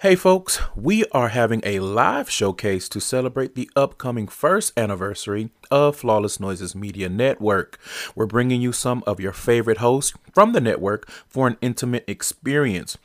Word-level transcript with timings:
Hey 0.00 0.14
folks, 0.14 0.60
we 0.76 1.04
are 1.06 1.30
having 1.30 1.60
a 1.64 1.80
live 1.80 2.30
showcase 2.30 2.88
to 2.90 3.00
celebrate 3.00 3.56
the 3.56 3.68
upcoming 3.74 4.28
first 4.28 4.78
anniversary 4.78 5.50
of 5.72 5.96
Flawless 5.96 6.38
Noises 6.38 6.76
Media 6.76 7.08
Network. 7.08 7.80
We're 8.14 8.26
bringing 8.26 8.62
you 8.62 8.70
some 8.70 9.02
of 9.08 9.18
your 9.18 9.32
favorite 9.32 9.78
hosts 9.78 10.16
from 10.32 10.52
the 10.52 10.60
network 10.60 11.10
for 11.26 11.48
an 11.48 11.56
intimate 11.60 12.04
experience. 12.06 12.96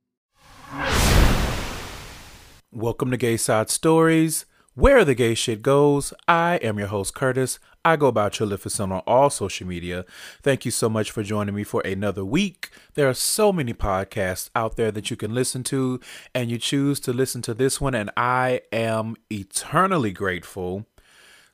Welcome 2.73 3.11
to 3.11 3.19
Gay 3.19 3.37
Side 3.37 3.69
Stories, 3.69 4.47
where 4.75 5.05
the 5.05 5.15
gay 5.15 5.35
shit 5.35 5.61
goes. 5.61 6.15
I 6.27 6.55
am 6.63 6.79
your 6.79 6.89
host, 6.89 7.15
Curtis. 7.15 7.59
I 7.85 7.97
go 7.97 8.11
by 8.11 8.31
Trilificent 8.31 8.91
on 8.91 9.03
all 9.07 9.29
social 9.29 9.67
media. 9.67 10.07
Thank 10.43 10.65
you 10.65 10.71
so 10.71 10.89
much 10.89 11.11
for 11.11 11.23
joining 11.23 11.55
me 11.55 11.63
for 11.63 11.83
another 11.83 12.25
week. 12.25 12.71
There 12.95 13.07
are 13.07 13.13
so 13.13 13.53
many 13.53 13.75
podcasts 13.75 14.49
out 14.57 14.77
there 14.77 14.91
that 14.93 15.11
you 15.11 15.19
can 15.19 15.35
listen 15.35 15.63
to, 15.65 16.01
and 16.35 16.51
you 16.51 16.57
choose 16.57 17.01
to 17.01 17.13
listen 17.13 17.43
to 17.43 17.53
this 17.53 17.83
one, 17.83 17.95
and 17.95 18.11
I 18.17 18.63
am 18.73 19.17
eternally 19.31 20.13
grateful. 20.13 20.87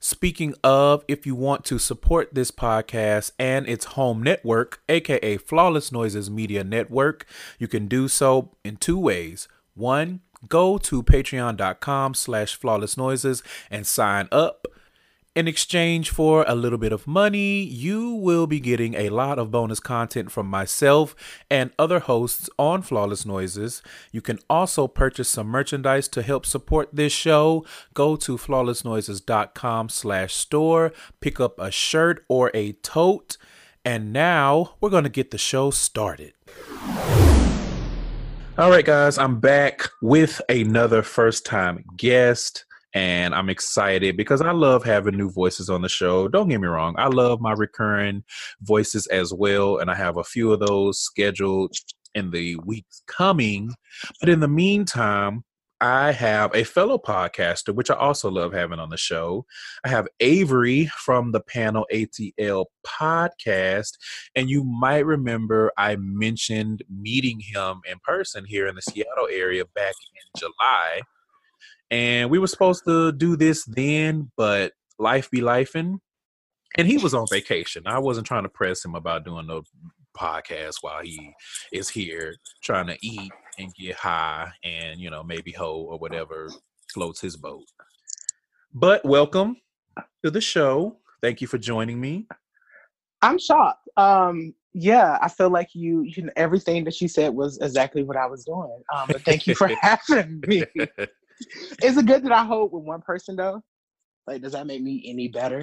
Speaking 0.02 0.54
of, 0.64 1.04
if 1.08 1.26
you 1.26 1.34
want 1.34 1.62
to 1.66 1.78
support 1.78 2.32
this 2.32 2.50
podcast 2.50 3.32
and 3.38 3.68
its 3.68 3.84
home 3.84 4.22
network, 4.22 4.80
aka 4.88 5.36
Flawless 5.36 5.92
Noises 5.92 6.30
Media 6.30 6.64
Network, 6.64 7.26
you 7.58 7.68
can 7.68 7.86
do 7.86 8.08
so 8.08 8.52
in 8.64 8.76
two 8.76 8.98
ways. 8.98 9.46
One, 9.74 10.20
go 10.48 10.78
to 10.78 11.02
patreon.com 11.02 12.14
slash 12.14 12.56
flawless 12.56 12.96
noises 12.96 13.42
and 13.70 13.86
sign 13.86 14.26
up. 14.32 14.66
In 15.36 15.46
exchange 15.46 16.10
for 16.10 16.44
a 16.48 16.56
little 16.56 16.76
bit 16.76 16.90
of 16.92 17.06
money, 17.06 17.62
you 17.62 18.14
will 18.14 18.48
be 18.48 18.58
getting 18.58 18.94
a 18.94 19.10
lot 19.10 19.38
of 19.38 19.52
bonus 19.52 19.78
content 19.78 20.32
from 20.32 20.48
myself 20.48 21.14
and 21.48 21.70
other 21.78 22.00
hosts 22.00 22.50
on 22.58 22.82
Flawless 22.82 23.24
Noises. 23.24 23.80
You 24.10 24.22
can 24.22 24.40
also 24.50 24.88
purchase 24.88 25.28
some 25.28 25.46
merchandise 25.46 26.08
to 26.08 26.22
help 26.22 26.44
support 26.44 26.88
this 26.92 27.12
show. 27.12 27.64
Go 27.94 28.16
to 28.16 28.36
flawlessnoises.com 28.36 29.88
slash 29.90 30.34
store, 30.34 30.92
pick 31.20 31.38
up 31.38 31.60
a 31.60 31.70
shirt 31.70 32.24
or 32.28 32.50
a 32.52 32.72
tote. 32.72 33.36
And 33.84 34.12
now 34.12 34.74
we're 34.80 34.90
going 34.90 35.04
to 35.04 35.10
get 35.10 35.30
the 35.30 35.38
show 35.38 35.70
started. 35.70 36.32
All 38.58 38.68
right, 38.68 38.84
guys, 38.84 39.16
I'm 39.16 39.38
back 39.38 39.82
with 40.02 40.42
another 40.48 41.02
first 41.02 41.46
time 41.46 41.84
guest 41.96 42.64
and 42.94 43.34
I'm 43.34 43.48
excited 43.48 44.16
because 44.16 44.41
I 44.41 44.52
love 44.52 44.84
having 44.84 45.16
new 45.16 45.30
voices 45.30 45.70
on 45.70 45.83
the 45.83 45.88
show. 45.88 46.28
Don't 46.28 46.48
get 46.48 46.60
me 46.60 46.69
wrong, 46.69 46.94
I 46.98 47.06
love 47.08 47.41
my 47.41 47.52
recurring 47.52 48.24
voices 48.60 49.06
as 49.08 49.32
well, 49.32 49.78
and 49.78 49.91
I 49.91 49.94
have 49.94 50.16
a 50.16 50.24
few 50.24 50.52
of 50.52 50.60
those 50.60 51.00
scheduled 51.00 51.72
in 52.14 52.30
the 52.30 52.56
weeks 52.64 53.02
coming. 53.06 53.72
But 54.20 54.28
in 54.28 54.41
the 54.41 54.48
meantime, 54.48 55.44
I 55.82 56.12
have 56.12 56.55
a 56.55 56.64
fellow 56.64 56.98
podcaster, 56.98 57.74
which 57.74 57.91
I 57.91 57.94
also 57.94 58.30
love 58.30 58.52
having 58.52 58.78
on 58.78 58.91
the 58.91 58.98
show. 58.98 59.47
I 59.82 59.88
have 59.88 60.08
Avery 60.20 60.91
from 60.94 61.32
the 61.32 61.41
Panel 61.41 61.87
ATL 61.91 62.66
podcast. 62.87 63.93
And 64.37 64.50
you 64.50 64.62
might 64.62 65.06
remember 65.06 65.72
I 65.78 65.97
mentioned 65.97 66.82
meeting 66.91 67.41
him 67.41 67.81
in 67.91 67.98
person 68.04 68.44
here 68.44 68.66
in 68.66 68.75
the 68.75 68.82
Seattle 68.82 69.28
area 69.31 69.64
back 69.75 69.94
in 70.34 70.41
July 70.41 71.00
and 71.90 72.30
we 72.30 72.38
were 72.38 72.46
supposed 72.46 72.84
to 72.86 73.12
do 73.12 73.36
this 73.36 73.64
then, 73.64 74.30
but 74.36 74.72
life 74.98 75.30
be 75.30 75.40
lifing. 75.40 75.98
And 76.78 76.86
he 76.86 76.98
was 76.98 77.14
on 77.14 77.26
vacation. 77.30 77.82
I 77.86 77.98
wasn't 77.98 78.26
trying 78.26 78.44
to 78.44 78.48
press 78.48 78.84
him 78.84 78.94
about 78.94 79.24
doing 79.24 79.46
no 79.46 79.64
podcast 80.16 80.76
while 80.82 81.02
he 81.02 81.34
is 81.72 81.88
here 81.88 82.34
trying 82.62 82.86
to 82.86 82.96
eat 83.00 83.30
and 83.58 83.74
get 83.74 83.94
high 83.94 84.50
and 84.64 85.00
you 85.00 85.08
know 85.08 85.22
maybe 85.22 85.52
hoe 85.52 85.82
or 85.82 85.98
whatever 85.98 86.50
floats 86.92 87.20
his 87.20 87.36
boat. 87.36 87.64
But 88.72 89.04
welcome 89.04 89.56
to 90.24 90.30
the 90.30 90.40
show. 90.40 90.96
Thank 91.20 91.40
you 91.40 91.46
for 91.46 91.58
joining 91.58 92.00
me. 92.00 92.26
I'm 93.22 93.38
shocked. 93.38 93.88
Um, 93.96 94.54
yeah, 94.72 95.18
I 95.20 95.28
feel 95.28 95.50
like 95.50 95.74
you, 95.74 96.02
you 96.02 96.24
know, 96.24 96.32
everything 96.36 96.84
that 96.84 97.00
you 97.00 97.08
said 97.08 97.34
was 97.34 97.58
exactly 97.58 98.02
what 98.04 98.16
I 98.16 98.26
was 98.26 98.44
doing. 98.44 98.82
Um, 98.94 99.08
but 99.08 99.22
thank 99.22 99.46
you 99.46 99.54
for 99.54 99.68
having 99.80 100.42
me. 100.46 100.64
Is 101.82 101.96
it 101.96 102.06
good 102.06 102.24
that 102.24 102.32
I 102.32 102.44
hold 102.44 102.72
with 102.72 102.84
one 102.84 103.02
person 103.02 103.36
though? 103.36 103.62
Like, 104.26 104.42
does 104.42 104.52
that 104.52 104.66
make 104.66 104.82
me 104.82 105.02
any 105.06 105.28
better? 105.28 105.62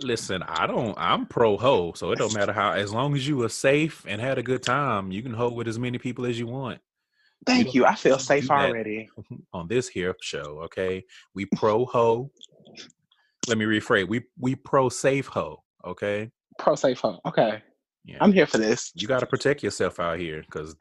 Listen, 0.00 0.42
I 0.42 0.66
don't. 0.66 0.94
I'm 0.98 1.26
pro 1.26 1.56
ho, 1.56 1.92
so 1.94 2.12
it 2.12 2.18
don't 2.18 2.34
matter 2.34 2.52
how. 2.52 2.72
As 2.72 2.92
long 2.92 3.14
as 3.16 3.26
you 3.26 3.42
are 3.42 3.48
safe 3.48 4.04
and 4.06 4.20
had 4.20 4.36
a 4.36 4.42
good 4.42 4.62
time, 4.62 5.10
you 5.10 5.22
can 5.22 5.32
hold 5.32 5.56
with 5.56 5.68
as 5.68 5.78
many 5.78 5.98
people 5.98 6.26
as 6.26 6.38
you 6.38 6.46
want. 6.46 6.80
Thank 7.46 7.74
you. 7.74 7.86
I 7.86 7.94
feel 7.94 8.18
safe 8.18 8.50
already 8.50 9.08
on 9.52 9.68
this 9.68 9.88
here 9.88 10.14
show. 10.20 10.60
Okay, 10.64 11.04
we 11.34 11.46
pro 11.46 11.86
ho. 11.86 12.30
Let 13.48 13.56
me 13.56 13.64
rephrase. 13.64 14.08
We 14.08 14.22
we 14.38 14.54
pro 14.54 14.88
safe 14.90 15.28
ho. 15.28 15.62
Okay. 15.84 16.30
Pro 16.58 16.74
safe 16.74 17.00
ho. 17.00 17.18
Okay. 17.24 17.62
Yeah. 18.04 18.18
I'm 18.20 18.32
here 18.32 18.46
for 18.46 18.58
this. 18.58 18.92
You 18.94 19.08
got 19.08 19.20
to 19.20 19.26
protect 19.26 19.62
yourself 19.62 19.98
out 19.98 20.18
here 20.18 20.42
because 20.42 20.76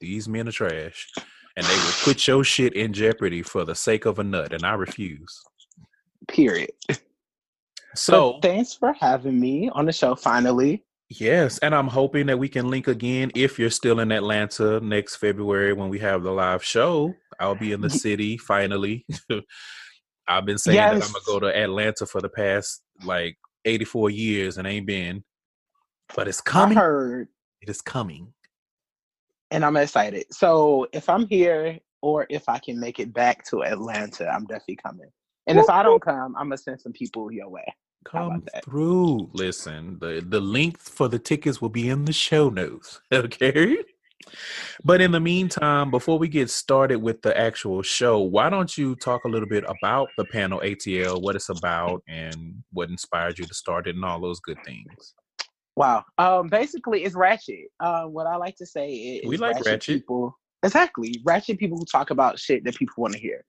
these 0.00 0.28
men 0.28 0.48
are 0.48 0.52
trash 0.52 1.10
and 1.56 1.66
they 1.66 1.74
will 1.74 1.92
put 2.02 2.26
your 2.26 2.44
shit 2.44 2.74
in 2.74 2.92
jeopardy 2.92 3.42
for 3.42 3.64
the 3.64 3.74
sake 3.74 4.04
of 4.04 4.18
a 4.18 4.24
nut, 4.24 4.52
and 4.52 4.64
I 4.64 4.74
refuse. 4.74 5.42
Period. 6.28 6.70
So 7.94 8.34
but 8.34 8.42
thanks 8.42 8.74
for 8.74 8.92
having 8.92 9.40
me 9.40 9.70
on 9.70 9.86
the 9.86 9.92
show 9.92 10.14
finally. 10.14 10.84
Yes, 11.08 11.58
and 11.58 11.74
I'm 11.74 11.86
hoping 11.86 12.26
that 12.26 12.38
we 12.38 12.48
can 12.48 12.68
link 12.68 12.88
again 12.88 13.30
if 13.34 13.58
you're 13.58 13.70
still 13.70 14.00
in 14.00 14.10
Atlanta 14.10 14.80
next 14.80 15.16
February 15.16 15.72
when 15.72 15.88
we 15.88 16.00
have 16.00 16.22
the 16.22 16.32
live 16.32 16.64
show. 16.64 17.14
I'll 17.38 17.54
be 17.54 17.72
in 17.72 17.80
the 17.80 17.90
city 17.90 18.36
finally. 18.36 19.06
I've 20.28 20.44
been 20.44 20.58
saying 20.58 20.76
yes. 20.76 20.92
that 20.92 21.06
I'm 21.06 21.12
gonna 21.12 21.24
go 21.26 21.46
to 21.46 21.56
Atlanta 21.56 22.06
for 22.06 22.20
the 22.20 22.28
past 22.28 22.82
like 23.04 23.38
84 23.64 24.10
years 24.10 24.58
and 24.58 24.66
ain't 24.66 24.86
been, 24.86 25.22
but 26.14 26.26
it's 26.28 26.40
coming. 26.40 26.76
I 26.76 26.80
heard 26.80 27.28
it 27.60 27.70
is 27.70 27.80
coming 27.80 28.32
and 29.50 29.64
I'm 29.64 29.76
excited. 29.76 30.26
So 30.30 30.86
if 30.92 31.08
I'm 31.08 31.26
here 31.26 31.78
or 32.02 32.26
if 32.30 32.48
I 32.48 32.58
can 32.58 32.78
make 32.78 32.98
it 32.98 33.12
back 33.12 33.44
to 33.50 33.62
Atlanta, 33.64 34.28
I'm 34.28 34.46
definitely 34.46 34.76
coming. 34.76 35.10
And 35.46 35.58
if 35.58 35.70
I 35.70 35.82
don't 35.82 36.02
come, 36.02 36.34
I'm 36.36 36.46
gonna 36.46 36.58
send 36.58 36.80
some 36.80 36.92
people 36.92 37.30
your 37.30 37.48
way. 37.48 37.64
Come 38.04 38.44
through. 38.64 39.30
Listen, 39.32 39.98
the 40.00 40.24
the 40.26 40.40
link 40.40 40.78
for 40.78 41.08
the 41.08 41.18
tickets 41.18 41.60
will 41.60 41.68
be 41.68 41.88
in 41.88 42.04
the 42.04 42.12
show 42.12 42.48
notes. 42.48 43.00
Okay. 43.12 43.76
But 44.84 45.00
in 45.00 45.12
the 45.12 45.20
meantime, 45.20 45.90
before 45.90 46.18
we 46.18 46.26
get 46.26 46.50
started 46.50 46.96
with 46.96 47.22
the 47.22 47.36
actual 47.38 47.82
show, 47.82 48.18
why 48.18 48.50
don't 48.50 48.76
you 48.76 48.96
talk 48.96 49.24
a 49.24 49.28
little 49.28 49.48
bit 49.48 49.64
about 49.68 50.08
the 50.16 50.24
panel 50.24 50.60
ATL, 50.64 51.22
what 51.22 51.36
it's 51.36 51.48
about, 51.48 52.02
and 52.08 52.62
what 52.72 52.88
inspired 52.88 53.38
you 53.38 53.44
to 53.46 53.54
start 53.54 53.86
it, 53.86 53.94
and 53.94 54.04
all 54.04 54.20
those 54.20 54.40
good 54.40 54.58
things? 54.64 55.14
Wow. 55.76 56.04
Um, 56.16 56.48
basically, 56.48 57.04
it's 57.04 57.14
ratchet. 57.14 57.70
Um, 57.80 58.12
what 58.12 58.26
I 58.26 58.36
like 58.36 58.56
to 58.56 58.66
say 58.66 58.90
is 58.92 59.28
we 59.28 59.36
like 59.36 59.56
ratchet, 59.56 59.66
ratchet, 59.66 59.94
people. 59.96 60.38
Exactly, 60.62 61.20
ratchet 61.24 61.58
people 61.58 61.78
who 61.78 61.84
talk 61.84 62.10
about 62.10 62.38
shit 62.38 62.64
that 62.64 62.76
people 62.76 62.94
want 62.96 63.12
to 63.12 63.20
hear. 63.20 63.44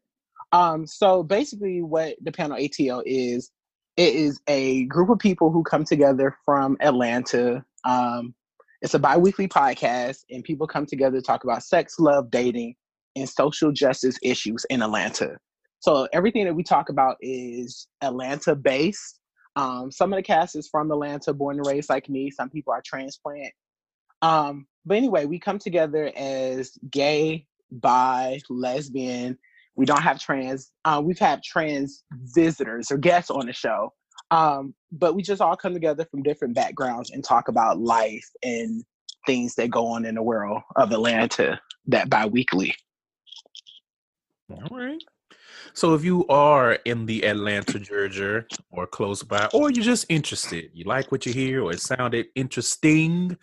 Um, 0.52 0.86
so 0.86 1.24
basically, 1.24 1.82
what 1.82 2.16
the 2.22 2.32
panel 2.32 2.58
ATL 2.58 3.02
is, 3.06 3.50
it 3.96 4.14
is 4.14 4.42
a 4.48 4.86
group 4.86 5.10
of 5.10 5.20
people 5.20 5.52
who 5.52 5.64
come 5.64 5.86
together 5.86 6.36
from 6.46 6.78
Atlanta. 6.82 7.64
Um, 7.86 8.36
it's 8.82 8.94
a 8.94 9.00
biweekly 9.00 9.48
podcast, 9.48 10.20
and 10.30 10.44
people 10.44 10.68
come 10.68 10.86
together 10.86 11.18
to 11.18 11.22
talk 11.22 11.46
about 11.46 11.64
sex, 11.64 11.98
love, 11.98 12.30
dating, 12.30 12.76
and 13.16 13.28
social 13.28 13.72
justice 13.72 14.20
issues 14.22 14.66
in 14.70 14.82
Atlanta. 14.82 15.38
So 15.80 16.08
everything 16.12 16.46
that 16.46 16.56
we 16.56 16.64
talk 16.64 16.90
about 16.90 17.16
is 17.22 17.88
Atlanta 18.02 18.56
based 18.56 19.17
um, 19.58 19.92
some 19.92 20.14
of 20.14 20.18
the 20.18 20.24
cast 20.24 20.56
is 20.56 20.70
from 20.70 20.92
Atlanta, 20.92 21.34
born 21.34 21.58
and 21.58 21.66
raised 21.66 21.90
like 21.90 22.08
me. 22.08 22.30
Some 22.30 22.48
people 22.50 22.72
are 22.74 22.84
transplant. 22.86 23.52
Um, 24.22 24.68
but 24.86 24.98
anyway, 24.98 25.26
we 25.26 25.40
come 25.40 25.58
together 25.58 26.12
as 26.16 26.78
gay, 26.92 27.48
bi, 27.72 28.40
lesbian. 28.52 29.38
We 29.76 29.86
don't 29.88 30.04
have 30.04 30.20
trans. 30.20 30.72
Uh, 30.86 31.02
we've 31.04 31.18
had 31.18 31.42
trans 31.42 32.04
visitors 32.36 32.92
or 32.92 32.98
guests 32.98 33.32
on 33.32 33.48
the 33.48 33.54
show, 33.54 33.94
um, 34.30 34.76
but 34.92 35.16
we 35.16 35.24
just 35.24 35.42
all 35.42 35.58
come 35.58 35.74
together 35.74 36.06
from 36.12 36.22
different 36.22 36.54
backgrounds 36.54 37.10
and 37.10 37.24
talk 37.24 37.48
about 37.48 37.80
life 37.80 38.26
and 38.44 38.84
things 39.26 39.56
that 39.56 39.72
go 39.72 39.88
on 39.88 40.06
in 40.06 40.16
the 40.16 40.24
world 40.24 40.62
of 40.76 40.92
Atlanta. 40.92 41.60
that 41.88 42.10
bi-weekly. 42.12 42.76
All 44.52 44.78
right. 44.78 45.02
So 45.74 45.94
if 45.94 46.04
you 46.04 46.26
are 46.28 46.74
in 46.86 47.06
the 47.06 47.24
Atlanta, 47.26 47.80
Georgia, 47.80 48.46
or 48.72 48.88
close 48.88 49.24
by, 49.24 49.48
or 49.54 49.72
you're 49.72 49.84
just 49.84 50.06
interested, 50.10 50.70
you 50.74 50.86
like 50.86 51.12
what 51.12 51.26
you 51.26 51.34
hear, 51.34 51.64
or 51.64 51.72
it 51.72 51.82
sounded 51.82 52.28
interesting, 52.36 53.38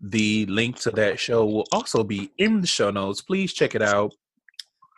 the 0.00 0.46
link 0.46 0.78
to 0.80 0.90
that 0.92 1.18
show 1.18 1.44
will 1.44 1.66
also 1.72 2.02
be 2.02 2.30
in 2.38 2.60
the 2.60 2.66
show 2.66 2.90
notes. 2.90 3.20
Please 3.20 3.52
check 3.52 3.74
it 3.74 3.82
out. 3.82 4.12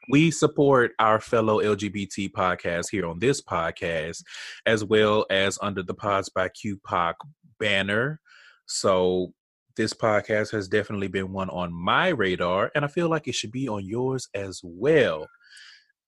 We 0.09 0.31
support 0.31 0.93
our 1.01 1.21
fellow 1.21 1.61
LGBT 1.61 2.31
podcasts 2.31 2.91
here 2.91 3.07
on 3.07 3.19
this 3.19 3.43
podcast, 3.43 4.23
as 4.65 4.85
well 4.85 5.27
as 5.31 5.59
under 5.61 5.83
the 5.83 5.95
Pods 5.95 6.29
by 6.29 6.49
QPOC 6.49 7.15
banner. 7.59 8.21
So 8.67 9.33
this 9.77 9.93
podcast 9.93 10.53
has 10.53 10.69
definitely 10.69 11.09
been 11.09 11.33
one 11.33 11.51
on 11.51 11.73
my 11.73 12.09
radar, 12.09 12.71
and 12.75 12.85
I 12.85 12.89
feel 12.89 13.09
like 13.09 13.27
it 13.27 13.35
should 13.35 13.53
be 13.53 13.69
on 13.69 13.85
yours 13.85 14.29
as 14.35 14.61
well 14.63 15.27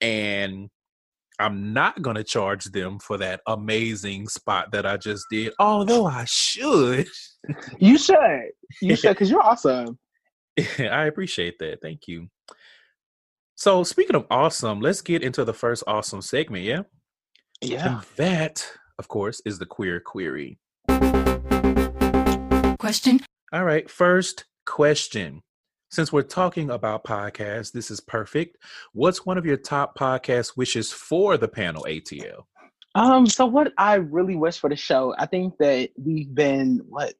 and 0.01 0.69
I'm 1.41 1.73
not 1.73 2.03
going 2.03 2.17
to 2.17 2.25
charge 2.25 2.65
them 2.65 2.99
for 2.99 3.17
that 3.19 3.41
amazing 3.47 4.29
spot 4.29 4.73
that 4.73 4.85
I 4.85 4.97
just 4.97 5.25
did, 5.31 5.53
although 5.59 6.07
I 6.07 6.25
should. 6.27 7.09
You 7.79 7.97
should. 7.97 8.51
You 8.83 8.97
should, 8.97 9.09
because 9.11 9.31
you're 9.31 9.43
awesome. 9.43 9.99
I 10.79 11.05
appreciate 11.05 11.59
that. 11.61 11.81
Thank 11.81 12.09
you. 12.09 12.29
So, 13.55 13.85
speaking 13.85 14.17
of 14.17 14.27
awesome, 14.31 14.81
let's 14.81 15.01
get 15.01 15.23
into 15.23 15.45
the 15.45 15.55
first 15.55 15.85
awesome 15.87 16.23
segment, 16.23 16.65
yeah? 16.65 16.83
Yeah. 17.61 17.99
And 17.99 18.07
that, 18.17 18.67
of 18.99 19.09
course, 19.09 19.41
is 19.45 19.59
the 19.59 19.67
queer 19.67 20.01
query. 20.01 20.59
Question. 22.79 23.21
All 23.53 23.65
right, 23.65 23.89
first 23.91 24.45
question. 24.67 25.43
Since 25.91 26.13
we're 26.13 26.23
talking 26.23 26.71
about 26.71 27.05
podcasts, 27.05 27.73
this 27.73 27.91
is 27.91 28.01
perfect. 28.01 28.59
What's 28.93 29.25
one 29.25 29.39
of 29.39 29.47
your 29.47 29.57
top 29.57 29.99
podcast 29.99 30.57
wishes 30.57 30.93
for 30.93 31.39
the 31.39 31.49
panel 31.49 31.87
ATL? 31.89 32.45
Um, 32.95 33.27
so 33.27 33.47
what 33.47 33.73
I 33.79 33.95
really 33.95 34.37
wish 34.37 34.59
for 34.59 34.69
the 34.69 34.77
show, 34.77 35.15
I 35.19 35.27
think 35.27 35.57
that 35.59 35.91
we've 35.97 36.35
been 36.35 36.83
what 36.89 37.15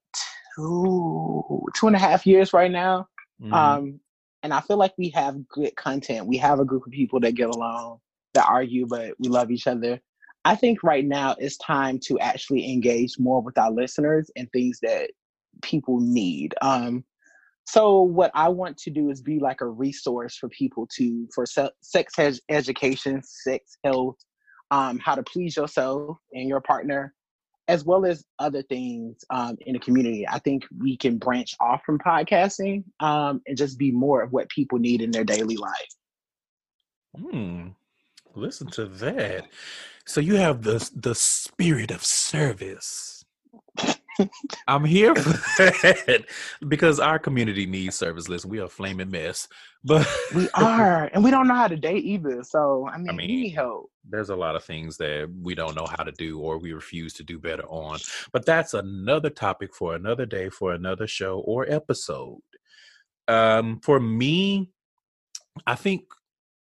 two 0.55 1.65
two 1.75 1.87
and 1.87 1.97
a 1.97 1.99
half 1.99 2.27
years 2.27 2.53
right 2.53 2.71
now. 2.71 3.09
Mhm. 3.41 3.53
Um, 3.53 4.01
and 4.43 4.53
I 4.53 4.61
feel 4.61 4.77
like 4.77 4.93
we 4.99 5.09
have 5.11 5.49
good 5.49 5.75
content. 5.77 6.27
We 6.27 6.37
have 6.39 6.61
a 6.61 6.65
group 6.65 6.87
of 6.87 6.93
people 6.93 7.21
that 7.21 7.35
get 7.35 7.49
along, 7.49 8.01
that 8.35 8.47
argue, 8.47 8.87
but 8.87 9.15
we 9.19 9.29
love 9.29 9.51
each 9.51 9.67
other. 9.67 10.01
I 10.45 10.57
think 10.57 10.83
right 10.83 11.05
now 11.05 11.37
it's 11.39 11.57
time 11.57 11.99
to 12.05 12.19
actually 12.19 12.71
engage 12.73 13.19
more 13.19 13.43
with 13.43 13.59
our 13.59 13.71
listeners 13.71 14.31
and 14.37 14.51
things 14.53 14.79
that 14.83 15.11
people 15.63 16.01
need. 16.01 16.55
Um, 16.63 17.05
so 17.69 18.01
what 18.01 18.31
I 18.35 18.49
want 18.49 18.79
to 18.79 18.91
do 18.91 19.11
is 19.11 19.21
be 19.21 19.39
like 19.39 19.61
a 19.61 19.67
resource 19.67 20.39
for 20.39 20.49
people 20.49 20.89
to 20.97 21.29
for 21.35 21.45
se- 21.45 21.69
sex 21.83 22.19
ed- 22.19 22.39
education, 22.49 23.21
sex 23.23 23.77
health, 23.85 24.17
um, 24.71 24.99
how 24.99 25.15
to 25.15 25.23
please 25.23 25.55
yourself 25.55 26.17
and 26.33 26.49
your 26.49 26.63
partner, 26.63 27.13
as 27.69 27.85
well 27.85 28.07
as 28.07 28.25
other 28.39 28.63
things 28.63 29.23
um, 29.29 29.59
in 29.61 29.75
the 29.75 29.81
community. 29.81 30.27
I 30.27 30.39
think 30.39 30.65
we 30.79 30.97
can 30.97 31.19
branch 31.19 31.55
off 31.61 31.83
from 31.85 31.99
podcasting 31.99 32.85
um, 33.01 33.43
and 33.47 33.55
just 33.55 33.77
be 33.79 33.93
more 33.93 34.23
of 34.23 34.33
what 34.33 34.49
people 34.49 34.79
need 34.79 35.03
in 35.03 35.11
their 35.11 35.25
daily 35.25 35.59
life. 35.59 35.95
Hmm. 37.15 37.69
Listen 38.35 38.69
to 38.69 38.87
that. 38.87 39.47
So 40.07 40.23
you 40.23 40.37
have 40.37 40.63
the 40.63 40.91
the 40.97 41.15
spirit 41.15 41.91
of 41.91 42.03
service. 42.03 43.18
I'm 44.67 44.85
here 44.85 45.15
for 45.15 45.31
that 45.59 46.25
because 46.67 47.01
our 47.01 47.19
community 47.19 47.67
needs 47.67 47.97
service. 47.97 48.29
Listen, 48.29 48.51
we 48.51 48.61
are 48.61 48.65
a 48.65 48.69
flaming 48.69 49.11
mess, 49.11 49.49
but 49.85 50.07
We 50.35 50.49
are, 50.55 51.11
and 51.13 51.23
we 51.23 51.31
don't 51.31 51.49
know 51.49 51.55
how 51.55 51.69
to 51.69 51.77
date 51.77 52.05
either. 52.05 52.43
So 52.43 52.89
I 52.89 52.99
mean, 52.99 53.17
mean, 53.17 53.17
we 53.17 53.27
need 53.27 53.51
help. 53.51 53.91
there's 54.09 54.31
a 54.31 54.37
lot 54.37 54.57
of 54.57 54.65
things 54.65 54.97
that 54.99 55.31
we 55.43 55.55
don't 55.55 55.77
know 55.77 55.87
how 55.87 56.05
to 56.05 56.13
do 56.13 56.41
or 56.41 56.59
we 56.59 56.73
refuse 56.73 57.13
to 57.15 57.25
do 57.25 57.39
better 57.39 57.65
on. 57.69 57.99
But 58.33 58.47
that's 58.47 58.75
another 58.75 59.31
topic 59.31 59.75
for 59.75 59.95
another 59.95 60.27
day, 60.27 60.49
for 60.49 60.73
another 60.73 61.07
show 61.07 61.41
or 61.41 61.71
episode. 61.71 62.41
Um, 63.27 63.81
for 63.81 64.01
me, 64.01 64.71
I 65.67 65.75
think 65.75 66.05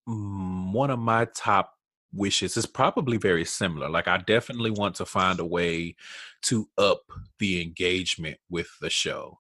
one 0.07 0.89
of 0.89 0.99
my 0.99 1.25
top 1.35 1.75
wishes 2.15 2.57
is 2.57 2.65
probably 2.65 3.17
very 3.17 3.45
similar. 3.45 3.89
Like, 3.89 4.07
I 4.07 4.17
definitely 4.17 4.71
want 4.71 4.95
to 4.95 5.06
find 5.06 5.39
a 5.39 5.45
way 5.45 5.95
to 6.44 6.69
up 6.77 7.03
the 7.39 7.62
engagement 7.62 8.38
with 8.50 8.69
the 8.81 8.89
show. 8.89 9.39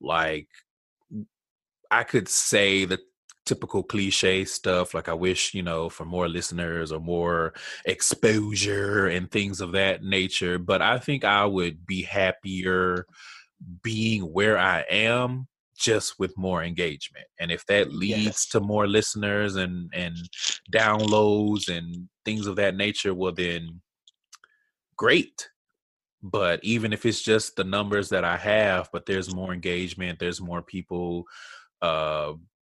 Like, 0.00 0.48
I 1.90 2.04
could 2.04 2.28
say 2.28 2.84
the 2.84 2.98
typical 3.46 3.84
cliche 3.84 4.44
stuff 4.44 4.92
like 4.92 5.08
i 5.08 5.14
wish 5.14 5.54
you 5.54 5.62
know 5.62 5.88
for 5.88 6.04
more 6.04 6.28
listeners 6.28 6.90
or 6.90 6.98
more 6.98 7.54
exposure 7.84 9.06
and 9.06 9.30
things 9.30 9.60
of 9.60 9.70
that 9.70 10.02
nature 10.02 10.58
but 10.58 10.82
i 10.82 10.98
think 10.98 11.24
i 11.24 11.46
would 11.46 11.86
be 11.86 12.02
happier 12.02 13.06
being 13.82 14.22
where 14.22 14.58
i 14.58 14.80
am 14.90 15.46
just 15.76 16.18
with 16.18 16.36
more 16.36 16.62
engagement 16.64 17.26
and 17.38 17.52
if 17.52 17.64
that 17.66 17.92
leads 17.92 18.24
Yes. 18.24 18.46
to 18.48 18.60
more 18.60 18.86
listeners 18.86 19.56
and 19.56 19.90
and 19.94 20.16
downloads 20.72 21.68
and 21.68 22.08
things 22.24 22.46
of 22.46 22.56
that 22.56 22.76
nature 22.76 23.14
well 23.14 23.32
then 23.32 23.80
great. 24.96 25.48
But 26.22 26.60
even 26.64 26.92
if 26.92 27.04
it's 27.06 27.22
just 27.22 27.54
the 27.56 27.64
numbers 27.64 28.08
that 28.08 28.24
i 28.24 28.36
have 28.36 28.88
but 28.92 29.06
there's 29.06 29.34
more 29.34 29.52
engagement 29.52 30.18
there's 30.18 30.40
more 30.40 30.62
people 30.62 31.24
uh 31.82 32.32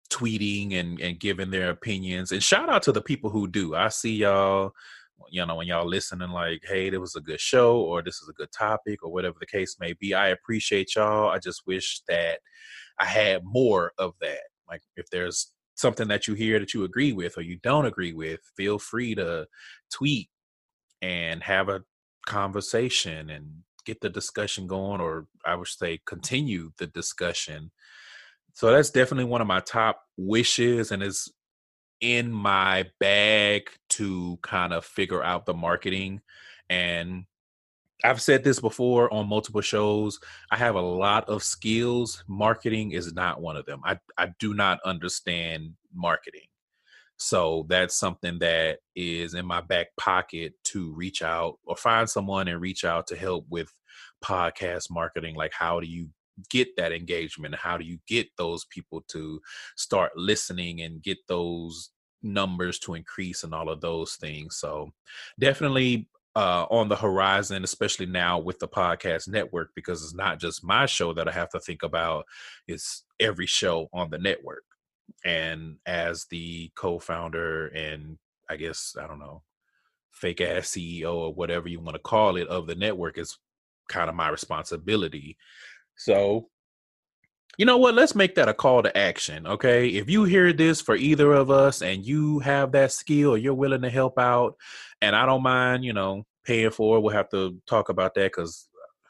tweeting 0.10 0.74
and 0.80 1.00
and 1.00 1.20
giving 1.20 1.52
their 1.52 1.70
opinions 1.70 2.32
and 2.32 2.42
shout 2.42 2.70
out 2.70 2.82
to 2.84 2.92
the 2.92 3.02
people 3.02 3.30
who 3.30 3.48
do. 3.48 3.76
I 3.76 3.90
see 3.90 4.16
y'all 4.16 4.72
you 5.30 5.46
know 5.46 5.56
when 5.56 5.68
y'all 5.68 5.88
listening 5.88 6.30
like 6.30 6.62
hey 6.68 6.88
it 6.88 7.00
was 7.02 7.16
a 7.16 7.22
good 7.22 7.40
show 7.40 7.80
or 7.82 8.02
this 8.02 8.22
is 8.22 8.30
a 8.30 8.34
good 8.34 8.52
topic 8.52 9.04
or 9.04 9.12
whatever 9.12 9.36
the 9.40 9.46
case 9.46 9.78
may 9.80 9.94
be. 9.94 10.14
I 10.14 10.30
appreciate 10.30 10.96
y'all. 10.96 11.30
I 11.30 11.40
just 11.40 11.64
wish 11.68 12.02
that 12.08 12.40
i 13.00 13.06
had 13.06 13.44
more 13.44 13.92
of 13.98 14.14
that. 14.22 14.42
Like 14.70 14.82
if 14.96 15.10
there's 15.10 15.54
something 15.76 16.08
that 16.08 16.28
you 16.28 16.34
hear 16.34 16.60
that 16.60 16.74
you 16.74 16.84
agree 16.84 17.14
with 17.14 17.38
or 17.38 17.42
you 17.42 17.58
don't 17.62 17.86
agree 17.86 18.14
with 18.14 18.40
feel 18.56 18.80
free 18.80 19.14
to 19.16 19.46
tweet 19.94 20.30
and 21.02 21.44
have 21.44 21.70
a 21.70 21.84
conversation 22.26 23.30
and 23.30 23.46
get 23.86 24.02
the 24.02 24.10
discussion 24.10 24.68
going 24.68 25.00
or 25.00 25.28
i 25.46 25.56
would 25.56 25.68
say 25.68 26.00
continue 26.06 26.72
the 26.78 26.88
discussion. 26.88 27.72
So 28.54 28.72
that's 28.72 28.90
definitely 28.90 29.26
one 29.26 29.42
of 29.42 29.48
my 29.48 29.60
top 29.60 30.02
wishes 30.18 30.92
and 30.92 31.04
is 31.04 31.32
in 32.02 32.32
my 32.32 32.86
bag 33.00 33.70
to 33.90 34.40
kind 34.42 34.74
of 34.74 34.84
figure 34.84 35.24
out 35.24 35.46
the 35.46 35.54
marketing 35.54 36.22
and 36.70 37.26
I've 38.04 38.22
said 38.22 38.44
this 38.44 38.60
before 38.60 39.12
on 39.12 39.28
multiple 39.28 39.62
shows. 39.62 40.20
I 40.52 40.58
have 40.58 40.76
a 40.76 40.82
lot 40.82 41.28
of 41.30 41.44
skills. 41.44 42.24
Marketing 42.28 42.92
is 42.92 43.14
not 43.14 43.42
one 43.42 43.58
of 43.58 43.66
them. 43.66 43.82
I, 43.84 44.00
I 44.18 44.34
do 44.40 44.54
not 44.54 44.80
understand 44.86 45.74
marketing. 45.94 46.48
So 47.18 47.66
that's 47.68 47.96
something 47.96 48.38
that 48.40 48.80
is 48.96 49.34
in 49.34 49.46
my 49.46 49.62
back 49.62 49.88
pocket 49.98 50.54
to 50.66 50.94
reach 50.94 51.24
out 51.24 51.58
or 51.66 51.76
find 51.76 52.08
someone 52.08 52.48
and 52.48 52.62
reach 52.62 52.86
out 52.86 53.08
to 53.08 53.16
help 53.16 53.46
with 53.50 53.74
podcast 54.24 54.92
marketing. 54.92 55.36
Like, 55.36 55.54
how 55.54 55.80
do 55.80 55.88
you 55.88 56.10
get 56.52 56.76
that 56.78 56.92
engagement? 56.92 57.56
How 57.56 57.78
do 57.78 57.86
you 57.86 57.98
get 58.08 58.28
those 58.38 58.66
people 58.66 59.04
to 59.10 59.42
start 59.76 60.12
listening 60.16 60.82
and 60.82 61.02
get 61.02 61.18
those 61.28 61.90
numbers 62.22 62.78
to 62.80 62.94
increase 62.94 63.44
and 63.44 63.56
all 63.56 63.70
of 63.70 63.82
those 63.82 64.14
things? 64.16 64.58
So, 64.58 64.92
definitely 65.40 66.08
uh, 66.38 66.68
on 66.70 66.88
the 66.88 66.96
horizon, 66.96 67.64
especially 67.64 68.06
now 68.06 68.38
with 68.38 68.60
the 68.60 68.68
podcast 68.68 69.28
network, 69.28 69.72
because 69.74 70.04
it's 70.04 70.14
not 70.14 70.40
just 70.40 70.64
my 70.64 70.86
show 70.86 71.12
that 71.12 71.28
I 71.28 71.32
have 71.32 71.50
to 71.50 71.60
think 71.60 71.82
about, 71.82 72.26
it's 72.68 73.06
every 73.20 73.48
show 73.48 73.90
on 73.92 74.12
the 74.12 74.20
network. 74.20 74.64
And 75.26 75.78
as 75.88 76.26
the 76.26 76.72
co 76.76 77.00
founder 77.00 77.70
and 77.70 78.20
I 78.48 78.56
guess, 78.56 78.96
I 79.02 79.08
don't 79.08 79.18
know, 79.18 79.42
fake 80.12 80.40
ass 80.40 80.68
CEO 80.68 81.16
or 81.16 81.34
whatever 81.34 81.70
you 81.70 81.80
want 81.80 81.96
to 81.96 82.00
call 82.00 82.38
it 82.38 82.48
of 82.50 82.68
the 82.68 82.76
network 82.76 83.18
is 83.18 83.40
kind 83.90 84.08
of 84.08 84.16
my 84.16 84.30
responsibility. 84.30 85.38
So, 85.96 86.50
you 87.58 87.66
know 87.66 87.78
what? 87.78 87.96
Let's 87.96 88.16
make 88.16 88.36
that 88.36 88.50
a 88.50 88.54
call 88.54 88.84
to 88.84 88.96
action. 88.96 89.48
Okay. 89.48 89.88
If 89.88 90.10
you 90.10 90.26
hear 90.26 90.54
this 90.54 90.80
for 90.80 90.96
either 90.96 91.34
of 91.34 91.50
us 91.50 91.82
and 91.82 92.06
you 92.06 92.40
have 92.40 92.72
that 92.74 92.92
skill 92.92 93.32
or 93.32 93.38
you're 93.38 93.56
willing 93.56 93.82
to 93.82 93.90
help 93.90 94.20
out, 94.20 94.56
and 95.02 95.16
I 95.16 95.26
don't 95.26 95.42
mind, 95.42 95.84
you 95.84 95.94
know, 95.94 96.24
paying 96.46 96.70
for 96.70 96.98
it, 96.98 97.02
we'll 97.02 97.14
have 97.14 97.30
to 97.30 97.58
talk 97.68 97.90
about 97.90 98.14
that 98.16 98.32
because 98.32 98.70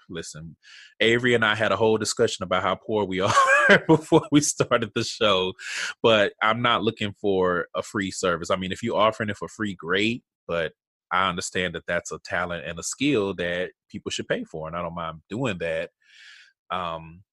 listen, 0.09 0.55
Avery 1.01 1.33
and 1.33 1.43
I 1.43 1.55
had 1.55 1.73
a 1.73 1.75
whole 1.75 1.97
discussion 1.97 2.43
about 2.43 2.63
how 2.63 2.75
poor 2.75 3.03
we 3.03 3.19
are 3.69 3.83
before 3.87 4.25
we 4.31 4.39
started 4.39 4.91
the 4.95 5.03
show. 5.03 5.53
But 6.01 6.33
I'm 6.41 6.61
not 6.61 6.83
looking 6.83 7.13
for 7.19 7.67
a 7.75 7.83
free 7.83 8.11
service. 8.11 8.49
I 8.49 8.55
mean, 8.55 8.71
if 8.71 8.81
you're 8.81 8.97
offering 8.97 9.29
it 9.29 9.37
for 9.37 9.49
free, 9.49 9.75
great. 9.75 10.23
But 10.47 10.71
I 11.11 11.29
understand 11.29 11.75
that 11.75 11.83
that's 11.85 12.13
a 12.13 12.19
talent 12.23 12.65
and 12.65 12.79
a 12.79 12.83
skill 12.83 13.33
that 13.35 13.71
people 13.89 14.09
should 14.09 14.27
pay 14.27 14.45
for, 14.45 14.67
and 14.67 14.75
I 14.75 14.81
don't 14.81 14.95
mind 14.95 15.19
doing 15.29 15.57
that. 15.59 15.89
Um, 16.69 17.23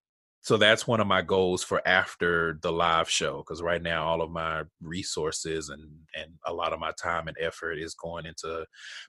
so 0.44 0.58
that's 0.58 0.86
one 0.86 1.00
of 1.00 1.06
my 1.06 1.22
goals 1.22 1.64
for 1.64 1.80
after 1.88 2.58
the 2.60 2.70
live 2.70 3.08
show 3.08 3.38
because 3.38 3.62
right 3.62 3.82
now 3.82 4.04
all 4.04 4.20
of 4.20 4.30
my 4.30 4.62
resources 4.82 5.70
and 5.70 5.82
and 6.14 6.32
a 6.46 6.52
lot 6.52 6.72
of 6.72 6.78
my 6.78 6.92
time 7.02 7.28
and 7.28 7.36
effort 7.40 7.78
is 7.78 7.94
going 7.94 8.26
into 8.26 8.64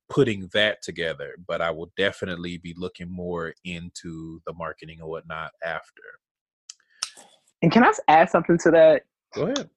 putting 0.10 0.50
that 0.54 0.82
together 0.82 1.36
but 1.46 1.62
i 1.62 1.70
will 1.70 1.92
definitely 1.98 2.58
be 2.58 2.74
looking 2.77 3.12
more 3.12 3.54
into 3.65 4.39
the 4.48 4.54
marketing 4.54 5.00
and 5.00 5.10
whatnot 5.10 5.51
after. 5.63 6.01
And 7.62 7.72
can 7.72 7.84
i 7.84 7.92
add 8.08 8.30
something 8.30 8.58
to 8.60 8.72
that? 8.72 9.04
Go 9.34 9.44
ahead. 9.44 9.70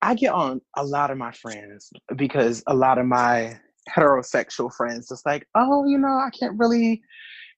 I 0.00 0.14
get 0.14 0.32
on 0.32 0.60
a 0.76 0.84
lot 0.84 1.10
of 1.10 1.18
my 1.18 1.32
friends 1.32 1.92
because 2.16 2.62
a 2.66 2.74
lot 2.74 2.98
of 2.98 3.06
my 3.06 3.58
heterosexual 3.88 4.72
friends 4.72 5.08
just 5.08 5.26
like 5.26 5.44
oh 5.56 5.84
you 5.86 5.98
know 5.98 6.06
i 6.06 6.30
can't 6.38 6.56
really 6.56 7.02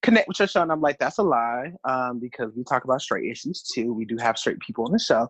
connect 0.04 0.28
with 0.28 0.38
your 0.38 0.48
show. 0.48 0.62
And 0.62 0.70
I'm 0.70 0.80
like, 0.80 0.98
that's 0.98 1.18
a 1.18 1.22
lie 1.22 1.72
um, 1.84 2.20
because 2.20 2.52
we 2.56 2.62
talk 2.64 2.84
about 2.84 3.02
straight 3.02 3.30
issues 3.30 3.62
too. 3.62 3.92
We 3.92 4.04
do 4.04 4.16
have 4.18 4.38
straight 4.38 4.60
people 4.60 4.84
on 4.84 4.92
the 4.92 4.98
show. 4.98 5.28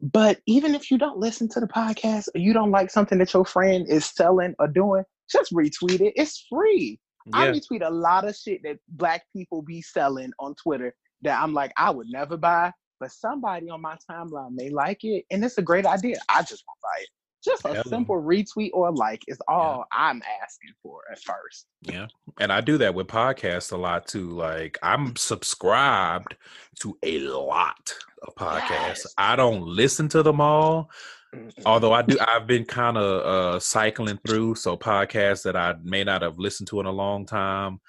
But 0.00 0.40
even 0.46 0.74
if 0.74 0.90
you 0.90 0.98
don't 0.98 1.18
listen 1.18 1.48
to 1.50 1.60
the 1.60 1.66
podcast 1.66 2.28
or 2.34 2.40
you 2.40 2.52
don't 2.52 2.70
like 2.70 2.90
something 2.90 3.18
that 3.18 3.32
your 3.32 3.44
friend 3.44 3.86
is 3.88 4.06
selling 4.06 4.54
or 4.58 4.66
doing, 4.66 5.04
just 5.30 5.52
retweet 5.52 6.00
it. 6.00 6.12
It's 6.16 6.46
free. 6.50 6.98
Yeah. 7.26 7.38
I 7.38 7.46
retweet 7.48 7.86
a 7.86 7.90
lot 7.90 8.26
of 8.28 8.34
shit 8.34 8.62
that 8.64 8.78
black 8.88 9.22
people 9.34 9.62
be 9.62 9.80
selling 9.80 10.32
on 10.38 10.54
Twitter 10.56 10.94
that 11.22 11.40
I'm 11.40 11.54
like, 11.54 11.72
I 11.76 11.90
would 11.90 12.08
never 12.08 12.36
buy, 12.36 12.72
but 13.00 13.12
somebody 13.12 13.70
on 13.70 13.80
my 13.80 13.96
timeline 14.10 14.52
may 14.52 14.68
like 14.68 15.04
it. 15.04 15.24
And 15.30 15.44
it's 15.44 15.58
a 15.58 15.62
great 15.62 15.86
idea. 15.86 16.16
I 16.28 16.42
just 16.42 16.64
won't 16.66 16.80
buy 16.82 17.00
it. 17.00 17.08
Just 17.44 17.64
a 17.66 17.82
simple 17.86 18.20
retweet 18.20 18.70
or 18.72 18.90
like 18.90 19.22
is 19.28 19.38
all 19.48 19.86
yeah. 19.92 19.98
I'm 19.98 20.22
asking 20.42 20.70
for 20.82 21.00
at 21.10 21.20
first. 21.20 21.66
Yeah. 21.82 22.06
And 22.40 22.52
I 22.52 22.60
do 22.60 22.78
that 22.78 22.94
with 22.94 23.06
podcasts 23.06 23.72
a 23.72 23.76
lot 23.76 24.06
too. 24.06 24.30
Like 24.30 24.78
I'm 24.82 25.14
subscribed 25.16 26.36
to 26.80 26.96
a 27.02 27.18
lot 27.20 27.94
of 28.22 28.34
podcasts. 28.34 29.04
Yes. 29.04 29.14
I 29.18 29.36
don't 29.36 29.62
listen 29.66 30.08
to 30.10 30.22
them 30.22 30.40
all. 30.40 30.90
Although 31.66 31.92
I 31.92 32.02
do, 32.02 32.16
I've 32.20 32.46
been 32.46 32.64
kind 32.64 32.96
of 32.96 33.54
uh, 33.56 33.60
cycling 33.60 34.18
through. 34.26 34.54
So 34.54 34.76
podcasts 34.76 35.42
that 35.42 35.56
I 35.56 35.74
may 35.82 36.04
not 36.04 36.22
have 36.22 36.38
listened 36.38 36.68
to 36.68 36.80
in 36.80 36.86
a 36.86 36.92
long 36.92 37.26
time, 37.26 37.80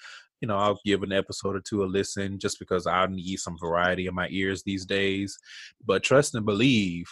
you 0.42 0.48
know, 0.48 0.58
I'll 0.58 0.80
give 0.86 1.04
an 1.04 1.12
episode 1.12 1.56
or 1.56 1.62
two 1.62 1.84
a 1.84 1.86
listen 1.86 2.40
just 2.40 2.60
because 2.60 2.88
I 2.88 3.06
need 3.08 3.38
some 3.38 3.58
variety 3.60 4.08
in 4.08 4.16
my 4.16 4.28
ears 4.30 4.64
these 4.64 4.86
days. 4.86 5.38
But 5.86 6.04
trust 6.04 6.36
and 6.36 6.46
believe, 6.46 7.06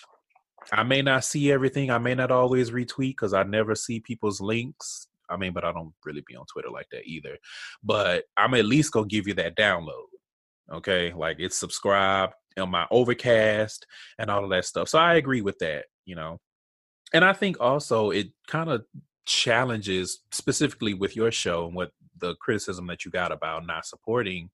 I 0.72 0.84
may 0.84 1.01
not 1.01 1.24
see 1.24 1.51
everything. 1.51 1.91
I 1.91 1.98
may 1.98 2.15
not 2.15 2.32
always 2.32 2.72
retweet 2.72 3.12
because 3.12 3.34
I 3.34 3.43
never 3.43 3.75
see 3.75 4.00
people's 4.00 4.41
links. 4.41 5.08
I 5.29 5.38
mean, 5.38 5.53
but 5.53 5.63
I 5.63 5.72
don't 5.72 5.93
really 6.05 6.24
be 6.27 6.36
on 6.36 6.46
Twitter 6.46 6.70
like 6.70 6.88
that 6.91 7.05
either. 7.05 7.38
But 7.84 8.25
I'm 8.38 8.53
at 8.53 8.65
least 8.65 8.91
gonna 8.91 9.08
give 9.08 9.27
you 9.27 9.34
that 9.36 9.55
download. 9.55 10.05
Okay, 10.72 11.13
like 11.13 11.38
it's 11.39 11.58
subscribed 11.58 12.34
on 12.58 12.70
my 12.70 12.86
Overcast 12.91 13.86
and 14.17 14.29
all 14.29 14.43
of 14.43 14.50
that 14.51 14.65
stuff. 14.65 14.89
So 14.89 15.00
I 15.00 15.15
agree 15.15 15.41
with 15.41 15.60
that. 15.60 15.86
You 16.05 16.15
know, 16.15 16.39
and 17.13 17.24
I 17.24 17.34
think 17.34 17.58
also 17.60 18.12
it 18.12 18.27
kind 18.48 18.70
of 18.70 18.86
challenges 19.25 20.20
specifically 20.32 20.93
with 20.93 21.15
your 21.15 21.32
show 21.32 21.65
and 21.65 21.75
what 21.75 21.91
the 22.17 22.36
criticism 22.36 22.88
that 22.88 23.05
you 23.05 23.12
got 23.12 23.32
about 23.32 23.65
not 23.65 23.86
supporting. 23.86 24.50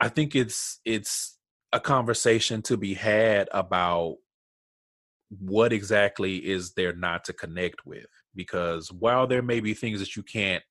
I 0.00 0.08
think 0.08 0.36
it's 0.36 0.80
it's 0.84 1.38
a 1.72 1.80
conversation 1.80 2.62
to 2.62 2.76
be 2.76 2.94
had 2.94 3.48
about 3.52 4.16
what 5.30 5.72
exactly 5.72 6.36
is 6.36 6.72
there 6.72 6.94
not 6.94 7.24
to 7.24 7.32
connect 7.32 7.86
with? 7.86 8.06
Because 8.34 8.90
while 8.92 9.26
there 9.26 9.42
may 9.42 9.60
be 9.60 9.74
things 9.74 10.00
that 10.00 10.16
you 10.16 10.22
can't 10.22 10.62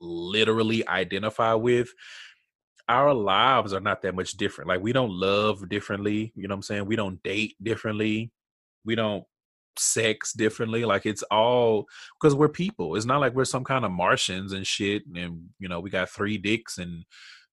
literally 0.00 0.86
identify 0.86 1.54
with, 1.54 1.90
our 2.88 3.12
lives 3.12 3.72
are 3.72 3.80
not 3.80 4.02
that 4.02 4.14
much 4.14 4.32
different. 4.32 4.68
Like 4.68 4.80
we 4.80 4.92
don't 4.92 5.12
love 5.12 5.68
differently, 5.68 6.32
you 6.34 6.48
know 6.48 6.54
what 6.54 6.58
I'm 6.58 6.62
saying? 6.62 6.86
We 6.86 6.96
don't 6.96 7.22
date 7.22 7.56
differently. 7.62 8.32
We 8.84 8.94
don't 8.94 9.24
sex 9.76 10.32
differently. 10.32 10.84
Like 10.84 11.04
it's 11.04 11.22
all 11.24 11.86
because 12.20 12.34
we're 12.34 12.48
people. 12.48 12.96
It's 12.96 13.04
not 13.04 13.20
like 13.20 13.34
we're 13.34 13.44
some 13.44 13.64
kind 13.64 13.84
of 13.84 13.90
Martians 13.90 14.52
and 14.52 14.66
shit 14.66 15.02
and 15.14 15.48
you 15.58 15.68
know, 15.68 15.80
we 15.80 15.90
got 15.90 16.08
three 16.08 16.38
dicks 16.38 16.78
and 16.78 17.04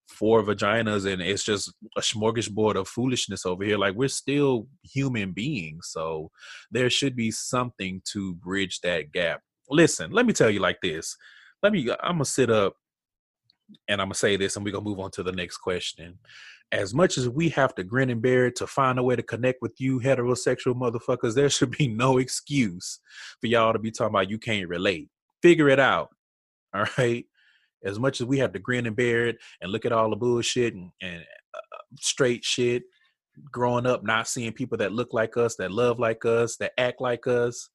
four 0.08 0.44
vaginas 0.44 1.12
and 1.12 1.22
it's 1.22 1.44
just 1.44 1.74
a 1.98 2.02
smorgasbord 2.02 2.76
of 2.76 2.88
foolishness 2.88 3.46
over 3.46 3.64
here. 3.64 3.78
Like 3.78 3.96
we're 3.96 4.08
still 4.08 4.68
human 4.84 5.32
beings 5.32 5.90
so 5.92 6.32
there 6.72 6.90
should 6.90 7.16
be 7.16 7.32
something 7.32 8.02
to 8.12 8.36
bridge 8.36 8.82
that 8.82 9.12
gap. 9.12 9.42
Listen 9.70 10.12
let 10.12 10.26
me 10.26 10.34
tell 10.34 10.50
you 10.50 10.60
like 10.60 10.80
this. 10.82 11.18
Let 11.64 11.74
me 11.74 11.90
i'm 12.04 12.16
gonna 12.16 12.26
sit 12.26 12.50
up 12.50 12.76
and 13.88 14.00
i'm 14.00 14.08
gonna 14.08 14.16
say 14.16 14.38
this 14.38 14.56
and 14.56 14.64
we're 14.64 14.72
gonna 14.72 14.84
move 14.86 15.00
on 15.00 15.12
to 15.12 15.24
the 15.24 15.32
next 15.32 15.58
question. 15.58 16.20
As 16.72 16.94
much 16.94 17.18
as 17.18 17.30
we 17.30 17.50
have 17.50 17.76
to 17.76 17.84
grin 17.84 18.10
and 18.10 18.22
bear 18.22 18.48
it 18.48 18.56
to 18.58 18.68
find 18.68 19.00
a 19.00 19.04
way 19.04 19.16
to 19.16 19.24
connect 19.24 19.62
with 19.62 19.80
you 19.80 20.00
heterosexual 20.00 20.76
motherfuckers 20.76 21.34
there 21.34 21.50
should 21.50 21.72
be 21.72 21.88
no 21.88 22.18
excuse 22.20 23.00
for 23.42 23.48
y'all 23.48 23.74
to 23.74 23.80
be 23.80 23.92
talking 23.92 24.14
about 24.14 24.30
you 24.30 24.38
can't 24.38 24.70
relate. 24.70 25.10
Figure 25.42 25.70
it 25.70 25.80
out 25.80 26.10
all 26.76 26.86
right 26.98 27.26
as 27.86 28.00
much 28.00 28.20
as 28.20 28.28
we 28.28 28.40
have 28.40 28.52
to 28.52 28.60
grin 28.60 28.88
and 28.88 28.96
bear 28.96 29.28
it 29.28 29.38
and 29.62 29.72
look 29.72 29.86
at 29.86 29.92
all 29.92 30.10
the 30.10 30.16
bullshit 30.16 30.74
and, 30.74 30.92
and 31.02 31.22
uh, 31.54 31.78
straight 32.00 32.44
shit 32.44 32.84
growing 33.52 33.86
up 33.86 34.04
not 34.04 34.28
seeing 34.28 34.52
people 34.52 34.78
that 34.78 34.92
look 34.92 35.14
like 35.14 35.38
us 35.38 35.56
that 35.56 35.72
love 35.72 36.00
like 36.00 36.26
us 36.26 36.58
that 36.58 36.72
act 36.78 37.02
like 37.02 37.28
us 37.28 37.70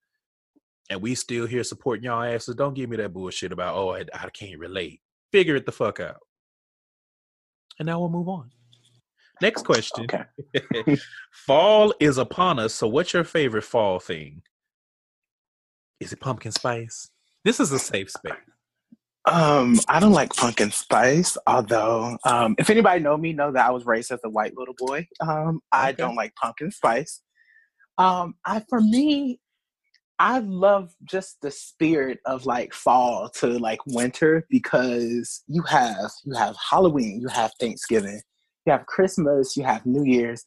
and 0.88 1.00
we 1.00 1.14
still 1.14 1.46
here 1.46 1.62
supporting 1.62 2.04
y'all 2.04 2.22
asses 2.22 2.54
don't 2.54 2.74
give 2.74 2.90
me 2.90 2.96
that 2.96 3.12
bullshit 3.12 3.52
about 3.52 3.76
oh 3.76 3.94
I, 3.94 4.04
I 4.12 4.28
can't 4.30 4.58
relate. 4.58 5.00
Figure 5.32 5.56
it 5.56 5.64
the 5.64 5.72
fuck 5.72 6.00
out. 6.00 6.20
And 7.78 7.86
now 7.86 8.00
we'll 8.00 8.08
move 8.08 8.28
on. 8.28 8.50
Next 9.40 9.64
question. 9.64 10.06
Okay. 10.56 10.96
fall 11.32 11.94
is 12.00 12.18
upon 12.18 12.58
us 12.58 12.74
so 12.74 12.88
what's 12.88 13.12
your 13.12 13.24
favorite 13.24 13.64
fall 13.64 14.00
thing? 14.00 14.42
Is 16.00 16.12
it 16.12 16.20
pumpkin 16.20 16.52
spice? 16.52 17.10
This 17.44 17.60
is 17.60 17.70
a 17.70 17.78
safe 17.78 18.10
space 18.10 18.32
um, 19.26 19.78
I 19.88 20.00
don't 20.00 20.12
like 20.12 20.34
pumpkin 20.34 20.70
spice, 20.70 21.36
although 21.46 22.16
um, 22.24 22.54
if 22.58 22.70
anybody 22.70 23.02
know 23.02 23.16
me, 23.16 23.32
know 23.32 23.52
that 23.52 23.66
I 23.66 23.70
was 23.70 23.84
raised 23.84 24.10
as 24.10 24.20
a 24.24 24.30
white 24.30 24.56
little 24.56 24.74
boy. 24.78 25.06
Um, 25.20 25.60
I 25.72 25.92
don't 25.92 26.16
like 26.16 26.34
pumpkin 26.36 26.70
spice. 26.70 27.20
Um, 27.98 28.34
I 28.46 28.62
for 28.68 28.80
me, 28.80 29.38
I 30.18 30.38
love 30.38 30.94
just 31.04 31.40
the 31.42 31.50
spirit 31.50 32.18
of 32.24 32.46
like 32.46 32.72
fall 32.72 33.28
to 33.36 33.58
like 33.58 33.80
winter 33.86 34.46
because 34.48 35.42
you 35.46 35.62
have 35.62 36.10
you 36.24 36.34
have 36.34 36.56
Halloween, 36.70 37.20
you 37.20 37.28
have 37.28 37.52
Thanksgiving, 37.60 38.22
you 38.64 38.72
have 38.72 38.86
Christmas, 38.86 39.54
you 39.56 39.64
have 39.64 39.84
New 39.84 40.04
Year's, 40.04 40.44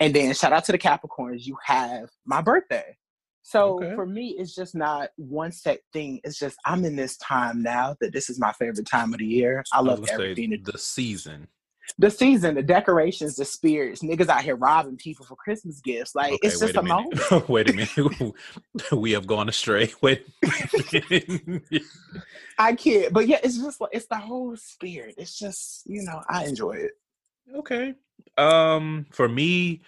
and 0.00 0.14
then 0.14 0.34
shout 0.34 0.52
out 0.52 0.64
to 0.66 0.72
the 0.72 0.78
Capricorns, 0.78 1.46
you 1.46 1.56
have 1.64 2.10
my 2.26 2.42
birthday. 2.42 2.96
So 3.42 3.74
okay. 3.74 3.94
for 3.94 4.06
me, 4.06 4.36
it's 4.38 4.54
just 4.54 4.74
not 4.74 5.10
one 5.16 5.52
set 5.52 5.80
thing. 5.92 6.20
It's 6.24 6.38
just 6.38 6.56
I'm 6.64 6.84
in 6.84 6.96
this 6.96 7.16
time 7.18 7.62
now 7.62 7.96
that 8.00 8.12
this 8.12 8.30
is 8.30 8.38
my 8.38 8.52
favorite 8.52 8.86
time 8.86 9.12
of 9.12 9.18
the 9.18 9.26
year. 9.26 9.64
I 9.72 9.80
love 9.80 10.04
I 10.08 10.12
everything. 10.12 10.62
the 10.64 10.78
season. 10.78 11.48
The 11.98 12.10
season, 12.10 12.54
the 12.54 12.62
decorations, 12.62 13.34
the 13.34 13.44
spirits, 13.44 14.02
niggas 14.02 14.28
out 14.28 14.42
here 14.42 14.54
robbing 14.54 14.96
people 14.96 15.26
for 15.26 15.34
Christmas 15.34 15.80
gifts. 15.80 16.14
Like 16.14 16.34
okay, 16.34 16.46
it's 16.46 16.60
just 16.60 16.76
a, 16.76 16.80
a 16.80 16.82
moment. 16.82 17.20
wait 17.48 17.68
a 17.68 17.72
minute. 17.72 18.34
we 18.92 19.12
have 19.12 19.26
gone 19.26 19.48
astray. 19.48 19.92
Wait. 20.00 20.24
I 22.58 22.74
can't. 22.74 23.12
But 23.12 23.26
yeah, 23.26 23.40
it's 23.42 23.58
just 23.58 23.80
like 23.80 23.90
it's 23.92 24.06
the 24.06 24.16
whole 24.16 24.56
spirit. 24.56 25.16
It's 25.18 25.36
just, 25.36 25.82
you 25.84 26.02
know, 26.02 26.22
I 26.28 26.44
enjoy 26.44 26.74
it. 26.74 26.92
Okay. 27.54 27.94
Um, 28.38 29.06
for 29.10 29.28
me, 29.28 29.82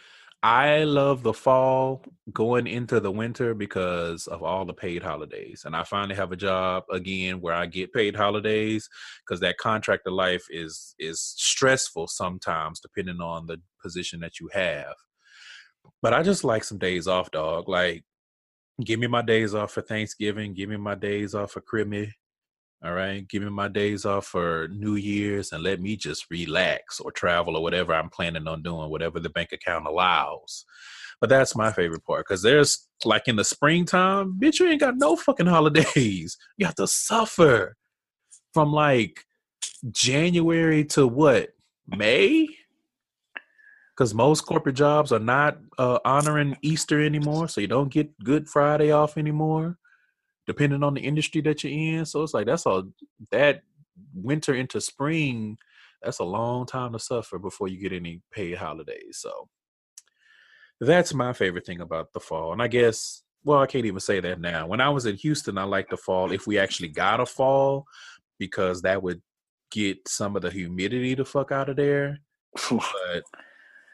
I 0.44 0.84
love 0.84 1.22
the 1.22 1.32
fall 1.32 2.02
going 2.34 2.66
into 2.66 3.00
the 3.00 3.10
winter 3.10 3.54
because 3.54 4.26
of 4.26 4.42
all 4.42 4.66
the 4.66 4.74
paid 4.74 5.02
holidays. 5.02 5.62
And 5.64 5.74
I 5.74 5.84
finally 5.84 6.14
have 6.16 6.32
a 6.32 6.36
job 6.36 6.84
again 6.92 7.40
where 7.40 7.54
I 7.54 7.64
get 7.64 7.94
paid 7.94 8.14
holidays 8.14 8.86
because 9.26 9.40
that 9.40 9.56
contractor 9.56 10.10
life 10.10 10.44
is 10.50 10.94
is 10.98 11.22
stressful 11.22 12.08
sometimes 12.08 12.80
depending 12.80 13.22
on 13.22 13.46
the 13.46 13.58
position 13.82 14.20
that 14.20 14.38
you 14.38 14.50
have. 14.52 14.94
But 16.02 16.12
I 16.12 16.22
just 16.22 16.44
like 16.44 16.62
some 16.62 16.76
days 16.76 17.08
off, 17.08 17.30
dog. 17.30 17.66
Like 17.66 18.04
give 18.84 19.00
me 19.00 19.06
my 19.06 19.22
days 19.22 19.54
off 19.54 19.72
for 19.72 19.80
Thanksgiving, 19.80 20.52
give 20.52 20.68
me 20.68 20.76
my 20.76 20.94
days 20.94 21.34
off 21.34 21.52
for 21.52 21.62
Christmas, 21.62 22.10
all 22.84 22.92
right. 22.92 23.26
Give 23.26 23.42
me 23.42 23.48
my 23.48 23.68
days 23.68 24.04
off 24.04 24.26
for 24.26 24.68
New 24.68 24.96
Year's 24.96 25.52
and 25.52 25.62
let 25.62 25.80
me 25.80 25.96
just 25.96 26.26
relax 26.30 27.00
or 27.00 27.10
travel 27.10 27.56
or 27.56 27.62
whatever 27.62 27.94
I'm 27.94 28.10
planning 28.10 28.46
on 28.46 28.62
doing, 28.62 28.90
whatever 28.90 29.18
the 29.20 29.30
bank 29.30 29.52
account 29.52 29.86
allows. 29.86 30.66
But 31.18 31.30
that's 31.30 31.56
my 31.56 31.72
favorite 31.72 32.04
part 32.04 32.26
because 32.26 32.42
there's 32.42 32.86
like 33.06 33.26
in 33.26 33.36
the 33.36 33.44
springtime, 33.44 34.38
bitch, 34.38 34.60
you 34.60 34.68
ain't 34.68 34.80
got 34.80 34.98
no 34.98 35.16
fucking 35.16 35.46
holidays. 35.56 36.36
You 36.58 36.66
have 36.66 36.74
to 36.74 36.86
suffer 36.86 37.74
from 38.52 38.70
like 38.70 39.24
January 39.90 40.84
to 40.86 41.06
what? 41.06 41.50
May? 41.86 42.48
Because 43.96 44.12
most 44.12 44.42
corporate 44.42 44.76
jobs 44.76 45.10
are 45.10 45.18
not 45.18 45.58
uh, 45.78 46.00
honoring 46.04 46.58
Easter 46.60 47.02
anymore. 47.02 47.48
So 47.48 47.62
you 47.62 47.66
don't 47.66 47.92
get 47.92 48.18
Good 48.22 48.46
Friday 48.46 48.90
off 48.90 49.16
anymore 49.16 49.78
depending 50.46 50.82
on 50.82 50.94
the 50.94 51.00
industry 51.00 51.40
that 51.42 51.64
you're 51.64 51.72
in. 51.72 52.06
So 52.06 52.22
it's 52.22 52.34
like 52.34 52.46
that's 52.46 52.66
all 52.66 52.84
that 53.30 53.62
winter 54.14 54.54
into 54.54 54.80
spring. 54.80 55.56
that's 56.02 56.18
a 56.18 56.24
long 56.24 56.66
time 56.66 56.92
to 56.92 56.98
suffer 56.98 57.38
before 57.38 57.68
you 57.68 57.78
get 57.78 57.92
any 57.92 58.20
paid 58.30 58.56
holidays. 58.56 59.18
So 59.20 59.48
that's 60.80 61.14
my 61.14 61.32
favorite 61.32 61.66
thing 61.66 61.80
about 61.80 62.12
the 62.12 62.20
fall. 62.20 62.52
And 62.52 62.62
I 62.62 62.68
guess, 62.68 63.22
well, 63.44 63.60
I 63.60 63.66
can't 63.66 63.86
even 63.86 64.00
say 64.00 64.20
that 64.20 64.40
now. 64.40 64.66
When 64.66 64.80
I 64.80 64.90
was 64.90 65.06
in 65.06 65.16
Houston, 65.16 65.58
I 65.58 65.64
liked 65.64 65.90
the 65.90 65.96
fall 65.96 66.32
if 66.32 66.46
we 66.46 66.58
actually 66.58 66.88
got 66.88 67.20
a 67.20 67.26
fall 67.26 67.86
because 68.38 68.82
that 68.82 69.02
would 69.02 69.22
get 69.70 70.06
some 70.08 70.36
of 70.36 70.42
the 70.42 70.50
humidity 70.50 71.14
the 71.14 71.24
fuck 71.24 71.52
out 71.52 71.68
of 71.68 71.76
there. 71.76 72.18
but 72.70 73.22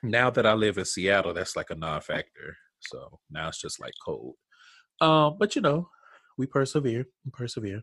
now 0.03 0.31
that 0.31 0.47
I 0.47 0.55
live 0.55 0.79
in 0.79 0.85
Seattle, 0.85 1.35
that's 1.35 1.57
like 1.57 1.71
a 1.71 1.75
non-factor. 1.75 2.57
So 2.81 3.19
now 3.31 3.49
it's 3.49 3.61
just 3.61 3.81
like 3.81 3.93
cold. 4.05 4.35
Um, 5.01 5.37
but 5.39 5.57
you 5.57 5.63
know, 5.63 5.89
we 6.39 6.47
persevere. 6.47 7.07
We 7.25 7.31
persevere. 7.33 7.83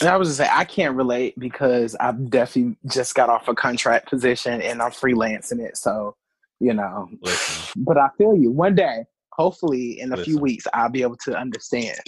And 0.00 0.08
I 0.08 0.16
was 0.16 0.28
just 0.28 0.38
say 0.38 0.48
I 0.50 0.64
can't 0.64 0.96
relate 0.96 1.38
because 1.38 1.94
I've 1.96 2.30
definitely 2.30 2.76
just 2.90 3.14
got 3.14 3.28
off 3.28 3.48
a 3.48 3.54
contract 3.54 4.08
position 4.08 4.62
and 4.62 4.80
I'm 4.80 4.90
freelancing 4.90 5.60
it. 5.60 5.76
So, 5.76 6.16
you 6.60 6.72
know, 6.72 7.08
Listen. 7.20 7.84
but 7.84 7.98
I 7.98 8.08
feel 8.16 8.36
you. 8.36 8.50
One 8.50 8.74
day, 8.74 9.04
hopefully 9.32 10.00
in 10.00 10.12
a 10.12 10.16
Listen. 10.16 10.32
few 10.32 10.40
weeks, 10.40 10.64
I'll 10.72 10.88
be 10.88 11.02
able 11.02 11.18
to 11.24 11.36
understand. 11.36 11.98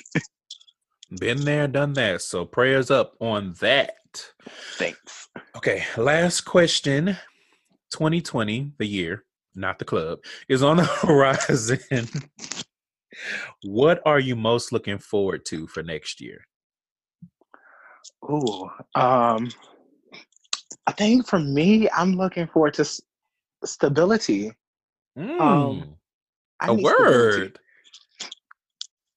Been 1.20 1.44
there, 1.44 1.68
done 1.68 1.92
that. 1.94 2.22
So 2.22 2.44
prayers 2.46 2.90
up 2.90 3.14
on 3.20 3.54
that. 3.60 3.94
Thanks. 4.76 5.28
Okay, 5.56 5.84
last 5.96 6.42
question. 6.42 7.16
2020, 7.90 8.72
the 8.78 8.86
year, 8.86 9.24
not 9.54 9.78
the 9.78 9.84
club, 9.84 10.18
is 10.48 10.62
on 10.62 10.78
the 10.78 10.84
horizon. 11.02 11.78
What 13.62 14.00
are 14.06 14.18
you 14.18 14.36
most 14.36 14.72
looking 14.72 14.98
forward 14.98 15.44
to 15.46 15.66
for 15.66 15.82
next 15.82 16.20
year? 16.20 16.44
Ooh, 18.24 18.70
um, 18.94 19.50
I 20.86 20.92
think 20.92 21.26
for 21.26 21.38
me, 21.38 21.88
I'm 21.90 22.14
looking 22.14 22.46
forward 22.46 22.74
to 22.74 22.82
s- 22.82 23.00
stability. 23.64 24.52
Mm, 25.18 25.40
um, 25.40 25.96
a 26.62 26.74
word. 26.74 27.32
Stability. 27.32 27.54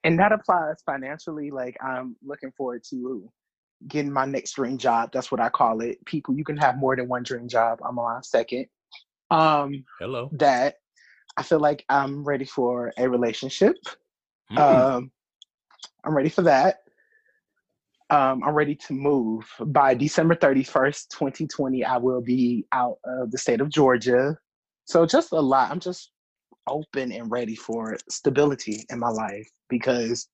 And 0.04 0.20
that 0.20 0.32
applies 0.32 0.78
financially. 0.86 1.52
Like 1.52 1.78
I'm 1.84 2.16
looking 2.24 2.52
forward 2.56 2.84
to 2.90 3.30
getting 3.88 4.12
my 4.12 4.26
next 4.26 4.54
dream 4.54 4.78
job. 4.78 5.12
That's 5.12 5.32
what 5.32 5.42
I 5.42 5.50
call 5.50 5.82
it. 5.82 6.04
People, 6.06 6.36
you 6.36 6.44
can 6.44 6.58
have 6.58 6.78
more 6.78 6.96
than 6.96 7.08
one 7.08 7.24
dream 7.24 7.48
job. 7.48 7.80
I'm 7.86 8.00
on 8.00 8.24
second. 8.24 8.68
Um, 9.30 9.84
Hello. 10.00 10.30
That 10.34 10.76
I 11.38 11.44
feel 11.44 11.60
like 11.60 11.86
I'm 11.88 12.24
ready 12.24 12.46
for 12.46 12.92
a 12.98 13.08
relationship. 13.08 13.76
Mm. 14.52 14.58
Um, 14.58 15.12
I'm 16.04 16.16
ready 16.16 16.30
for 16.30 16.42
that. 16.42 16.78
Um, 18.10 18.42
I'm 18.44 18.56
ready 18.56 18.76
to 18.76 18.94
move. 18.94 19.46
By 19.60 19.94
December 19.94 20.36
31st, 20.36 21.10
2020, 21.10 21.84
I 21.84 21.98
will 21.98 22.22
be 22.22 22.66
out 22.72 22.98
of 23.06 23.32
the 23.32 23.38
state 23.38 23.62
of 23.62 23.70
Georgia. 23.70 24.38
So 24.86 25.06
just 25.06 25.32
a 25.32 25.40
lot. 25.40 25.70
I'm 25.70 25.80
just 25.80 26.12
open 26.68 27.12
and 27.12 27.30
ready 27.30 27.56
for 27.56 27.98
stability 28.10 28.86
in 28.90 29.00
my 29.00 29.10
life 29.10 29.50
because, 29.70 30.28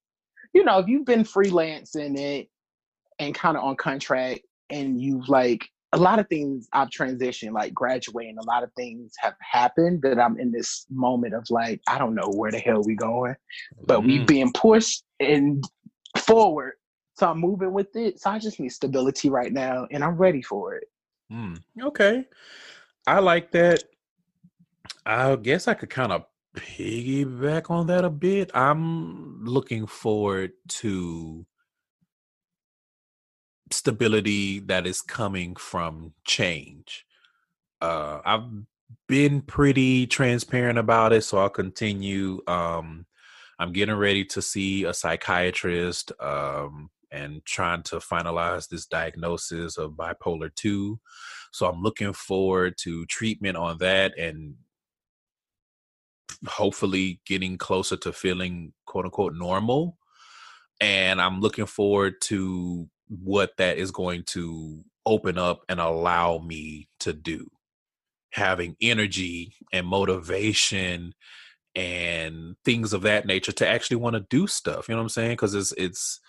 you 0.54 0.64
know, 0.64 0.80
if 0.80 0.88
you've 0.88 1.06
been 1.06 1.24
freelancing 1.24 2.18
it 2.18 2.48
and 3.20 3.36
kind 3.36 3.58
of 3.58 3.64
on 3.64 3.76
contract 3.76 4.42
and 4.70 5.02
you've 5.02 5.28
like 5.28 5.68
a 5.94 5.98
lot 5.98 6.18
of 6.18 6.28
things 6.28 6.68
I've 6.74 6.90
transitioned, 6.90 7.54
like 7.54 7.74
graduating, 7.74 8.38
a 8.40 8.46
lot 8.46 8.64
of 8.64 8.72
things 8.76 9.14
have 9.20 9.36
happened 9.40 10.02
that 10.02 10.20
I'm 10.20 10.40
in 10.40 10.52
this 10.52 10.88
moment 10.90 11.36
of 11.36 11.46
like, 11.52 11.82
I 11.88 12.00
don't 12.00 12.16
know 12.16 12.30
where 12.30 12.52
the 12.52 12.58
hell 12.58 12.84
we 12.84 12.96
going, 12.96 13.36
but 13.86 14.02
mm. 14.02 14.08
we 14.08 14.20
being 14.26 14.52
pushed 14.54 15.04
and 15.20 15.64
forward. 16.18 16.74
So 17.16 17.30
I'm 17.30 17.40
moving 17.40 17.74
with 17.74 17.96
it. 17.96 18.20
So 18.20 18.32
I 18.32 18.40
just 18.40 18.60
need 18.60 18.70
stability 18.70 19.30
right 19.30 19.54
now 19.54 19.88
and 19.92 20.04
I'm 20.04 20.18
ready 20.18 20.42
for 20.42 20.74
it. 20.74 20.86
Mm. 21.32 21.62
Okay. 21.80 22.26
I 23.06 23.20
like 23.20 23.52
that. 23.52 23.84
I 25.06 25.36
guess 25.36 25.68
I 25.68 25.76
could 25.76 25.92
kind 25.92 26.12
of 26.12 26.26
piggyback 26.56 27.70
on 27.70 27.86
that 27.88 28.04
a 28.04 28.10
bit. 28.10 28.50
I'm 28.56 29.46
looking 29.46 29.86
forward 29.86 30.54
to 30.70 31.46
stability 33.72 34.60
that 34.60 34.86
is 34.86 35.02
coming 35.02 35.56
from 35.56 36.14
change. 36.26 37.06
Uh, 37.82 38.20
I've 38.24 38.44
been 39.08 39.42
pretty 39.42 40.08
transparent 40.08 40.80
about 40.80 41.14
it, 41.14 41.24
so 41.24 41.38
I'll 41.38 41.50
continue. 41.50 42.42
Um, 42.48 43.06
I'm 43.60 43.72
getting 43.72 43.96
ready 43.96 44.26
to 44.26 44.42
see 44.42 44.84
a 44.84 44.94
psychiatrist 44.94 46.12
um, 46.20 46.90
and 47.12 47.44
trying 47.46 47.84
to 47.84 47.98
finalize 47.98 48.68
this 48.68 48.86
diagnosis 48.86 49.78
of 49.78 49.92
bipolar 49.92 50.54
2. 50.56 51.00
So 51.52 51.68
I'm 51.68 51.82
looking 51.82 52.14
forward 52.14 52.78
to 52.80 53.06
treatment 53.06 53.58
on 53.58 53.78
that 53.80 54.18
and 54.18 54.56
hopefully 56.48 57.22
getting 57.26 57.58
closer 57.58 57.96
to 57.98 58.12
feeling 58.12 58.74
quote 58.86 59.06
unquote 59.06 59.36
normal. 59.36 59.98
And 60.82 61.22
I'm 61.22 61.40
looking 61.40 61.68
forward 61.68 62.16
to 62.24 62.90
what 63.22 63.58
that 63.58 63.78
is 63.78 63.92
going 63.92 64.24
to 64.24 64.84
open 65.06 65.38
up 65.38 65.64
and 65.70 65.80
allow 65.80 66.38
me 66.40 66.88
to 67.00 67.14
do. 67.14 67.50
Having 68.32 68.76
energy 68.82 69.56
and 69.72 69.86
motivation 69.86 71.14
and 71.76 72.56
things 72.64 72.94
of 72.94 73.02
that 73.04 73.26
nature 73.26 73.52
to 73.52 73.68
actually 73.68 73.98
want 73.98 74.16
to 74.16 74.26
do 74.30 74.48
stuff. 74.48 74.88
You 74.88 74.96
know 74.96 75.00
what 75.00 75.04
I'm 75.04 75.10
saying? 75.10 75.32
Because 75.32 75.54
it's 75.54 75.72
it's 75.74 76.20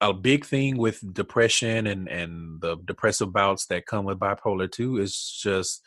a 0.00 0.14
big 0.14 0.46
thing 0.46 0.78
with 0.78 1.12
depression 1.12 1.86
and 1.86 2.08
and 2.08 2.60
the 2.60 2.76
depressive 2.84 3.32
bouts 3.32 3.66
that 3.66 3.86
come 3.86 4.04
with 4.06 4.18
bipolar 4.18 4.70
2 4.70 4.98
is 4.98 5.38
just 5.42 5.82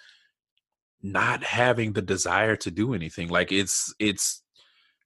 not 1.02 1.43
having 1.43 1.93
the 1.93 2.02
desire 2.02 2.56
to 2.56 2.71
do 2.71 2.93
anything 2.93 3.28
like 3.28 3.52
it's 3.52 3.93
it's 3.99 4.42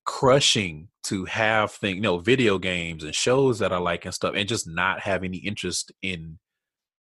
crushing 0.08 0.88
to 1.04 1.26
have 1.26 1.72
things, 1.72 1.98
you 1.98 2.02
know, 2.02 2.18
video 2.18 2.58
games 2.58 3.04
and 3.04 3.14
shows 3.14 3.60
that 3.60 3.74
I 3.74 3.78
like 3.78 4.06
and 4.06 4.14
stuff, 4.14 4.34
and 4.36 4.50
just 4.50 4.68
not 4.68 5.02
have 5.02 5.24
any 5.24 5.38
interest 5.38 5.92
in 6.02 6.40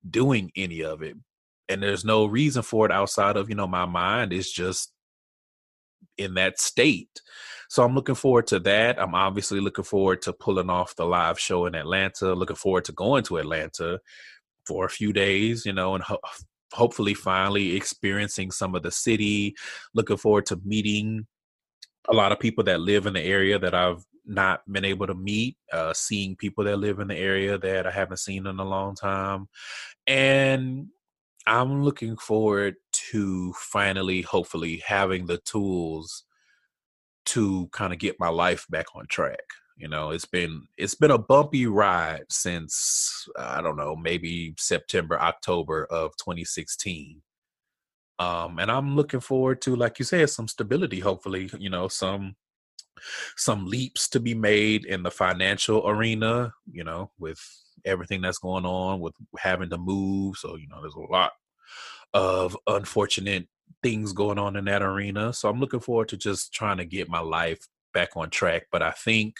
doing 0.10 0.52
any 0.58 0.84
of 0.84 1.02
it. 1.02 1.16
And 1.70 1.82
there's 1.82 2.04
no 2.04 2.26
reason 2.26 2.64
for 2.64 2.86
it 2.86 2.92
outside 2.92 3.38
of, 3.38 3.48
you 3.48 3.56
know, 3.56 3.68
my 3.68 3.86
mind 3.86 4.34
is 4.34 4.52
just 4.52 4.92
in 6.18 6.34
that 6.34 6.60
state. 6.60 7.22
So 7.70 7.84
I'm 7.84 7.96
looking 7.96 8.16
forward 8.16 8.48
to 8.48 8.60
that. 8.60 9.02
I'm 9.02 9.16
obviously 9.16 9.60
looking 9.60 9.86
forward 9.86 10.22
to 10.24 10.34
pulling 10.34 10.70
off 10.70 10.96
the 10.96 11.06
live 11.06 11.40
show 11.40 11.68
in 11.68 11.76
Atlanta, 11.76 12.34
looking 12.34 12.56
forward 12.56 12.86
to 12.86 12.92
going 12.92 13.24
to 13.26 13.38
Atlanta 13.38 14.00
for 14.66 14.86
a 14.86 14.90
few 14.90 15.14
days, 15.14 15.66
you 15.66 15.74
know, 15.74 15.94
and 15.94 16.04
ho- 16.04 16.20
hopefully 16.74 17.14
finally 17.14 17.76
experiencing 17.76 18.50
some 18.52 18.74
of 18.76 18.82
the 18.82 18.92
city, 18.92 19.56
looking 19.94 20.18
forward 20.18 20.48
to 20.48 20.60
meeting 20.66 21.28
a 22.10 22.14
lot 22.14 22.32
of 22.32 22.40
people 22.40 22.64
that 22.66 22.82
live 22.82 23.06
in 23.06 23.14
the 23.14 23.22
area 23.22 23.60
that 23.60 23.74
I've 23.74 24.06
not 24.26 24.62
been 24.72 24.86
able 24.86 25.08
to 25.08 25.14
meet, 25.14 25.58
uh, 25.72 25.94
seeing 25.94 26.36
people 26.36 26.64
that 26.64 26.78
live 26.78 27.00
in 27.00 27.08
the 27.08 27.18
area 27.18 27.58
that 27.58 27.88
I 27.88 27.92
haven't 27.92 28.18
seen 28.18 28.48
in 28.48 28.60
a 28.60 28.66
long 28.66 28.96
time. 28.96 29.48
And 30.08 30.88
I'm 31.48 31.84
looking 31.84 32.18
forward 32.18 32.76
to 33.12 33.54
finally, 33.54 34.22
hopefully, 34.22 34.82
having 34.86 35.28
the 35.28 35.38
tools 35.40 36.24
to 37.28 37.68
kind 37.72 37.94
of 37.94 38.00
get 38.00 38.20
my 38.20 38.30
life 38.30 38.66
back 38.70 38.88
on 38.96 39.06
track. 39.08 39.44
You 39.78 39.90
know, 39.90 40.12
it's 40.12 40.26
been 40.26 40.64
it's 40.78 40.96
been 40.96 41.12
a 41.12 41.18
bumpy 41.18 41.68
ride 41.68 42.24
since 42.30 43.28
I 43.38 43.62
don't 43.62 43.76
know, 43.76 43.96
maybe 43.96 44.56
September, 44.58 45.20
October 45.20 45.86
of 45.86 46.12
2016 46.18 47.22
um 48.20 48.60
and 48.60 48.72
i'm 48.72 48.96
looking 48.96 49.20
forward 49.20 49.62
to 49.62 49.76
like 49.76 50.00
you 50.00 50.06
said 50.06 50.30
some 50.30 50.48
stability 50.48 51.00
hopefully 51.00 51.50
you 51.60 51.70
know 51.70 51.88
some 51.88 52.36
some 53.36 53.66
leaps 53.66 54.08
to 54.08 54.20
be 54.20 54.34
made 54.34 54.86
in 54.86 55.04
the 55.04 55.12
financial 55.12 55.88
arena 55.88 56.54
you 56.72 56.84
know 56.84 57.12
with 57.20 57.40
everything 57.86 58.22
that's 58.22 58.40
going 58.40 58.66
on 58.66 59.00
with 59.00 59.14
having 59.38 59.70
to 59.70 59.78
move. 59.78 60.38
So 60.38 60.56
you 60.56 60.68
know 60.68 60.82
there's 60.82 60.96
a 60.96 61.00
lot 61.00 61.32
of 62.14 62.58
unfortunate 62.68 63.48
things 63.84 64.14
going 64.14 64.40
on 64.40 64.56
in 64.56 64.66
that 64.66 64.82
arena. 64.82 65.34
So 65.34 65.50
i'm 65.50 65.60
looking 65.60 65.80
forward 65.80 66.10
to 66.10 66.18
just 66.18 66.54
trying 66.54 66.78
to 66.78 66.86
get 66.86 67.10
my 67.10 67.20
life 67.20 67.60
back 67.94 68.10
on 68.16 68.30
track. 68.30 68.64
But 68.72 68.82
i 68.82 68.92
think 68.92 69.36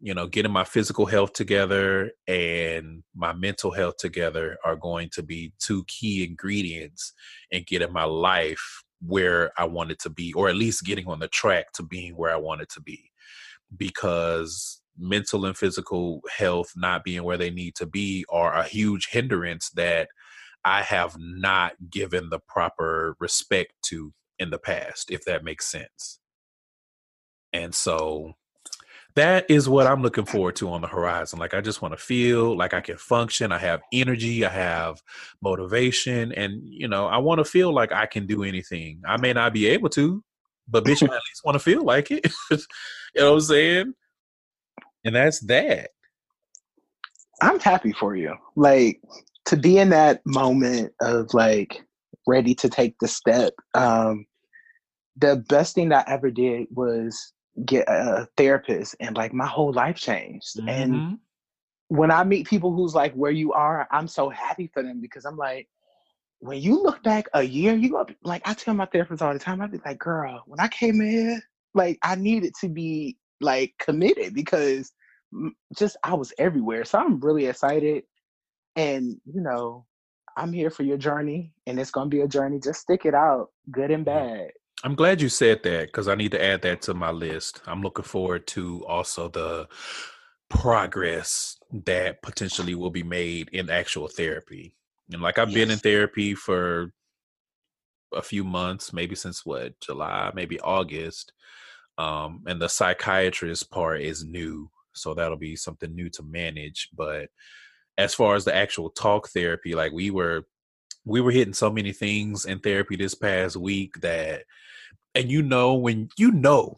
you 0.00 0.14
know, 0.14 0.26
getting 0.26 0.52
my 0.52 0.64
physical 0.64 1.06
health 1.06 1.32
together 1.32 2.12
and 2.26 3.02
my 3.14 3.32
mental 3.32 3.72
health 3.72 3.96
together 3.98 4.56
are 4.64 4.76
going 4.76 5.10
to 5.12 5.22
be 5.22 5.52
two 5.58 5.84
key 5.86 6.24
ingredients 6.24 7.12
in 7.50 7.64
getting 7.66 7.92
my 7.92 8.04
life 8.04 8.84
where 9.04 9.52
I 9.58 9.64
want 9.64 9.90
it 9.90 9.98
to 10.00 10.10
be, 10.10 10.32
or 10.34 10.48
at 10.48 10.56
least 10.56 10.84
getting 10.84 11.08
on 11.08 11.18
the 11.18 11.28
track 11.28 11.72
to 11.74 11.82
being 11.82 12.16
where 12.16 12.32
I 12.32 12.36
want 12.36 12.60
it 12.60 12.68
to 12.70 12.80
be. 12.80 13.10
Because 13.76 14.80
mental 14.96 15.44
and 15.44 15.56
physical 15.56 16.20
health 16.36 16.72
not 16.76 17.04
being 17.04 17.22
where 17.22 17.36
they 17.36 17.50
need 17.50 17.74
to 17.76 17.86
be 17.86 18.24
are 18.30 18.52
a 18.54 18.64
huge 18.64 19.08
hindrance 19.10 19.70
that 19.70 20.08
I 20.64 20.82
have 20.82 21.16
not 21.18 21.74
given 21.90 22.30
the 22.30 22.40
proper 22.40 23.16
respect 23.20 23.72
to 23.86 24.12
in 24.38 24.50
the 24.50 24.58
past, 24.58 25.10
if 25.10 25.24
that 25.24 25.44
makes 25.44 25.70
sense. 25.70 26.18
And 27.52 27.74
so 27.74 28.34
that 29.14 29.50
is 29.50 29.68
what 29.68 29.86
I'm 29.86 30.02
looking 30.02 30.26
forward 30.26 30.56
to 30.56 30.70
on 30.70 30.80
the 30.80 30.86
horizon. 30.86 31.38
Like 31.38 31.54
I 31.54 31.60
just 31.60 31.82
want 31.82 31.92
to 31.92 31.98
feel 31.98 32.56
like 32.56 32.74
I 32.74 32.80
can 32.80 32.96
function. 32.96 33.52
I 33.52 33.58
have 33.58 33.80
energy. 33.92 34.44
I 34.44 34.50
have 34.50 35.02
motivation, 35.42 36.32
and 36.32 36.60
you 36.64 36.88
know, 36.88 37.06
I 37.06 37.18
want 37.18 37.38
to 37.38 37.44
feel 37.44 37.72
like 37.72 37.92
I 37.92 38.06
can 38.06 38.26
do 38.26 38.44
anything. 38.44 39.02
I 39.06 39.16
may 39.16 39.32
not 39.32 39.52
be 39.52 39.66
able 39.66 39.88
to, 39.90 40.22
but 40.68 40.84
bitch, 40.84 41.02
I 41.02 41.06
at 41.06 41.12
least 41.12 41.42
want 41.44 41.56
to 41.56 41.60
feel 41.60 41.84
like 41.84 42.10
it. 42.10 42.26
you 42.50 42.58
know 43.16 43.30
what 43.30 43.34
I'm 43.34 43.40
saying? 43.40 43.94
And 45.04 45.16
that's 45.16 45.40
that. 45.46 45.90
I'm 47.40 47.60
happy 47.60 47.92
for 47.92 48.16
you. 48.16 48.34
Like 48.56 49.00
to 49.46 49.56
be 49.56 49.78
in 49.78 49.90
that 49.90 50.20
moment 50.26 50.92
of 51.00 51.32
like 51.34 51.82
ready 52.26 52.54
to 52.56 52.68
take 52.68 52.94
the 53.00 53.08
step. 53.08 53.54
Um, 53.74 54.26
the 55.16 55.36
best 55.48 55.74
thing 55.74 55.88
that 55.88 56.08
I 56.08 56.12
ever 56.12 56.30
did 56.30 56.66
was 56.70 57.32
get 57.64 57.88
a 57.88 58.28
therapist 58.36 58.96
and 59.00 59.16
like 59.16 59.32
my 59.32 59.46
whole 59.46 59.72
life 59.72 59.96
changed. 59.96 60.56
Mm-hmm. 60.58 60.68
And 60.68 61.18
when 61.88 62.10
I 62.10 62.24
meet 62.24 62.46
people 62.46 62.72
who's 62.72 62.94
like 62.94 63.14
where 63.14 63.30
you 63.30 63.52
are, 63.52 63.88
I'm 63.90 64.08
so 64.08 64.28
happy 64.28 64.70
for 64.72 64.82
them 64.82 65.00
because 65.00 65.24
I'm 65.24 65.36
like, 65.36 65.68
when 66.40 66.60
you 66.60 66.80
look 66.82 67.02
back 67.02 67.26
a 67.34 67.42
year, 67.42 67.74
you 67.74 67.90
go 67.90 68.06
like 68.22 68.42
I 68.46 68.54
tell 68.54 68.74
my 68.74 68.86
therapist 68.86 69.22
all 69.22 69.32
the 69.32 69.38
time, 69.38 69.60
I'd 69.60 69.72
be 69.72 69.80
like, 69.84 69.98
girl, 69.98 70.42
when 70.46 70.60
I 70.60 70.68
came 70.68 71.00
in, 71.00 71.42
like 71.74 71.98
I 72.02 72.14
needed 72.14 72.54
to 72.60 72.68
be 72.68 73.16
like 73.40 73.74
committed 73.78 74.34
because 74.34 74.92
just 75.76 75.96
I 76.04 76.14
was 76.14 76.32
everywhere. 76.38 76.84
So 76.84 76.98
I'm 76.98 77.20
really 77.20 77.46
excited. 77.46 78.04
And 78.76 79.16
you 79.24 79.40
know, 79.40 79.86
I'm 80.36 80.52
here 80.52 80.70
for 80.70 80.84
your 80.84 80.96
journey 80.96 81.52
and 81.66 81.80
it's 81.80 81.90
gonna 81.90 82.08
be 82.08 82.20
a 82.20 82.28
journey. 82.28 82.60
Just 82.60 82.82
stick 82.82 83.04
it 83.04 83.14
out, 83.14 83.48
good 83.70 83.90
and 83.90 84.04
bad. 84.04 84.50
I'm 84.84 84.94
glad 84.94 85.20
you 85.20 85.28
said 85.28 85.62
that 85.64 85.86
because 85.86 86.06
I 86.06 86.14
need 86.14 86.32
to 86.32 86.42
add 86.42 86.62
that 86.62 86.82
to 86.82 86.94
my 86.94 87.10
list. 87.10 87.62
I'm 87.66 87.82
looking 87.82 88.04
forward 88.04 88.46
to 88.48 88.84
also 88.86 89.28
the 89.28 89.68
progress 90.48 91.56
that 91.84 92.22
potentially 92.22 92.74
will 92.74 92.90
be 92.90 93.02
made 93.02 93.48
in 93.52 93.70
actual 93.70 94.08
therapy. 94.08 94.74
And 95.12 95.20
like 95.20 95.38
I've 95.38 95.50
yes. 95.50 95.54
been 95.54 95.70
in 95.72 95.78
therapy 95.78 96.34
for 96.34 96.92
a 98.14 98.22
few 98.22 98.44
months, 98.44 98.92
maybe 98.92 99.14
since 99.14 99.44
what, 99.44 99.78
July, 99.80 100.30
maybe 100.34 100.60
August. 100.60 101.32
Um, 101.98 102.44
and 102.46 102.62
the 102.62 102.68
psychiatrist 102.68 103.70
part 103.70 104.00
is 104.00 104.24
new. 104.24 104.70
So 104.94 105.12
that'll 105.12 105.36
be 105.36 105.56
something 105.56 105.94
new 105.94 106.08
to 106.10 106.22
manage. 106.22 106.88
But 106.96 107.30
as 107.96 108.14
far 108.14 108.36
as 108.36 108.44
the 108.44 108.54
actual 108.54 108.90
talk 108.90 109.28
therapy, 109.30 109.74
like 109.74 109.92
we 109.92 110.10
were 110.10 110.46
we 111.04 111.20
were 111.20 111.30
hitting 111.30 111.54
so 111.54 111.70
many 111.70 111.92
things 111.92 112.44
in 112.44 112.60
therapy 112.60 112.94
this 112.94 113.14
past 113.14 113.56
week 113.56 114.00
that 114.02 114.42
and 115.18 115.30
you 115.30 115.42
know 115.42 115.74
when 115.74 116.08
you 116.16 116.30
know 116.30 116.76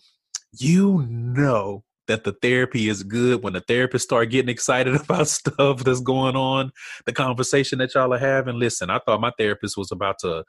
you 0.59 1.07
know 1.09 1.85
that 2.09 2.25
the 2.25 2.33
therapy 2.43 2.89
is 2.89 3.05
good 3.05 3.45
when 3.45 3.53
the 3.53 3.61
therapist 3.61 4.05
start 4.05 4.31
getting 4.31 4.49
excited 4.49 4.95
about 5.01 5.29
stuff 5.29 5.85
that's 5.85 6.01
going 6.01 6.35
on 6.35 6.73
the 7.05 7.13
conversation 7.13 7.79
that 7.79 7.95
y'all 7.95 8.13
are 8.13 8.19
having. 8.19 8.59
Listen 8.59 8.91
i 8.91 8.99
thought 8.99 9.21
my 9.21 9.31
therapist 9.39 9.77
was 9.77 9.93
about 9.93 10.19
to 10.21 10.43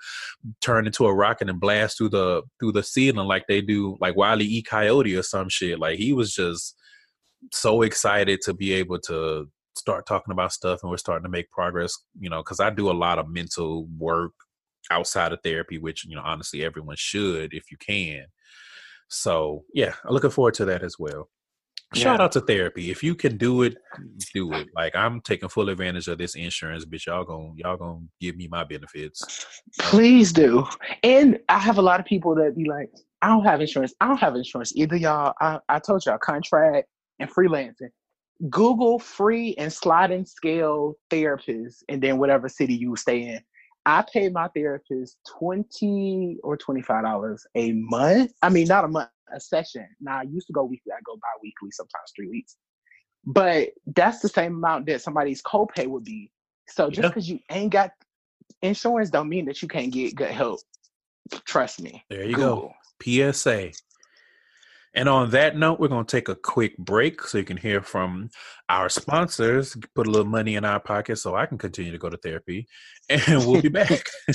turn 0.62 0.88
into 0.88 1.06
a 1.06 1.14
rocket 1.14 1.50
and 1.50 1.60
blast 1.60 1.98
through 1.98 2.10
the 2.10 2.42
through 2.60 2.72
the 2.72 2.82
ceiling 2.82 3.28
like 3.28 3.46
they 3.48 3.62
do 3.62 3.98
like 4.00 4.16
wiley 4.16 4.46
e. 4.46 4.64
Coyote 4.64 5.16
or 5.16 5.24
some 5.24 5.50
shit. 5.50 5.78
Like 5.78 6.00
he 6.00 6.14
was 6.14 6.34
just 6.34 6.76
so 7.52 7.82
excited 7.82 8.40
to 8.42 8.54
be 8.54 8.72
able 8.74 9.00
to 9.00 9.50
start 9.76 10.06
talking 10.06 10.32
about 10.32 10.54
stuff 10.54 10.80
and 10.82 10.90
we're 10.90 10.98
starting 10.98 11.24
to 11.24 11.30
make 11.30 11.50
progress 11.50 11.98
you 12.20 12.30
know 12.30 12.42
because 12.42 12.60
i 12.60 12.70
do 12.70 12.92
a 12.92 12.94
lot 12.94 13.18
of 13.18 13.30
mental 13.30 13.88
work 13.98 14.34
outside 14.92 15.32
of 15.32 15.40
therapy 15.44 15.78
which 15.78 16.06
you 16.06 16.16
know 16.16 16.22
honestly 16.24 16.64
everyone 16.64 16.96
should 16.98 17.54
if 17.54 17.72
you 17.72 17.78
can. 17.78 18.26
So 19.10 19.64
yeah 19.74 19.94
i'm 20.06 20.14
looking 20.14 20.30
forward 20.30 20.54
to 20.56 20.66
that 20.66 20.84
as 20.84 20.98
well. 21.00 21.30
Shout 21.94 22.20
yeah. 22.20 22.24
out 22.24 22.32
to 22.34 22.42
therapy. 22.42 22.90
If 22.90 23.04
you 23.04 23.16
can 23.16 23.36
do 23.36 23.64
it 23.64 23.76
mm. 24.00 24.32
do 24.34 24.54
it. 24.54 24.68
Like 24.76 24.96
i'm 24.96 25.22
taking 25.22 25.50
full 25.50 25.70
advantage 25.70 26.08
of 26.08 26.18
this 26.18 26.36
insurance 26.36 26.86
bitch. 26.86 27.08
Y'all 27.08 27.24
gonna 27.24 27.52
y'all 27.56 27.78
gonna 27.78 28.06
give 28.20 28.36
me 28.36 28.48
my 28.48 28.64
benefits. 28.64 29.46
Um, 29.82 29.90
Please 29.90 30.32
do. 30.32 30.66
And 31.04 31.40
i 31.50 31.58
have 31.58 31.78
a 31.78 31.82
lot 31.82 32.00
of 32.00 32.06
people 32.06 32.36
that 32.36 32.56
be 32.56 32.66
like 32.66 32.90
i 33.22 33.28
don't 33.28 33.46
have 33.46 33.62
insurance. 33.62 33.94
I 34.00 34.08
don't 34.08 34.20
have 34.20 34.36
insurance. 34.36 34.74
Either 34.76 34.96
y'all 34.96 35.34
i, 35.42 35.60
I 35.70 35.80
told 35.80 36.06
y'all 36.06 36.18
contract 36.18 36.88
and 37.20 37.30
freelancing. 37.30 37.90
Google 38.50 38.98
free 38.98 39.54
and 39.58 39.72
sliding 39.72 40.26
scale 40.26 40.96
therapists, 41.12 41.84
and 41.90 42.02
then 42.02 42.18
whatever 42.18 42.50
city 42.50 42.74
you 42.74 42.96
stay 42.96 43.22
in. 43.22 43.42
I 43.86 44.04
pay 44.14 44.30
my 44.30 44.48
therapist 44.50 45.18
twenty 45.28 46.38
or 46.44 46.58
twenty 46.58 46.82
five 46.82 47.04
dollars 47.04 47.46
a 47.56 47.72
month. 47.74 48.32
I 48.42 48.50
mean, 48.50 48.68
not 48.68 48.86
a 48.86 48.88
month, 48.88 49.10
a 49.34 49.40
session. 49.40 49.88
Now 50.00 50.20
I 50.20 50.24
used 50.24 50.48
to 50.48 50.54
go 50.54 50.64
weekly. 50.64 50.92
I 50.92 51.02
go 51.06 51.16
bi-weekly, 51.16 51.72
sometimes 51.72 52.12
three 52.16 52.28
weeks. 52.28 52.58
But 53.26 53.70
that's 53.88 54.20
the 54.20 54.30
same 54.30 54.56
amount 54.56 54.88
that 54.88 55.02
somebody's 55.02 55.42
copay 55.42 55.88
would 55.88 56.04
be. 56.04 56.32
So 56.68 56.90
just 56.90 57.10
because 57.10 57.28
yeah. 57.28 57.36
you 57.36 57.40
ain't 57.50 57.72
got 57.72 57.92
insurance, 58.62 59.10
don't 59.10 59.30
mean 59.30 59.46
that 59.46 59.62
you 59.62 59.68
can't 59.68 59.92
get 59.92 60.16
good 60.16 60.32
help. 60.32 60.62
Trust 61.46 61.82
me. 61.82 62.04
There 62.10 62.24
you 62.24 62.36
Google. 62.36 62.74
go. 63.06 63.32
PSA. 63.32 63.72
And 64.94 65.08
on 65.08 65.30
that 65.32 65.56
note, 65.56 65.80
we're 65.80 65.88
going 65.88 66.06
to 66.06 66.12
take 66.12 66.28
a 66.28 66.36
quick 66.36 66.78
break 66.78 67.22
so 67.22 67.38
you 67.38 67.46
can 67.46 67.58
hear 67.58 67.82
from 67.82 68.30
our 68.68 68.90
sponsors, 68.90 69.78
put 69.96 70.08
a 70.08 70.12
little 70.12 70.28
money 70.28 70.56
in 70.56 70.66
our 70.66 70.80
pocket 70.80 71.18
so 71.18 71.36
I 71.36 71.46
can 71.46 71.58
continue 71.58 71.92
to 71.92 71.98
go 71.98 72.10
to 72.10 72.18
therapy. 72.18 72.68
And 73.10 73.46
we'll 73.46 73.62
be 73.62 73.68
back. 73.68 74.06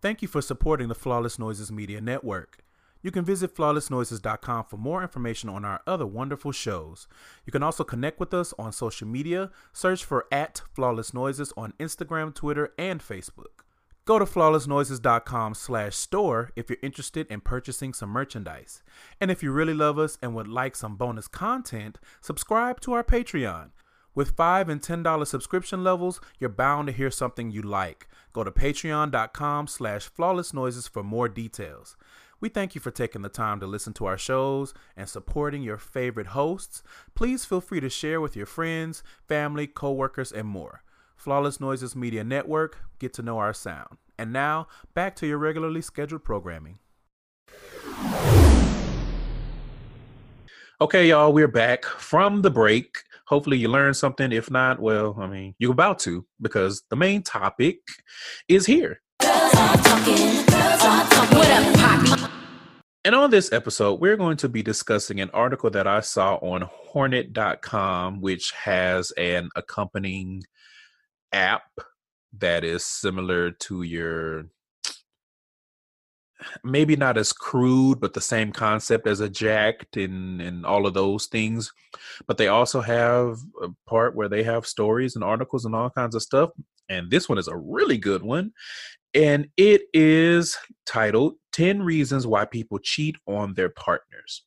Thank 0.00 0.22
you 0.22 0.28
for 0.28 0.40
supporting 0.40 0.88
the 0.88 0.94
Flawless 0.94 1.38
Noises 1.38 1.70
Media 1.70 2.00
Network. 2.00 2.64
You 3.02 3.10
can 3.10 3.24
visit 3.24 3.54
flawlessnoises.com 3.54 4.64
for 4.64 4.76
more 4.76 5.02
information 5.02 5.48
on 5.48 5.64
our 5.64 5.80
other 5.86 6.06
wonderful 6.06 6.52
shows. 6.52 7.08
You 7.44 7.52
can 7.52 7.62
also 7.62 7.82
connect 7.82 8.20
with 8.20 8.32
us 8.32 8.54
on 8.58 8.72
social 8.72 9.08
media. 9.08 9.50
Search 9.72 10.04
for 10.04 10.26
at 10.30 10.62
Flawless 10.74 11.12
Noises 11.12 11.52
on 11.56 11.72
Instagram, 11.78 12.34
Twitter, 12.34 12.72
and 12.78 13.00
Facebook. 13.00 13.64
Go 14.10 14.18
to 14.18 14.24
flawlessnoises.com 14.24 15.54
slash 15.54 15.94
store 15.94 16.50
if 16.56 16.68
you're 16.68 16.80
interested 16.82 17.28
in 17.28 17.40
purchasing 17.40 17.94
some 17.94 18.10
merchandise. 18.10 18.82
And 19.20 19.30
if 19.30 19.40
you 19.40 19.52
really 19.52 19.72
love 19.72 20.00
us 20.00 20.18
and 20.20 20.34
would 20.34 20.48
like 20.48 20.74
some 20.74 20.96
bonus 20.96 21.28
content, 21.28 22.00
subscribe 22.20 22.80
to 22.80 22.92
our 22.92 23.04
Patreon. 23.04 23.70
With 24.12 24.34
5 24.34 24.68
and 24.68 24.82
$10 24.82 25.26
subscription 25.28 25.84
levels, 25.84 26.20
you're 26.40 26.50
bound 26.50 26.88
to 26.88 26.92
hear 26.92 27.12
something 27.12 27.52
you 27.52 27.62
like. 27.62 28.08
Go 28.32 28.42
to 28.42 28.50
patreon.com 28.50 29.68
slash 29.68 30.10
flawlessnoises 30.10 30.90
for 30.90 31.04
more 31.04 31.28
details. 31.28 31.96
We 32.40 32.48
thank 32.48 32.74
you 32.74 32.80
for 32.80 32.90
taking 32.90 33.22
the 33.22 33.28
time 33.28 33.60
to 33.60 33.66
listen 33.68 33.92
to 33.92 34.06
our 34.06 34.18
shows 34.18 34.74
and 34.96 35.08
supporting 35.08 35.62
your 35.62 35.78
favorite 35.78 36.28
hosts. 36.28 36.82
Please 37.14 37.44
feel 37.44 37.60
free 37.60 37.78
to 37.78 37.88
share 37.88 38.20
with 38.20 38.34
your 38.34 38.46
friends, 38.46 39.04
family, 39.28 39.68
coworkers, 39.68 40.32
and 40.32 40.48
more. 40.48 40.82
Flawless 41.20 41.60
Noises 41.60 41.94
Media 41.94 42.24
Network, 42.24 42.78
get 42.98 43.12
to 43.12 43.20
know 43.20 43.36
our 43.36 43.52
sound. 43.52 43.98
And 44.18 44.32
now, 44.32 44.68
back 44.94 45.14
to 45.16 45.26
your 45.26 45.36
regularly 45.36 45.82
scheduled 45.82 46.24
programming. 46.24 46.78
Okay, 50.80 51.08
y'all, 51.10 51.30
we're 51.34 51.46
back 51.46 51.84
from 51.84 52.40
the 52.40 52.50
break. 52.50 52.96
Hopefully, 53.26 53.58
you 53.58 53.68
learned 53.68 53.96
something. 53.96 54.32
If 54.32 54.50
not, 54.50 54.80
well, 54.80 55.14
I 55.20 55.26
mean, 55.26 55.54
you're 55.58 55.72
about 55.72 55.98
to 56.00 56.24
because 56.40 56.84
the 56.88 56.96
main 56.96 57.22
topic 57.22 57.80
is 58.48 58.64
here. 58.64 59.02
And 63.04 63.14
on 63.14 63.30
this 63.30 63.52
episode, 63.52 64.00
we're 64.00 64.16
going 64.16 64.38
to 64.38 64.48
be 64.48 64.62
discussing 64.62 65.20
an 65.20 65.28
article 65.34 65.68
that 65.68 65.86
I 65.86 66.00
saw 66.00 66.36
on 66.36 66.62
Hornet.com, 66.62 68.22
which 68.22 68.52
has 68.52 69.10
an 69.12 69.50
accompanying 69.54 70.44
app 71.32 71.64
that 72.38 72.64
is 72.64 72.84
similar 72.84 73.50
to 73.50 73.82
your 73.82 74.46
maybe 76.64 76.96
not 76.96 77.18
as 77.18 77.32
crude 77.32 78.00
but 78.00 78.14
the 78.14 78.20
same 78.20 78.52
concept 78.52 79.06
as 79.06 79.20
a 79.20 79.28
Jack'd 79.28 79.96
and 79.96 80.40
and 80.40 80.64
all 80.64 80.86
of 80.86 80.94
those 80.94 81.26
things 81.26 81.72
but 82.26 82.38
they 82.38 82.48
also 82.48 82.80
have 82.80 83.38
a 83.62 83.68
part 83.86 84.16
where 84.16 84.28
they 84.28 84.42
have 84.42 84.66
stories 84.66 85.16
and 85.16 85.24
articles 85.24 85.64
and 85.64 85.74
all 85.74 85.90
kinds 85.90 86.14
of 86.14 86.22
stuff 86.22 86.50
and 86.88 87.10
this 87.10 87.28
one 87.28 87.38
is 87.38 87.48
a 87.48 87.56
really 87.56 87.98
good 87.98 88.22
one 88.22 88.52
and 89.12 89.48
it 89.56 89.82
is 89.92 90.56
titled 90.86 91.34
10 91.52 91.82
reasons 91.82 92.26
why 92.26 92.44
people 92.44 92.78
cheat 92.78 93.16
on 93.26 93.52
their 93.54 93.68
partners 93.68 94.44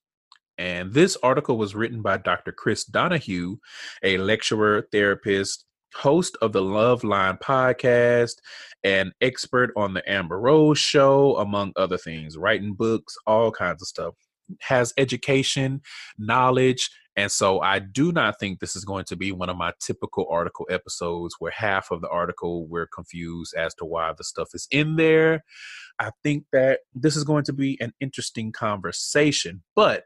and 0.58 0.94
this 0.94 1.18
article 1.24 1.58
was 1.58 1.76
written 1.76 2.02
by 2.02 2.18
Dr. 2.18 2.52
Chris 2.52 2.86
Donaghue, 2.86 3.58
a 4.04 4.18
lecturer, 4.20 4.88
therapist, 4.92 5.66
host 5.96 6.38
of 6.42 6.52
the 6.54 6.62
Loveline 6.62 7.40
podcast, 7.40 8.36
and 8.84 9.14
expert 9.22 9.72
on 9.78 9.94
the 9.94 10.10
Amber 10.12 10.40
Rose 10.40 10.80
show, 10.80 11.38
among 11.38 11.74
other 11.76 11.98
things, 11.98 12.38
writing 12.38 12.74
books, 12.74 13.16
all 13.26 13.52
kinds 13.52 13.82
of 13.82 13.88
stuff. 13.88 14.16
Has 14.60 14.94
education, 14.98 15.82
knowledge, 16.18 16.90
And 17.16 17.32
so 17.32 17.62
I 17.62 17.80
do 17.80 18.12
not 18.12 18.40
think 18.40 18.60
this 18.60 18.76
is 18.76 18.86
going 18.86 19.06
to 19.06 19.16
be 19.16 19.32
one 19.32 19.50
of 19.50 19.58
my 19.58 19.74
typical 19.80 20.26
article 20.30 20.66
episodes 20.70 21.36
where 21.40 21.52
half 21.52 21.92
of 21.92 22.02
the 22.02 22.10
article 22.10 22.68
we're 22.68 22.88
confused 22.88 23.54
as 23.56 23.74
to 23.76 23.86
why 23.86 24.14
the 24.18 24.24
stuff 24.24 24.50
is 24.54 24.68
in 24.72 24.96
there. 24.96 25.44
I 26.00 26.10
think 26.24 26.46
that 26.54 26.80
this 26.96 27.16
is 27.16 27.24
going 27.24 27.44
to 27.46 27.54
be 27.54 27.78
an 27.80 27.94
interesting 28.00 28.52
conversation. 28.52 29.62
But 29.76 30.06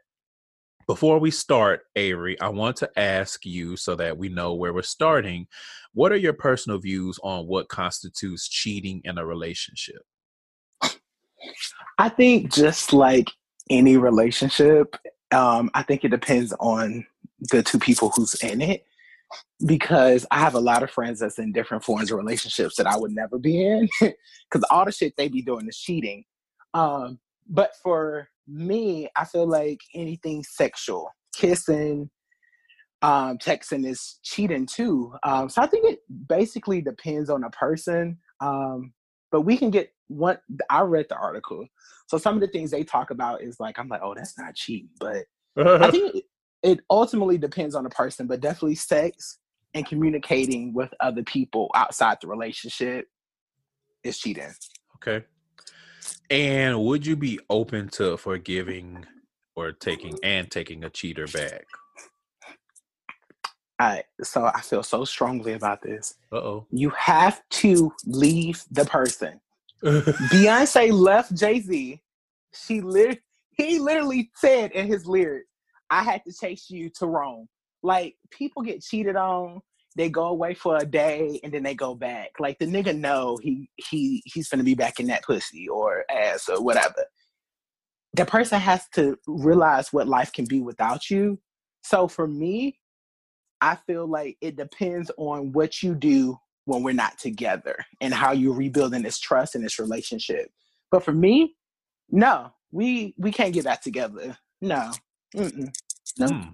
before 0.88 1.18
we 1.18 1.30
start, 1.30 1.82
Avery, 1.96 2.40
I 2.40 2.48
want 2.48 2.76
to 2.78 2.90
ask 2.98 3.44
you 3.44 3.76
so 3.76 3.94
that 3.96 4.16
we 4.16 4.30
know 4.30 4.54
where 4.54 4.72
we're 4.72 4.80
starting. 4.80 5.46
What 5.92 6.12
are 6.12 6.16
your 6.16 6.32
personal 6.32 6.78
views 6.78 7.20
on 7.22 7.46
what 7.46 7.68
constitutes 7.68 8.48
cheating 8.48 9.02
in 9.04 9.18
a 9.18 9.26
relationship? 9.26 10.00
I 11.98 12.08
think 12.08 12.50
just 12.50 12.94
like 12.94 13.28
any 13.68 13.98
relationship, 13.98 14.96
um, 15.30 15.70
I 15.74 15.82
think 15.82 16.04
it 16.04 16.08
depends 16.08 16.54
on 16.58 17.04
the 17.50 17.62
two 17.62 17.78
people 17.78 18.08
who's 18.08 18.34
in 18.36 18.62
it. 18.62 18.84
Because 19.66 20.24
I 20.30 20.38
have 20.38 20.54
a 20.54 20.60
lot 20.60 20.82
of 20.82 20.90
friends 20.90 21.20
that's 21.20 21.38
in 21.38 21.52
different 21.52 21.84
forms 21.84 22.10
of 22.10 22.16
relationships 22.16 22.76
that 22.76 22.86
I 22.86 22.96
would 22.96 23.12
never 23.12 23.38
be 23.38 23.62
in. 23.62 23.88
Because 24.50 24.66
all 24.70 24.86
the 24.86 24.92
shit 24.92 25.14
they 25.18 25.28
be 25.28 25.42
doing 25.42 25.68
is 25.68 25.76
cheating. 25.76 26.24
Um, 26.72 27.18
but 27.46 27.72
for 27.82 28.30
me, 28.48 29.08
I 29.16 29.24
feel 29.24 29.46
like 29.46 29.80
anything 29.94 30.42
sexual, 30.44 31.10
kissing, 31.34 32.10
um, 33.02 33.38
texting 33.38 33.86
is 33.86 34.18
cheating 34.22 34.66
too. 34.66 35.14
Um, 35.22 35.48
so 35.48 35.62
I 35.62 35.66
think 35.66 35.84
it 35.84 36.00
basically 36.28 36.80
depends 36.80 37.30
on 37.30 37.44
a 37.44 37.50
person. 37.50 38.18
Um, 38.40 38.92
but 39.30 39.42
we 39.42 39.56
can 39.56 39.70
get 39.70 39.92
one. 40.08 40.38
I 40.70 40.80
read 40.80 41.06
the 41.08 41.16
article, 41.16 41.66
so 42.06 42.16
some 42.16 42.34
of 42.34 42.40
the 42.40 42.48
things 42.48 42.70
they 42.70 42.82
talk 42.82 43.10
about 43.10 43.42
is 43.42 43.60
like 43.60 43.78
I'm 43.78 43.88
like, 43.88 44.00
oh, 44.02 44.14
that's 44.14 44.38
not 44.38 44.54
cheating. 44.54 44.88
But 44.98 45.24
I 45.56 45.90
think 45.90 46.14
it, 46.14 46.24
it 46.62 46.80
ultimately 46.90 47.36
depends 47.36 47.74
on 47.74 47.84
the 47.84 47.90
person. 47.90 48.26
But 48.26 48.40
definitely 48.40 48.76
sex 48.76 49.38
and 49.74 49.86
communicating 49.86 50.72
with 50.72 50.92
other 51.00 51.22
people 51.22 51.70
outside 51.74 52.18
the 52.22 52.28
relationship 52.28 53.06
is 54.02 54.18
cheating. 54.18 54.50
Okay. 54.96 55.24
And 56.30 56.84
would 56.84 57.06
you 57.06 57.16
be 57.16 57.40
open 57.48 57.88
to 57.90 58.16
forgiving 58.16 59.06
or 59.56 59.72
taking 59.72 60.18
and 60.22 60.50
taking 60.50 60.84
a 60.84 60.90
cheater 60.90 61.26
back? 61.26 61.64
I 63.78 64.02
so 64.22 64.44
I 64.44 64.60
feel 64.60 64.82
so 64.82 65.04
strongly 65.04 65.52
about 65.52 65.82
this. 65.82 66.14
Oh. 66.32 66.66
You 66.70 66.90
have 66.90 67.40
to 67.50 67.92
leave 68.04 68.64
the 68.70 68.84
person. 68.84 69.40
Beyonce 69.82 70.92
left 70.92 71.34
Jay 71.34 71.60
Z. 71.60 72.00
She 72.52 72.80
lit. 72.80 73.20
He 73.52 73.78
literally 73.78 74.30
said 74.34 74.72
in 74.72 74.86
his 74.86 75.06
lyrics, 75.06 75.48
"I 75.90 76.02
had 76.02 76.24
to 76.24 76.32
chase 76.32 76.68
you 76.68 76.90
to 76.98 77.06
Rome." 77.06 77.48
Like 77.82 78.16
people 78.30 78.62
get 78.62 78.82
cheated 78.82 79.14
on 79.16 79.60
they 79.98 80.08
go 80.08 80.26
away 80.28 80.54
for 80.54 80.76
a 80.76 80.86
day 80.86 81.40
and 81.42 81.52
then 81.52 81.64
they 81.64 81.74
go 81.74 81.92
back. 81.92 82.30
Like 82.38 82.58
the 82.60 82.66
nigga 82.66 82.96
know 82.96 83.36
he 83.42 83.68
he 83.76 84.22
he's 84.24 84.48
gonna 84.48 84.62
be 84.62 84.76
back 84.76 85.00
in 85.00 85.08
that 85.08 85.24
pussy 85.24 85.68
or 85.68 86.04
ass 86.08 86.48
or 86.48 86.62
whatever. 86.62 87.04
The 88.14 88.24
person 88.24 88.60
has 88.60 88.88
to 88.94 89.18
realize 89.26 89.92
what 89.92 90.08
life 90.08 90.32
can 90.32 90.46
be 90.46 90.60
without 90.60 91.10
you. 91.10 91.40
So 91.82 92.06
for 92.06 92.28
me, 92.28 92.78
I 93.60 93.76
feel 93.86 94.06
like 94.06 94.38
it 94.40 94.56
depends 94.56 95.10
on 95.18 95.52
what 95.52 95.82
you 95.82 95.96
do 95.96 96.38
when 96.64 96.84
we're 96.84 96.94
not 96.94 97.18
together 97.18 97.76
and 98.00 98.14
how 98.14 98.30
you're 98.30 98.54
rebuilding 98.54 99.02
this 99.02 99.18
trust 99.18 99.56
and 99.56 99.64
this 99.64 99.80
relationship. 99.80 100.48
But 100.92 101.04
for 101.04 101.12
me, 101.12 101.56
no, 102.08 102.52
we 102.70 103.14
we 103.18 103.32
can't 103.32 103.52
get 103.52 103.64
that 103.64 103.82
together. 103.82 104.38
No, 104.60 104.92
Mm-mm. 105.34 105.74
no. 106.20 106.26
Hmm. 106.28 106.48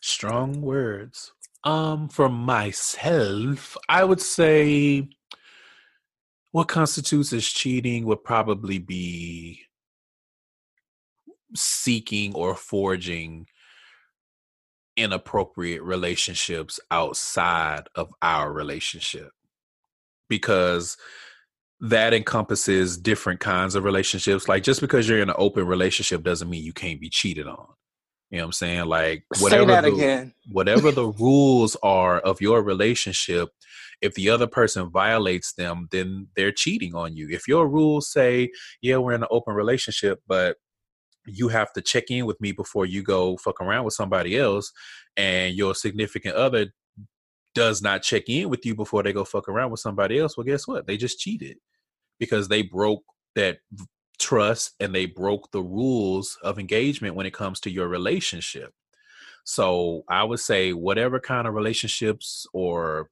Strong 0.00 0.60
words. 0.60 1.32
Um, 1.66 2.08
for 2.08 2.28
myself, 2.28 3.76
I 3.88 4.04
would 4.04 4.20
say 4.20 5.08
what 6.52 6.68
constitutes 6.68 7.32
as 7.32 7.44
cheating 7.44 8.06
would 8.06 8.22
probably 8.22 8.78
be 8.78 9.62
seeking 11.56 12.34
or 12.34 12.54
forging 12.54 13.48
inappropriate 14.96 15.82
relationships 15.82 16.78
outside 16.92 17.88
of 17.96 18.14
our 18.22 18.52
relationship. 18.52 19.32
Because 20.28 20.96
that 21.80 22.14
encompasses 22.14 22.96
different 22.96 23.40
kinds 23.40 23.74
of 23.74 23.82
relationships. 23.82 24.48
Like 24.48 24.62
just 24.62 24.80
because 24.80 25.08
you're 25.08 25.20
in 25.20 25.30
an 25.30 25.36
open 25.36 25.66
relationship 25.66 26.22
doesn't 26.22 26.48
mean 26.48 26.62
you 26.62 26.72
can't 26.72 27.00
be 27.00 27.10
cheated 27.10 27.48
on 27.48 27.66
you 28.36 28.42
know 28.42 28.44
what 28.44 28.48
I'm 28.48 28.52
saying? 28.52 28.84
Like 28.84 29.24
whatever 29.40 29.64
the, 29.80 30.32
whatever 30.52 30.90
the 30.92 31.06
rules 31.06 31.74
are 31.82 32.18
of 32.18 32.42
your 32.42 32.62
relationship, 32.62 33.48
if 34.02 34.12
the 34.12 34.28
other 34.28 34.46
person 34.46 34.90
violates 34.90 35.54
them, 35.54 35.88
then 35.90 36.28
they're 36.36 36.52
cheating 36.52 36.94
on 36.94 37.16
you. 37.16 37.28
If 37.30 37.48
your 37.48 37.66
rules 37.66 38.12
say, 38.12 38.50
yeah, 38.82 38.98
we're 38.98 39.14
in 39.14 39.22
an 39.22 39.28
open 39.30 39.54
relationship, 39.54 40.20
but 40.26 40.58
you 41.24 41.48
have 41.48 41.72
to 41.72 41.80
check 41.80 42.10
in 42.10 42.26
with 42.26 42.38
me 42.38 42.52
before 42.52 42.84
you 42.84 43.02
go 43.02 43.38
fuck 43.38 43.58
around 43.58 43.86
with 43.86 43.94
somebody 43.94 44.38
else, 44.38 44.70
and 45.16 45.54
your 45.54 45.74
significant 45.74 46.34
other 46.34 46.66
does 47.54 47.80
not 47.80 48.02
check 48.02 48.24
in 48.28 48.50
with 48.50 48.66
you 48.66 48.74
before 48.74 49.02
they 49.02 49.14
go 49.14 49.24
fuck 49.24 49.48
around 49.48 49.70
with 49.70 49.80
somebody 49.80 50.18
else, 50.18 50.36
well, 50.36 50.44
guess 50.44 50.68
what? 50.68 50.86
They 50.86 50.98
just 50.98 51.18
cheated 51.18 51.56
because 52.20 52.48
they 52.48 52.60
broke 52.60 53.02
that 53.34 53.60
trust 54.18 54.74
and 54.80 54.94
they 54.94 55.06
broke 55.06 55.50
the 55.50 55.62
rules 55.62 56.38
of 56.42 56.58
engagement 56.58 57.14
when 57.14 57.26
it 57.26 57.34
comes 57.34 57.60
to 57.60 57.70
your 57.70 57.88
relationship. 57.88 58.72
So 59.44 60.02
I 60.08 60.24
would 60.24 60.40
say, 60.40 60.72
whatever 60.72 61.20
kind 61.20 61.46
of 61.46 61.54
relationships 61.54 62.46
or 62.52 63.08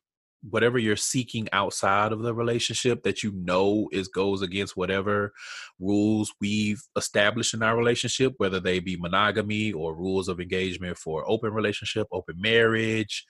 whatever 0.51 0.79
you're 0.79 0.97
seeking 0.97 1.49
outside 1.53 2.13
of 2.13 2.21
the 2.21 2.35
relationship 2.35 3.03
that 3.03 3.23
you 3.23 3.33
know 3.33 3.89
is 3.93 4.09
goes 4.09 4.43
against 4.43 4.77
whatever 4.77 5.33
rules 5.79 6.35
we've 6.41 6.83
established 6.97 7.55
in 7.55 7.63
our 7.63 7.77
relationship 7.77 8.35
whether 8.37 8.61
they 8.61 8.79
be 8.79 8.97
monogamy 8.97 9.73
or 9.73 9.97
rules 9.97 10.29
of 10.29 10.41
engagement 10.41 10.99
for 10.99 11.25
open 11.27 11.53
relationship 11.53 12.07
open 12.13 12.35
marriage 12.39 13.25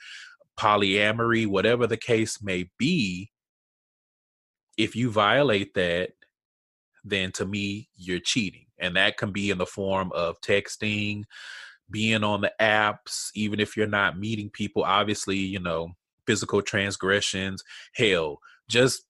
polyamory 0.59 1.47
whatever 1.47 1.87
the 1.87 1.97
case 1.97 2.43
may 2.43 2.69
be 2.79 3.31
if 4.77 4.97
you 4.97 5.11
violate 5.11 5.73
that 5.75 6.11
then 7.05 7.33
to 7.33 7.45
me, 7.45 7.89
you're 7.97 8.21
cheating. 8.21 8.67
And 8.79 8.97
that 8.97 9.17
can 9.17 9.31
be 9.31 9.51
in 9.51 9.59
the 9.59 9.67
form 9.67 10.11
of 10.15 10.41
texting, 10.41 11.25
being 11.91 12.25
on 12.25 12.41
the 12.41 12.53
apps, 12.61 13.31
even 13.35 13.61
if 13.61 13.77
you're 13.77 13.87
not 13.87 14.19
meeting 14.19 14.51
people, 14.51 14.85
obviously, 14.85 15.37
you 15.37 15.61
know, 15.61 15.91
physical 16.27 16.63
transgressions, 16.63 17.63
hell, 17.95 18.39
just 18.69 19.05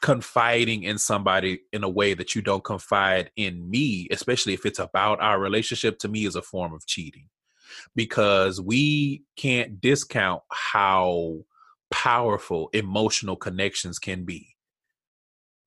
confiding 0.00 0.84
in 0.84 0.98
somebody 0.98 1.60
in 1.72 1.84
a 1.84 1.88
way 1.88 2.14
that 2.14 2.34
you 2.34 2.42
don't 2.42 2.64
confide 2.64 3.30
in 3.36 3.68
me, 3.68 4.08
especially 4.10 4.54
if 4.54 4.64
it's 4.64 4.78
about 4.78 5.20
our 5.20 5.40
relationship, 5.40 5.98
to 5.98 6.08
me 6.08 6.24
is 6.24 6.36
a 6.36 6.42
form 6.42 6.72
of 6.72 6.86
cheating. 6.86 7.28
Because 7.96 8.60
we 8.60 9.24
can't 9.36 9.80
discount 9.80 10.42
how 10.50 11.44
powerful 11.90 12.70
emotional 12.72 13.36
connections 13.36 13.98
can 13.98 14.24
be 14.24 14.53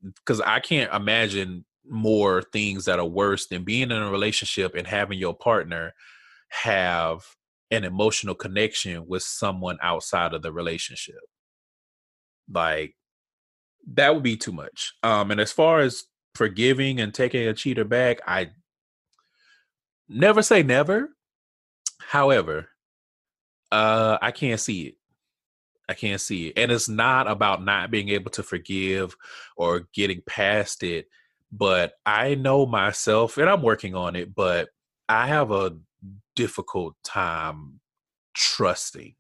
because 0.02 0.42
I 0.42 0.60
can't 0.60 0.94
imagine 0.94 1.66
more 1.90 2.42
things 2.42 2.86
that 2.86 3.00
are 3.00 3.06
worse 3.06 3.48
than 3.48 3.64
being 3.64 3.92
in 3.92 3.92
a 3.92 4.12
relationship 4.12 4.76
and 4.76 4.86
having 4.86 5.20
your 5.20 5.36
partner 5.36 5.94
have 6.50 7.26
an 7.72 7.84
emotional 7.84 8.36
connection 8.36 9.08
with 9.08 9.24
someone 9.24 9.78
outside 9.82 10.34
of 10.34 10.42
the 10.42 10.52
relationship. 10.52 11.20
Like 12.52 12.96
that 13.94 14.14
would 14.14 14.24
be 14.24 14.38
too 14.38 14.52
much. 14.52 14.94
Um 15.04 15.32
and 15.32 15.40
as 15.40 15.52
far 15.52 15.80
as 15.80 16.04
forgiving 16.36 17.00
and 17.00 17.14
taking 17.14 17.48
a 17.48 17.54
cheater 17.54 17.86
back, 17.86 18.20
I 18.28 18.52
never 20.08 20.42
say 20.42 20.64
never. 20.64 21.10
However, 22.00 22.70
uh 23.72 24.18
I 24.22 24.32
can't 24.32 24.60
see 24.60 24.82
it. 24.84 24.96
I 25.90 25.94
can't 25.94 26.22
see 26.22 26.48
it. 26.48 26.58
And 26.58 26.72
it's 26.72 26.90
not 26.90 27.30
about 27.30 27.64
not 27.64 27.92
being 27.92 28.10
able 28.10 28.32
to 28.32 28.44
forgive 28.44 29.16
or 29.56 29.88
getting 29.94 30.22
past 30.26 30.84
it. 30.84 31.08
But 31.52 31.94
I 32.06 32.36
know 32.36 32.66
myself, 32.66 33.38
and 33.38 33.50
I'm 33.50 33.62
working 33.62 33.96
on 33.96 34.16
it, 34.16 34.36
but 34.36 34.70
I 35.08 35.28
have 35.28 35.52
a 35.52 35.78
difficult 36.36 36.96
time 37.04 37.80
trusting 38.34 39.16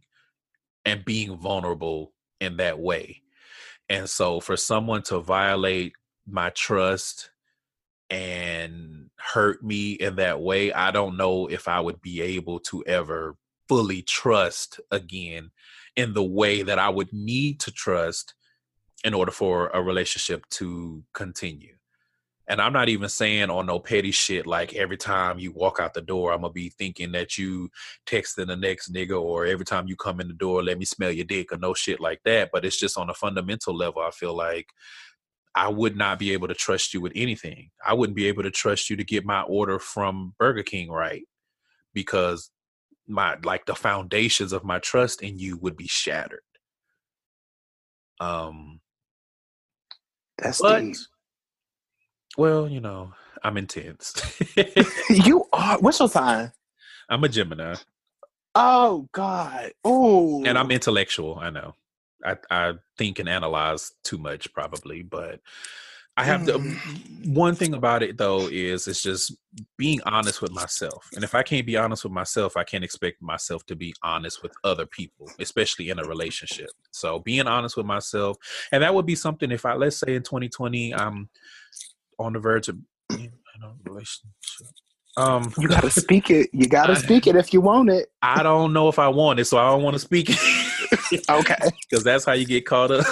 and 0.85 1.05
being 1.05 1.37
vulnerable 1.37 2.13
in 2.41 2.57
that 2.57 2.79
way. 2.79 3.21
And 3.89 4.09
so 4.09 4.41
for 4.41 4.57
someone 4.57 5.03
to 5.03 5.19
violate 5.19 5.93
my 6.29 6.49
trust 6.49 7.31
and 8.09 9.09
hurt 9.17 9.63
me 9.63 9.93
in 9.93 10.17
that 10.17 10.41
way, 10.41 10.73
I 10.73 10.91
don't 10.91 11.15
know 11.17 11.47
if 11.47 11.67
I 11.69 11.79
would 11.79 12.01
be 12.01 12.21
able 12.21 12.59
to 12.61 12.83
ever 12.85 13.37
fully 13.69 14.01
trust 14.01 14.79
again 14.91 15.51
in 15.97 16.13
the 16.13 16.23
way 16.23 16.61
that 16.61 16.79
I 16.79 16.87
would 16.87 17.11
need 17.11 17.59
to 17.61 17.71
trust 17.71 18.35
in 19.03 19.13
order 19.13 19.31
for 19.31 19.67
a 19.73 19.81
relationship 19.81 20.47
to 20.51 21.03
continue. 21.13 21.73
And 22.47 22.61
I'm 22.61 22.71
not 22.71 22.87
even 22.87 23.09
saying 23.09 23.49
on 23.49 23.65
no 23.65 23.79
petty 23.79 24.11
shit 24.11 24.47
like 24.47 24.73
every 24.73 24.95
time 24.95 25.37
you 25.37 25.51
walk 25.51 25.79
out 25.81 25.93
the 25.93 26.01
door, 26.01 26.31
I'm 26.31 26.41
gonna 26.41 26.53
be 26.53 26.69
thinking 26.69 27.11
that 27.11 27.37
you 27.37 27.69
texting 28.05 28.47
the 28.47 28.55
next 28.55 28.93
nigga, 28.93 29.21
or 29.21 29.45
every 29.45 29.65
time 29.65 29.87
you 29.87 29.97
come 29.97 30.21
in 30.21 30.29
the 30.29 30.33
door, 30.33 30.63
let 30.63 30.77
me 30.77 30.85
smell 30.85 31.11
your 31.11 31.25
dick, 31.25 31.51
or 31.51 31.57
no 31.57 31.73
shit 31.73 31.99
like 31.99 32.21
that. 32.23 32.49
But 32.53 32.63
it's 32.63 32.79
just 32.79 32.97
on 32.97 33.09
a 33.09 33.13
fundamental 33.13 33.75
level. 33.75 34.01
I 34.01 34.11
feel 34.11 34.33
like 34.33 34.69
I 35.55 35.67
would 35.67 35.97
not 35.97 36.19
be 36.19 36.31
able 36.31 36.47
to 36.47 36.53
trust 36.53 36.93
you 36.93 37.01
with 37.01 37.11
anything. 37.15 37.71
I 37.85 37.95
wouldn't 37.95 38.15
be 38.15 38.27
able 38.27 38.43
to 38.43 38.51
trust 38.51 38.89
you 38.89 38.95
to 38.95 39.03
get 39.03 39.25
my 39.25 39.41
order 39.41 39.77
from 39.77 40.33
Burger 40.39 40.63
King 40.63 40.89
right 40.89 41.23
because 41.93 42.49
my 43.07 43.37
like 43.43 43.65
the 43.67 43.75
foundations 43.75 44.53
of 44.53 44.63
my 44.65 44.79
trust 44.79 45.21
in 45.23 45.39
you 45.39 45.57
would 45.57 45.77
be 45.77 45.87
shattered. 45.87 46.41
Um 48.19 48.81
That's 50.39 50.61
but 50.61 50.81
deep. 50.81 50.97
well, 52.37 52.67
you 52.69 52.81
know, 52.81 53.13
I'm 53.43 53.57
intense. 53.57 54.13
You 55.09 55.45
are. 55.53 55.79
What's 55.79 55.99
your 55.99 56.09
sign? 56.09 56.51
I'm 57.09 57.23
a 57.23 57.29
Gemini 57.29 57.75
Oh 58.55 59.07
God. 59.13 59.73
Oh. 59.85 60.45
and 60.45 60.57
I'm 60.57 60.71
intellectual, 60.71 61.37
I 61.39 61.49
know. 61.51 61.75
I 62.25 62.37
I 62.51 62.73
think 62.97 63.19
and 63.19 63.29
analyze 63.29 63.93
too 64.03 64.17
much 64.17 64.53
probably, 64.53 65.03
but 65.03 65.41
I 66.19 66.23
have 66.23 66.45
to 66.47 66.53
Mm. 66.53 67.33
one 67.35 67.53
thing 67.55 67.73
about 67.75 68.01
it 68.01 68.17
though 68.17 68.47
is 68.47 68.87
it's 68.87 69.03
just 69.03 69.35
being 69.77 69.99
honest 70.05 70.41
with 70.41 70.51
myself. 70.51 71.07
And 71.13 71.23
if 71.23 71.35
I 71.35 71.43
can't 71.43 71.65
be 71.65 71.77
honest 71.77 72.03
with 72.03 72.13
myself, 72.13 72.57
I 72.57 72.63
can't 72.63 72.83
expect 72.83 73.21
myself 73.21 73.65
to 73.67 73.75
be 73.75 73.93
honest 74.03 74.41
with 74.41 74.51
other 74.63 74.85
people, 74.87 75.29
especially 75.39 75.89
in 75.89 75.99
a 75.99 76.03
relationship. 76.03 76.69
So 76.91 77.19
being 77.19 77.47
honest 77.47 77.77
with 77.77 77.85
myself, 77.85 78.37
and 78.71 78.81
that 78.83 78.93
would 78.95 79.05
be 79.05 79.15
something 79.15 79.51
if 79.51 79.65
I 79.65 79.73
let's 79.75 79.97
say 79.97 80.15
in 80.15 80.23
2020 80.23 80.93
I'm 80.95 81.29
on 82.17 82.33
the 82.33 82.39
verge 82.39 82.67
of 82.69 82.77
being 83.09 83.31
in 83.55 83.63
a 83.63 83.73
relationship. 83.87 84.31
Um 85.17 85.53
You 85.59 85.67
gotta 85.67 85.91
speak 86.03 86.31
it. 86.31 86.49
You 86.51 86.67
gotta 86.67 86.93
I- 86.93 86.97
speak 86.97 87.27
it 87.27 87.35
if 87.35 87.53
you 87.53 87.61
want 87.61 87.89
it. 87.91 88.09
I 88.23 88.41
don't 88.41 88.73
know 88.73 88.87
if 88.89 88.97
I 88.97 89.07
want 89.07 89.39
it, 89.39 89.45
so 89.45 89.57
I 89.59 89.69
don't 89.69 89.83
want 89.83 89.93
to 89.95 89.99
speak 89.99 90.29
it. 90.31 90.39
Okay. 91.29 91.55
because 91.89 92.03
that's 92.03 92.23
how 92.25 92.31
you 92.33 92.45
get 92.45 92.65
caught 92.65 92.91
up. 92.91 93.05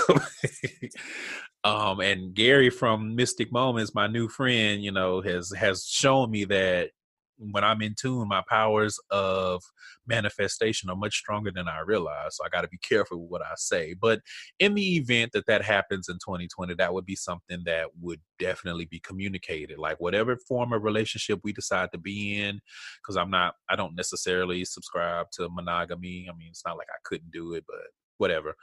Um, 1.66 2.00
and 2.00 2.36
Gary 2.36 2.70
from 2.70 3.16
Mystic 3.16 3.52
Moments, 3.52 3.96
my 3.96 4.06
new 4.06 4.28
friend, 4.28 4.84
you 4.84 4.92
know, 4.92 5.20
has 5.22 5.52
has 5.58 5.86
shown 5.86 6.30
me 6.30 6.46
that 6.46 6.92
when 7.38 7.64
I'm 7.64 7.82
in 7.82 7.96
tune, 8.00 8.28
my 8.28 8.44
powers 8.48 9.00
of 9.10 9.64
manifestation 10.06 10.92
are 10.92 10.96
much 10.96 11.18
stronger 11.18 11.52
than 11.52 11.68
I 11.68 11.80
realize. 11.80 12.36
So 12.38 12.46
I 12.46 12.50
got 12.50 12.62
to 12.62 12.68
be 12.68 12.78
careful 12.78 13.20
with 13.20 13.32
what 13.32 13.42
I 13.42 13.54
say. 13.56 13.96
But 14.00 14.22
in 14.60 14.76
the 14.76 14.96
event 14.96 15.32
that 15.34 15.48
that 15.48 15.64
happens 15.64 16.08
in 16.08 16.16
2020, 16.16 16.76
that 16.76 16.94
would 16.94 17.06
be 17.06 17.16
something 17.16 17.64
that 17.66 17.88
would 18.00 18.22
definitely 18.38 18.86
be 18.86 19.00
communicated. 19.00 19.80
Like 19.80 20.00
whatever 20.00 20.38
form 20.38 20.72
of 20.72 20.84
relationship 20.84 21.40
we 21.44 21.52
decide 21.52 21.92
to 21.94 21.98
be 21.98 22.42
in, 22.42 22.62
because 23.02 23.18
I'm 23.18 23.32
not, 23.32 23.56
I 23.70 23.76
don't 23.76 23.96
necessarily 23.96 24.64
subscribe 24.66 25.32
to 25.32 25.50
monogamy. 25.50 26.28
I 26.30 26.38
mean, 26.38 26.50
it's 26.52 26.64
not 26.64 26.78
like 26.78 26.90
I 26.92 27.00
couldn't 27.04 27.32
do 27.32 27.54
it, 27.54 27.66
but 27.68 27.88
whatever. 28.18 28.56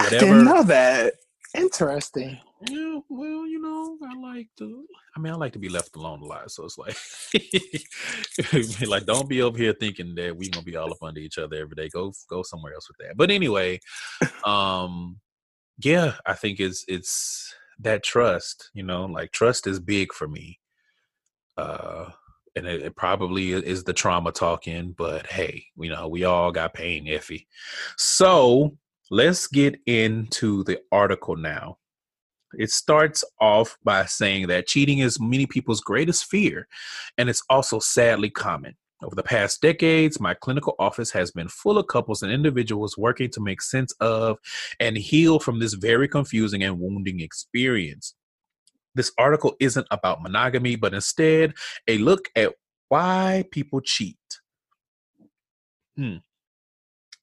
I 0.00 0.10
didn't 0.10 0.44
know 0.44 0.64
that. 0.64 1.14
Interesting. 1.56 2.38
Yeah, 2.68 3.00
well, 3.08 3.46
you 3.46 3.60
know, 3.60 3.98
I 4.06 4.14
like 4.14 4.48
to. 4.58 4.84
I 5.16 5.20
mean, 5.20 5.32
I 5.32 5.36
like 5.36 5.52
to 5.54 5.58
be 5.58 5.68
left 5.68 5.96
alone 5.96 6.20
a 6.20 6.24
lot. 6.24 6.50
So 6.50 6.64
it's 6.64 6.78
like, 6.78 6.96
like, 8.88 9.06
don't 9.06 9.28
be 9.28 9.42
over 9.42 9.56
here 9.56 9.72
thinking 9.72 10.14
that 10.16 10.36
we 10.36 10.50
gonna 10.50 10.64
be 10.64 10.76
all 10.76 10.90
up 10.90 11.02
under 11.02 11.20
each 11.20 11.38
other 11.38 11.56
every 11.56 11.74
day. 11.74 11.88
Go, 11.88 12.12
go 12.28 12.42
somewhere 12.42 12.74
else 12.74 12.88
with 12.88 12.98
that. 12.98 13.16
But 13.16 13.30
anyway, 13.30 13.80
um, 14.44 15.18
yeah, 15.78 16.14
I 16.26 16.34
think 16.34 16.60
it's 16.60 16.84
it's 16.88 17.54
that 17.80 18.02
trust. 18.02 18.70
You 18.74 18.82
know, 18.82 19.06
like 19.06 19.32
trust 19.32 19.66
is 19.66 19.80
big 19.80 20.12
for 20.12 20.28
me. 20.28 20.60
Uh, 21.56 22.10
and 22.54 22.66
it, 22.66 22.82
it 22.82 22.96
probably 22.96 23.52
is 23.52 23.84
the 23.84 23.92
trauma 23.92 24.32
talking. 24.32 24.94
But 24.96 25.26
hey, 25.26 25.64
you 25.76 25.90
know, 25.90 26.08
we 26.08 26.24
all 26.24 26.52
got 26.52 26.74
pain, 26.74 27.06
iffy. 27.06 27.46
So 27.96 28.76
let's 29.10 29.46
get 29.46 29.78
into 29.86 30.64
the 30.64 30.80
article 30.90 31.36
now. 31.36 31.78
It 32.54 32.70
starts 32.70 33.24
off 33.40 33.76
by 33.84 34.04
saying 34.06 34.46
that 34.48 34.66
cheating 34.66 34.98
is 34.98 35.20
many 35.20 35.46
people's 35.46 35.80
greatest 35.80 36.26
fear, 36.26 36.68
and 37.18 37.28
it's 37.28 37.42
also 37.50 37.78
sadly 37.78 38.30
common. 38.30 38.76
Over 39.02 39.14
the 39.14 39.22
past 39.22 39.60
decades, 39.60 40.20
my 40.20 40.32
clinical 40.32 40.74
office 40.78 41.10
has 41.10 41.30
been 41.30 41.48
full 41.48 41.76
of 41.76 41.86
couples 41.86 42.22
and 42.22 42.32
individuals 42.32 42.96
working 42.96 43.30
to 43.32 43.42
make 43.42 43.60
sense 43.60 43.92
of 44.00 44.38
and 44.80 44.96
heal 44.96 45.38
from 45.38 45.58
this 45.58 45.74
very 45.74 46.08
confusing 46.08 46.62
and 46.62 46.80
wounding 46.80 47.20
experience. 47.20 48.14
This 48.94 49.12
article 49.18 49.54
isn't 49.60 49.86
about 49.90 50.22
monogamy, 50.22 50.76
but 50.76 50.94
instead 50.94 51.52
a 51.86 51.98
look 51.98 52.30
at 52.34 52.54
why 52.88 53.44
people 53.50 53.82
cheat. 53.82 54.16
Hmm. 55.96 56.16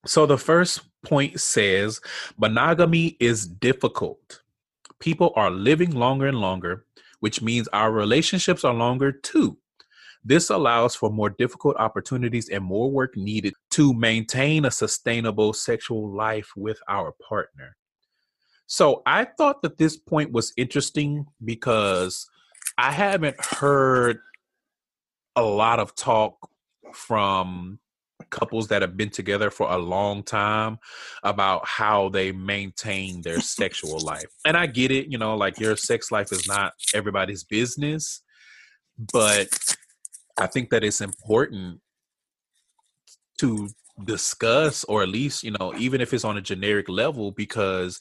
So 0.05 0.27
the 0.27 0.37
first 0.37 0.81
point 1.03 1.39
says 1.39 2.01
monogamy 2.37 3.17
is 3.19 3.47
difficult. 3.47 4.41
People 4.99 5.33
are 5.35 5.51
living 5.51 5.91
longer 5.91 6.27
and 6.27 6.39
longer, 6.39 6.85
which 7.19 7.41
means 7.41 7.67
our 7.73 7.91
relationships 7.91 8.63
are 8.63 8.73
longer 8.73 9.11
too. 9.11 9.57
This 10.25 10.49
allows 10.49 10.95
for 10.95 11.09
more 11.09 11.29
difficult 11.29 11.75
opportunities 11.77 12.47
and 12.47 12.63
more 12.63 12.89
work 12.89 13.17
needed 13.17 13.53
to 13.71 13.93
maintain 13.93 14.65
a 14.65 14.71
sustainable 14.71 15.51
sexual 15.51 16.09
life 16.09 16.49
with 16.55 16.79
our 16.87 17.13
partner. 17.27 17.75
So 18.67 19.01
I 19.05 19.25
thought 19.25 19.61
that 19.63 19.77
this 19.77 19.97
point 19.97 20.31
was 20.31 20.53
interesting 20.55 21.25
because 21.43 22.25
I 22.77 22.91
haven't 22.91 23.43
heard 23.43 24.19
a 25.35 25.43
lot 25.43 25.79
of 25.79 25.93
talk 25.95 26.49
from 26.93 27.79
couples 28.29 28.67
that 28.67 28.81
have 28.81 28.97
been 28.97 29.09
together 29.09 29.49
for 29.49 29.71
a 29.71 29.77
long 29.77 30.23
time 30.23 30.77
about 31.23 31.65
how 31.65 32.09
they 32.09 32.31
maintain 32.31 33.21
their 33.21 33.39
sexual 33.39 33.99
life. 34.03 34.27
And 34.45 34.57
I 34.57 34.65
get 34.65 34.91
it, 34.91 35.07
you 35.07 35.17
know, 35.17 35.35
like 35.35 35.59
your 35.59 35.75
sex 35.75 36.11
life 36.11 36.31
is 36.31 36.47
not 36.47 36.73
everybody's 36.93 37.43
business, 37.43 38.21
but 39.11 39.47
I 40.37 40.47
think 40.47 40.69
that 40.69 40.83
it's 40.83 41.01
important 41.01 41.79
to 43.39 43.69
discuss 44.05 44.83
or 44.85 45.03
at 45.03 45.09
least, 45.09 45.43
you 45.43 45.51
know, 45.51 45.73
even 45.77 46.01
if 46.01 46.13
it's 46.13 46.25
on 46.25 46.37
a 46.37 46.41
generic 46.41 46.89
level 46.89 47.31
because 47.31 47.99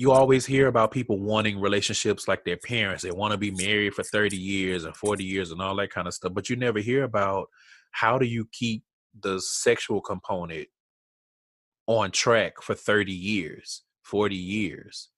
you 0.00 0.12
always 0.12 0.46
hear 0.46 0.66
about 0.66 0.92
people 0.92 1.18
wanting 1.18 1.60
relationships 1.60 2.26
like 2.26 2.42
their 2.42 2.56
parents. 2.56 3.02
They 3.02 3.10
want 3.10 3.32
to 3.32 3.38
be 3.38 3.50
married 3.50 3.92
for 3.92 4.02
30 4.02 4.34
years 4.34 4.84
and 4.84 4.96
40 4.96 5.22
years 5.22 5.50
and 5.50 5.60
all 5.60 5.76
that 5.76 5.90
kind 5.90 6.08
of 6.08 6.14
stuff, 6.14 6.32
but 6.32 6.48
you 6.48 6.56
never 6.56 6.78
hear 6.78 7.04
about 7.04 7.48
how 7.90 8.16
do 8.16 8.24
you 8.24 8.48
keep 8.50 8.82
the 9.18 9.40
sexual 9.40 10.00
component 10.00 10.68
on 11.86 12.10
track 12.10 12.62
for 12.62 12.74
30 12.74 13.12
years, 13.12 13.82
40 14.02 14.36
years. 14.36 15.08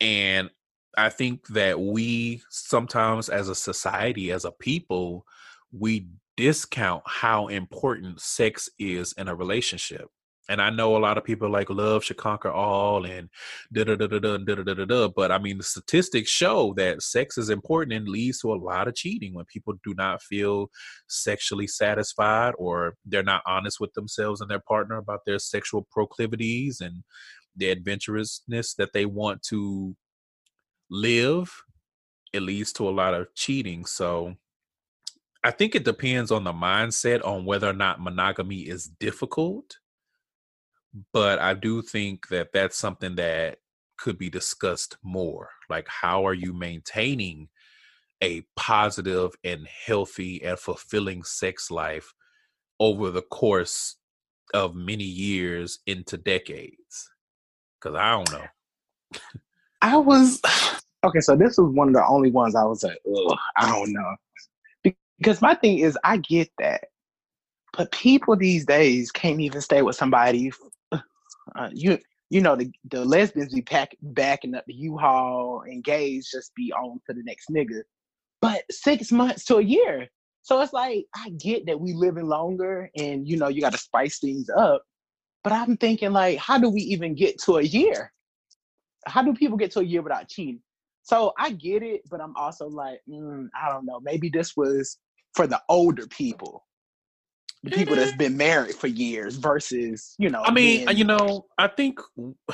And 0.00 0.50
I 0.96 1.08
think 1.08 1.46
that 1.48 1.80
we 1.80 2.42
sometimes, 2.50 3.28
as 3.28 3.48
a 3.48 3.54
society, 3.54 4.30
as 4.30 4.44
a 4.44 4.52
people, 4.52 5.26
we 5.72 6.08
discount 6.36 7.02
how 7.06 7.48
important 7.48 8.20
sex 8.20 8.70
is 8.78 9.12
in 9.14 9.28
a 9.28 9.34
relationship. 9.34 10.08
And 10.48 10.62
I 10.62 10.70
know 10.70 10.96
a 10.96 10.98
lot 10.98 11.18
of 11.18 11.24
people 11.24 11.50
like 11.50 11.68
love 11.68 12.02
should 12.04 12.16
conquer 12.16 12.50
all 12.50 13.04
and 13.04 13.28
da 13.72 13.84
da 13.84 13.96
da 13.96 14.06
da 14.06 14.18
da 14.18 14.38
da 14.38 14.54
da 14.54 14.74
da 14.74 14.84
da. 14.86 15.08
But 15.08 15.30
I 15.30 15.38
mean, 15.38 15.58
the 15.58 15.64
statistics 15.64 16.30
show 16.30 16.72
that 16.76 17.02
sex 17.02 17.36
is 17.36 17.50
important 17.50 17.92
and 17.92 18.08
leads 18.08 18.40
to 18.40 18.52
a 18.52 18.56
lot 18.56 18.88
of 18.88 18.94
cheating 18.94 19.34
when 19.34 19.44
people 19.44 19.74
do 19.84 19.94
not 19.94 20.22
feel 20.22 20.70
sexually 21.06 21.66
satisfied 21.66 22.54
or 22.56 22.94
they're 23.04 23.22
not 23.22 23.42
honest 23.46 23.78
with 23.78 23.92
themselves 23.92 24.40
and 24.40 24.50
their 24.50 24.60
partner 24.60 24.96
about 24.96 25.20
their 25.26 25.38
sexual 25.38 25.86
proclivities 25.90 26.80
and 26.80 27.04
the 27.54 27.70
adventurousness 27.74 28.74
that 28.76 28.92
they 28.94 29.04
want 29.04 29.42
to 29.42 29.94
live. 30.90 31.52
It 32.32 32.40
leads 32.40 32.72
to 32.74 32.88
a 32.88 32.90
lot 32.90 33.12
of 33.12 33.34
cheating. 33.34 33.84
So 33.84 34.36
I 35.44 35.50
think 35.50 35.74
it 35.74 35.84
depends 35.84 36.30
on 36.30 36.44
the 36.44 36.52
mindset 36.52 37.24
on 37.24 37.44
whether 37.44 37.68
or 37.68 37.74
not 37.74 38.00
monogamy 38.00 38.60
is 38.60 38.86
difficult 38.86 39.76
but 41.12 41.38
I 41.38 41.54
do 41.54 41.82
think 41.82 42.28
that 42.28 42.52
that's 42.52 42.78
something 42.78 43.16
that 43.16 43.58
could 43.98 44.18
be 44.18 44.30
discussed 44.30 44.96
more. 45.02 45.50
Like, 45.68 45.88
how 45.88 46.26
are 46.26 46.34
you 46.34 46.52
maintaining 46.52 47.48
a 48.22 48.42
positive 48.56 49.32
and 49.44 49.66
healthy 49.86 50.42
and 50.42 50.58
fulfilling 50.58 51.22
sex 51.24 51.70
life 51.70 52.14
over 52.80 53.10
the 53.10 53.22
course 53.22 53.96
of 54.54 54.74
many 54.74 55.04
years 55.04 55.80
into 55.86 56.16
decades? 56.16 57.10
Because 57.80 57.96
I 57.96 58.10
don't 58.12 58.32
know. 58.32 59.20
I 59.82 59.96
was 59.96 60.40
okay. 61.04 61.20
So 61.20 61.36
this 61.36 61.58
was 61.58 61.74
one 61.74 61.88
of 61.88 61.94
the 61.94 62.06
only 62.06 62.30
ones 62.30 62.54
I 62.54 62.64
was 62.64 62.82
like, 62.82 62.98
Ugh, 63.06 63.38
I 63.56 63.70
don't 63.70 63.92
know, 63.92 64.16
because 65.18 65.42
my 65.42 65.54
thing 65.54 65.78
is, 65.78 65.98
I 66.04 66.18
get 66.18 66.50
that, 66.58 66.84
but 67.76 67.90
people 67.92 68.36
these 68.36 68.64
days 68.64 69.10
can't 69.10 69.40
even 69.40 69.60
stay 69.60 69.82
with 69.82 69.96
somebody. 69.96 70.52
Uh, 71.56 71.70
you 71.72 71.98
you 72.30 72.42
know, 72.42 72.56
the, 72.56 72.70
the 72.90 73.04
lesbians 73.04 73.54
be 73.54 73.62
pack, 73.62 73.96
backing 74.02 74.54
up 74.54 74.64
the 74.66 74.74
U-Haul 74.74 75.62
and 75.66 75.82
gays 75.82 76.30
just 76.30 76.54
be 76.54 76.72
on 76.72 77.00
to 77.06 77.14
the 77.14 77.22
next 77.22 77.48
nigga. 77.50 77.82
But 78.42 78.64
six 78.70 79.10
months 79.10 79.44
to 79.46 79.56
a 79.56 79.62
year. 79.62 80.08
So 80.42 80.60
it's 80.60 80.72
like, 80.72 81.06
I 81.14 81.30
get 81.30 81.66
that 81.66 81.80
we 81.80 81.94
living 81.94 82.26
longer 82.26 82.90
and, 82.96 83.26
you 83.26 83.36
know, 83.36 83.48
you 83.48 83.60
got 83.60 83.72
to 83.72 83.78
spice 83.78 84.18
things 84.18 84.50
up. 84.50 84.82
But 85.42 85.52
I'm 85.52 85.76
thinking 85.76 86.12
like, 86.12 86.38
how 86.38 86.58
do 86.58 86.68
we 86.68 86.82
even 86.82 87.14
get 87.14 87.40
to 87.44 87.58
a 87.58 87.62
year? 87.62 88.12
How 89.06 89.22
do 89.22 89.32
people 89.32 89.56
get 89.56 89.70
to 89.72 89.80
a 89.80 89.84
year 89.84 90.02
without 90.02 90.28
cheating? 90.28 90.60
So 91.02 91.32
I 91.38 91.52
get 91.52 91.82
it, 91.82 92.02
but 92.10 92.20
I'm 92.20 92.36
also 92.36 92.68
like, 92.68 93.00
mm, 93.08 93.48
I 93.58 93.70
don't 93.70 93.86
know. 93.86 94.00
Maybe 94.00 94.28
this 94.28 94.54
was 94.54 94.98
for 95.34 95.46
the 95.46 95.60
older 95.70 96.06
people 96.08 96.66
the 97.64 97.70
people 97.70 97.96
that's 97.96 98.16
been 98.16 98.36
married 98.36 98.74
for 98.74 98.86
years 98.86 99.36
versus 99.36 100.14
you 100.18 100.30
know 100.30 100.42
i 100.44 100.52
mean 100.52 100.82
uh, 100.82 100.86
being... 100.86 100.98
you 100.98 101.04
know 101.04 101.44
i 101.58 101.66
think 101.66 101.98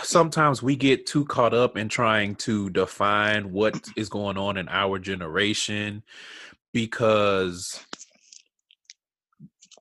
sometimes 0.03 0.63
we 0.63 0.75
get 0.77 1.07
too 1.07 1.25
caught 1.27 1.55
up 1.55 1.77
in 1.77 1.89
trying 1.89 2.35
to 2.35 2.71
define 2.71 3.53
what 3.53 3.87
is 3.97 4.09
going 4.09 4.39
on 4.39 4.57
in 4.57 4.69
our 4.69 4.99
generation 4.99 6.03
because 6.73 7.85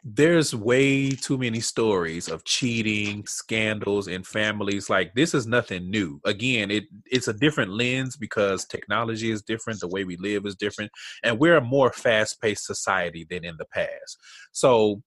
there's 0.05 0.53
way 0.53 1.09
too 1.11 1.37
many 1.37 1.61
stories 1.61 2.27
of 2.27 2.43
cheating 2.43 3.25
scandals 3.25 4.09
in 4.09 4.21
families. 4.21 4.89
Like 4.89 5.13
this 5.15 5.33
is 5.33 5.47
nothing 5.47 5.89
new. 5.89 6.19
Again 6.25 6.69
it 6.71 6.85
it's 7.05 7.29
a 7.29 7.33
different 7.33 7.71
lens 7.71 8.17
because 8.17 8.65
technology 8.65 9.31
is 9.31 9.41
different 9.41 9.79
the 9.79 9.87
way 9.87 10.03
we 10.03 10.17
live 10.17 10.45
is 10.45 10.55
different 10.55 10.91
and 11.23 11.39
we're 11.39 11.55
a 11.55 11.61
more 11.61 11.91
fast-paced 11.93 12.65
society 12.65 13.25
than 13.29 13.45
in 13.45 13.55
the 13.57 13.65
past. 13.65 14.17
So 14.51 15.01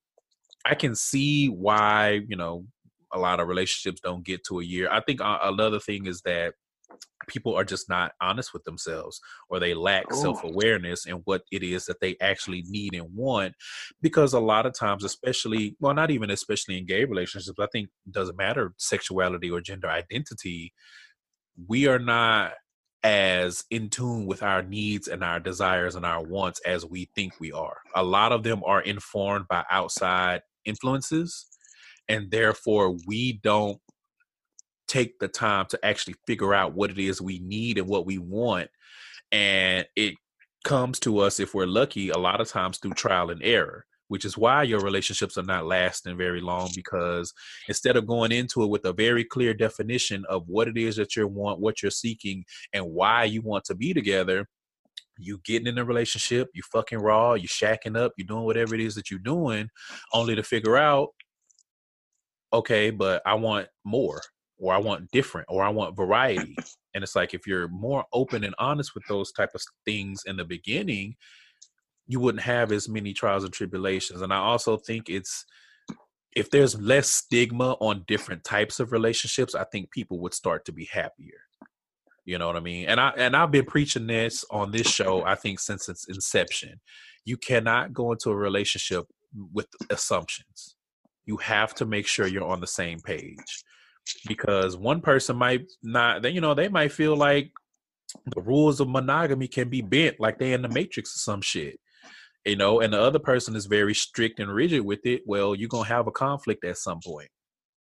I 0.66 0.74
can 0.74 0.94
see 0.94 1.48
why 1.48 2.22
you 2.28 2.36
know 2.36 2.66
a 3.12 3.18
lot 3.18 3.40
of 3.40 3.48
relationships 3.48 4.00
don't 4.00 4.24
get 4.24 4.44
to 4.44 4.60
a 4.60 4.64
year. 4.64 4.88
I 4.90 5.00
think 5.00 5.20
uh, 5.20 5.38
another 5.42 5.78
thing 5.78 6.06
is 6.06 6.22
that 6.22 6.54
people 7.28 7.54
are 7.54 7.64
just 7.64 7.88
not 7.88 8.12
honest 8.20 8.52
with 8.52 8.64
themselves 8.64 9.20
or 9.48 9.58
they 9.58 9.74
lack 9.74 10.10
Ooh. 10.12 10.16
self-awareness 10.16 11.06
and 11.06 11.22
what 11.24 11.42
it 11.50 11.62
is 11.62 11.86
that 11.86 12.00
they 12.00 12.16
actually 12.20 12.62
need 12.68 12.94
and 12.94 13.08
want 13.14 13.54
because 14.00 14.32
a 14.32 14.40
lot 14.40 14.66
of 14.66 14.74
times 14.74 15.02
especially 15.02 15.76
well 15.80 15.94
not 15.94 16.10
even 16.10 16.30
especially 16.30 16.78
in 16.78 16.86
gay 16.86 17.04
relationships 17.04 17.58
i 17.58 17.66
think 17.72 17.88
doesn't 18.10 18.38
matter 18.38 18.72
sexuality 18.76 19.50
or 19.50 19.60
gender 19.60 19.88
identity 19.88 20.72
we 21.66 21.88
are 21.88 21.98
not 21.98 22.52
as 23.02 23.64
in 23.70 23.88
tune 23.88 24.26
with 24.26 24.42
our 24.42 24.62
needs 24.62 25.08
and 25.08 25.24
our 25.24 25.40
desires 25.40 25.96
and 25.96 26.06
our 26.06 26.22
wants 26.22 26.60
as 26.66 26.86
we 26.86 27.08
think 27.14 27.32
we 27.40 27.50
are 27.50 27.78
a 27.94 28.02
lot 28.02 28.32
of 28.32 28.42
them 28.42 28.62
are 28.64 28.82
informed 28.82 29.46
by 29.48 29.64
outside 29.70 30.40
influences 30.66 31.46
and 32.08 32.30
therefore 32.30 32.96
we 33.06 33.34
don't 33.42 33.78
take 34.88 35.18
the 35.18 35.28
time 35.28 35.66
to 35.68 35.84
actually 35.84 36.14
figure 36.26 36.54
out 36.54 36.74
what 36.74 36.90
it 36.90 36.98
is 36.98 37.20
we 37.20 37.40
need 37.40 37.78
and 37.78 37.88
what 37.88 38.06
we 38.06 38.18
want 38.18 38.68
and 39.32 39.86
it 39.96 40.14
comes 40.64 40.98
to 41.00 41.18
us 41.18 41.40
if 41.40 41.54
we're 41.54 41.66
lucky 41.66 42.10
a 42.10 42.18
lot 42.18 42.40
of 42.40 42.48
times 42.48 42.78
through 42.78 42.92
trial 42.92 43.30
and 43.30 43.42
error 43.42 43.84
which 44.08 44.24
is 44.24 44.38
why 44.38 44.62
your 44.62 44.80
relationships 44.80 45.36
are 45.36 45.42
not 45.42 45.66
lasting 45.66 46.16
very 46.16 46.40
long 46.40 46.70
because 46.74 47.32
instead 47.68 47.96
of 47.96 48.06
going 48.06 48.30
into 48.30 48.62
it 48.62 48.70
with 48.70 48.84
a 48.84 48.92
very 48.92 49.24
clear 49.24 49.52
definition 49.52 50.24
of 50.28 50.44
what 50.46 50.68
it 50.68 50.76
is 50.76 50.96
that 50.96 51.16
you 51.16 51.26
want 51.26 51.60
what 51.60 51.82
you're 51.82 51.90
seeking 51.90 52.44
and 52.72 52.84
why 52.84 53.24
you 53.24 53.42
want 53.42 53.64
to 53.64 53.74
be 53.74 53.92
together 53.92 54.46
you 55.18 55.40
getting 55.44 55.66
in 55.66 55.78
a 55.78 55.84
relationship, 55.84 56.48
you 56.54 56.62
fucking 56.72 56.98
raw, 56.98 57.34
you 57.34 57.48
shacking 57.48 57.96
up, 57.96 58.12
you 58.16 58.24
doing 58.24 58.44
whatever 58.44 58.74
it 58.74 58.80
is 58.80 58.94
that 58.94 59.10
you're 59.10 59.20
doing, 59.20 59.68
only 60.12 60.34
to 60.34 60.42
figure 60.42 60.76
out, 60.76 61.08
okay, 62.52 62.90
but 62.90 63.22
I 63.26 63.34
want 63.34 63.68
more, 63.84 64.20
or 64.58 64.72
I 64.72 64.78
want 64.78 65.10
different, 65.10 65.46
or 65.50 65.62
I 65.62 65.68
want 65.70 65.96
variety. 65.96 66.56
And 66.94 67.02
it's 67.02 67.16
like 67.16 67.34
if 67.34 67.46
you're 67.46 67.68
more 67.68 68.04
open 68.12 68.44
and 68.44 68.54
honest 68.58 68.94
with 68.94 69.04
those 69.08 69.32
type 69.32 69.50
of 69.54 69.62
things 69.84 70.22
in 70.26 70.36
the 70.36 70.44
beginning, 70.44 71.16
you 72.06 72.20
wouldn't 72.20 72.44
have 72.44 72.72
as 72.72 72.88
many 72.88 73.12
trials 73.12 73.44
and 73.44 73.52
tribulations. 73.52 74.22
And 74.22 74.32
I 74.32 74.38
also 74.38 74.76
think 74.76 75.08
it's 75.08 75.44
if 76.36 76.50
there's 76.50 76.78
less 76.80 77.08
stigma 77.08 77.72
on 77.80 78.04
different 78.06 78.44
types 78.44 78.78
of 78.78 78.92
relationships, 78.92 79.54
I 79.54 79.64
think 79.64 79.90
people 79.90 80.20
would 80.20 80.34
start 80.34 80.66
to 80.66 80.72
be 80.72 80.84
happier. 80.84 81.45
You 82.26 82.38
know 82.38 82.48
what 82.48 82.56
I 82.56 82.60
mean? 82.60 82.86
And 82.86 83.00
I 83.00 83.10
and 83.16 83.34
I've 83.34 83.52
been 83.52 83.64
preaching 83.64 84.06
this 84.06 84.44
on 84.50 84.72
this 84.72 84.88
show, 84.88 85.24
I 85.24 85.36
think, 85.36 85.60
since 85.60 85.88
its 85.88 86.06
inception. 86.08 86.80
You 87.24 87.36
cannot 87.36 87.92
go 87.92 88.12
into 88.12 88.30
a 88.30 88.36
relationship 88.36 89.06
with 89.52 89.68
assumptions. 89.90 90.76
You 91.24 91.38
have 91.38 91.74
to 91.76 91.86
make 91.86 92.06
sure 92.06 92.26
you're 92.26 92.44
on 92.44 92.60
the 92.60 92.66
same 92.66 93.00
page. 93.00 93.64
Because 94.28 94.76
one 94.76 95.00
person 95.00 95.36
might 95.36 95.70
not 95.82 96.22
then 96.22 96.34
you 96.34 96.40
know, 96.40 96.54
they 96.54 96.68
might 96.68 96.92
feel 96.92 97.16
like 97.16 97.52
the 98.34 98.42
rules 98.42 98.80
of 98.80 98.88
monogamy 98.88 99.48
can 99.48 99.68
be 99.68 99.82
bent 99.82 100.20
like 100.20 100.38
they 100.38 100.52
in 100.52 100.62
the 100.62 100.68
matrix 100.68 101.14
or 101.14 101.18
some 101.18 101.42
shit 101.42 101.78
you 102.44 102.56
know 102.56 102.80
and 102.80 102.92
the 102.92 103.00
other 103.00 103.18
person 103.18 103.56
is 103.56 103.66
very 103.66 103.94
strict 103.94 104.38
and 104.38 104.52
rigid 104.52 104.82
with 104.82 105.04
it 105.04 105.22
well 105.26 105.54
you're 105.54 105.68
gonna 105.68 105.88
have 105.88 106.06
a 106.06 106.12
conflict 106.12 106.64
at 106.64 106.78
some 106.78 107.00
point 107.04 107.28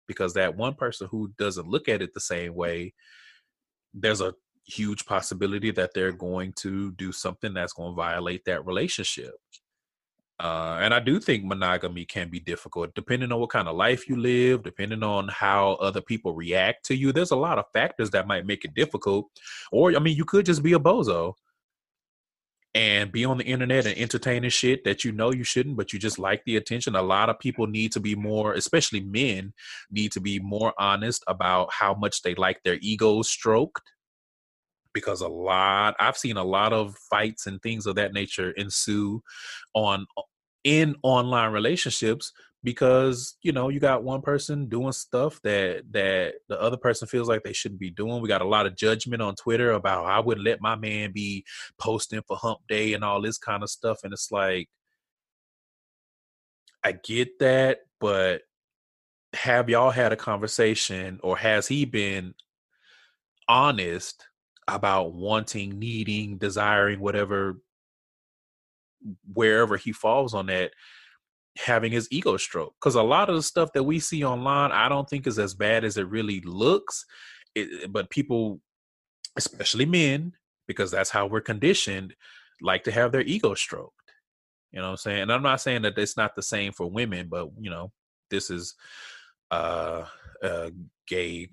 because 0.07 0.33
that 0.33 0.55
one 0.55 0.75
person 0.75 1.07
who 1.09 1.31
doesn't 1.37 1.67
look 1.67 1.89
at 1.89 2.01
it 2.01 2.13
the 2.13 2.19
same 2.19 2.53
way 2.53 2.93
there's 3.93 4.21
a 4.21 4.33
huge 4.65 5.05
possibility 5.05 5.71
that 5.71 5.91
they're 5.93 6.11
going 6.11 6.53
to 6.53 6.91
do 6.93 7.11
something 7.11 7.53
that's 7.53 7.73
going 7.73 7.91
to 7.91 7.95
violate 7.95 8.45
that 8.45 8.65
relationship. 8.65 9.33
Uh, 10.39 10.77
and 10.81 10.93
I 10.93 10.99
do 10.99 11.19
think 11.19 11.45
monogamy 11.45 12.05
can 12.05 12.29
be 12.29 12.39
difficult 12.39 12.93
depending 12.95 13.31
on 13.31 13.39
what 13.39 13.51
kind 13.51 13.67
of 13.67 13.75
life 13.75 14.09
you 14.09 14.17
live, 14.17 14.63
depending 14.63 15.03
on 15.03 15.27
how 15.29 15.73
other 15.73 16.01
people 16.01 16.33
react 16.33 16.85
to 16.87 16.95
you. 16.95 17.11
There's 17.11 17.31
a 17.31 17.35
lot 17.35 17.59
of 17.59 17.65
factors 17.71 18.09
that 18.11 18.27
might 18.27 18.45
make 18.45 18.65
it 18.65 18.73
difficult. 18.73 19.27
Or, 19.71 19.95
I 19.95 19.99
mean, 19.99 20.17
you 20.17 20.25
could 20.25 20.45
just 20.45 20.63
be 20.63 20.73
a 20.73 20.79
bozo 20.79 21.33
and 22.75 23.11
be 23.11 23.23
on 23.23 23.37
the 23.37 23.43
internet 23.43 23.85
and 23.85 23.97
entertaining 23.97 24.49
shit 24.49 24.83
that 24.83 25.03
you 25.03 25.11
know 25.11 25.31
you 25.31 25.43
shouldn't, 25.43 25.77
but 25.77 25.93
you 25.93 25.99
just 25.99 26.17
like 26.17 26.43
the 26.45 26.57
attention. 26.57 26.95
A 26.95 27.01
lot 27.01 27.29
of 27.29 27.39
people 27.39 27.67
need 27.67 27.91
to 27.91 27.99
be 27.99 28.15
more, 28.15 28.53
especially 28.53 29.01
men, 29.01 29.53
need 29.91 30.11
to 30.13 30.19
be 30.19 30.39
more 30.39 30.73
honest 30.79 31.23
about 31.27 31.71
how 31.71 31.93
much 31.93 32.23
they 32.23 32.33
like 32.35 32.63
their 32.63 32.77
egos 32.81 33.29
stroked. 33.29 33.91
Because 34.91 35.21
a 35.21 35.27
lot, 35.27 35.95
I've 35.99 36.17
seen 36.17 36.37
a 36.37 36.43
lot 36.43 36.73
of 36.73 36.95
fights 37.09 37.47
and 37.47 37.61
things 37.61 37.85
of 37.85 37.95
that 37.95 38.13
nature 38.13 38.51
ensue 38.51 39.21
on 39.73 40.05
in 40.63 40.95
online 41.03 41.51
relationships 41.51 42.31
because 42.63 43.35
you 43.41 43.51
know 43.51 43.69
you 43.69 43.79
got 43.79 44.03
one 44.03 44.21
person 44.21 44.67
doing 44.69 44.93
stuff 44.93 45.39
that 45.43 45.83
that 45.91 46.35
the 46.47 46.59
other 46.61 46.77
person 46.77 47.07
feels 47.07 47.27
like 47.27 47.43
they 47.43 47.53
shouldn't 47.53 47.79
be 47.79 47.91
doing. 47.91 48.21
We 48.21 48.29
got 48.29 48.41
a 48.41 48.47
lot 48.47 48.65
of 48.65 48.75
judgment 48.75 49.21
on 49.21 49.35
twitter 49.35 49.71
about 49.71 50.05
i 50.05 50.19
wouldn't 50.19 50.45
let 50.45 50.61
my 50.61 50.75
man 50.75 51.11
be 51.11 51.43
posting 51.77 52.21
for 52.27 52.37
hump 52.37 52.59
day 52.69 52.93
and 52.93 53.03
all 53.03 53.21
this 53.21 53.37
kind 53.37 53.63
of 53.63 53.69
stuff 53.69 53.99
and 54.03 54.13
it's 54.13 54.31
like 54.31 54.69
i 56.83 56.91
get 56.91 57.39
that 57.39 57.79
but 57.99 58.41
have 59.33 59.69
y'all 59.69 59.89
had 59.91 60.13
a 60.13 60.17
conversation 60.17 61.19
or 61.23 61.37
has 61.37 61.67
he 61.67 61.85
been 61.85 62.33
honest 63.47 64.27
about 64.67 65.13
wanting 65.13 65.79
needing 65.79 66.37
desiring 66.37 66.99
whatever 66.99 67.59
wherever 69.33 69.77
he 69.77 69.91
falls 69.91 70.33
on 70.33 70.47
that 70.47 70.71
having 71.57 71.91
his 71.91 72.07
ego 72.11 72.35
stroke 72.35 72.73
because 72.79 72.95
a 72.95 73.03
lot 73.03 73.29
of 73.29 73.35
the 73.35 73.43
stuff 73.43 73.71
that 73.73 73.83
we 73.83 73.99
see 73.99 74.23
online 74.23 74.71
i 74.71 74.89
don't 74.89 75.07
think 75.07 75.27
is 75.27 75.37
as 75.37 75.53
bad 75.53 75.83
as 75.83 75.97
it 75.97 76.07
really 76.07 76.41
looks 76.41 77.05
it, 77.53 77.91
but 77.91 78.09
people 78.09 78.59
especially 79.35 79.85
men 79.85 80.33
because 80.67 80.89
that's 80.89 81.11
how 81.11 81.27
we're 81.27 81.41
conditioned 81.41 82.15
like 82.61 82.83
to 82.83 82.91
have 82.91 83.11
their 83.11 83.21
ego 83.21 83.53
stroked 83.53 83.93
you 84.71 84.79
know 84.79 84.85
what 84.85 84.91
i'm 84.91 84.97
saying? 84.97 85.21
And 85.23 85.31
i'm 85.31 85.43
not 85.43 85.61
saying 85.61 85.83
that 85.83 85.97
it's 85.97 86.17
not 86.17 86.35
the 86.35 86.41
same 86.41 86.71
for 86.71 86.89
women 86.89 87.27
but 87.29 87.49
you 87.59 87.69
know 87.69 87.91
this 88.31 88.49
is 88.49 88.73
uh 89.51 90.05
a 90.41 90.71
gay 91.07 91.49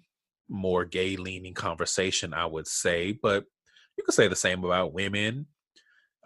more 0.48 0.84
gay 0.86 1.16
leaning 1.16 1.55
conversation 1.55 2.32
i 2.32 2.46
would 2.46 2.66
say 2.66 3.12
but 3.12 3.44
you 3.96 4.05
could 4.05 4.14
say 4.14 4.28
the 4.28 4.36
same 4.36 4.64
about 4.64 4.94
women 4.94 5.46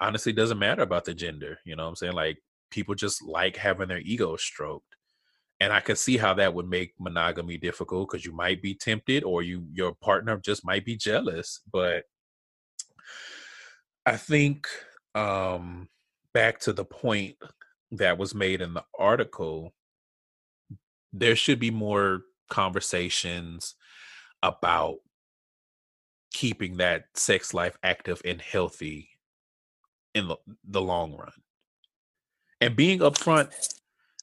honestly 0.01 0.33
doesn't 0.33 0.59
matter 0.59 0.83
about 0.83 1.05
the 1.05 1.15
gender 1.15 1.59
you 1.65 1.77
know 1.77 1.85
what 1.85 1.91
i'm 1.91 1.97
saying? 1.97 2.13
Like 2.13 2.39
people 2.71 2.95
just 2.95 3.23
like 3.23 3.57
having 3.57 3.89
their 3.89 4.01
ego 4.01 4.37
stroked 4.37 4.97
and 5.61 5.73
i 5.73 5.81
can 5.81 5.97
see 5.97 6.17
how 6.17 6.35
that 6.35 6.53
would 6.53 6.69
make 6.69 6.93
monogamy 6.99 7.57
difficult 7.57 8.09
because 8.11 8.25
you 8.25 8.33
might 8.33 8.61
be 8.61 8.75
tempted 8.75 9.23
or 9.23 9.43
you 9.43 9.65
your 9.73 9.95
partner 9.95 10.37
just 10.39 10.65
might 10.65 10.85
be 10.85 10.97
jealous 10.97 11.61
but 11.73 12.05
i 14.07 14.17
think 14.17 14.67
um 15.15 15.89
back 16.33 16.59
to 16.59 16.73
the 16.73 16.85
point 16.85 17.37
that 17.93 18.19
was 18.19 18.35
made 18.35 18.61
in 18.61 18.75
the 18.75 18.85
article 18.99 19.73
there 21.13 21.37
should 21.37 21.61
be 21.61 21.71
more 21.71 22.23
conversations 22.51 23.77
about 24.43 24.97
keeping 26.33 26.79
that 26.79 27.05
sex 27.15 27.55
life 27.55 27.79
active 27.85 28.21
and 28.25 28.43
healthy 28.43 29.09
in 30.15 30.29
the, 30.29 30.37
the 30.65 30.81
long 30.81 31.15
run 31.17 31.33
and 32.61 32.77
being 32.77 33.01
upfront 33.01 33.53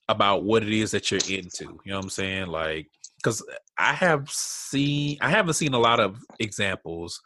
about 0.10 0.44
what 0.44 0.64
it 0.64 0.70
is 0.70 0.92
that 0.92 1.12
you're 1.12 1.20
into. 1.30 1.80
You 1.86 1.92
know 1.92 1.98
what 1.98 2.06
I'm 2.06 2.10
saying? 2.10 2.48
Like 2.48 2.90
because 3.18 3.44
I 3.78 3.94
have 3.94 4.30
seen 4.30 5.18
I 5.22 5.30
haven't 5.30 5.54
seen 5.54 5.74
a 5.74 5.80
lot 5.80 6.00
of 6.00 6.18
examples 6.40 7.22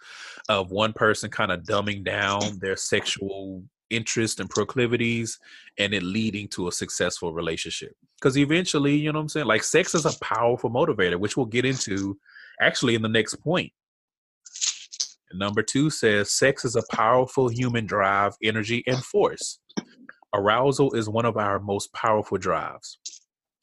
of 0.49 0.71
one 0.71 0.93
person 0.93 1.29
kind 1.29 1.51
of 1.51 1.63
dumbing 1.63 2.03
down 2.03 2.59
their 2.59 2.75
sexual 2.75 3.63
interest 3.89 4.39
and 4.39 4.49
proclivities 4.49 5.39
and 5.77 5.93
it 5.93 6.03
leading 6.03 6.47
to 6.49 6.67
a 6.67 6.71
successful 6.71 7.33
relationship. 7.33 7.95
Because 8.19 8.37
eventually, 8.37 8.95
you 8.95 9.11
know 9.11 9.19
what 9.19 9.23
I'm 9.23 9.29
saying? 9.29 9.45
Like 9.45 9.63
sex 9.63 9.95
is 9.95 10.05
a 10.05 10.19
powerful 10.19 10.69
motivator, 10.69 11.19
which 11.19 11.37
we'll 11.37 11.45
get 11.45 11.65
into 11.65 12.17
actually 12.59 12.95
in 12.95 13.01
the 13.01 13.09
next 13.09 13.35
point. 13.35 13.71
Number 15.33 15.63
two 15.63 15.89
says 15.89 16.31
sex 16.31 16.65
is 16.65 16.75
a 16.75 16.83
powerful 16.91 17.47
human 17.49 17.85
drive, 17.85 18.33
energy, 18.43 18.83
and 18.87 19.03
force. 19.03 19.59
Arousal 20.33 20.93
is 20.93 21.09
one 21.09 21.25
of 21.25 21.37
our 21.37 21.59
most 21.59 21.91
powerful 21.93 22.37
drives. 22.37 22.99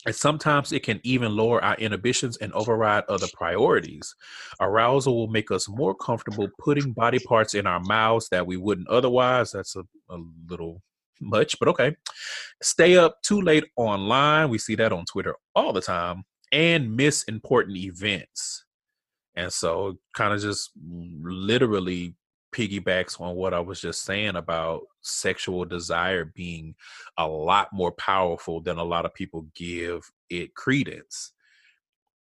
And 0.04 0.14
sometimes 0.14 0.72
it 0.72 0.82
can 0.82 1.00
even 1.04 1.36
lower 1.36 1.62
our 1.62 1.76
inhibitions 1.76 2.36
and 2.38 2.52
override 2.54 3.04
other 3.08 3.28
priorities. 3.34 4.14
Arousal 4.60 5.14
will 5.14 5.28
make 5.28 5.50
us 5.50 5.68
more 5.68 5.94
comfortable 5.94 6.48
putting 6.58 6.92
body 6.92 7.20
parts 7.20 7.54
in 7.54 7.66
our 7.66 7.80
mouths 7.80 8.28
that 8.30 8.46
we 8.46 8.56
wouldn't 8.56 8.88
otherwise. 8.88 9.52
That's 9.52 9.76
a, 9.76 9.84
a 10.10 10.18
little 10.48 10.82
much, 11.20 11.56
but 11.60 11.68
okay. 11.68 11.94
Stay 12.62 12.96
up 12.96 13.22
too 13.22 13.40
late 13.40 13.64
online. 13.76 14.48
We 14.48 14.58
see 14.58 14.74
that 14.74 14.92
on 14.92 15.04
Twitter 15.04 15.36
all 15.54 15.72
the 15.72 15.80
time. 15.80 16.24
And 16.50 16.96
miss 16.96 17.22
important 17.24 17.76
events. 17.78 18.64
And 19.34 19.52
so, 19.52 19.98
kind 20.14 20.32
of 20.34 20.40
just 20.40 20.70
literally 21.22 22.14
piggybacks 22.52 23.20
on 23.20 23.34
what 23.34 23.54
I 23.54 23.60
was 23.60 23.80
just 23.80 24.04
saying 24.04 24.36
about 24.36 24.82
sexual 25.00 25.64
desire 25.64 26.26
being 26.26 26.74
a 27.16 27.26
lot 27.26 27.68
more 27.72 27.92
powerful 27.92 28.60
than 28.60 28.78
a 28.78 28.84
lot 28.84 29.06
of 29.06 29.14
people 29.14 29.46
give 29.54 30.10
it 30.30 30.54
credence. 30.54 31.32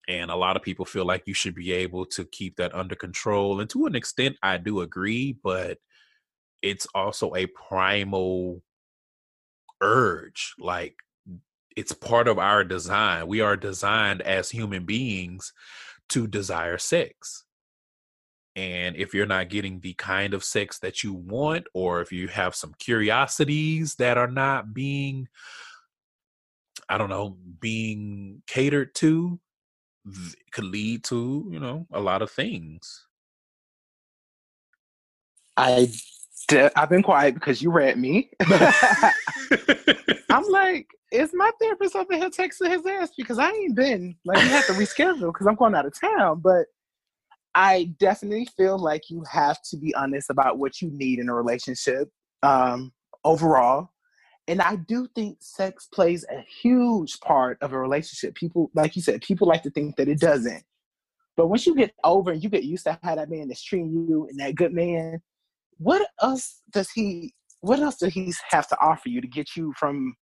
And 0.06 0.30
a 0.30 0.36
lot 0.36 0.56
of 0.56 0.62
people 0.62 0.84
feel 0.84 1.04
like 1.04 1.24
you 1.26 1.34
should 1.34 1.54
be 1.54 1.72
able 1.72 2.06
to 2.06 2.24
keep 2.24 2.56
that 2.56 2.74
under 2.74 2.94
control. 2.94 3.60
And 3.60 3.68
to 3.70 3.86
an 3.86 3.94
extent, 3.94 4.36
I 4.42 4.56
do 4.56 4.80
agree, 4.80 5.36
but 5.42 5.78
it's 6.62 6.86
also 6.94 7.34
a 7.34 7.46
primal 7.46 8.62
urge. 9.82 10.54
Like 10.58 10.96
it's 11.76 11.92
part 11.92 12.26
of 12.26 12.38
our 12.38 12.64
design. 12.64 13.26
We 13.26 13.40
are 13.40 13.56
designed 13.56 14.22
as 14.22 14.50
human 14.50 14.84
beings 14.84 15.52
to 16.10 16.26
desire 16.26 16.78
sex. 16.78 17.44
And 18.56 18.96
if 18.96 19.14
you're 19.14 19.26
not 19.26 19.50
getting 19.50 19.80
the 19.80 19.94
kind 19.94 20.34
of 20.34 20.42
sex 20.42 20.80
that 20.80 21.04
you 21.04 21.12
want, 21.12 21.66
or 21.74 22.00
if 22.00 22.10
you 22.10 22.26
have 22.28 22.56
some 22.56 22.74
curiosities 22.78 23.94
that 23.96 24.18
are 24.18 24.30
not 24.30 24.74
being, 24.74 25.28
I 26.88 26.98
don't 26.98 27.10
know, 27.10 27.36
being 27.60 28.42
catered 28.48 28.94
to, 28.96 29.38
could 30.50 30.64
lead 30.64 31.04
to, 31.04 31.48
you 31.52 31.60
know, 31.60 31.86
a 31.92 32.00
lot 32.00 32.22
of 32.22 32.30
things. 32.30 33.06
I 35.56 35.92
I've 36.50 36.88
been 36.88 37.02
quiet 37.02 37.34
because 37.34 37.60
you 37.60 37.70
read 37.70 37.98
me. 37.98 38.30
I'm 40.30 40.44
like, 40.48 40.88
is 41.10 41.30
my 41.34 41.50
therapist 41.60 41.96
over 41.96 42.14
here 42.14 42.30
texting 42.30 42.70
his 42.70 42.84
ass 42.86 43.10
because 43.16 43.38
I 43.38 43.50
ain't 43.50 43.74
been 43.74 44.16
like 44.24 44.42
you 44.42 44.50
have 44.50 44.66
to 44.66 44.72
reschedule 44.72 45.32
because 45.32 45.46
I'm 45.46 45.54
going 45.54 45.74
out 45.74 45.86
of 45.86 45.98
town. 45.98 46.40
But 46.40 46.66
I 47.54 47.94
definitely 47.98 48.48
feel 48.56 48.78
like 48.78 49.10
you 49.10 49.24
have 49.30 49.60
to 49.70 49.76
be 49.76 49.94
honest 49.94 50.30
about 50.30 50.58
what 50.58 50.80
you 50.80 50.90
need 50.90 51.18
in 51.18 51.28
a 51.28 51.34
relationship 51.34 52.10
um, 52.42 52.92
overall. 53.24 53.90
And 54.46 54.62
I 54.62 54.76
do 54.76 55.06
think 55.14 55.38
sex 55.40 55.88
plays 55.92 56.24
a 56.30 56.40
huge 56.62 57.20
part 57.20 57.58
of 57.60 57.72
a 57.72 57.78
relationship. 57.78 58.34
People, 58.34 58.70
like 58.74 58.96
you 58.96 59.02
said, 59.02 59.20
people 59.20 59.46
like 59.46 59.62
to 59.64 59.70
think 59.70 59.96
that 59.96 60.08
it 60.08 60.20
doesn't. 60.20 60.62
But 61.36 61.48
once 61.48 61.66
you 61.66 61.74
get 61.74 61.92
over 62.02 62.32
and 62.32 62.42
you 62.42 62.48
get 62.48 62.64
used 62.64 62.84
to 62.84 62.98
how 63.02 63.14
that 63.14 63.30
man 63.30 63.50
is 63.50 63.62
treating 63.62 63.90
you 63.90 64.26
and 64.30 64.40
that 64.40 64.54
good 64.54 64.72
man, 64.72 65.20
what 65.78 66.06
else 66.22 66.60
does 66.70 66.90
he 66.90 67.34
what 67.60 67.80
else 67.80 67.96
does 67.96 68.12
he 68.12 68.32
have 68.50 68.68
to 68.68 68.76
offer 68.80 69.08
you 69.08 69.20
to 69.20 69.26
get 69.26 69.56
you 69.56 69.72
from 69.78 70.14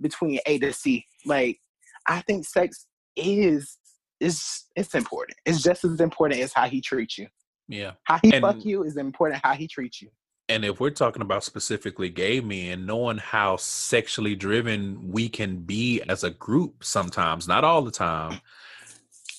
between 0.00 0.38
A 0.46 0.58
to 0.58 0.72
C? 0.72 1.04
Like 1.24 1.58
I 2.06 2.20
think 2.20 2.44
sex 2.44 2.86
is 3.16 3.78
it's 4.20 4.68
it's 4.76 4.94
important. 4.94 5.38
It's 5.44 5.62
just 5.62 5.84
as 5.84 6.00
important 6.00 6.40
as 6.40 6.52
how 6.52 6.68
he 6.68 6.80
treats 6.80 7.18
you. 7.18 7.28
Yeah. 7.68 7.92
How 8.04 8.18
he 8.22 8.32
and, 8.32 8.42
fuck 8.42 8.64
you 8.64 8.84
is 8.84 8.96
important 8.96 9.40
how 9.44 9.54
he 9.54 9.66
treats 9.66 10.00
you. 10.00 10.10
And 10.48 10.64
if 10.64 10.78
we're 10.78 10.90
talking 10.90 11.22
about 11.22 11.42
specifically 11.42 12.08
gay 12.08 12.40
men, 12.40 12.86
knowing 12.86 13.18
how 13.18 13.56
sexually 13.56 14.36
driven 14.36 15.10
we 15.10 15.28
can 15.28 15.58
be 15.58 16.00
as 16.08 16.22
a 16.22 16.30
group 16.30 16.84
sometimes, 16.84 17.48
not 17.48 17.64
all 17.64 17.82
the 17.82 17.90
time, 17.90 18.40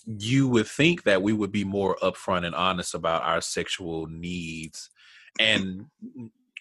you 0.06 0.50
would 0.50 0.68
think 0.68 1.04
that 1.04 1.22
we 1.22 1.32
would 1.32 1.52
be 1.52 1.64
more 1.64 1.96
upfront 2.02 2.46
and 2.46 2.56
honest 2.56 2.94
about 2.94 3.24
our 3.24 3.40
sexual 3.40 4.08
needs. 4.08 4.90
And 5.40 5.86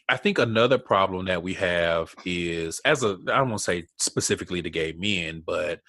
I 0.09 0.17
think 0.17 0.39
another 0.39 0.79
problem 0.79 1.27
that 1.27 1.43
we 1.43 1.55
have 1.55 2.15
is 2.25 2.81
as 2.85 3.03
a 3.03 3.19
I 3.29 3.39
don't 3.39 3.51
want 3.51 3.59
to 3.59 3.65
say 3.65 3.87
specifically 3.99 4.63
to 4.63 4.71
gay 4.71 4.93
men, 4.93 5.43
but 5.45 5.81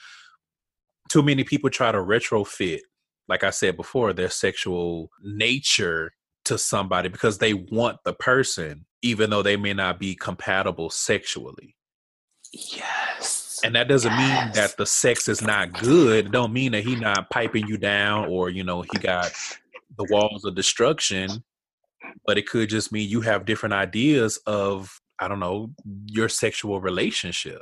too 1.10 1.22
many 1.22 1.44
people 1.44 1.70
try 1.70 1.92
to 1.92 2.00
retrofit, 2.00 2.80
like 3.28 3.44
I 3.44 3.52
said 3.52 3.78
before, 3.78 4.14
their 4.14 4.30
sexual 4.30 5.10
nature 5.22 6.14
to 6.46 6.58
somebody 6.58 7.10
because 7.10 7.38
they 7.38 7.54
want 7.54 7.98
the 8.06 8.14
person, 8.14 8.86
even 9.02 9.30
though 9.30 9.44
they 9.44 9.58
may 9.58 9.74
not 9.74 10.00
be 10.00 10.16
compatible 10.16 10.90
sexually. 10.90 11.76
Yes. 12.54 13.60
And 13.64 13.76
that 13.76 13.88
doesn't 13.88 14.12
yes. 14.12 14.20
mean 14.20 14.54
that 14.54 14.78
the 14.78 14.86
sex 14.86 15.28
is 15.28 15.42
not 15.42 15.74
good. 15.74 16.28
It 16.28 16.32
don't 16.32 16.54
mean 16.54 16.72
that 16.72 16.84
he 16.84 16.96
not 16.96 17.30
piping 17.30 17.68
you 17.68 17.78
down 17.78 18.30
or, 18.30 18.50
you 18.50 18.64
know, 18.64 18.82
he 18.82 18.98
got 19.00 19.32
the 19.98 20.08
walls 20.10 20.46
of 20.46 20.56
destruction. 20.56 21.44
But 22.26 22.38
it 22.38 22.48
could 22.48 22.70
just 22.70 22.92
mean 22.92 23.10
you 23.10 23.22
have 23.22 23.46
different 23.46 23.74
ideas 23.74 24.38
of, 24.46 25.00
I 25.20 25.28
don't 25.28 25.40
know, 25.40 25.72
your 26.08 26.30
sexual 26.30 26.82
relationship. 26.82 27.62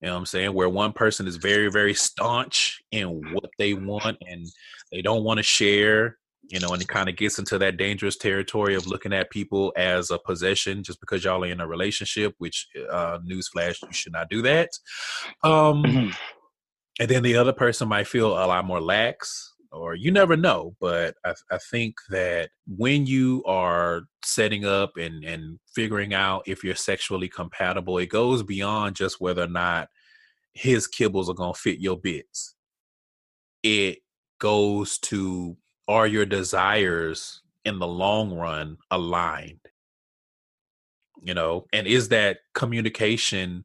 You 0.00 0.06
know 0.06 0.14
what 0.14 0.20
I'm 0.20 0.26
saying? 0.26 0.54
Where 0.54 0.68
one 0.68 0.92
person 0.92 1.26
is 1.26 1.36
very, 1.36 1.70
very 1.70 1.92
staunch 1.92 2.80
in 2.90 3.34
what 3.34 3.50
they 3.58 3.74
want 3.74 4.16
and 4.26 4.46
they 4.90 5.02
don't 5.02 5.24
want 5.24 5.38
to 5.38 5.42
share, 5.42 6.16
you 6.48 6.58
know, 6.58 6.70
and 6.70 6.80
it 6.80 6.88
kind 6.88 7.08
of 7.08 7.16
gets 7.16 7.38
into 7.38 7.58
that 7.58 7.76
dangerous 7.76 8.16
territory 8.16 8.74
of 8.74 8.86
looking 8.86 9.12
at 9.12 9.30
people 9.30 9.72
as 9.76 10.10
a 10.10 10.18
possession 10.18 10.82
just 10.82 11.00
because 11.00 11.22
y'all 11.22 11.44
are 11.44 11.48
in 11.48 11.60
a 11.60 11.66
relationship, 11.66 12.34
which, 12.38 12.66
uh, 12.90 13.18
newsflash, 13.18 13.82
you 13.82 13.92
should 13.92 14.12
not 14.12 14.30
do 14.30 14.40
that. 14.42 14.70
Um, 15.44 15.82
mm-hmm. 15.82 16.10
And 16.98 17.08
then 17.08 17.22
the 17.22 17.36
other 17.36 17.52
person 17.52 17.88
might 17.88 18.08
feel 18.08 18.32
a 18.32 18.46
lot 18.46 18.64
more 18.64 18.80
lax, 18.80 19.49
or 19.72 19.94
you 19.94 20.10
never 20.10 20.36
know. 20.36 20.74
But 20.80 21.16
I, 21.24 21.34
I 21.50 21.58
think 21.58 21.96
that 22.10 22.50
when 22.66 23.06
you 23.06 23.42
are 23.46 24.02
setting 24.24 24.64
up 24.64 24.96
and, 24.96 25.24
and 25.24 25.58
figuring 25.74 26.14
out 26.14 26.42
if 26.46 26.64
you're 26.64 26.74
sexually 26.74 27.28
compatible, 27.28 27.98
it 27.98 28.08
goes 28.08 28.42
beyond 28.42 28.96
just 28.96 29.20
whether 29.20 29.42
or 29.42 29.48
not 29.48 29.88
his 30.52 30.88
kibbles 30.88 31.28
are 31.28 31.34
going 31.34 31.54
to 31.54 31.60
fit 31.60 31.80
your 31.80 31.98
bits. 31.98 32.54
It 33.62 33.98
goes 34.38 34.98
to 34.98 35.56
are 35.86 36.06
your 36.06 36.26
desires 36.26 37.42
in 37.64 37.78
the 37.78 37.86
long 37.86 38.32
run 38.32 38.78
aligned? 38.90 39.60
You 41.22 41.34
know, 41.34 41.66
and 41.72 41.86
is 41.86 42.08
that 42.08 42.38
communication 42.54 43.64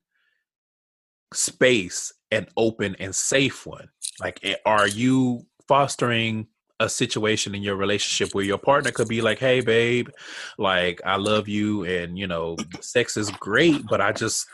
space 1.33 2.11
an 2.31 2.47
open 2.57 2.95
and 2.99 3.15
safe 3.15 3.65
one? 3.65 3.89
Like, 4.19 4.39
eh, 4.43 4.55
are 4.65 4.87
you 4.87 5.45
fostering 5.67 6.47
a 6.79 6.89
situation 6.89 7.55
in 7.55 7.63
your 7.63 7.75
relationship 7.75 8.33
where 8.35 8.43
your 8.43 8.57
partner 8.57 8.91
could 8.91 9.07
be 9.07 9.21
like, 9.21 9.39
"Hey, 9.39 9.61
babe, 9.61 10.09
like 10.57 11.01
I 11.05 11.15
love 11.15 11.47
you, 11.47 11.85
and 11.85 12.17
you 12.17 12.27
know, 12.27 12.57
sex 12.81 13.17
is 13.17 13.31
great, 13.31 13.85
but 13.87 14.01
I 14.01 14.11
just 14.11 14.47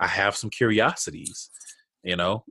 I 0.00 0.06
have 0.06 0.36
some 0.36 0.50
curiosities." 0.50 1.50
You 2.02 2.16
know, 2.16 2.44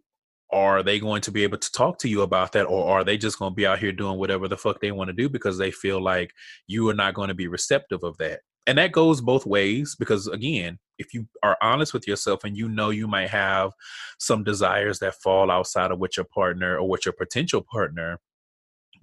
are 0.52 0.84
they 0.84 1.00
going 1.00 1.22
to 1.22 1.32
be 1.32 1.44
able 1.44 1.58
to 1.58 1.72
talk 1.72 1.98
to 2.00 2.10
you 2.10 2.22
about 2.22 2.52
that, 2.54 2.66
or 2.66 2.86
are 2.90 3.04
they 3.04 3.18
just 3.18 3.40
going 3.40 3.52
to 3.52 3.56
be 3.56 3.66
out 3.66 3.80
here 3.80 3.92
doing 3.92 4.20
whatever 4.20 4.48
the 4.48 4.58
fuck 4.58 4.80
they 4.80 4.92
want 4.92 5.10
to 5.10 5.14
do 5.14 5.30
because 5.30 5.58
they 5.58 5.72
feel 5.72 6.02
like 6.02 6.32
you 6.68 6.88
are 6.90 6.94
not 6.94 7.14
going 7.14 7.30
to 7.30 7.36
be 7.36 7.48
receptive 7.48 8.04
of 8.04 8.18
that? 8.18 8.42
And 8.68 8.78
that 8.78 8.92
goes 8.92 9.22
both 9.22 9.46
ways 9.46 9.96
because 9.98 10.28
again, 10.28 10.80
if 10.98 11.14
you 11.14 11.28
are 11.44 11.58
honest 11.62 11.94
with 11.94 12.08
yourself 12.08 12.44
and 12.44 12.58
you 12.58 12.70
know 12.70 12.90
you 12.90 13.08
might 13.08 13.30
have 13.30 13.72
some 14.20 14.44
desires 14.44 15.00
that 15.00 15.16
fall 15.16 15.52
outside 15.52 15.92
of 15.92 16.00
what 16.00 16.18
your 16.18 16.26
partner 16.26 16.78
or 16.78 16.88
what 16.88 17.06
your 17.06 17.14
potential 17.14 17.62
partner 17.62 18.20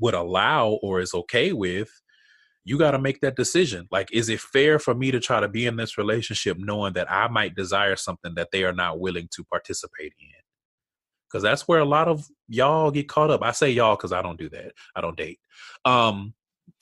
would 0.00 0.14
allow 0.14 0.78
or 0.82 1.00
is 1.00 1.14
okay 1.14 1.52
with, 1.52 1.90
you 2.64 2.78
got 2.78 2.92
to 2.92 2.98
make 2.98 3.20
that 3.20 3.36
decision. 3.36 3.88
Like, 3.90 4.08
is 4.12 4.28
it 4.28 4.40
fair 4.40 4.78
for 4.78 4.94
me 4.94 5.10
to 5.10 5.20
try 5.20 5.40
to 5.40 5.48
be 5.48 5.66
in 5.66 5.76
this 5.76 5.98
relationship 5.98 6.58
knowing 6.58 6.92
that 6.94 7.10
I 7.10 7.28
might 7.28 7.54
desire 7.54 7.96
something 7.96 8.34
that 8.36 8.50
they 8.52 8.64
are 8.64 8.72
not 8.72 9.00
willing 9.00 9.28
to 9.34 9.44
participate 9.44 10.14
in? 10.20 10.28
Because 11.28 11.42
that's 11.42 11.66
where 11.66 11.80
a 11.80 11.84
lot 11.84 12.08
of 12.08 12.26
y'all 12.48 12.90
get 12.90 13.08
caught 13.08 13.30
up. 13.30 13.42
I 13.42 13.52
say 13.52 13.70
y'all 13.70 13.96
because 13.96 14.12
I 14.12 14.22
don't 14.22 14.38
do 14.38 14.48
that. 14.50 14.72
I 14.94 15.00
don't 15.00 15.16
date. 15.16 15.40
Um, 15.84 16.34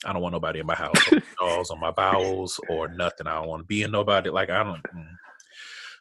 I 0.05 0.13
don't 0.13 0.21
want 0.21 0.33
nobody 0.33 0.59
in 0.59 0.65
my 0.65 0.75
house, 0.75 0.97
dolls 1.39 1.69
on 1.69 1.79
my 1.79 1.91
bowels 1.91 2.59
or 2.69 2.87
nothing. 2.87 3.27
I 3.27 3.35
don't 3.35 3.47
want 3.47 3.61
to 3.61 3.65
be 3.65 3.83
in 3.83 3.91
nobody. 3.91 4.29
Like 4.29 4.49
I 4.49 4.63
don't. 4.63 4.81
Mm. 4.83 5.15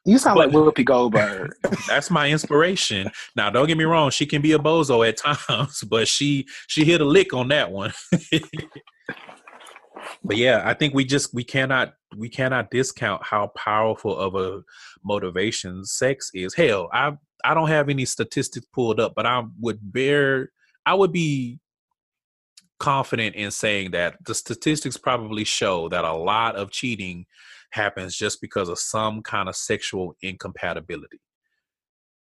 You 0.06 0.16
sound 0.18 0.36
but, 0.36 0.50
like 0.50 0.56
Whoopi 0.56 0.84
Goldberg. 0.84 1.52
that's 1.88 2.10
my 2.10 2.30
inspiration. 2.30 3.10
Now, 3.36 3.50
don't 3.50 3.66
get 3.66 3.76
me 3.76 3.84
wrong; 3.84 4.10
she 4.10 4.24
can 4.24 4.40
be 4.40 4.52
a 4.52 4.58
bozo 4.58 5.06
at 5.06 5.18
times, 5.18 5.84
but 5.88 6.08
she 6.08 6.46
she 6.66 6.84
hit 6.84 7.00
a 7.02 7.04
lick 7.04 7.34
on 7.34 7.48
that 7.48 7.70
one. 7.70 7.92
but 10.24 10.36
yeah, 10.36 10.62
I 10.64 10.72
think 10.72 10.94
we 10.94 11.04
just 11.04 11.34
we 11.34 11.44
cannot 11.44 11.92
we 12.16 12.30
cannot 12.30 12.70
discount 12.70 13.22
how 13.22 13.48
powerful 13.48 14.16
of 14.16 14.34
a 14.34 14.62
motivation 15.04 15.84
sex 15.84 16.30
is. 16.32 16.54
Hell, 16.54 16.88
I 16.92 17.12
I 17.44 17.52
don't 17.52 17.68
have 17.68 17.90
any 17.90 18.06
statistics 18.06 18.66
pulled 18.72 19.00
up, 19.00 19.12
but 19.14 19.26
I 19.26 19.44
would 19.60 19.78
bear 19.82 20.50
I 20.86 20.94
would 20.94 21.12
be 21.12 21.60
confident 22.80 23.36
in 23.36 23.50
saying 23.50 23.92
that 23.92 24.16
the 24.24 24.34
statistics 24.34 24.96
probably 24.96 25.44
show 25.44 25.88
that 25.90 26.04
a 26.04 26.12
lot 26.12 26.56
of 26.56 26.72
cheating 26.72 27.26
happens 27.70 28.16
just 28.16 28.40
because 28.40 28.68
of 28.68 28.78
some 28.78 29.22
kind 29.22 29.48
of 29.48 29.54
sexual 29.54 30.16
incompatibility. 30.22 31.20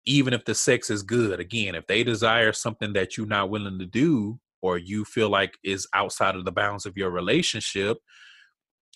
Even 0.05 0.33
if 0.33 0.45
the 0.45 0.55
sex 0.55 0.91
is 0.91 1.03
good, 1.03 1.39
again, 1.39 1.75
if 1.75 1.87
they 1.87 2.03
desire 2.03 2.53
something 2.53 2.95
that 2.95 3.17
you're 3.17 3.27
not 3.27 3.51
willing 3.51 3.79
to 3.79 3.87
do 3.87 4.41
or 4.63 4.79
you 4.79 5.05
feel 5.05 5.29
like 5.29 5.57
is 5.63 5.87
outside 5.95 6.35
of 6.35 6.45
the 6.45 6.51
bounds 6.51 6.87
of 6.87 6.97
your 6.97 7.11
relationship, 7.11 7.99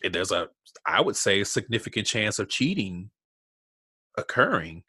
eh, 0.03 0.09
there's 0.11 0.32
a, 0.32 0.48
I 0.86 1.03
would 1.03 1.16
say, 1.16 1.44
significant 1.44 2.07
chance 2.07 2.38
of 2.38 2.48
cheating 2.48 3.11
occurring. 4.16 4.84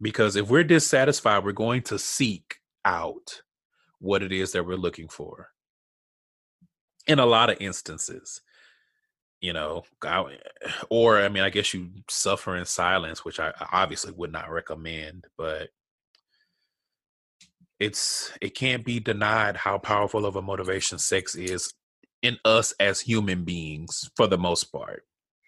Because 0.00 0.36
if 0.36 0.48
we're 0.48 0.64
dissatisfied, 0.64 1.44
we're 1.44 1.52
going 1.52 1.82
to 1.82 1.98
seek 1.98 2.56
out 2.84 3.42
what 4.02 4.22
it 4.22 4.32
is 4.32 4.52
that 4.52 4.66
we're 4.66 4.76
looking 4.76 5.08
for. 5.08 5.50
In 7.06 7.18
a 7.18 7.26
lot 7.26 7.50
of 7.50 7.56
instances 7.60 8.40
you 9.40 9.52
know 9.52 9.82
or 10.88 11.18
i 11.20 11.28
mean 11.28 11.42
i 11.42 11.50
guess 11.50 11.74
you 11.74 11.88
suffer 12.08 12.56
in 12.56 12.64
silence 12.64 13.24
which 13.24 13.40
i 13.40 13.52
obviously 13.72 14.12
would 14.12 14.30
not 14.30 14.48
recommend 14.48 15.26
but 15.36 15.70
it's 17.82 18.32
it 18.40 18.54
can't 18.54 18.84
be 18.84 19.00
denied 19.00 19.56
how 19.56 19.76
powerful 19.76 20.24
of 20.24 20.36
a 20.36 20.42
motivation 20.42 20.98
sex 20.98 21.34
is 21.34 21.74
in 22.22 22.38
us 22.44 22.72
as 22.78 23.00
human 23.00 23.42
beings 23.42 24.08
for 24.16 24.28
the 24.28 24.38
most 24.38 24.64
part. 24.72 25.02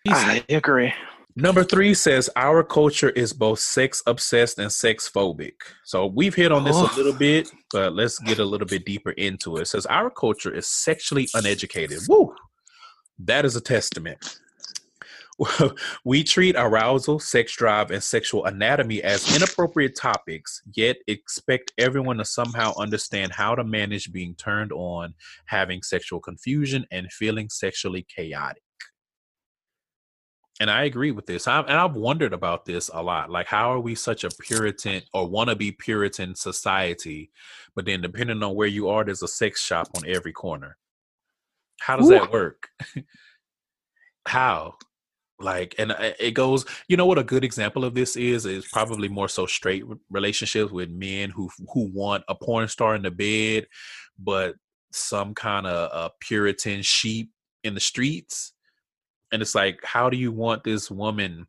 I 0.08 0.44
agree 0.48 0.92
Number 1.36 1.64
three 1.64 1.94
says 1.94 2.30
our 2.36 2.62
culture 2.62 3.10
is 3.10 3.32
both 3.32 3.58
sex 3.58 4.02
obsessed 4.06 4.60
and 4.60 4.70
sex 4.70 5.10
phobic. 5.12 5.54
So 5.84 6.06
we've 6.06 6.34
hit 6.34 6.52
on 6.52 6.62
this 6.62 6.76
oh. 6.76 6.88
a 6.92 6.96
little 6.96 7.12
bit, 7.12 7.50
but 7.72 7.92
let's 7.92 8.20
get 8.20 8.38
a 8.38 8.44
little 8.44 8.68
bit 8.68 8.84
deeper 8.84 9.10
into 9.10 9.56
it. 9.56 9.62
It 9.62 9.66
says 9.66 9.84
our 9.86 10.10
culture 10.10 10.54
is 10.54 10.68
sexually 10.68 11.28
uneducated. 11.34 11.98
Woo! 12.08 12.32
That 13.18 13.44
is 13.44 13.56
a 13.56 13.60
testament. 13.60 14.38
we 16.04 16.22
treat 16.22 16.54
arousal, 16.56 17.18
sex 17.18 17.56
drive, 17.56 17.90
and 17.90 18.00
sexual 18.00 18.44
anatomy 18.44 19.02
as 19.02 19.34
inappropriate 19.34 19.96
topics, 19.96 20.62
yet 20.72 20.98
expect 21.08 21.72
everyone 21.78 22.18
to 22.18 22.24
somehow 22.24 22.72
understand 22.78 23.32
how 23.32 23.56
to 23.56 23.64
manage 23.64 24.12
being 24.12 24.36
turned 24.36 24.70
on, 24.70 25.14
having 25.46 25.82
sexual 25.82 26.20
confusion, 26.20 26.86
and 26.92 27.12
feeling 27.12 27.48
sexually 27.48 28.06
chaotic 28.08 28.62
and 30.60 30.70
I 30.70 30.84
agree 30.84 31.10
with 31.10 31.26
this. 31.26 31.48
I've, 31.48 31.66
and 31.66 31.76
I've 31.76 31.96
wondered 31.96 32.32
about 32.32 32.64
this 32.64 32.88
a 32.92 33.02
lot. 33.02 33.30
Like, 33.30 33.46
how 33.46 33.72
are 33.72 33.80
we 33.80 33.94
such 33.94 34.24
a 34.24 34.30
Puritan 34.30 35.02
or 35.12 35.28
wannabe 35.28 35.78
Puritan 35.78 36.34
society, 36.34 37.30
but 37.74 37.86
then 37.86 38.00
depending 38.00 38.42
on 38.42 38.54
where 38.54 38.68
you 38.68 38.88
are, 38.88 39.04
there's 39.04 39.22
a 39.22 39.28
sex 39.28 39.62
shop 39.64 39.88
on 39.96 40.04
every 40.06 40.32
corner. 40.32 40.76
How 41.80 41.96
does 41.96 42.08
Ooh. 42.08 42.14
that 42.14 42.32
work? 42.32 42.68
how? 44.28 44.74
Like, 45.40 45.74
and 45.78 45.90
uh, 45.90 46.12
it 46.20 46.30
goes. 46.30 46.64
You 46.88 46.96
know 46.96 47.06
what 47.06 47.18
a 47.18 47.24
good 47.24 47.44
example 47.44 47.84
of 47.84 47.94
this 47.94 48.14
is 48.14 48.46
is 48.46 48.66
probably 48.72 49.08
more 49.08 49.28
so 49.28 49.46
straight 49.46 49.82
relationships 50.08 50.70
with 50.70 50.88
men 50.90 51.30
who 51.30 51.50
who 51.72 51.90
want 51.92 52.22
a 52.28 52.36
porn 52.36 52.68
star 52.68 52.94
in 52.94 53.02
the 53.02 53.10
bed, 53.10 53.66
but 54.16 54.54
some 54.92 55.34
kind 55.34 55.66
of 55.66 55.90
a 55.92 56.12
Puritan 56.20 56.82
sheep 56.82 57.30
in 57.64 57.74
the 57.74 57.80
streets 57.80 58.53
and 59.32 59.42
it's 59.42 59.54
like 59.54 59.80
how 59.84 60.08
do 60.10 60.16
you 60.16 60.32
want 60.32 60.64
this 60.64 60.90
woman 60.90 61.46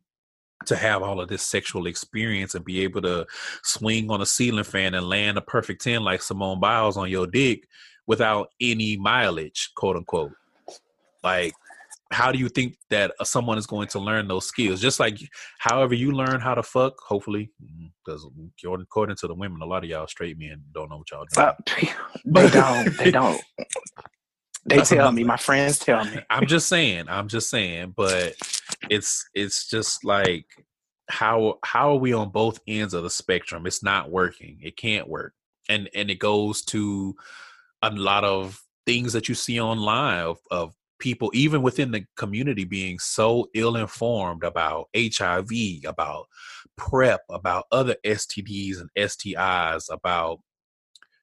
to 0.64 0.76
have 0.76 1.02
all 1.02 1.20
of 1.20 1.28
this 1.28 1.42
sexual 1.42 1.86
experience 1.86 2.54
and 2.54 2.64
be 2.64 2.82
able 2.82 3.02
to 3.02 3.26
swing 3.62 4.10
on 4.10 4.22
a 4.22 4.26
ceiling 4.26 4.64
fan 4.64 4.94
and 4.94 5.08
land 5.08 5.36
a 5.36 5.42
perfect 5.42 5.82
10 5.82 6.02
like 6.02 6.22
Simone 6.22 6.60
Biles 6.60 6.96
on 6.96 7.10
your 7.10 7.26
dick 7.26 7.68
without 8.06 8.48
any 8.60 8.96
mileage, 8.96 9.70
quote 9.76 9.96
unquote. 9.96 10.32
Like, 11.22 11.52
how 12.12 12.30
do 12.30 12.38
you 12.38 12.48
think 12.48 12.76
that 12.90 13.12
uh, 13.18 13.24
someone 13.24 13.58
is 13.58 13.66
going 13.66 13.88
to 13.88 13.98
learn 13.98 14.28
those 14.28 14.46
skills? 14.46 14.80
Just 14.80 15.00
like 15.00 15.18
however 15.58 15.94
you 15.94 16.12
learn 16.12 16.40
how 16.40 16.54
to 16.54 16.62
fuck, 16.62 16.94
hopefully, 17.00 17.50
because 18.04 18.24
mm, 18.24 18.82
according 18.82 19.16
to 19.16 19.26
the 19.26 19.34
women, 19.34 19.60
a 19.60 19.66
lot 19.66 19.82
of 19.82 19.90
y'all 19.90 20.06
straight 20.06 20.38
men 20.38 20.62
don't 20.72 20.88
know 20.88 20.98
what 20.98 21.10
y'all 21.10 21.26
do. 21.32 21.40
Uh, 21.40 21.54
they 22.24 22.48
don't. 22.48 22.96
They 22.96 23.10
don't. 23.10 23.40
They 24.66 24.80
tell 24.80 25.12
me, 25.12 25.22
my 25.22 25.36
friends 25.36 25.78
tell 25.78 26.04
me. 26.04 26.18
I'm 26.28 26.46
just 26.46 26.68
saying, 26.68 27.06
I'm 27.08 27.28
just 27.28 27.48
saying, 27.50 27.94
but 27.96 28.34
it's 28.90 29.28
it's 29.34 29.68
just 29.68 30.04
like 30.04 30.46
how 31.08 31.58
how 31.64 31.92
are 31.92 31.98
we 31.98 32.12
on 32.12 32.30
both 32.30 32.58
ends 32.66 32.92
of 32.92 33.04
the 33.04 33.10
spectrum? 33.10 33.66
It's 33.66 33.82
not 33.82 34.10
working. 34.10 34.58
It 34.62 34.76
can't 34.76 35.08
work. 35.08 35.34
And 35.68 35.88
and 35.94 36.10
it 36.10 36.18
goes 36.18 36.62
to 36.66 37.14
a 37.82 37.90
lot 37.90 38.24
of 38.24 38.60
things 38.86 39.12
that 39.12 39.28
you 39.28 39.34
see 39.34 39.60
online 39.60 40.24
of, 40.24 40.38
of 40.50 40.74
people 40.98 41.30
even 41.34 41.62
within 41.62 41.90
the 41.90 42.04
community 42.16 42.64
being 42.64 42.98
so 42.98 43.48
ill 43.54 43.76
informed 43.76 44.42
about 44.42 44.88
HIV, 44.96 45.50
about 45.86 46.26
PrEP, 46.76 47.20
about 47.30 47.66
other 47.70 47.96
STDs 48.04 48.80
and 48.80 48.90
STIs, 48.96 49.84
about 49.90 50.40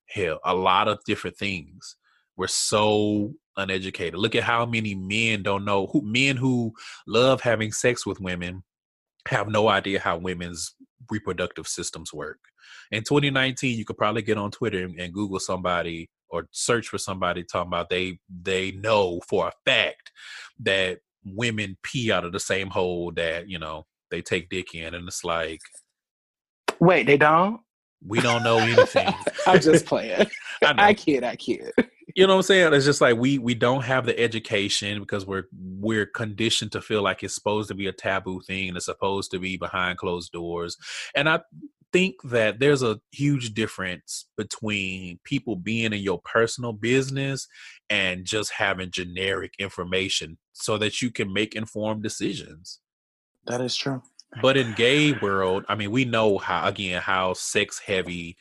hell, 0.07 0.39
a 0.45 0.53
lot 0.53 0.87
of 0.87 0.99
different 1.05 1.37
things 1.37 1.95
we're 2.37 2.47
so 2.47 3.33
uneducated. 3.57 4.15
Look 4.15 4.35
at 4.35 4.43
how 4.43 4.65
many 4.65 4.95
men 4.95 5.43
don't 5.43 5.65
know 5.65 5.87
who 5.87 6.01
men 6.01 6.37
who 6.37 6.73
love 7.07 7.41
having 7.41 7.71
sex 7.71 8.05
with 8.05 8.19
women 8.19 8.63
have 9.27 9.47
no 9.47 9.69
idea 9.69 9.99
how 9.99 10.17
women's 10.17 10.75
reproductive 11.09 11.67
systems 11.67 12.13
work. 12.13 12.39
In 12.91 13.03
2019, 13.03 13.77
you 13.77 13.85
could 13.85 13.97
probably 13.97 14.21
get 14.21 14.37
on 14.37 14.51
Twitter 14.51 14.83
and, 14.83 14.99
and 14.99 15.13
Google 15.13 15.39
somebody 15.39 16.09
or 16.29 16.47
search 16.51 16.87
for 16.87 16.97
somebody 16.97 17.43
talking 17.43 17.67
about 17.67 17.89
they 17.89 18.19
they 18.41 18.71
know 18.71 19.19
for 19.27 19.47
a 19.47 19.51
fact 19.65 20.11
that 20.59 20.99
women 21.23 21.77
pee 21.83 22.11
out 22.11 22.25
of 22.25 22.31
the 22.33 22.39
same 22.39 22.69
hole 22.69 23.11
that 23.15 23.47
you 23.47 23.59
know 23.59 23.85
they 24.11 24.21
take 24.21 24.49
dick 24.49 24.75
in, 24.75 24.93
and 24.93 25.07
it's 25.07 25.23
like, 25.23 25.61
wait, 26.79 27.07
they 27.07 27.17
don't. 27.17 27.61
We 28.05 28.19
don't 28.19 28.43
know 28.43 28.57
anything. 28.57 29.13
I'm 29.47 29.61
just 29.61 29.85
playing. 29.85 30.27
I, 30.63 30.89
I 30.89 30.93
kid. 30.93 31.23
I 31.23 31.35
kid 31.35 31.71
you 32.15 32.27
know 32.27 32.33
what 32.33 32.39
I'm 32.39 32.43
saying? 32.43 32.73
It's 32.73 32.85
just 32.85 33.01
like 33.01 33.17
we 33.17 33.39
we 33.39 33.55
don't 33.55 33.83
have 33.83 34.05
the 34.05 34.17
education 34.19 34.99
because 34.99 35.25
we're 35.25 35.45
we're 35.51 36.05
conditioned 36.05 36.71
to 36.73 36.81
feel 36.81 37.01
like 37.01 37.23
it's 37.23 37.33
supposed 37.33 37.69
to 37.69 37.75
be 37.75 37.87
a 37.87 37.93
taboo 37.93 38.41
thing. 38.41 38.69
And 38.69 38.77
it's 38.77 38.85
supposed 38.85 39.31
to 39.31 39.39
be 39.39 39.57
behind 39.57 39.97
closed 39.97 40.31
doors, 40.31 40.77
and 41.15 41.27
I 41.27 41.41
think 41.91 42.15
that 42.23 42.59
there's 42.59 42.83
a 42.83 42.99
huge 43.11 43.53
difference 43.53 44.25
between 44.35 45.19
people 45.23 45.55
being 45.55 45.93
in 45.93 46.01
your 46.01 46.19
personal 46.21 46.73
business 46.73 47.47
and 47.89 48.25
just 48.25 48.51
having 48.51 48.89
generic 48.89 49.53
information 49.59 50.37
so 50.53 50.77
that 50.79 51.03
you 51.03 51.11
can 51.11 51.31
make 51.31 51.55
informed 51.55 52.01
decisions. 52.01 52.79
That 53.45 53.61
is 53.61 53.75
true. 53.75 54.01
But 54.41 54.57
in 54.57 54.73
gay 54.73 55.11
world, 55.13 55.65
I 55.69 55.75
mean, 55.75 55.91
we 55.91 56.05
know 56.05 56.37
how 56.37 56.67
again 56.67 57.01
how 57.01 57.33
sex 57.33 57.79
heavy 57.79 58.37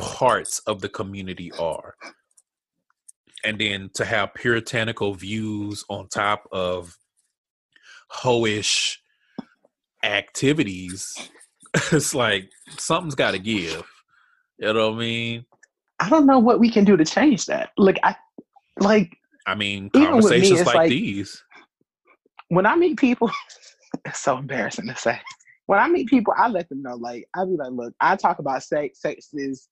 parts 0.00 0.60
of 0.60 0.80
the 0.80 0.88
community 0.88 1.52
are 1.52 1.94
and 3.44 3.58
then 3.58 3.90
to 3.94 4.04
have 4.04 4.34
puritanical 4.34 5.14
views 5.14 5.84
on 5.88 6.08
top 6.08 6.48
of 6.52 6.96
hoish 8.12 8.96
activities, 10.02 11.30
it's 11.92 12.14
like 12.14 12.50
something's 12.78 13.14
got 13.14 13.32
to 13.32 13.38
give. 13.38 13.84
You 14.58 14.72
know 14.72 14.90
what 14.90 14.96
I 14.96 14.98
mean? 14.98 15.46
I 16.00 16.08
don't 16.08 16.26
know 16.26 16.38
what 16.38 16.60
we 16.60 16.70
can 16.70 16.84
do 16.84 16.96
to 16.96 17.04
change 17.04 17.46
that. 17.46 17.70
Like 17.76 17.98
I, 18.02 18.14
like 18.78 19.16
I 19.46 19.54
mean, 19.54 19.90
conversations 19.90 20.60
me, 20.60 20.64
like, 20.64 20.74
like 20.74 20.88
these. 20.90 21.42
When 22.48 22.66
I 22.66 22.76
meet 22.76 22.98
people, 22.98 23.30
it's 24.04 24.20
so 24.20 24.38
embarrassing 24.38 24.86
to 24.88 24.96
say. 24.96 25.20
When 25.66 25.78
I 25.78 25.88
meet 25.88 26.08
people, 26.08 26.34
I 26.36 26.48
let 26.48 26.68
them 26.68 26.82
know. 26.82 26.96
Like 26.96 27.26
I 27.34 27.44
be 27.44 27.56
like, 27.56 27.72
look, 27.72 27.94
I 28.00 28.16
talk 28.16 28.38
about 28.38 28.62
sex. 28.62 29.00
Sex 29.00 29.28
is 29.32 29.68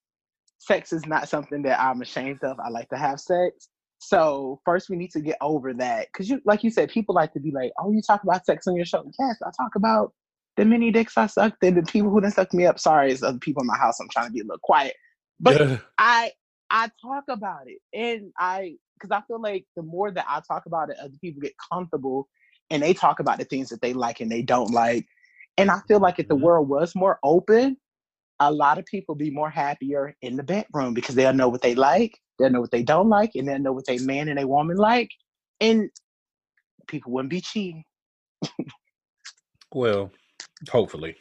sex 0.59 0.93
is 0.93 1.07
not 1.07 1.29
something 1.29 1.63
that 1.63 1.81
I'm 1.81 2.03
ashamed 2.03 2.43
of. 2.43 2.59
I 2.61 2.69
like 2.69 2.89
to 2.91 2.97
have 2.97 3.21
sex. 3.21 3.69
So 3.99 4.61
first 4.65 4.89
we 4.89 4.97
need 4.97 5.11
to 5.13 5.21
get 5.21 5.37
over 5.41 5.75
that. 5.75 6.13
Cause 6.13 6.29
you 6.29 6.41
like 6.45 6.63
you 6.63 6.71
said, 6.71 6.89
people 6.91 7.15
like 7.15 7.33
to 7.33 7.41
be 7.41 7.51
like, 7.51 7.73
Oh, 7.79 7.91
you 7.91 8.01
talk 8.07 8.23
about 8.23 8.47
sex 8.47 8.67
on 8.67 8.77
your 8.77 8.85
show. 8.85 9.05
Yes, 9.19 9.37
I 9.45 9.51
talk 9.57 9.75
about 9.75 10.13
the 10.57 10.65
many 10.65 10.91
dicks 10.91 11.17
I 11.17 11.27
sucked 11.27 11.63
and 11.63 11.77
the 11.77 11.83
people 11.83 12.11
who 12.11 12.21
didn't 12.21 12.35
suck 12.35 12.53
me 12.53 12.67
up. 12.67 12.79
Sorry, 12.79 13.13
it's 13.13 13.23
other 13.23 13.39
people 13.39 13.63
in 13.63 13.67
my 13.67 13.77
house. 13.77 13.99
I'm 14.01 14.09
trying 14.09 14.27
to 14.27 14.33
be 14.33 14.41
a 14.41 14.45
little 14.45 14.59
quiet. 14.63 14.95
But 15.41 15.61
yeah. 15.61 15.79
I 15.99 16.33
I 16.71 16.91
talk 17.03 17.25
about 17.29 17.63
it. 17.67 17.79
And 17.93 18.33
I 18.39 18.77
because 18.95 19.11
I 19.11 19.23
feel 19.27 19.41
like 19.41 19.65
the 19.77 19.83
more 19.83 20.11
that 20.11 20.27
I 20.29 20.41
talk 20.47 20.67
about 20.67 20.91
it, 20.91 20.97
other 21.01 21.15
people 21.21 21.41
get 21.41 21.55
comfortable 21.73 22.29
and 22.71 22.83
they 22.83 22.93
talk 22.93 23.21
about 23.21 23.39
the 23.39 23.45
things 23.45 23.69
that 23.71 23.81
they 23.81 23.93
like 23.93 24.21
and 24.21 24.31
they 24.31 24.43
don't 24.43 24.71
like. 24.73 25.07
And 25.57 25.71
I 25.71 25.81
feel 25.89 26.01
like 26.01 26.19
if 26.19 26.29
the 26.29 26.37
Mhm. 26.37 26.43
world 26.43 26.69
was 26.69 26.95
more 26.95 27.19
open, 27.23 27.77
a 28.41 28.53
lot 28.53 28.79
of 28.79 28.87
people 28.87 29.15
be 29.15 29.31
more 29.31 29.51
happier 29.51 30.15
in 30.23 30.37
the 30.37 30.43
bedroom 30.43 30.95
because 30.95 31.15
they'll 31.15 31.33
know 31.33 31.49
what 31.49 31.63
they 31.63 31.75
like, 31.75 32.19
they'll 32.39 32.51
know 32.51 32.61
what 32.61 32.71
they 32.71 32.83
don't 32.83 33.09
like, 33.09 33.33
and 33.35 33.49
they'll 33.49 33.59
know 33.59 33.73
what 33.73 33.87
they 33.87 33.99
man 33.99 34.29
and 34.29 34.39
a 34.39 34.47
woman 34.47 34.77
like. 34.77 35.11
And 35.61 35.91
people 36.87 37.13
wouldn't 37.13 37.31
be 37.31 37.41
cheating. 37.41 37.85
Well, 39.73 40.11
hopefully. 40.71 41.17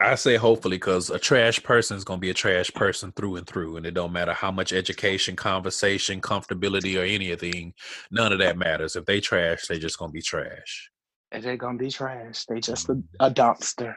I 0.00 0.14
say 0.14 0.36
hopefully 0.36 0.76
because 0.76 1.10
a 1.10 1.18
trash 1.18 1.62
person 1.62 1.96
is 1.96 2.04
going 2.04 2.18
to 2.18 2.22
be 2.22 2.30
a 2.30 2.34
trash 2.34 2.70
person 2.72 3.12
through 3.12 3.36
and 3.36 3.46
through, 3.46 3.76
and 3.76 3.84
it 3.84 3.94
don't 3.94 4.12
matter 4.12 4.32
how 4.32 4.50
much 4.50 4.72
education, 4.72 5.36
conversation, 5.36 6.20
comfortability, 6.20 6.98
or 6.98 7.04
anything. 7.04 7.74
None 8.10 8.32
of 8.32 8.38
that 8.38 8.56
matters. 8.56 8.96
If 8.96 9.04
they 9.06 9.20
trash, 9.20 9.66
they 9.66 9.78
just 9.78 9.98
going 9.98 10.10
to 10.10 10.14
be 10.14 10.22
trash. 10.22 10.90
And 11.32 11.42
they're 11.42 11.58
gonna 11.58 11.76
be 11.76 11.90
trash. 11.90 12.46
They 12.46 12.60
just 12.60 12.88
a, 12.88 12.94
mm-hmm. 12.94 13.16
a 13.20 13.30
dumpster 13.30 13.96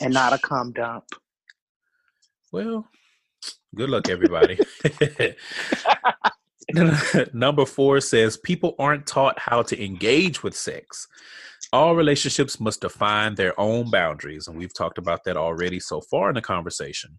and 0.00 0.12
not 0.14 0.32
a 0.32 0.38
cum 0.38 0.72
dump. 0.72 1.04
Well, 2.52 2.88
good 3.74 3.90
luck, 3.90 4.08
everybody. 4.08 4.58
Number 7.32 7.66
four 7.66 8.00
says 8.00 8.36
people 8.36 8.74
aren't 8.78 9.06
taught 9.06 9.38
how 9.38 9.62
to 9.62 9.84
engage 9.84 10.42
with 10.42 10.56
sex. 10.56 11.08
All 11.72 11.94
relationships 11.94 12.58
must 12.58 12.80
define 12.80 13.34
their 13.34 13.58
own 13.58 13.90
boundaries. 13.90 14.48
And 14.48 14.56
we've 14.56 14.74
talked 14.74 14.98
about 14.98 15.24
that 15.24 15.36
already 15.36 15.78
so 15.80 16.00
far 16.00 16.28
in 16.28 16.34
the 16.34 16.42
conversation. 16.42 17.18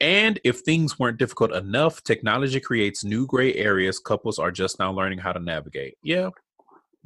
And 0.00 0.40
if 0.44 0.60
things 0.60 0.98
weren't 0.98 1.18
difficult 1.18 1.52
enough, 1.52 2.02
technology 2.02 2.60
creates 2.60 3.04
new 3.04 3.26
gray 3.26 3.54
areas 3.54 3.98
couples 3.98 4.38
are 4.38 4.50
just 4.50 4.78
now 4.78 4.92
learning 4.92 5.18
how 5.18 5.32
to 5.32 5.40
navigate. 5.40 5.96
Yeah, 6.02 6.30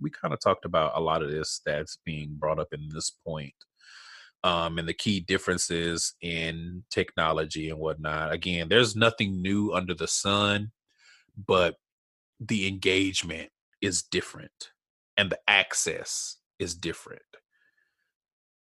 we 0.01 0.11
kind 0.11 0.33
of 0.33 0.41
talked 0.41 0.65
about 0.65 0.93
a 0.95 1.01
lot 1.01 1.23
of 1.23 1.31
this 1.31 1.61
that's 1.65 1.99
being 2.05 2.37
brought 2.39 2.59
up 2.59 2.69
in 2.73 2.89
this 2.93 3.11
point 3.11 3.55
um, 4.47 4.79
and 4.79 4.87
the 4.87 4.95
key 4.95 5.19
differences 5.19 6.15
in 6.23 6.85
technology 6.89 7.69
and 7.69 7.81
whatnot. 7.81 8.33
Again, 8.33 8.69
there's 8.69 8.95
nothing 8.95 9.43
new 9.43 9.73
under 9.73 9.93
the 9.93 10.07
sun, 10.07 10.71
but 11.37 11.75
the 12.39 12.69
engagement 12.69 13.51
is 13.83 14.05
different 14.05 14.71
and 15.17 15.31
the 15.31 15.41
access 15.49 16.37
is 16.61 16.77
different. 16.77 17.23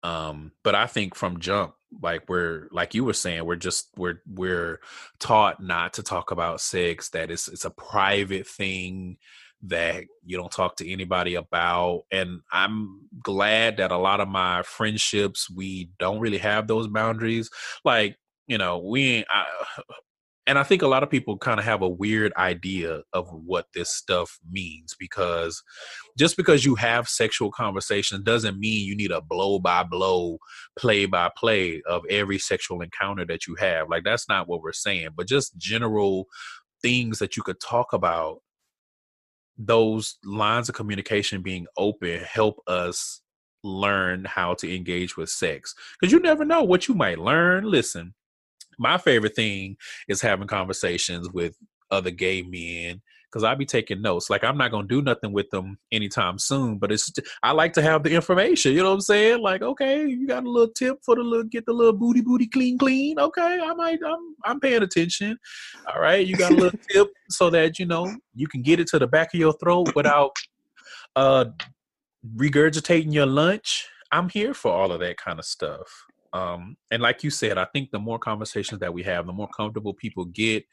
Um, 0.04 0.54
but 0.64 0.74
I 0.74 0.88
think 0.88 1.16
from 1.16 1.42
jump, 1.42 1.74
like 2.02 2.30
we're 2.30 2.70
like 2.72 2.96
you 2.96 3.04
were 3.04 3.12
saying, 3.12 3.44
we're 3.44 3.58
just 3.58 3.90
we're 3.98 4.22
we're 4.26 4.80
taught 5.20 5.62
not 5.62 5.94
to 5.96 6.04
talk 6.04 6.32
about 6.32 6.62
sex, 6.62 7.10
that 7.10 7.30
it's 7.30 7.50
it's 7.50 7.66
a 7.66 7.70
private 7.70 8.48
thing 8.48 9.18
that 9.64 10.04
you 10.26 10.38
don't 10.38 10.52
talk 10.52 10.76
to 10.78 10.92
anybody 10.92 11.36
about. 11.36 12.04
And 12.12 12.42
I'm 12.52 13.02
glad 13.22 13.78
that 13.78 13.92
a 13.92 13.98
lot 13.98 14.20
of 14.20 14.28
my 14.28 14.62
friendships, 14.64 15.50
we 15.50 15.90
don't 16.00 16.20
really 16.20 16.38
have 16.38 16.68
those 16.68 16.88
boundaries. 16.88 17.50
Like, 17.86 18.18
you 18.48 18.58
know, 18.58 18.80
we 18.80 19.06
ain't, 19.06 19.28
I, 19.30 19.46
and 20.46 20.60
I 20.60 20.64
think 20.64 20.82
a 20.82 20.88
lot 20.88 21.04
of 21.04 21.10
people 21.10 21.38
kind 21.38 21.58
of 21.58 21.66
have 21.66 21.82
a 21.82 21.88
weird 21.88 22.34
idea 22.36 23.04
of 23.14 23.30
what 23.32 23.68
this 23.74 23.90
stuff 23.90 24.40
means 24.52 24.94
because 25.00 25.64
just 26.18 26.36
because 26.36 26.66
you 26.66 26.76
have 26.76 27.08
sexual 27.08 27.50
conversations 27.50 28.26
doesn't 28.26 28.60
mean 28.60 28.86
you 28.86 28.94
need 28.94 29.12
a 29.12 29.22
blow 29.22 29.58
by 29.60 29.84
blow, 29.84 30.40
play 30.78 31.06
by 31.06 31.32
play 31.38 31.82
of 31.88 32.04
every 32.10 32.38
sexual 32.38 32.82
encounter 32.82 33.26
that 33.26 33.48
you 33.48 33.56
have. 33.56 33.90
Like, 33.90 34.04
that's 34.04 34.28
not 34.28 34.50
what 34.50 34.62
we're 34.62 34.74
saying, 34.74 35.12
but 35.16 35.30
just 35.30 35.56
general 35.56 36.28
things 36.82 37.20
that 37.20 37.38
you 37.38 37.44
could 37.44 37.62
talk 37.62 37.94
about 37.94 38.42
those 39.58 40.18
lines 40.24 40.70
of 40.70 40.76
communication 40.76 41.42
being 41.42 41.66
open 41.78 42.20
help 42.22 42.60
us 42.68 43.22
learn 43.64 44.26
how 44.26 44.54
to 44.54 44.76
engage 44.76 45.16
with 45.16 45.30
sex 45.30 45.74
because 46.00 46.12
you 46.12 46.20
never 46.20 46.44
know 46.44 46.64
what 46.64 46.88
you 46.88 46.96
might 46.96 47.20
learn. 47.20 47.64
Listen 47.64 48.14
my 48.78 48.98
favorite 48.98 49.36
thing 49.36 49.78
is 50.08 50.22
having 50.22 50.48
conversations 50.48 51.30
with 51.30 51.56
other 51.92 52.12
gay 52.12 52.42
men 52.42 53.02
because 53.34 53.44
I 53.44 53.56
be 53.56 53.66
taking 53.66 54.02
notes. 54.02 54.30
Like 54.30 54.44
I'm 54.44 54.58
not 54.58 54.70
gonna 54.70 54.88
do 54.88 55.02
nothing 55.02 55.34
with 55.34 55.50
them 55.50 55.78
anytime 55.92 56.38
soon, 56.38 56.78
but 56.78 56.92
it's 56.92 57.12
I 57.42 57.52
like 57.52 57.74
to 57.74 57.82
have 57.82 58.04
the 58.04 58.12
information. 58.12 58.74
You 58.74 58.84
know 58.84 58.90
what 58.90 58.96
I'm 58.96 59.02
saying? 59.02 59.42
Like, 59.42 59.64
okay, 59.64 60.06
you 60.06 60.28
got 60.28 60.44
a 60.44 60.50
little 60.50 60.72
tip 60.72 61.00
for 61.04 61.16
the 61.16 61.24
little 61.24 61.46
get 61.46 61.66
the 61.66 61.74
little 61.74 61.94
booty 61.94 62.22
booty 62.22 62.48
clean 62.48 62.78
clean. 62.78 63.20
Okay, 63.20 63.60
I 63.62 63.74
might 63.74 64.00
I'm 64.06 64.36
I'm 64.46 64.60
paying 64.60 64.84
attention. 64.84 65.38
All 65.92 66.00
right, 66.00 66.26
you 66.26 66.36
got 66.36 66.52
a 66.52 66.56
little 66.56 66.80
tip 66.92 67.08
so 67.30 67.50
that 67.50 67.80
you 67.80 67.88
know 67.88 68.16
you 68.36 68.48
can 68.48 68.62
get 68.62 68.80
it 68.80 68.88
to 68.88 69.00
the 69.00 69.08
back 69.08 69.34
of 69.34 69.40
your 69.40 69.54
throat 69.54 69.96
without 69.96 70.32
uh 71.16 71.46
regurgitating 72.38 73.14
your 73.14 73.26
lunch. 73.26 73.88
I'm 74.12 74.30
here 74.30 74.54
for 74.54 74.72
all 74.72 74.92
of 74.92 75.00
that 75.00 75.18
kind 75.18 75.40
of 75.40 75.46
stuff. 75.46 75.88
Um, 76.34 76.78
and 76.90 77.02
like 77.02 77.24
you 77.24 77.30
said, 77.30 77.58
I 77.58 77.66
think 77.66 77.92
the 77.92 78.00
more 78.00 78.18
conversations 78.18 78.80
that 78.80 78.94
we 78.94 79.04
have, 79.04 79.28
the 79.28 79.34
more 79.34 79.50
comfortable 79.56 79.94
people 79.94 80.26
get, 80.26 80.66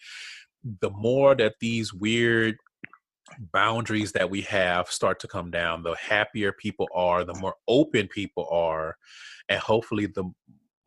the 0.81 0.91
more 0.91 1.35
that 1.35 1.55
these 1.61 1.93
weird 1.93 2.57
boundaries 3.53 4.13
that 4.13 4.31
we 4.31 4.43
have 4.43 4.89
start 4.91 5.21
to 5.21 5.29
come 5.29 5.51
down, 5.51 5.83
the 5.83 5.95
happier 5.95 6.53
people 6.53 6.89
are, 6.95 7.25
the 7.25 7.35
more 7.35 7.55
open 7.69 8.09
people 8.09 8.49
are, 8.51 8.97
and 9.49 9.61
hopefully 9.61 10.07
the 10.07 10.25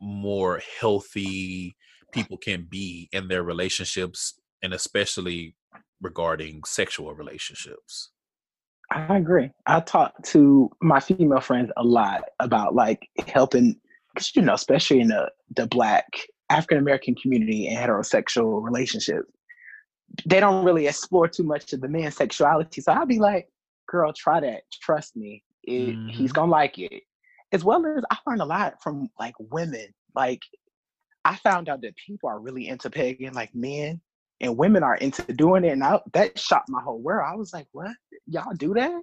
more 0.01 0.61
healthy 0.79 1.75
people 2.11 2.37
can 2.37 2.67
be 2.69 3.09
in 3.11 3.27
their 3.27 3.43
relationships 3.43 4.39
and 4.61 4.73
especially 4.73 5.55
regarding 6.01 6.61
sexual 6.65 7.13
relationships. 7.13 8.11
I 8.91 9.17
agree. 9.17 9.49
I 9.65 9.79
talk 9.79 10.13
to 10.25 10.69
my 10.81 10.99
female 10.99 11.39
friends 11.39 11.71
a 11.77 11.83
lot 11.83 12.23
about 12.39 12.75
like 12.75 13.07
helping, 13.27 13.79
because 14.13 14.35
you 14.35 14.41
know, 14.43 14.53
especially 14.53 14.99
in 14.99 15.07
the 15.07 15.31
the 15.55 15.65
black 15.65 16.05
African 16.49 16.77
American 16.77 17.15
community 17.15 17.67
and 17.67 17.77
heterosexual 17.77 18.63
relationships, 18.63 19.25
they 20.25 20.39
don't 20.39 20.63
really 20.65 20.87
explore 20.87 21.27
too 21.27 21.43
much 21.43 21.73
of 21.73 21.81
the 21.81 21.87
man's 21.87 22.15
sexuality. 22.15 22.81
So 22.81 22.91
I'll 22.93 23.05
be 23.05 23.19
like, 23.19 23.49
"Girl, 23.87 24.13
try 24.13 24.39
that. 24.39 24.63
Trust 24.81 25.15
me, 25.15 25.43
it, 25.63 25.99
he's 26.05 26.31
Mhm. 26.31 26.35
gonna 26.35 26.51
like 26.51 26.77
it." 26.79 27.03
As 27.51 27.63
well 27.63 27.85
as 27.85 28.03
I 28.09 28.17
learned 28.27 28.41
a 28.41 28.45
lot 28.45 28.81
from 28.81 29.09
like 29.19 29.35
women. 29.39 29.93
Like 30.15 30.41
I 31.25 31.35
found 31.37 31.69
out 31.69 31.81
that 31.81 31.95
people 31.95 32.29
are 32.29 32.39
really 32.39 32.67
into 32.67 32.89
pegging, 32.89 33.33
like 33.33 33.53
men 33.55 34.01
and 34.41 34.57
women 34.57 34.83
are 34.83 34.95
into 34.97 35.21
doing 35.33 35.63
it, 35.63 35.69
and 35.69 35.83
I, 35.83 35.99
that 36.13 36.37
shocked 36.37 36.69
my 36.69 36.81
whole 36.81 36.99
world. 36.99 37.27
I 37.31 37.35
was 37.35 37.53
like, 37.53 37.67
"What? 37.71 37.95
Y'all 38.27 38.53
do 38.55 38.73
that?" 38.73 39.01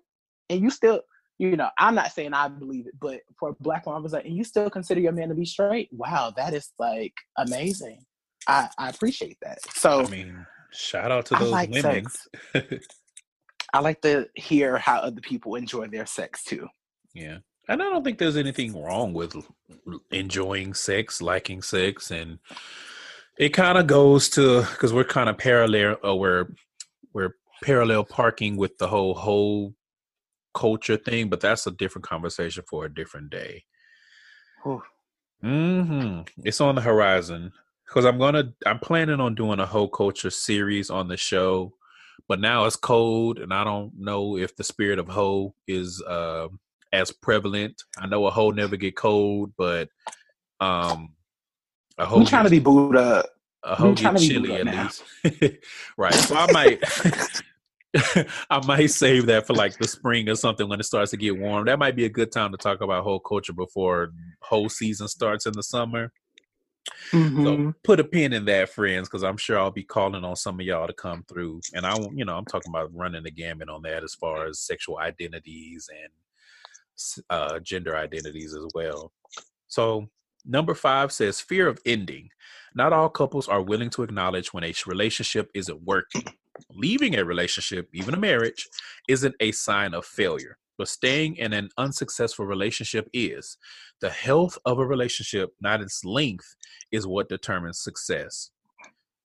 And 0.50 0.60
you 0.60 0.70
still, 0.70 1.02
you 1.38 1.56
know, 1.56 1.70
I'm 1.78 1.94
not 1.94 2.12
saying 2.12 2.34
I 2.34 2.48
believe 2.48 2.86
it, 2.86 2.94
but 3.00 3.20
for 3.38 3.50
a 3.50 3.54
black 3.60 3.86
woman, 3.86 4.00
I 4.00 4.02
was 4.02 4.12
like, 4.12 4.26
"And 4.26 4.36
you 4.36 4.44
still 4.44 4.68
consider 4.68 5.00
your 5.00 5.12
man 5.12 5.28
to 5.30 5.34
be 5.34 5.44
straight? 5.44 5.88
Wow, 5.92 6.32
that 6.36 6.52
is 6.54 6.72
like 6.78 7.14
amazing. 7.38 8.04
I 8.46 8.68
I 8.78 8.90
appreciate 8.90 9.38
that." 9.42 9.58
So 9.74 10.04
I 10.04 10.08
mean, 10.08 10.46
shout 10.72 11.10
out 11.10 11.26
to 11.26 11.34
those 11.34 11.50
like 11.50 11.70
women. 11.70 12.06
I 13.72 13.80
like 13.80 14.00
to 14.02 14.28
hear 14.34 14.78
how 14.78 14.98
other 14.98 15.20
people 15.20 15.54
enjoy 15.54 15.86
their 15.86 16.06
sex 16.06 16.42
too. 16.44 16.68
Yeah. 17.14 17.38
And 17.68 17.80
I 17.82 17.84
don't 17.84 18.02
think 18.02 18.18
there's 18.18 18.36
anything 18.36 18.80
wrong 18.80 19.12
with 19.12 19.36
enjoying 20.10 20.74
sex, 20.74 21.22
liking 21.22 21.62
sex, 21.62 22.10
and 22.10 22.40
it 23.38 23.50
kind 23.50 23.78
of 23.78 23.86
goes 23.86 24.28
to 24.30 24.62
because 24.62 24.92
we're 24.92 25.04
kind 25.04 25.28
of 25.28 25.38
parallel, 25.38 25.96
or 26.02 26.18
we're 26.18 26.46
we're 27.12 27.34
parallel 27.62 28.04
parking 28.04 28.56
with 28.56 28.76
the 28.78 28.88
whole 28.88 29.14
whole 29.14 29.74
culture 30.52 30.96
thing, 30.96 31.28
but 31.28 31.40
that's 31.40 31.66
a 31.66 31.70
different 31.70 32.08
conversation 32.08 32.64
for 32.68 32.84
a 32.84 32.92
different 32.92 33.30
day. 33.30 33.64
Whew. 34.64 34.82
hmm 35.40 36.20
It's 36.42 36.60
on 36.60 36.74
the 36.74 36.80
horizon 36.80 37.52
because 37.90 38.04
I'm 38.04 38.18
gonna 38.18 38.52
I'm 38.64 38.78
planning 38.78 39.20
on 39.20 39.34
doing 39.34 39.58
a 39.58 39.66
whole 39.66 39.88
culture 39.88 40.30
series 40.30 40.90
on 40.90 41.08
the 41.08 41.16
show, 41.16 41.74
but 42.28 42.40
now 42.40 42.64
it's 42.64 42.76
cold, 42.76 43.38
and 43.38 43.52
I 43.52 43.64
don't 43.64 43.92
know 43.98 44.36
if 44.36 44.54
the 44.54 44.62
spirit 44.62 45.00
of 45.00 45.08
hoe 45.08 45.54
is 45.66 46.00
uh, 46.02 46.48
as 46.92 47.10
prevalent. 47.10 47.82
I 47.98 48.06
know 48.06 48.26
a 48.26 48.30
hoe 48.30 48.50
never 48.50 48.76
get 48.76 48.96
cold, 48.96 49.52
but 49.58 49.88
um, 50.60 51.14
a 51.98 52.06
hoe 52.06 52.20
I'm 52.20 52.26
trying 52.26 52.44
to 52.44 52.50
be 52.50 52.60
booed 52.60 52.96
up. 52.96 53.26
a 53.64 53.74
hoe 53.74 53.94
get 53.94 54.18
chilly 54.18 54.54
at 54.54 54.66
least. 54.66 55.02
right. 55.96 56.14
So 56.14 56.36
I 56.36 56.52
might 56.52 56.84
I 58.50 58.64
might 58.66 58.90
save 58.90 59.26
that 59.26 59.48
for 59.48 59.54
like 59.54 59.78
the 59.78 59.88
spring 59.88 60.28
or 60.28 60.36
something 60.36 60.68
when 60.68 60.78
it 60.78 60.84
starts 60.84 61.10
to 61.10 61.16
get 61.16 61.36
warm. 61.36 61.66
That 61.66 61.80
might 61.80 61.96
be 61.96 62.04
a 62.04 62.08
good 62.08 62.30
time 62.30 62.52
to 62.52 62.56
talk 62.56 62.82
about 62.82 63.02
whole 63.02 63.18
culture 63.18 63.52
before 63.52 64.12
whole 64.42 64.68
season 64.68 65.08
starts 65.08 65.46
in 65.46 65.54
the 65.54 65.62
summer. 65.64 66.12
Mhm. 67.12 67.44
So 67.44 67.74
put 67.82 68.00
a 68.00 68.04
pin 68.04 68.32
in 68.32 68.44
that, 68.46 68.70
friends, 68.70 69.08
because 69.08 69.24
I'm 69.24 69.36
sure 69.36 69.58
I'll 69.58 69.70
be 69.70 69.82
calling 69.82 70.24
on 70.24 70.36
some 70.36 70.60
of 70.60 70.66
y'all 70.66 70.86
to 70.86 70.92
come 70.92 71.24
through. 71.24 71.60
And 71.74 71.86
I, 71.86 71.96
you 72.14 72.24
know, 72.24 72.36
I'm 72.36 72.44
talking 72.44 72.70
about 72.70 72.94
running 72.94 73.22
the 73.22 73.30
gamut 73.30 73.68
on 73.68 73.82
that 73.82 74.04
as 74.04 74.14
far 74.14 74.46
as 74.46 74.60
sexual 74.60 74.98
identities 74.98 75.88
and 75.90 77.24
uh, 77.30 77.60
gender 77.60 77.96
identities 77.96 78.54
as 78.54 78.66
well. 78.74 79.12
So 79.68 80.08
number 80.44 80.74
five 80.74 81.12
says 81.12 81.40
fear 81.40 81.68
of 81.68 81.80
ending. 81.84 82.28
Not 82.74 82.92
all 82.92 83.08
couples 83.08 83.48
are 83.48 83.62
willing 83.62 83.90
to 83.90 84.02
acknowledge 84.02 84.52
when 84.54 84.64
a 84.64 84.74
relationship 84.86 85.50
isn't 85.54 85.82
working. 85.82 86.24
Leaving 86.70 87.16
a 87.16 87.24
relationship, 87.24 87.88
even 87.92 88.14
a 88.14 88.18
marriage, 88.18 88.68
isn't 89.08 89.34
a 89.40 89.52
sign 89.52 89.94
of 89.94 90.04
failure, 90.04 90.58
but 90.80 90.88
staying 90.88 91.36
in 91.36 91.52
an 91.52 91.68
unsuccessful 91.76 92.46
relationship 92.46 93.06
is. 93.12 93.58
The 94.00 94.08
health 94.08 94.56
of 94.64 94.78
a 94.78 94.86
relationship, 94.86 95.50
not 95.60 95.82
its 95.82 96.06
length, 96.06 96.56
is 96.90 97.06
what 97.06 97.28
determines 97.28 97.82
success. 97.82 98.50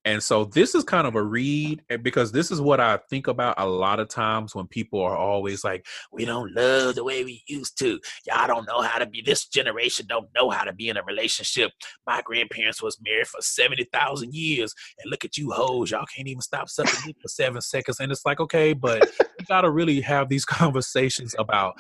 And 0.06 0.22
so 0.22 0.46
this 0.46 0.76
is 0.76 0.84
kind 0.84 1.08
of 1.08 1.16
a 1.16 1.24
read 1.24 1.82
eh, 1.90 1.98
because 1.98 2.32
this 2.32 2.52
is 2.52 2.62
what 2.62 2.80
I 2.80 3.00
think 3.10 3.28
about 3.28 3.56
a 3.58 3.66
lot 3.66 4.00
of 4.00 4.08
times 4.08 4.54
when 4.54 4.68
people 4.68 5.02
are 5.02 5.18
always 5.18 5.64
like, 5.64 5.86
we 6.14 6.26
don't 6.26 6.54
love 6.54 6.96
the 6.96 7.04
way 7.04 7.24
we 7.24 7.44
used 7.48 7.78
to. 7.80 8.00
Y'all 8.28 8.48
don't 8.48 8.68
know 8.68 8.82
how 8.82 9.00
to 9.00 9.08
be, 9.08 9.22
this 9.22 9.48
generation 9.48 10.06
don't 10.08 10.30
know 10.36 10.52
how 10.52 10.64
to 10.64 10.74
be 10.74 10.90
in 10.90 10.98
a 10.98 11.04
relationship. 11.04 11.72
My 12.06 12.22
grandparents 12.22 12.84
was 12.84 13.00
married 13.04 13.28
for 13.28 13.42
70,000 13.42 14.34
years. 14.34 14.76
And 15.00 15.10
look 15.10 15.26
at 15.26 15.38
you 15.38 15.52
hoes, 15.52 15.90
y'all 15.90 16.06
can't 16.16 16.28
even 16.28 16.42
stop 16.42 16.70
sucking 16.70 17.14
for 17.14 17.28
seven 17.28 17.62
seconds. 17.62 18.00
And 18.00 18.12
it's 18.12 18.26
like, 18.26 18.40
okay, 18.40 18.74
but 18.74 19.10
you 19.20 19.46
got 19.48 19.62
to 19.62 19.72
really 19.72 20.02
have 20.02 20.30
these 20.30 20.46
conversations 20.46 21.34
about 21.40 21.76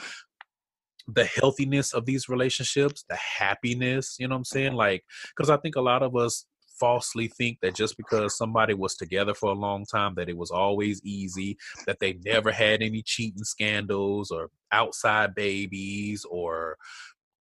the 1.07 1.25
healthiness 1.25 1.93
of 1.93 2.07
these 2.07 2.27
relationships, 2.27 3.05
the 3.07 3.15
happiness, 3.15 4.15
you 4.17 4.27
know 4.27 4.33
what 4.33 4.39
I'm 4.39 4.45
saying? 4.45 4.73
Like, 4.73 5.03
because 5.35 5.51
I 5.51 5.57
think 5.57 5.75
a 5.75 5.81
lot 5.81 6.01
of 6.01 6.15
us 6.15 6.45
falsely 6.79 7.27
think 7.27 7.59
that 7.61 7.75
just 7.75 7.97
because 7.97 8.37
somebody 8.37 8.73
was 8.73 8.95
together 8.95 9.33
for 9.33 9.51
a 9.51 9.55
long 9.55 9.85
time 9.85 10.13
that 10.15 10.29
it 10.29 10.37
was 10.37 10.51
always 10.51 11.01
easy 11.03 11.57
that 11.85 11.99
they 11.99 12.17
never 12.25 12.51
had 12.51 12.81
any 12.81 13.01
cheating 13.01 13.43
scandals 13.43 14.31
or 14.31 14.49
outside 14.71 15.35
babies 15.35 16.25
or 16.29 16.77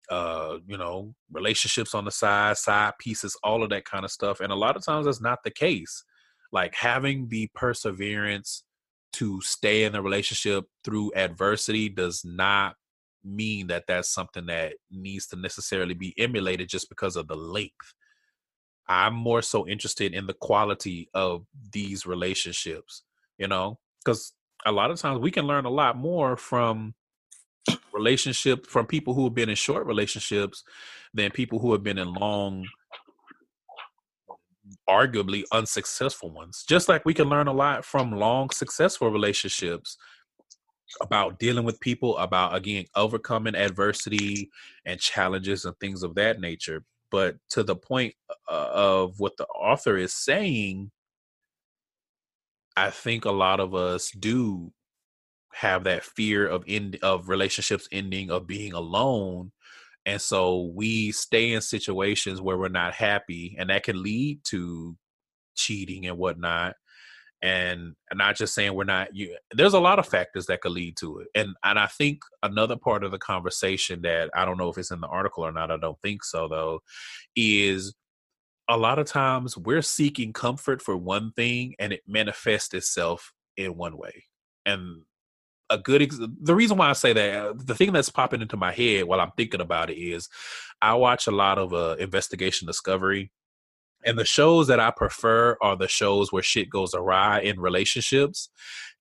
uh 0.10 0.58
you 0.66 0.78
know 0.78 1.14
relationships 1.32 1.94
on 1.94 2.06
the 2.06 2.12
side 2.12 2.58
side 2.58 2.94
pieces 2.98 3.38
all 3.44 3.64
of 3.64 3.70
that 3.70 3.86
kind 3.86 4.06
of 4.06 4.12
stuff. 4.12 4.40
And 4.40 4.52
a 4.52 4.56
lot 4.56 4.76
of 4.78 4.86
times 4.86 5.06
that's 5.06 5.22
not 5.22 5.44
the 5.44 5.52
case. 5.52 6.04
Like 6.52 6.74
having 6.76 7.28
the 7.28 7.50
perseverance 7.54 8.64
to 9.14 9.42
stay 9.42 9.84
in 9.84 9.96
a 9.96 10.02
relationship 10.02 10.66
through 10.84 11.12
adversity 11.16 11.90
does 11.90 12.24
not 12.24 12.76
mean 13.24 13.68
that 13.68 13.84
that's 13.88 14.10
something 14.10 14.46
that 14.46 14.76
needs 14.92 15.28
to 15.28 15.36
necessarily 15.36 15.94
be 15.94 16.14
emulated 16.18 16.70
just 16.70 16.88
because 16.88 17.16
of 17.16 17.28
the 17.28 17.36
length 17.36 17.94
I'm 18.90 19.14
more 19.14 19.42
so 19.42 19.68
interested 19.68 20.14
in 20.14 20.28
the 20.28 20.34
quality 20.34 21.10
of 21.14 21.46
these 21.72 22.06
relationships, 22.06 23.04
you 23.38 23.48
know, 23.48 23.80
because 24.04 24.34
a 24.66 24.72
lot 24.72 24.92
of 24.92 25.00
times 25.00 25.20
we 25.20 25.32
can 25.32 25.46
learn 25.46 25.66
a 25.66 25.70
lot 25.70 25.98
more 25.98 26.38
from 26.38 26.94
relationship 27.94 28.68
from 28.68 28.86
people 28.86 29.14
who 29.14 29.26
have 29.26 29.34
been 29.34 29.50
in 29.50 29.56
short 29.56 29.86
relationships 29.86 30.64
than 31.14 31.32
people 31.32 31.60
who 31.60 31.72
have 31.72 31.84
been 31.84 31.98
in 31.98 32.14
long 32.14 32.66
arguably 34.90 35.44
unsuccessful 35.52 36.30
ones. 36.30 36.64
Just 36.68 36.90
like 36.90 37.06
we 37.06 37.14
can 37.14 37.30
learn 37.30 37.48
a 37.48 37.54
lot 37.54 37.86
from 37.86 38.12
long 38.12 38.50
successful 38.50 39.10
relationships 39.10 39.98
about 41.02 41.40
dealing 41.40 41.66
with 41.66 41.80
people 41.82 42.18
about 42.18 42.56
again 42.56 42.86
overcoming 42.96 43.56
adversity 43.56 44.50
and 44.86 45.00
challenges 45.00 45.66
and 45.66 45.78
things 45.80 46.02
of 46.02 46.16
that 46.16 46.40
nature 46.40 46.84
but 47.12 47.36
to 47.50 47.64
the 47.64 47.76
point 47.76 48.14
uh, 48.50 48.70
of 48.72 49.20
what 49.20 49.38
the 49.38 49.46
author 49.46 49.98
is 49.98 50.14
saying 50.14 50.92
i 52.76 52.90
think 52.90 53.26
a 53.26 53.32
lot 53.32 53.60
of 53.60 53.76
us 53.76 54.12
do 54.12 54.72
have 55.54 55.86
that 55.86 56.04
fear 56.04 56.48
of 56.48 56.64
end 56.68 56.98
of 57.02 57.30
relationships 57.30 57.88
ending 57.92 58.30
of 58.30 58.46
being 58.46 58.74
alone 58.74 59.52
and 60.06 60.22
so 60.22 60.72
we 60.74 61.12
stay 61.12 61.52
in 61.52 61.62
situations 61.62 62.40
where 62.40 62.58
we're 62.58 62.70
not 62.70 62.94
happy 62.94 63.56
and 63.60 63.70
that 63.70 63.84
can 63.84 64.02
lead 64.02 64.42
to 64.46 64.96
cheating 65.56 66.06
and 66.06 66.18
whatnot 66.18 66.76
and 67.42 67.96
not 68.14 68.36
just 68.36 68.56
saying 68.56 68.74
we're 68.74 68.84
not 68.84 69.16
you 69.16 69.36
there's 69.52 69.76
a 69.76 69.80
lot 69.80 70.00
of 70.00 70.08
factors 70.08 70.48
that 70.48 70.62
could 70.62 70.72
lead 70.72 70.98
to 70.98 71.20
it 71.20 71.28
and 71.36 71.50
and 71.64 71.78
i 71.78 71.86
think 71.86 72.20
another 72.42 72.76
part 72.76 73.04
of 73.04 73.12
the 73.12 73.20
conversation 73.20 74.02
that 74.02 74.30
i 74.36 74.44
don't 74.44 74.58
know 74.58 74.70
if 74.70 74.78
it's 74.78 74.92
in 74.92 75.02
the 75.02 75.08
article 75.08 75.46
or 75.46 75.52
not 75.52 75.70
i 75.70 75.78
don't 75.78 76.02
think 76.02 76.24
so 76.24 76.48
though 76.48 76.80
is 77.36 77.94
a 78.70 78.78
lot 78.78 79.00
of 79.00 79.06
times 79.06 79.56
we're 79.56 79.84
seeking 79.84 80.34
comfort 80.34 80.82
for 80.82 80.98
one 80.98 81.32
thing 81.34 81.76
and 81.80 81.94
it 81.94 82.02
manifests 82.08 82.74
itself 82.74 83.34
in 83.56 83.78
one 83.78 83.98
way 83.98 84.24
and 84.66 85.04
a 85.70 85.78
good 85.78 86.02
ex- 86.02 86.20
the 86.42 86.56
reason 86.56 86.76
why 86.78 86.90
i 86.90 86.94
say 86.94 87.14
that 87.14 87.68
the 87.68 87.76
thing 87.76 87.94
that's 87.94 88.10
popping 88.10 88.42
into 88.42 88.58
my 88.58 88.72
head 88.72 89.04
while 89.04 89.22
i'm 89.22 89.32
thinking 89.38 89.62
about 89.62 89.92
it 89.92 89.98
is 89.98 90.28
i 90.82 90.94
watch 90.96 91.28
a 91.28 91.32
lot 91.32 91.60
of 91.60 91.72
uh, 91.74 91.96
investigation 92.00 92.66
discovery 92.66 93.32
and 94.08 94.18
the 94.18 94.26
shows 94.26 94.68
that 94.68 94.80
I 94.80 94.90
prefer 94.90 95.58
are 95.62 95.76
the 95.76 95.90
shows 95.90 96.32
where 96.32 96.42
shit 96.42 96.70
goes 96.70 96.94
awry 96.94 97.42
in 97.42 97.60
relationships. 97.60 98.50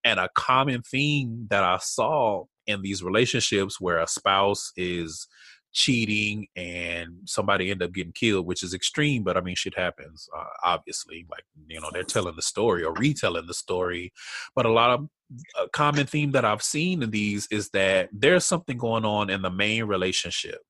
And 0.04 0.18
a 0.18 0.28
common 0.34 0.82
theme 0.82 1.46
that 1.50 1.62
I 1.62 1.78
saw 1.78 2.44
in 2.66 2.82
these 2.82 3.04
relationships 3.04 3.80
where 3.80 3.98
a 3.98 4.08
spouse 4.08 4.72
is 4.76 5.28
cheating 5.72 6.48
and 6.56 7.18
somebody 7.24 7.70
end 7.70 7.82
up 7.82 7.92
getting 7.92 8.12
killed, 8.12 8.46
which 8.46 8.64
is 8.64 8.74
extreme, 8.74 9.22
but 9.22 9.36
I 9.36 9.42
mean, 9.42 9.54
shit 9.54 9.76
happens, 9.76 10.28
uh, 10.36 10.44
obviously. 10.64 11.24
Like, 11.30 11.44
you 11.68 11.80
know, 11.80 11.90
they're 11.92 12.02
telling 12.02 12.34
the 12.34 12.42
story 12.42 12.82
or 12.82 12.92
retelling 12.94 13.46
the 13.46 13.54
story. 13.54 14.12
But 14.56 14.66
a 14.66 14.72
lot 14.72 14.90
of 14.90 15.08
a 15.56 15.68
common 15.68 16.06
theme 16.06 16.32
that 16.32 16.44
I've 16.44 16.62
seen 16.62 17.02
in 17.02 17.10
these 17.10 17.46
is 17.52 17.70
that 17.70 18.08
there's 18.12 18.44
something 18.44 18.76
going 18.76 19.04
on 19.04 19.30
in 19.30 19.42
the 19.42 19.50
main 19.50 19.84
relationship. 19.84 20.62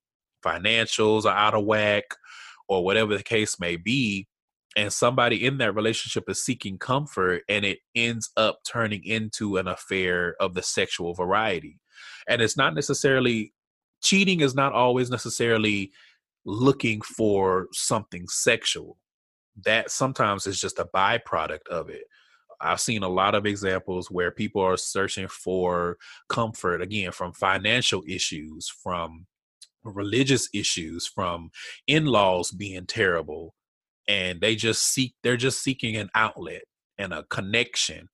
Financials 0.45 1.25
are 1.25 1.35
out 1.35 1.55
of 1.55 1.65
whack 1.65 2.03
or 2.67 2.83
whatever 2.83 3.15
the 3.17 3.23
case 3.23 3.59
may 3.59 3.75
be 3.75 4.27
and 4.77 4.93
somebody 4.93 5.43
in 5.43 5.57
that 5.57 5.73
relationship 5.73 6.25
is 6.29 6.45
seeking 6.45 6.77
comfort 6.77 7.41
and 7.49 7.65
it 7.65 7.79
ends 7.95 8.29
up 8.37 8.59
turning 8.63 9.03
into 9.03 9.57
an 9.57 9.67
affair 9.67 10.35
of 10.39 10.53
the 10.53 10.61
sexual 10.61 11.15
variety. 11.15 11.79
And 12.29 12.43
it's 12.43 12.55
not 12.55 12.75
necessarily 12.75 13.53
cheating 14.03 14.41
is 14.41 14.53
not 14.53 14.73
always 14.73 15.09
necessarily 15.09 15.91
looking 16.45 17.01
for 17.01 17.67
something 17.73 18.27
sexual. 18.27 18.97
That 19.65 19.89
sometimes 19.89 20.45
is 20.45 20.61
just 20.61 20.77
a 20.77 20.85
byproduct 20.85 21.67
of 21.71 21.89
it. 21.89 22.03
I've 22.61 22.79
seen 22.79 23.01
a 23.01 23.09
lot 23.09 23.33
of 23.33 23.47
examples 23.47 24.11
where 24.11 24.29
people 24.29 24.61
are 24.61 24.77
searching 24.77 25.27
for 25.27 25.97
comfort 26.29 26.83
again 26.83 27.11
from 27.11 27.33
financial 27.33 28.03
issues, 28.07 28.69
from 28.69 29.25
religious 29.95 30.49
issues 30.53 31.07
from 31.07 31.49
in-laws 31.87 32.51
being 32.51 32.85
terrible 32.85 33.53
and 34.07 34.41
they 34.41 34.55
just 34.55 34.83
seek 34.83 35.13
they're 35.23 35.37
just 35.37 35.61
seeking 35.61 35.95
an 35.95 36.09
outlet 36.15 36.63
and 36.97 37.13
a 37.13 37.23
connection 37.23 38.09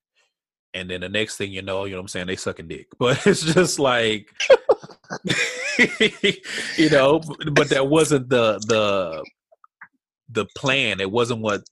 and 0.74 0.90
then 0.90 1.00
the 1.00 1.08
next 1.08 1.36
thing 1.36 1.52
you 1.52 1.62
know 1.62 1.84
you 1.84 1.92
know 1.92 1.98
what 1.98 2.02
i'm 2.02 2.08
saying 2.08 2.26
they 2.26 2.36
sucking 2.36 2.68
dick. 2.68 2.86
But 2.98 3.26
it's 3.26 3.42
just 3.42 3.78
like 3.78 4.28
you 6.76 6.90
know 6.90 7.20
but 7.52 7.68
that 7.70 7.88
wasn't 7.88 8.28
the 8.28 8.58
the 8.66 9.24
the 10.34 10.46
plan. 10.56 11.00
It 11.00 11.10
wasn't 11.10 11.40
what 11.40 11.62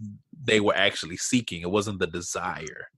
they 0.45 0.61
were 0.61 0.75
actually 0.75 1.17
seeking. 1.17 1.63
It 1.63 1.71
wasn't 1.71 1.99
the 1.99 2.07
desire 2.07 2.89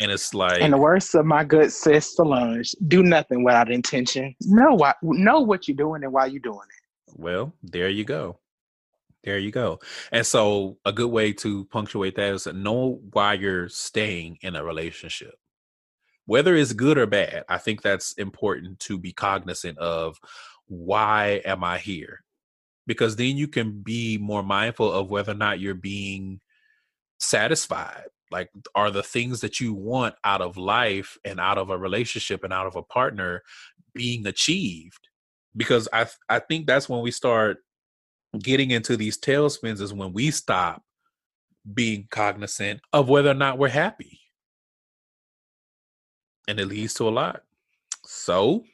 and 0.00 0.10
it's 0.10 0.34
like 0.34 0.60
and 0.60 0.72
the 0.72 0.78
words 0.78 1.14
of 1.14 1.24
my 1.26 1.44
good 1.44 1.72
sis 1.72 2.14
Solange, 2.14 2.74
do 2.88 3.02
nothing 3.02 3.44
without 3.44 3.70
intention. 3.70 4.34
Know 4.42 4.74
why 4.74 4.94
know 5.02 5.40
what 5.40 5.68
you're 5.68 5.76
doing 5.76 6.04
and 6.04 6.12
why 6.12 6.26
you're 6.26 6.40
doing 6.40 6.58
it. 6.58 7.14
Well, 7.14 7.52
there 7.62 7.88
you 7.88 8.04
go. 8.04 8.38
There 9.24 9.38
you 9.38 9.50
go. 9.50 9.80
And 10.12 10.24
so 10.24 10.78
a 10.84 10.92
good 10.92 11.10
way 11.10 11.32
to 11.34 11.64
punctuate 11.66 12.14
that 12.16 12.34
is 12.34 12.44
to 12.44 12.52
know 12.52 13.00
why 13.12 13.34
you're 13.34 13.68
staying 13.68 14.38
in 14.42 14.54
a 14.54 14.64
relationship. 14.64 15.34
Whether 16.26 16.54
it's 16.54 16.72
good 16.72 16.98
or 16.98 17.06
bad, 17.06 17.44
I 17.48 17.58
think 17.58 17.82
that's 17.82 18.12
important 18.14 18.78
to 18.80 18.98
be 18.98 19.12
cognizant 19.12 19.78
of 19.78 20.18
why 20.66 21.40
am 21.44 21.64
I 21.64 21.78
here? 21.78 22.22
Because 22.86 23.16
then 23.16 23.36
you 23.36 23.48
can 23.48 23.82
be 23.82 24.18
more 24.18 24.42
mindful 24.42 24.92
of 24.92 25.10
whether 25.10 25.32
or 25.32 25.36
not 25.36 25.58
you're 25.58 25.74
being 25.74 26.40
satisfied 27.18 28.04
like 28.36 28.50
are 28.74 28.90
the 28.90 29.02
things 29.02 29.40
that 29.40 29.60
you 29.60 29.72
want 29.72 30.14
out 30.24 30.42
of 30.42 30.58
life 30.58 31.16
and 31.24 31.40
out 31.40 31.56
of 31.56 31.70
a 31.70 31.78
relationship 31.78 32.44
and 32.44 32.52
out 32.52 32.66
of 32.66 32.76
a 32.76 32.82
partner 32.82 33.42
being 33.94 34.26
achieved? 34.26 35.08
Because 35.56 35.88
i 35.92 36.06
i 36.28 36.38
think 36.38 36.66
that's 36.66 36.88
when 36.88 37.00
we 37.00 37.10
start 37.10 37.58
getting 38.38 38.70
into 38.70 38.96
these 38.96 39.18
tailspins 39.18 39.80
is 39.80 39.94
when 39.94 40.12
we 40.12 40.30
stop 40.30 40.82
being 41.72 42.06
cognizant 42.10 42.80
of 42.92 43.08
whether 43.08 43.30
or 43.30 43.34
not 43.34 43.58
we're 43.58 43.68
happy. 43.68 44.20
And 46.46 46.60
it 46.60 46.66
leads 46.66 46.94
to 46.94 47.08
a 47.08 47.10
lot. 47.10 47.42
So 48.04 48.64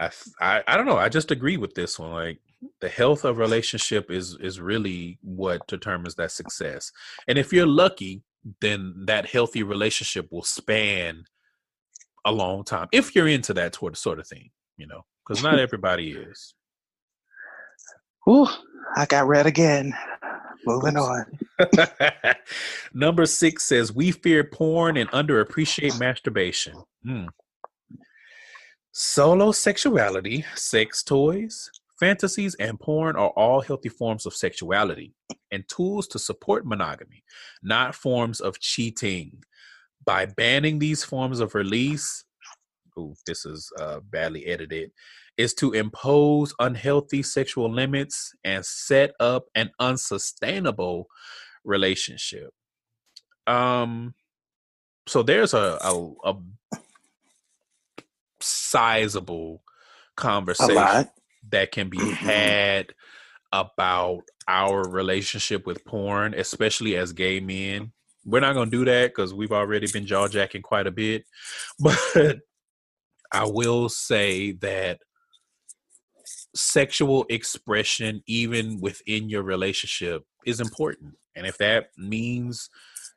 I, 0.00 0.10
I 0.40 0.62
i 0.66 0.76
don't 0.76 0.86
know 0.86 0.96
i 0.96 1.08
just 1.08 1.30
agree 1.30 1.56
with 1.56 1.74
this 1.74 1.98
one 1.98 2.10
like 2.10 2.40
the 2.80 2.88
health 2.88 3.24
of 3.24 3.38
relationship 3.38 4.10
is 4.10 4.36
is 4.40 4.60
really 4.60 5.18
what 5.22 5.66
determines 5.66 6.14
that 6.14 6.30
success 6.30 6.90
and 7.28 7.38
if 7.38 7.52
you're 7.52 7.66
lucky 7.66 8.22
then 8.60 8.94
that 9.06 9.26
healthy 9.26 9.62
relationship 9.62 10.26
will 10.30 10.42
span 10.42 11.24
a 12.26 12.32
long 12.32 12.64
time 12.64 12.88
if 12.92 13.14
you're 13.14 13.28
into 13.28 13.54
that 13.54 13.76
sort 13.94 14.18
of 14.18 14.26
thing 14.26 14.50
you 14.76 14.86
know 14.86 15.02
because 15.26 15.42
not 15.42 15.58
everybody 15.58 16.12
is 16.12 16.54
Ooh, 18.28 18.46
I 18.96 19.04
got 19.06 19.26
read 19.26 19.46
again. 19.46 19.94
Moving 20.66 20.96
on. 20.96 21.26
Number 22.94 23.26
six 23.26 23.64
says 23.64 23.92
we 23.92 24.12
fear 24.12 24.44
porn 24.44 24.96
and 24.96 25.10
underappreciate 25.10 25.98
masturbation. 26.00 26.74
Hmm. 27.04 27.26
Solo 28.92 29.52
sexuality, 29.52 30.44
sex 30.54 31.02
toys, 31.02 31.70
fantasies, 31.98 32.54
and 32.56 32.78
porn 32.78 33.16
are 33.16 33.30
all 33.30 33.60
healthy 33.60 33.88
forms 33.88 34.26
of 34.26 34.34
sexuality 34.34 35.14
and 35.50 35.68
tools 35.68 36.06
to 36.08 36.18
support 36.18 36.66
monogamy, 36.66 37.22
not 37.62 37.94
forms 37.94 38.40
of 38.40 38.60
cheating. 38.60 39.42
By 40.04 40.26
banning 40.26 40.78
these 40.78 41.02
forms 41.02 41.40
of 41.40 41.54
release, 41.54 42.24
ooh, 42.98 43.14
this 43.26 43.46
is 43.46 43.72
uh, 43.80 44.00
badly 44.00 44.46
edited, 44.46 44.90
is 45.36 45.54
to 45.54 45.72
impose 45.72 46.54
unhealthy 46.58 47.22
sexual 47.22 47.72
limits 47.72 48.32
and 48.44 48.64
set 48.64 49.12
up 49.18 49.46
an 49.54 49.70
unsustainable 49.80 51.06
relationship. 51.64 52.50
Um, 53.46 54.14
so 55.06 55.22
there's 55.22 55.54
a 55.54 55.78
a, 55.82 56.12
a 56.24 56.34
sizable 58.40 59.62
conversation 60.16 61.08
that 61.54 61.72
can 61.72 61.88
be 61.88 61.98
Mm-hmm. 61.98 62.26
had 62.26 62.94
about 63.52 64.22
our 64.48 64.88
relationship 64.88 65.66
with 65.66 65.84
porn, 65.84 66.34
especially 66.34 66.96
as 66.96 67.12
gay 67.12 67.40
men. 67.40 67.92
We're 68.24 68.40
not 68.40 68.54
going 68.54 68.70
to 68.70 68.76
do 68.76 68.84
that 68.84 69.10
because 69.10 69.32
we've 69.32 69.52
already 69.52 69.86
been 69.92 70.06
jaw 70.06 70.28
jacking 70.28 70.62
quite 70.62 70.86
a 70.86 70.90
bit. 70.90 71.24
But 71.78 72.38
I 73.32 73.44
will 73.46 73.88
say 73.88 74.52
that 74.60 75.00
sexual 76.54 77.26
expression, 77.28 78.22
even 78.26 78.80
within 78.80 79.28
your 79.28 79.42
relationship, 79.42 80.24
is 80.44 80.60
important. 80.60 81.14
And 81.36 81.46
if 81.46 81.58
that 81.58 81.88
means 81.96 82.70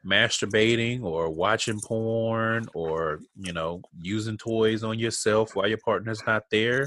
masturbating 0.05 1.03
or 1.03 1.29
watching 1.29 1.79
porn 1.79 2.65
or, 2.73 3.19
you 3.35 3.53
know, 3.53 3.81
using 4.01 4.37
toys 4.37 4.83
on 4.83 4.99
yourself 4.99 5.55
while 5.55 5.67
your 5.67 5.79
partner's 5.83 6.21
not 6.27 6.43
there, 6.51 6.85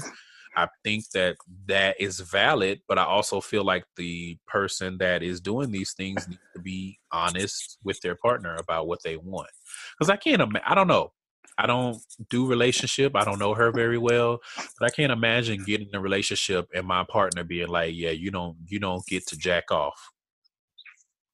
I 0.55 0.67
think 0.83 1.09
that 1.11 1.37
that 1.67 1.99
is 1.99 2.19
valid, 2.19 2.81
but 2.87 2.97
I 2.97 3.03
also 3.03 3.39
feel 3.41 3.63
like 3.63 3.85
the 3.95 4.37
person 4.47 4.97
that 4.97 5.23
is 5.23 5.39
doing 5.39 5.71
these 5.71 5.93
things 5.93 6.27
needs 6.27 6.41
to 6.55 6.61
be 6.61 6.99
honest 7.11 7.77
with 7.83 8.01
their 8.01 8.15
partner 8.15 8.55
about 8.59 8.87
what 8.87 9.01
they 9.03 9.17
want. 9.17 9.49
Because 9.97 10.09
I 10.09 10.17
can't, 10.17 10.41
I 10.65 10.75
don't 10.75 10.87
know. 10.87 11.13
I 11.57 11.67
don't 11.67 11.97
do 12.29 12.47
relationship. 12.47 13.15
I 13.15 13.23
don't 13.23 13.39
know 13.39 13.53
her 13.53 13.71
very 13.71 13.97
well, 13.97 14.39
but 14.79 14.85
I 14.85 14.89
can't 14.89 15.11
imagine 15.11 15.63
getting 15.63 15.89
in 15.89 15.95
a 15.95 16.01
relationship 16.01 16.67
and 16.73 16.87
my 16.87 17.03
partner 17.03 17.43
being 17.43 17.67
like, 17.67 17.93
"Yeah, 17.93 18.11
you 18.11 18.31
don't, 18.31 18.57
you 18.67 18.79
don't 18.79 19.05
get 19.05 19.27
to 19.27 19.37
jack 19.37 19.69
off." 19.69 20.11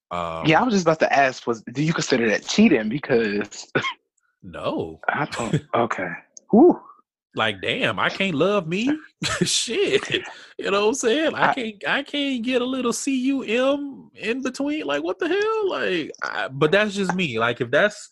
Um, 0.09 0.45
yeah, 0.45 0.59
I 0.59 0.63
was 0.63 0.74
just 0.74 0.86
about 0.86 0.99
to 0.99 1.13
ask, 1.13 1.45
was 1.47 1.61
do 1.74 1.84
you 1.84 1.93
consider 1.93 2.30
that 2.30 2.45
cheating? 2.45 2.89
Because 2.89 3.72
no, 4.43 4.99
I 5.07 5.26
don't. 5.26 5.61
Okay. 5.76 6.09
Whew. 6.51 6.82
Like 7.38 7.61
damn 7.61 7.99
i 7.99 8.09
can't 8.09 8.35
love 8.35 8.67
me? 8.67 8.89
Shit 9.43 10.09
you 10.57 10.71
know 10.71 10.81
what 10.81 10.88
i'm 10.88 10.93
saying? 10.95 11.35
I 11.35 11.53
can't 11.53 11.88
i 11.88 12.03
can't 12.03 12.43
get 12.43 12.61
a 12.61 12.65
little 12.65 12.93
cum 12.93 14.11
in 14.15 14.41
between 14.41 14.85
like 14.85 15.03
what 15.03 15.19
the 15.19 15.27
hell? 15.27 15.69
Like 15.69 16.11
I, 16.23 16.47
but 16.47 16.71
that's 16.71 16.95
just 16.95 17.13
me 17.13 17.39
like 17.39 17.61
if 17.61 17.69
that's 17.69 18.09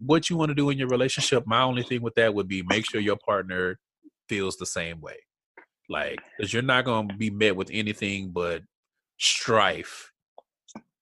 what 0.00 0.28
you 0.28 0.36
want 0.36 0.48
to 0.50 0.54
do 0.54 0.70
in 0.70 0.78
your 0.78 0.88
relationship 0.88 1.44
my 1.46 1.62
only 1.62 1.82
thing 1.82 2.02
with 2.02 2.14
that 2.16 2.34
would 2.34 2.48
be 2.48 2.62
make 2.62 2.88
sure 2.88 3.00
your 3.00 3.16
partner 3.16 3.78
feels 4.28 4.56
the 4.56 4.66
same 4.66 5.00
way. 5.00 5.16
Like 5.88 6.18
because 6.36 6.52
you're 6.52 6.62
not 6.62 6.84
going 6.84 7.08
to 7.08 7.16
be 7.16 7.30
met 7.30 7.56
with 7.56 7.70
anything 7.72 8.30
but 8.30 8.62
strife 9.18 10.12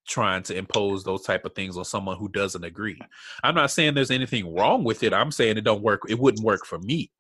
trying 0.07 0.43
to 0.45 0.57
impose 0.57 1.03
those 1.03 1.23
type 1.23 1.45
of 1.45 1.55
things 1.55 1.77
on 1.77 1.85
someone 1.85 2.17
who 2.17 2.29
doesn't 2.29 2.63
agree. 2.63 3.01
I'm 3.43 3.57
not 3.57 3.73
saying 3.73 3.95
there's 3.95 4.13
anything 4.13 4.55
wrong 4.55 4.85
with 4.85 5.03
it 5.03 5.13
i'm 5.13 5.33
saying 5.33 5.57
it 5.57 5.63
don't 5.63 5.83
work 5.83 6.03
it 6.09 6.19
wouldn't 6.19 6.45
work 6.45 6.65
for 6.65 6.79
me 6.79 7.11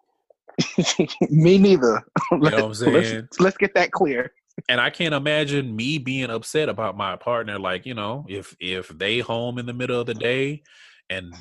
Me 1.30 1.58
neither. 1.58 2.02
You 2.32 2.38
know 2.38 2.50
what 2.50 2.54
I'm 2.54 2.60
Let's- 2.68 2.78
saying? 2.78 3.28
Let's, 3.38 3.56
get 3.56 3.74
that 3.74 3.90
clear. 3.92 4.32
and 4.68 4.80
I 4.80 4.90
can't 4.90 5.14
imagine 5.14 5.76
me 5.76 5.98
being 5.98 6.30
upset 6.30 6.68
about 6.68 6.96
my 6.96 7.16
partner. 7.16 7.58
Like, 7.58 7.84
you 7.86 7.94
know, 7.94 8.24
if 8.28 8.56
if 8.58 8.88
they 8.88 9.18
home 9.20 9.58
in 9.58 9.66
the 9.66 9.74
middle 9.74 10.00
of 10.00 10.06
the 10.06 10.14
day 10.14 10.62
and 11.10 11.34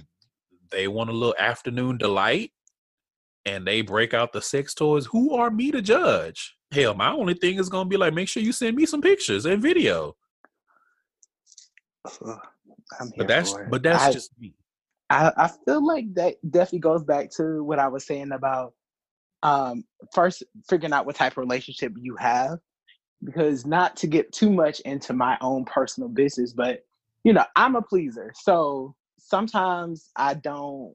they 0.71 0.87
want 0.87 1.09
a 1.09 1.13
little 1.13 1.35
afternoon 1.39 1.97
delight 1.97 2.51
and 3.45 3.65
they 3.65 3.81
break 3.81 4.13
out 4.13 4.33
the 4.33 4.41
sex 4.41 4.73
toys, 4.73 5.05
who 5.05 5.33
are 5.35 5.49
me 5.49 5.71
to 5.71 5.81
judge? 5.81 6.55
Hell, 6.71 6.93
my 6.93 7.11
only 7.11 7.35
thing 7.35 7.57
is 7.57 7.69
gonna 7.69 7.87
be 7.87 7.95
like, 7.95 8.13
make 8.13 8.27
sure 8.27 8.43
you 8.43 8.51
send 8.51 8.75
me 8.75 8.85
some 8.85 9.01
pictures 9.01 9.45
and 9.45 9.61
video. 9.61 10.15
But 13.17 13.27
that's 13.27 13.55
but 13.69 13.81
that's 13.81 14.03
I, 14.03 14.11
just 14.11 14.31
me. 14.39 14.53
I, 15.09 15.31
I 15.37 15.49
feel 15.65 15.85
like 15.85 16.13
that 16.15 16.35
definitely 16.49 16.79
goes 16.79 17.03
back 17.03 17.29
to 17.37 17.63
what 17.63 17.79
I 17.79 17.87
was 17.87 18.05
saying 18.05 18.31
about 18.31 18.73
um 19.45 19.83
first 20.13 20.43
figuring 20.69 20.93
out 20.93 21.05
what 21.05 21.15
type 21.15 21.33
of 21.33 21.37
relationship 21.37 21.93
you 21.99 22.15
have 22.17 22.57
because 23.23 23.65
not 23.65 23.95
to 23.95 24.07
get 24.07 24.31
too 24.31 24.51
much 24.51 24.79
into 24.81 25.13
my 25.13 25.37
own 25.41 25.63
personal 25.65 26.09
business 26.09 26.53
but 26.53 26.79
you 27.23 27.31
know 27.31 27.45
i'm 27.55 27.75
a 27.75 27.81
pleaser 27.81 28.31
so 28.35 28.93
sometimes 29.17 30.09
i 30.15 30.33
don't 30.33 30.93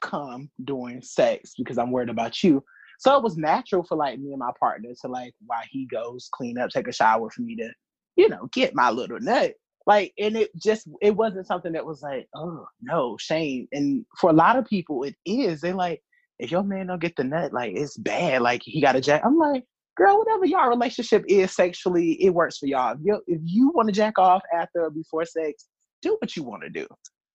come 0.00 0.50
during 0.64 1.02
sex 1.02 1.54
because 1.56 1.78
i'm 1.78 1.90
worried 1.90 2.08
about 2.08 2.42
you. 2.42 2.62
So 2.98 3.16
it 3.16 3.22
was 3.22 3.38
natural 3.38 3.82
for 3.82 3.96
like 3.96 4.18
me 4.18 4.30
and 4.30 4.38
my 4.38 4.50
partner 4.58 4.90
to 5.00 5.08
like 5.08 5.34
while 5.46 5.62
he 5.70 5.86
goes 5.86 6.28
clean 6.32 6.58
up 6.58 6.70
take 6.70 6.88
a 6.88 6.92
shower 6.92 7.30
for 7.30 7.42
me 7.42 7.56
to 7.56 7.70
you 8.16 8.28
know 8.28 8.48
get 8.52 8.74
my 8.74 8.90
little 8.90 9.20
nut. 9.20 9.54
Like 9.86 10.12
and 10.18 10.36
it 10.36 10.50
just 10.56 10.88
it 11.00 11.16
wasn't 11.16 11.46
something 11.46 11.72
that 11.72 11.86
was 11.86 12.02
like 12.02 12.28
oh 12.34 12.66
no 12.82 13.16
shame. 13.18 13.68
And 13.72 14.04
for 14.18 14.30
a 14.30 14.34
lot 14.34 14.56
of 14.56 14.66
people 14.66 15.04
it 15.04 15.16
is. 15.24 15.60
They 15.60 15.72
like 15.72 16.02
if 16.40 16.50
your 16.50 16.62
man 16.62 16.86
don't 16.86 17.00
get 17.00 17.16
the 17.16 17.24
nut 17.24 17.52
like 17.52 17.72
it's 17.74 17.96
bad 17.96 18.42
like 18.42 18.62
he 18.64 18.80
got 18.80 18.96
a 18.96 19.00
jack 19.00 19.22
i'm 19.24 19.38
like 19.38 19.64
girl 19.96 20.18
whatever 20.18 20.44
y'all 20.44 20.68
relationship 20.68 21.24
is 21.28 21.54
sexually 21.54 22.12
it 22.22 22.30
works 22.30 22.58
for 22.58 22.66
y'all 22.66 22.94
if 22.94 23.00
you, 23.02 23.20
if 23.26 23.40
you 23.44 23.70
want 23.74 23.88
to 23.88 23.92
jack 23.92 24.18
off 24.18 24.42
after 24.54 24.84
or 24.84 24.90
before 24.90 25.24
sex 25.24 25.66
do 26.02 26.16
what 26.20 26.36
you 26.36 26.42
want 26.42 26.62
to 26.62 26.70
do 26.70 26.86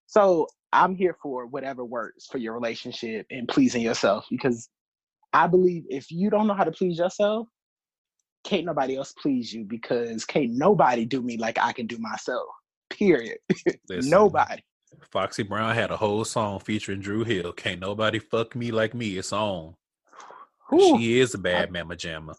so 0.08 0.48
i'm 0.74 0.96
here 0.96 1.16
for 1.22 1.46
whatever 1.48 1.86
works 1.86 2.26
for 2.26 2.38
your 2.38 2.54
relationship 2.54 3.26
and 3.30 3.48
pleasing 3.48 3.82
yourself 3.82 4.26
because 4.30 4.70
i 5.34 5.48
believe 5.48 5.84
if 5.90 6.10
you 6.10 6.30
don't 6.30 6.48
know 6.48 6.54
how 6.54 6.64
to 6.64 6.72
please 6.72 6.98
yourself 6.98 7.48
can't 8.46 8.66
nobody 8.66 8.96
else 8.96 9.14
please 9.22 9.52
you 9.52 9.66
because 9.66 10.24
can't 10.24 10.52
nobody 10.52 11.04
do 11.04 11.22
me 11.22 11.36
like 11.38 11.58
I 11.60 11.74
can 11.74 11.88
do 11.88 11.98
myself. 11.98 12.46
Period. 12.92 13.40
Listen, 13.90 14.10
nobody. 14.10 14.62
Foxy 15.12 15.44
Brown 15.44 15.74
had 15.76 15.92
a 15.92 15.98
whole 15.98 16.26
song 16.26 16.60
featuring 16.60 17.02
Dru 17.02 17.24
Hill. 17.24 17.52
Can't 17.54 17.80
nobody 17.80 18.20
fuck 18.20 18.56
me 18.56 18.72
like 18.72 18.94
me. 18.94 19.18
It's 19.18 19.34
on. 19.34 19.76
She 20.80 21.20
is 21.20 21.34
a 21.34 21.38
bad 21.38 21.72
mama 21.72 21.96
jamma. 21.96 22.36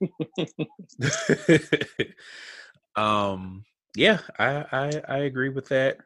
um 2.96 3.64
yeah 3.96 4.18
I, 4.38 4.64
I 4.72 5.02
i 5.08 5.16
agree 5.18 5.48
with 5.48 5.68
that 5.68 5.98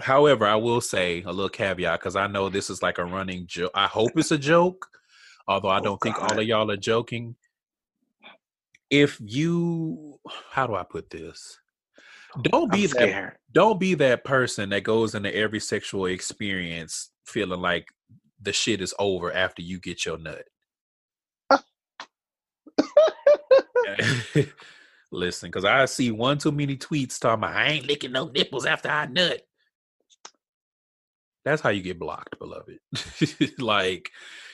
however 0.00 0.46
i 0.46 0.56
will 0.56 0.80
say 0.80 1.22
a 1.22 1.30
little 1.32 1.48
caveat 1.48 2.00
because 2.00 2.16
i 2.16 2.26
know 2.26 2.48
this 2.48 2.68
is 2.70 2.82
like 2.82 2.98
a 2.98 3.04
running 3.04 3.46
joke 3.46 3.70
i 3.74 3.86
hope 3.86 4.10
it's 4.16 4.30
a 4.30 4.38
joke 4.38 4.88
although 5.46 5.68
i 5.68 5.78
Oh, 5.78 5.82
don't 5.82 6.00
think 6.00 6.20
all 6.20 6.38
of 6.38 6.44
y'all 6.46 6.70
are 6.70 6.76
joking 6.76 7.36
if 8.90 9.18
you 9.24 10.18
how 10.50 10.66
do 10.66 10.74
i 10.74 10.82
put 10.82 11.10
this 11.10 11.58
don't 12.40 12.70
be 12.70 12.78
I'm 12.78 12.82
that 12.82 12.90
scared. 12.90 13.32
don't 13.52 13.78
be 13.78 13.94
that 13.94 14.24
person 14.24 14.70
that 14.70 14.82
goes 14.82 15.14
into 15.14 15.34
every 15.34 15.60
sexual 15.60 16.06
experience 16.06 17.10
feeling 17.26 17.60
like 17.60 17.88
the 18.40 18.52
shit 18.52 18.80
is 18.80 18.94
over 18.98 19.32
after 19.32 19.62
you 19.62 19.78
get 19.78 20.06
your 20.06 20.18
nut 20.18 20.44
Listen, 25.12 25.50
because 25.50 25.66
I 25.66 25.84
see 25.84 26.10
one 26.10 26.38
too 26.38 26.52
many 26.52 26.76
tweets 26.76 27.20
talking 27.20 27.44
about 27.44 27.54
I 27.54 27.68
ain't 27.68 27.86
licking 27.86 28.12
no 28.12 28.28
nipples 28.28 28.64
after 28.64 28.88
I 28.88 29.06
nut. 29.06 29.42
That's 31.44 31.60
how 31.60 31.68
you 31.68 31.82
get 31.82 31.98
blocked, 31.98 32.38
beloved. 32.38 32.78
like, 33.58 34.10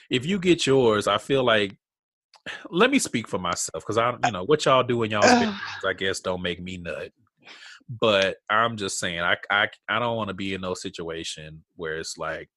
if 0.09 0.25
you 0.25 0.37
get 0.37 0.67
yours, 0.67 1.07
I 1.07 1.17
feel 1.17 1.43
like 1.43 1.77
let 2.69 2.89
me 2.89 2.99
speak 2.99 3.27
for 3.27 3.37
myself 3.37 3.83
because 3.83 3.97
I, 3.97 4.17
you 4.25 4.31
know, 4.31 4.43
what 4.43 4.65
y'all 4.65 4.83
do 4.83 5.03
in 5.03 5.11
bedrooms, 5.11 5.55
I 5.87 5.93
guess, 5.93 6.19
don't 6.19 6.41
make 6.41 6.61
me 6.61 6.77
nut. 6.77 7.11
But 7.89 8.37
I'm 8.49 8.77
just 8.77 8.99
saying, 8.99 9.19
I, 9.21 9.35
I, 9.49 9.67
I 9.87 9.97
don't 9.99 10.15
want 10.15 10.27
to 10.27 10.33
be 10.35 10.53
in 10.53 10.61
no 10.61 10.75
situation 10.75 11.63
where 11.75 11.97
it's 11.97 12.17
like, 12.17 12.49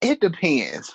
It 0.00 0.20
depends. 0.20 0.94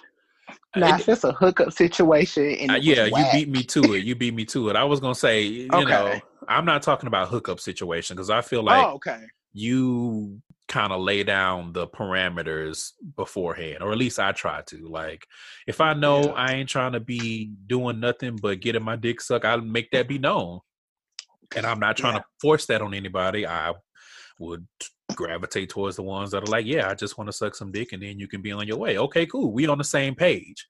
Now, 0.75 0.95
it- 0.95 1.01
if 1.01 1.09
it's 1.09 1.23
a 1.23 1.33
hookup 1.33 1.73
situation 1.73 2.55
and 2.55 2.71
Uh, 2.71 2.75
it 2.75 2.83
yeah, 2.83 3.05
you 3.05 3.25
beat 3.33 3.49
me 3.49 3.63
to 3.63 3.93
it. 3.95 4.03
You 4.05 4.15
beat 4.15 4.33
me 4.33 4.45
to 4.45 4.69
it. 4.69 4.75
I 4.75 4.83
was 4.83 4.99
gonna 4.99 5.15
say, 5.15 5.43
you 5.43 5.67
know, 5.67 6.19
I'm 6.47 6.65
not 6.65 6.81
talking 6.81 7.07
about 7.07 7.27
hookup 7.27 7.59
situation 7.59 8.15
because 8.15 8.29
I 8.29 8.41
feel 8.41 8.63
like 8.63 8.85
oh, 8.85 8.91
okay. 8.93 9.23
you 9.51 10.41
kind 10.67 10.93
of 10.93 11.01
lay 11.01 11.23
down 11.23 11.73
the 11.73 11.87
parameters 11.87 12.91
beforehand, 13.17 13.81
or 13.81 13.91
at 13.91 13.97
least 13.97 14.19
I 14.19 14.31
try 14.31 14.61
to. 14.67 14.87
Like, 14.87 15.25
if 15.67 15.81
I 15.81 15.93
know 15.93 16.25
Yeah. 16.25 16.31
I 16.33 16.53
ain't 16.53 16.69
trying 16.69 16.93
to 16.93 16.99
be 16.99 17.51
doing 17.67 17.99
nothing 17.99 18.37
but 18.41 18.59
getting 18.61 18.83
my 18.83 18.95
dick 18.95 19.19
sucked, 19.21 19.45
I'll 19.45 19.61
make 19.61 19.89
that 19.91 20.07
be 20.07 20.19
known. 20.19 20.59
And 21.55 21.65
I'm 21.65 21.79
not 21.79 21.97
trying 21.97 22.15
Yeah. 22.15 22.19
to 22.19 22.25
force 22.41 22.65
that 22.67 22.81
on 22.81 22.93
anybody. 22.93 23.47
I 23.47 23.73
would 24.39 24.65
gravitate 25.15 25.69
towards 25.69 25.95
the 25.95 26.03
ones 26.03 26.31
that 26.31 26.43
are 26.43 26.51
like, 26.51 26.65
yeah, 26.65 26.89
I 26.89 26.95
just 26.95 27.17
want 27.17 27.27
to 27.27 27.33
suck 27.33 27.55
some 27.55 27.71
dick 27.71 27.91
and 27.93 28.01
then 28.01 28.19
you 28.19 28.27
can 28.27 28.41
be 28.41 28.51
on 28.51 28.67
your 28.67 28.77
way. 28.77 28.97
Okay, 28.97 29.25
cool. 29.25 29.51
We 29.51 29.67
on 29.67 29.77
the 29.77 29.83
same 29.83 30.15
page. 30.15 30.67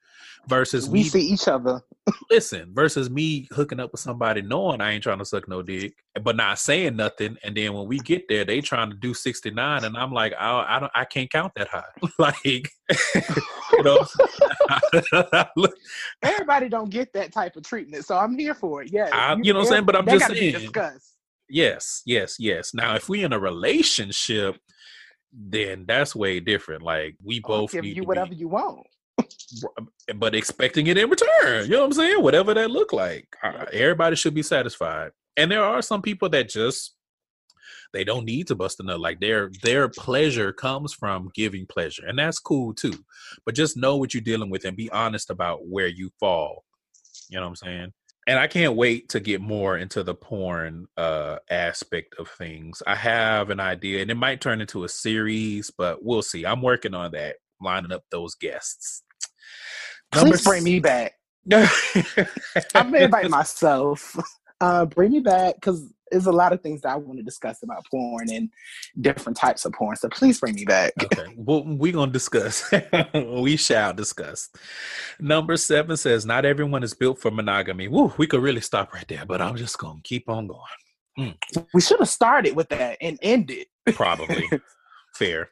Versus 0.47 0.89
we 0.89 0.99
me 0.99 1.03
see 1.03 1.21
each 1.21 1.47
other. 1.47 1.81
listen, 2.31 2.73
versus 2.73 3.09
me 3.09 3.47
hooking 3.51 3.79
up 3.79 3.91
with 3.91 4.01
somebody 4.01 4.41
knowing 4.41 4.81
I 4.81 4.91
ain't 4.93 5.03
trying 5.03 5.19
to 5.19 5.25
suck 5.25 5.47
no 5.47 5.61
dick, 5.61 5.93
but 6.23 6.35
not 6.35 6.57
saying 6.59 6.95
nothing. 6.95 7.37
And 7.43 7.55
then 7.55 7.73
when 7.73 7.87
we 7.87 7.99
get 7.99 8.27
there, 8.27 8.45
they 8.45 8.61
trying 8.61 8.89
to 8.89 8.95
do 8.95 9.13
69 9.13 9.83
and 9.83 9.95
I'm 9.97 10.11
like, 10.11 10.33
I, 10.39 10.65
I 10.67 10.79
don't 10.79 10.91
I 10.95 11.05
can't 11.05 11.29
count 11.31 11.53
that 11.55 11.67
high. 11.67 11.83
like 12.19 12.35
you 13.77 13.83
know 13.83 13.99
Everybody 16.23 16.69
don't 16.69 16.89
get 16.89 17.13
that 17.13 17.31
type 17.31 17.55
of 17.55 17.63
treatment, 17.63 18.05
so 18.05 18.17
I'm 18.17 18.37
here 18.37 18.53
for 18.55 18.81
it. 18.81 18.91
Yeah, 18.91 19.09
I- 19.11 19.37
you 19.41 19.53
know 19.53 19.59
what 19.59 19.67
I'm 19.67 19.73
saying? 19.73 19.85
But 19.85 19.95
I'm 19.97 20.07
just 20.07 20.27
saying. 20.27 20.51
discussed. 20.53 21.13
Yes, 21.49 22.01
yes, 22.05 22.35
yes. 22.39 22.73
Now, 22.73 22.95
if 22.95 23.09
we 23.09 23.23
in 23.23 23.33
a 23.33 23.39
relationship, 23.39 24.57
then 25.31 25.85
that's 25.87 26.15
way 26.15 26.39
different. 26.39 26.83
Like 26.83 27.15
we 27.23 27.39
both 27.39 27.71
give 27.71 27.85
you 27.85 28.03
whatever 28.03 28.31
be, 28.31 28.37
you 28.37 28.47
want. 28.47 28.85
but 30.15 30.35
expecting 30.35 30.87
it 30.87 30.97
in 30.97 31.09
return. 31.09 31.65
You 31.65 31.71
know 31.71 31.79
what 31.79 31.85
I'm 31.87 31.93
saying? 31.93 32.23
Whatever 32.23 32.53
that 32.53 32.71
look 32.71 32.93
like, 32.93 33.35
everybody 33.73 34.15
should 34.15 34.33
be 34.33 34.43
satisfied. 34.43 35.11
And 35.37 35.51
there 35.51 35.63
are 35.63 35.81
some 35.81 36.01
people 36.01 36.29
that 36.29 36.49
just 36.49 36.95
they 37.93 38.03
don't 38.03 38.25
need 38.25 38.47
to 38.47 38.55
bust 38.55 38.79
a 38.79 38.83
nut. 38.83 38.99
Like 38.99 39.19
their 39.19 39.49
their 39.63 39.89
pleasure 39.89 40.53
comes 40.53 40.93
from 40.93 41.29
giving 41.33 41.65
pleasure, 41.65 42.05
and 42.05 42.19
that's 42.19 42.39
cool 42.39 42.73
too. 42.73 42.93
But 43.45 43.55
just 43.55 43.77
know 43.77 43.97
what 43.97 44.13
you're 44.13 44.21
dealing 44.21 44.49
with 44.49 44.65
and 44.65 44.77
be 44.77 44.89
honest 44.91 45.29
about 45.29 45.67
where 45.67 45.87
you 45.87 46.11
fall. 46.19 46.63
You 47.29 47.37
know 47.37 47.43
what 47.43 47.49
I'm 47.49 47.55
saying? 47.55 47.93
And 48.29 48.37
I 48.37 48.45
can't 48.45 48.75
wait 48.75 49.09
to 49.09 49.19
get 49.19 49.41
more 49.41 49.79
into 49.79 50.03
the 50.03 50.13
porn 50.13 50.85
uh 50.97 51.37
aspect 51.49 52.13
of 52.19 52.29
things. 52.29 52.83
I 52.85 52.93
have 52.93 53.49
an 53.49 53.59
idea, 53.59 54.03
and 54.03 54.11
it 54.11 54.17
might 54.17 54.39
turn 54.39 54.61
into 54.61 54.83
a 54.83 54.89
series, 54.89 55.71
but 55.75 56.05
we'll 56.05 56.21
see. 56.21 56.45
I'm 56.45 56.61
working 56.61 56.93
on 56.93 57.09
that, 57.13 57.37
lining 57.59 57.91
up 57.91 58.03
those 58.11 58.35
guests. 58.35 59.01
Please 60.11 60.43
bring 60.43 60.63
me 60.63 60.79
back. 60.79 61.13
I'm 61.51 62.91
gonna 62.91 62.99
invite 62.99 63.29
myself. 63.31 64.15
Uh, 64.61 64.85
bring 64.85 65.11
me 65.11 65.19
back 65.19 65.55
because 65.55 65.93
there's 66.11 66.25
a 66.25 66.31
lot 66.31 66.53
of 66.53 66.61
things 66.61 66.81
that 66.81 66.89
I 66.89 66.95
want 66.95 67.17
to 67.19 67.23
discuss 67.23 67.61
about 67.63 67.85
porn 67.89 68.31
and 68.31 68.49
different 68.99 69.37
types 69.37 69.65
of 69.65 69.73
porn. 69.73 69.95
So 69.95 70.09
please 70.09 70.39
bring 70.39 70.55
me 70.55 70.65
back. 70.65 70.93
okay. 71.03 71.33
Well, 71.35 71.63
we're 71.65 71.93
going 71.93 72.09
to 72.09 72.13
discuss. 72.13 72.71
we 73.13 73.55
shall 73.55 73.93
discuss. 73.93 74.49
Number 75.19 75.57
seven 75.57 75.97
says, 75.97 76.25
Not 76.25 76.45
everyone 76.45 76.83
is 76.83 76.93
built 76.93 77.19
for 77.19 77.31
monogamy. 77.31 77.87
Woo, 77.87 78.13
we 78.17 78.27
could 78.27 78.41
really 78.41 78.61
stop 78.61 78.93
right 78.93 79.07
there, 79.07 79.25
but 79.25 79.41
I'm 79.41 79.55
just 79.55 79.77
going 79.77 79.97
to 79.97 80.03
keep 80.03 80.29
on 80.29 80.47
going. 80.47 81.35
We 81.73 81.81
should 81.81 81.99
have 81.99 82.09
started 82.09 82.55
with 82.55 82.69
that 82.69 82.97
and 83.01 83.19
ended. 83.21 83.67
Probably. 83.93 84.49
Fair. 85.13 85.49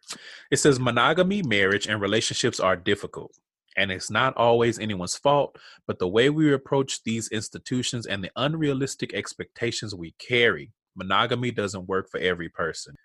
It 0.49 0.57
says, 0.57 0.79
Monogamy, 0.79 1.41
marriage, 1.43 1.87
and 1.87 1.99
relationships 1.99 2.59
are 2.59 2.77
difficult. 2.77 3.35
And 3.78 3.91
it's 3.91 4.09
not 4.09 4.36
always 4.36 4.80
anyone's 4.80 5.15
fault, 5.15 5.57
but 5.86 5.99
the 5.99 6.07
way 6.07 6.30
we 6.30 6.51
approach 6.51 7.03
these 7.03 7.30
institutions 7.30 8.07
and 8.07 8.23
the 8.23 8.32
unrealistic 8.36 9.13
expectations 9.13 9.93
we 9.93 10.15
carry, 10.17 10.71
monogamy 10.95 11.51
doesn't 11.51 11.88
work 11.88 12.09
for 12.09 12.19
every 12.19 12.49
person. 12.49 12.95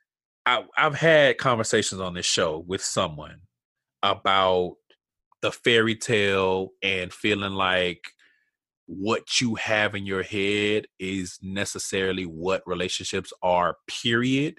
I, 0.47 0.65
I've 0.77 0.97
had 0.97 1.39
conversations 1.39 2.01
on 2.01 2.15
this 2.15 2.27
show 2.27 2.65
with 2.67 2.83
someone 2.83 3.43
about 4.03 4.77
the 5.43 5.53
fairy 5.53 5.95
tale 5.95 6.71
and 6.83 7.13
feeling 7.13 7.53
like 7.53 8.01
what 8.87 9.41
you 9.41 9.55
have 9.57 9.95
in 9.95 10.07
your 10.07 10.23
head 10.23 10.87
is 10.99 11.39
necessarily 11.43 12.25
what 12.25 12.63
relationships 12.67 13.33
are, 13.43 13.77
period, 13.87 14.59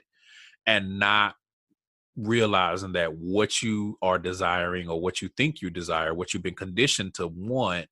and 0.65 0.99
not 0.99 1.35
realizing 2.15 2.93
that 2.93 3.15
what 3.15 3.61
you 3.61 3.97
are 4.01 4.19
desiring 4.19 4.87
or 4.87 5.01
what 5.01 5.21
you 5.21 5.29
think 5.29 5.61
you 5.61 5.69
desire, 5.69 6.13
what 6.13 6.33
you've 6.33 6.43
been 6.43 6.55
conditioned 6.55 7.13
to 7.15 7.27
want, 7.27 7.87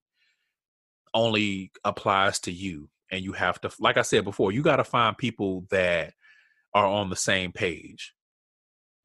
only 1.13 1.71
applies 1.83 2.39
to 2.39 2.51
you. 2.51 2.89
And 3.11 3.23
you 3.23 3.33
have 3.33 3.59
to, 3.61 3.71
like 3.79 3.97
I 3.97 4.03
said 4.03 4.23
before, 4.23 4.51
you 4.51 4.61
got 4.61 4.77
to 4.77 4.83
find 4.83 5.17
people 5.17 5.65
that 5.69 6.13
are 6.73 6.85
on 6.85 7.09
the 7.09 7.15
same 7.15 7.51
page. 7.51 8.13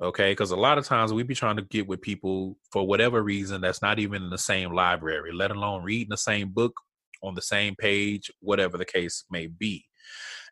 Okay. 0.01 0.31
Because 0.31 0.51
a 0.51 0.57
lot 0.57 0.79
of 0.79 0.85
times 0.85 1.13
we 1.13 1.23
be 1.23 1.35
trying 1.35 1.57
to 1.57 1.63
get 1.63 1.89
with 1.89 2.03
people 2.03 2.59
for 2.71 2.87
whatever 2.87 3.23
reason 3.23 3.61
that's 3.61 3.83
not 3.83 3.99
even 3.99 4.23
in 4.23 4.31
the 4.31 4.39
same 4.39 4.73
library, 4.73 5.33
let 5.33 5.51
alone 5.51 5.83
reading 5.83 6.11
the 6.11 6.17
same 6.17 6.51
book 6.51 6.75
on 7.23 7.35
the 7.35 7.43
same 7.43 7.75
page, 7.75 8.31
whatever 8.41 8.79
the 8.79 8.85
case 8.85 9.25
may 9.31 9.47
be. 9.47 9.85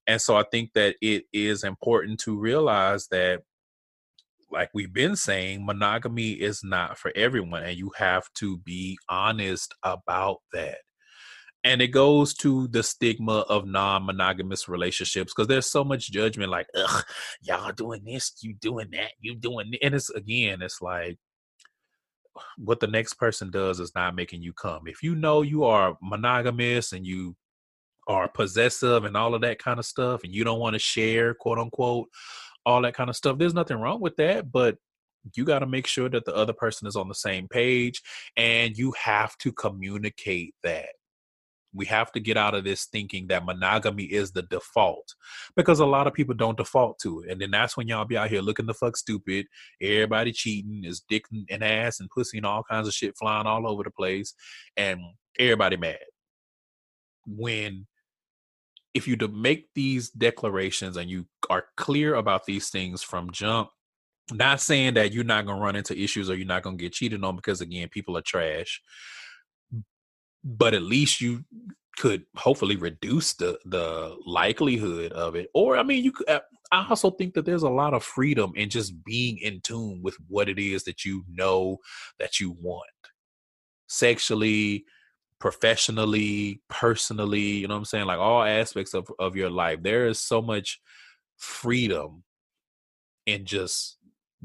And 0.06 0.20
so 0.20 0.36
I 0.36 0.44
think 0.50 0.72
that 0.74 0.96
it 1.00 1.24
is 1.32 1.62
important 1.64 2.20
to 2.20 2.38
realize 2.38 3.06
that 3.08 3.42
like 4.54 4.70
we've 4.72 4.92
been 4.92 5.16
saying, 5.16 5.66
monogamy 5.66 6.32
is 6.32 6.62
not 6.64 6.98
for 6.98 7.12
everyone, 7.14 7.64
and 7.64 7.76
you 7.76 7.92
have 7.96 8.32
to 8.36 8.58
be 8.58 8.98
honest 9.08 9.74
about 9.82 10.38
that. 10.52 10.78
And 11.64 11.80
it 11.80 11.88
goes 11.88 12.34
to 12.34 12.68
the 12.68 12.82
stigma 12.82 13.40
of 13.48 13.66
non-monogamous 13.66 14.68
relationships 14.68 15.32
because 15.34 15.48
there's 15.48 15.70
so 15.70 15.82
much 15.82 16.10
judgment, 16.10 16.50
like, 16.50 16.66
ugh, 16.76 17.04
y'all 17.42 17.72
doing 17.72 18.04
this, 18.04 18.32
you 18.40 18.54
doing 18.54 18.88
that, 18.92 19.12
you 19.20 19.34
doing, 19.34 19.70
th-. 19.70 19.82
and 19.82 19.94
it's 19.94 20.10
again, 20.10 20.62
it's 20.62 20.80
like 20.82 21.18
what 22.56 22.80
the 22.80 22.86
next 22.86 23.14
person 23.14 23.50
does 23.50 23.80
is 23.80 23.94
not 23.94 24.14
making 24.14 24.42
you 24.42 24.52
come. 24.52 24.82
If 24.86 25.02
you 25.02 25.14
know 25.14 25.42
you 25.42 25.64
are 25.64 25.96
monogamous 26.02 26.92
and 26.92 27.06
you 27.06 27.36
are 28.08 28.28
possessive 28.28 29.04
and 29.04 29.16
all 29.16 29.34
of 29.34 29.40
that 29.42 29.58
kind 29.58 29.78
of 29.78 29.86
stuff, 29.86 30.24
and 30.24 30.34
you 30.34 30.44
don't 30.44 30.60
want 30.60 30.74
to 30.74 30.78
share, 30.80 31.34
quote 31.34 31.58
unquote, 31.58 32.08
all 32.66 32.82
that 32.82 32.94
kind 32.94 33.10
of 33.10 33.16
stuff. 33.16 33.38
There's 33.38 33.54
nothing 33.54 33.78
wrong 33.78 34.00
with 34.00 34.16
that, 34.16 34.50
but 34.50 34.76
you 35.34 35.44
got 35.44 35.60
to 35.60 35.66
make 35.66 35.86
sure 35.86 36.08
that 36.08 36.24
the 36.24 36.34
other 36.34 36.52
person 36.52 36.86
is 36.86 36.96
on 36.96 37.08
the 37.08 37.14
same 37.14 37.48
page 37.48 38.02
and 38.36 38.76
you 38.76 38.92
have 39.02 39.36
to 39.38 39.52
communicate 39.52 40.54
that. 40.62 40.90
We 41.76 41.86
have 41.86 42.12
to 42.12 42.20
get 42.20 42.36
out 42.36 42.54
of 42.54 42.62
this 42.62 42.84
thinking 42.84 43.26
that 43.28 43.44
monogamy 43.44 44.04
is 44.04 44.30
the 44.30 44.42
default 44.42 45.14
because 45.56 45.80
a 45.80 45.86
lot 45.86 46.06
of 46.06 46.14
people 46.14 46.34
don't 46.34 46.56
default 46.56 47.00
to 47.00 47.22
it. 47.22 47.30
And 47.30 47.40
then 47.40 47.50
that's 47.50 47.76
when 47.76 47.88
y'all 47.88 48.04
be 48.04 48.16
out 48.16 48.30
here 48.30 48.42
looking 48.42 48.66
the 48.66 48.74
fuck 48.74 48.96
stupid. 48.96 49.46
Everybody 49.82 50.30
cheating, 50.30 50.84
is 50.84 51.02
dick 51.08 51.24
and 51.50 51.64
ass 51.64 51.98
and 51.98 52.08
pussy 52.10 52.36
and 52.36 52.46
all 52.46 52.62
kinds 52.62 52.86
of 52.86 52.94
shit 52.94 53.16
flying 53.18 53.48
all 53.48 53.66
over 53.66 53.82
the 53.82 53.90
place. 53.90 54.34
And 54.76 55.00
everybody 55.36 55.76
mad. 55.76 55.98
When 57.26 57.86
if 58.94 59.08
you 59.08 59.16
to 59.16 59.28
make 59.28 59.68
these 59.74 60.10
declarations 60.10 60.96
and 60.96 61.10
you 61.10 61.26
are 61.50 61.66
clear 61.76 62.14
about 62.14 62.46
these 62.46 62.70
things 62.70 63.02
from 63.02 63.30
jump, 63.32 63.68
not 64.32 64.60
saying 64.60 64.94
that 64.94 65.12
you're 65.12 65.24
not 65.24 65.46
gonna 65.46 65.60
run 65.60 65.76
into 65.76 65.98
issues 65.98 66.30
or 66.30 66.36
you're 66.36 66.46
not 66.46 66.62
gonna 66.62 66.76
get 66.76 66.92
cheated 66.92 67.22
on 67.24 67.36
because 67.36 67.60
again, 67.60 67.88
people 67.88 68.16
are 68.16 68.22
trash. 68.22 68.80
But 70.44 70.74
at 70.74 70.82
least 70.82 71.20
you 71.20 71.44
could 71.96 72.24
hopefully 72.36 72.76
reduce 72.76 73.34
the 73.34 73.58
the 73.64 74.16
likelihood 74.26 75.12
of 75.12 75.34
it. 75.36 75.48
Or 75.54 75.76
I 75.76 75.82
mean, 75.82 76.04
you 76.04 76.12
could. 76.12 76.28
uh, 76.28 76.40
I 76.72 76.86
also 76.88 77.10
think 77.10 77.34
that 77.34 77.44
there's 77.44 77.62
a 77.62 77.68
lot 77.68 77.94
of 77.94 78.02
freedom 78.02 78.52
in 78.56 78.68
just 78.68 79.04
being 79.04 79.38
in 79.38 79.60
tune 79.60 80.00
with 80.02 80.16
what 80.28 80.48
it 80.48 80.58
is 80.58 80.84
that 80.84 81.04
you 81.04 81.24
know 81.28 81.78
that 82.18 82.40
you 82.40 82.56
want, 82.60 82.88
sexually, 83.86 84.84
professionally, 85.44 86.62
personally, 86.70 87.38
you 87.38 87.68
know 87.68 87.74
what 87.74 87.80
I'm 87.80 87.84
saying? 87.84 88.06
Like 88.06 88.18
all 88.18 88.42
aspects 88.42 88.94
of, 88.94 89.06
of 89.18 89.36
your 89.36 89.50
life. 89.50 89.82
There 89.82 90.06
is 90.06 90.18
so 90.18 90.40
much 90.40 90.80
freedom 91.36 92.24
in 93.26 93.44
just 93.44 93.98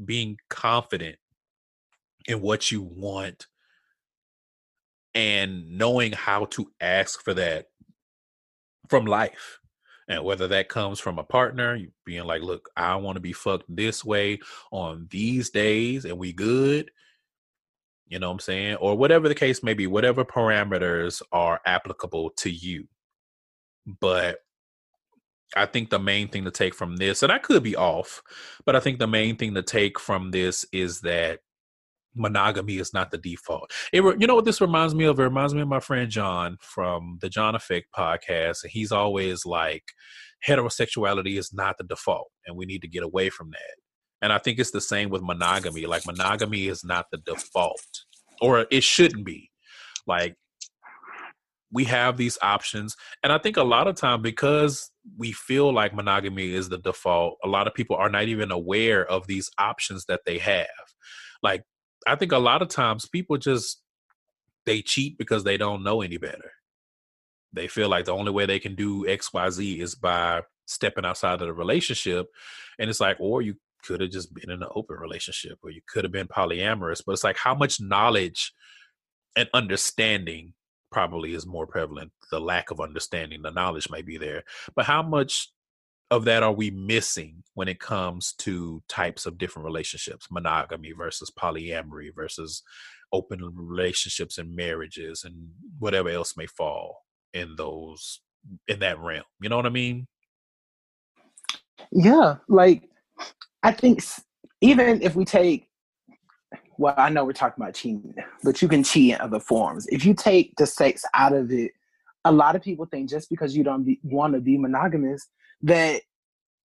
being 0.04 0.36
confident 0.50 1.16
in 2.28 2.42
what 2.42 2.70
you 2.70 2.82
want 2.82 3.46
and 5.14 5.78
knowing 5.78 6.12
how 6.12 6.44
to 6.44 6.70
ask 6.82 7.24
for 7.24 7.32
that 7.32 7.68
from 8.90 9.06
life. 9.06 9.58
And 10.06 10.22
whether 10.22 10.48
that 10.48 10.68
comes 10.68 11.00
from 11.00 11.18
a 11.18 11.24
partner, 11.24 11.78
being 12.04 12.24
like, 12.24 12.42
look, 12.42 12.68
I 12.76 12.96
want 12.96 13.16
to 13.16 13.20
be 13.20 13.32
fucked 13.32 13.74
this 13.74 14.04
way 14.04 14.40
on 14.70 15.06
these 15.10 15.48
days 15.48 16.04
and 16.04 16.18
we 16.18 16.34
good 16.34 16.90
you 18.10 18.18
know 18.18 18.28
what 18.28 18.34
I'm 18.34 18.40
saying? 18.40 18.74
Or 18.76 18.98
whatever 18.98 19.28
the 19.28 19.34
case 19.34 19.62
may 19.62 19.72
be, 19.72 19.86
whatever 19.86 20.24
parameters 20.24 21.22
are 21.32 21.60
applicable 21.64 22.30
to 22.38 22.50
you. 22.50 22.88
But 24.00 24.40
I 25.56 25.66
think 25.66 25.90
the 25.90 25.98
main 25.98 26.28
thing 26.28 26.44
to 26.44 26.50
take 26.50 26.74
from 26.74 26.96
this, 26.96 27.22
and 27.22 27.32
I 27.32 27.38
could 27.38 27.62
be 27.62 27.76
off, 27.76 28.20
but 28.66 28.76
I 28.76 28.80
think 28.80 28.98
the 28.98 29.06
main 29.06 29.36
thing 29.36 29.54
to 29.54 29.62
take 29.62 29.98
from 29.98 30.32
this 30.32 30.66
is 30.72 31.00
that 31.00 31.38
monogamy 32.14 32.78
is 32.78 32.92
not 32.92 33.12
the 33.12 33.18
default. 33.18 33.72
It, 33.92 34.02
you 34.20 34.26
know 34.26 34.34
what 34.34 34.44
this 34.44 34.60
reminds 34.60 34.94
me 34.94 35.04
of? 35.04 35.18
It 35.18 35.22
reminds 35.22 35.54
me 35.54 35.62
of 35.62 35.68
my 35.68 35.80
friend 35.80 36.10
John 36.10 36.58
from 36.60 37.18
the 37.20 37.28
John 37.28 37.54
Effect 37.54 37.86
podcast. 37.96 38.64
And 38.64 38.72
he's 38.72 38.92
always 38.92 39.46
like, 39.46 39.84
heterosexuality 40.46 41.38
is 41.38 41.52
not 41.52 41.78
the 41.78 41.84
default, 41.84 42.30
and 42.46 42.56
we 42.56 42.66
need 42.66 42.82
to 42.82 42.88
get 42.88 43.04
away 43.04 43.30
from 43.30 43.50
that. 43.50 43.89
And 44.22 44.32
I 44.32 44.38
think 44.38 44.58
it's 44.58 44.70
the 44.70 44.80
same 44.80 45.10
with 45.10 45.22
monogamy. 45.22 45.86
Like 45.86 46.06
monogamy 46.06 46.66
is 46.66 46.84
not 46.84 47.06
the 47.10 47.18
default, 47.18 48.04
or 48.40 48.66
it 48.70 48.82
shouldn't 48.82 49.24
be. 49.24 49.50
Like 50.06 50.36
we 51.72 51.84
have 51.84 52.16
these 52.16 52.38
options, 52.42 52.96
and 53.22 53.32
I 53.32 53.38
think 53.38 53.56
a 53.56 53.62
lot 53.62 53.86
of 53.86 53.96
time 53.96 54.22
because 54.22 54.90
we 55.16 55.32
feel 55.32 55.72
like 55.72 55.94
monogamy 55.94 56.52
is 56.52 56.68
the 56.68 56.78
default. 56.78 57.38
A 57.44 57.48
lot 57.48 57.66
of 57.66 57.74
people 57.74 57.96
are 57.96 58.10
not 58.10 58.24
even 58.24 58.50
aware 58.50 59.06
of 59.06 59.26
these 59.26 59.50
options 59.58 60.04
that 60.06 60.20
they 60.26 60.38
have. 60.38 60.66
Like 61.42 61.62
I 62.06 62.16
think 62.16 62.32
a 62.32 62.38
lot 62.38 62.62
of 62.62 62.68
times 62.68 63.08
people 63.08 63.36
just 63.36 63.82
they 64.66 64.82
cheat 64.82 65.16
because 65.18 65.44
they 65.44 65.56
don't 65.56 65.82
know 65.82 66.02
any 66.02 66.18
better. 66.18 66.52
They 67.52 67.68
feel 67.68 67.88
like 67.88 68.04
the 68.04 68.14
only 68.14 68.30
way 68.30 68.46
they 68.46 68.58
can 68.58 68.74
do 68.74 69.04
XYZ 69.04 69.80
is 69.80 69.94
by 69.94 70.42
stepping 70.66 71.04
outside 71.04 71.34
of 71.34 71.48
the 71.48 71.52
relationship. 71.52 72.28
And 72.78 72.88
it's 72.88 73.00
like, 73.00 73.16
or 73.18 73.42
you 73.42 73.54
could 73.82 74.00
have 74.00 74.10
just 74.10 74.34
been 74.34 74.50
in 74.50 74.62
an 74.62 74.68
open 74.74 74.96
relationship 74.96 75.58
or 75.62 75.70
you 75.70 75.80
could 75.88 76.04
have 76.04 76.12
been 76.12 76.28
polyamorous. 76.28 77.02
But 77.04 77.12
it's 77.12 77.24
like 77.24 77.38
how 77.38 77.54
much 77.54 77.80
knowledge 77.80 78.52
and 79.36 79.48
understanding 79.54 80.54
probably 80.90 81.34
is 81.34 81.46
more 81.46 81.66
prevalent. 81.66 82.12
The 82.30 82.40
lack 82.40 82.70
of 82.70 82.80
understanding, 82.80 83.42
the 83.42 83.50
knowledge 83.50 83.88
may 83.90 84.02
be 84.02 84.18
there. 84.18 84.42
But 84.74 84.86
how 84.86 85.02
much 85.02 85.50
of 86.10 86.24
that 86.24 86.42
are 86.42 86.52
we 86.52 86.70
missing 86.70 87.42
when 87.54 87.68
it 87.68 87.78
comes 87.78 88.32
to 88.32 88.82
types 88.88 89.26
of 89.26 89.38
different 89.38 89.64
relationships 89.64 90.26
monogamy 90.30 90.92
versus 90.92 91.30
polyamory 91.30 92.14
versus 92.14 92.62
open 93.12 93.40
relationships 93.54 94.38
and 94.38 94.54
marriages 94.54 95.24
and 95.24 95.34
whatever 95.78 96.08
else 96.08 96.36
may 96.36 96.46
fall 96.46 97.04
in 97.32 97.54
those 97.56 98.20
in 98.68 98.80
that 98.80 98.98
realm 98.98 99.22
you 99.40 99.48
know 99.48 99.56
what 99.56 99.66
i 99.66 99.70
mean 99.70 100.06
yeah 101.92 102.36
like 102.48 102.88
i 103.62 103.72
think 103.72 104.02
even 104.60 105.00
if 105.02 105.14
we 105.14 105.24
take 105.24 105.68
well 106.78 106.94
i 106.96 107.08
know 107.08 107.24
we're 107.24 107.32
talking 107.32 107.62
about 107.62 107.74
cheating 107.74 108.14
but 108.42 108.60
you 108.60 108.68
can 108.68 108.82
cheat 108.82 109.14
in 109.14 109.20
other 109.20 109.40
forms 109.40 109.86
if 109.88 110.04
you 110.04 110.14
take 110.14 110.54
the 110.56 110.66
sex 110.66 111.04
out 111.14 111.32
of 111.32 111.50
it 111.50 111.72
a 112.24 112.32
lot 112.32 112.54
of 112.54 112.62
people 112.62 112.86
think 112.86 113.08
just 113.08 113.30
because 113.30 113.56
you 113.56 113.64
don't 113.64 113.96
want 114.02 114.34
to 114.34 114.40
be 114.40 114.58
monogamous 114.58 115.26
that 115.62 116.02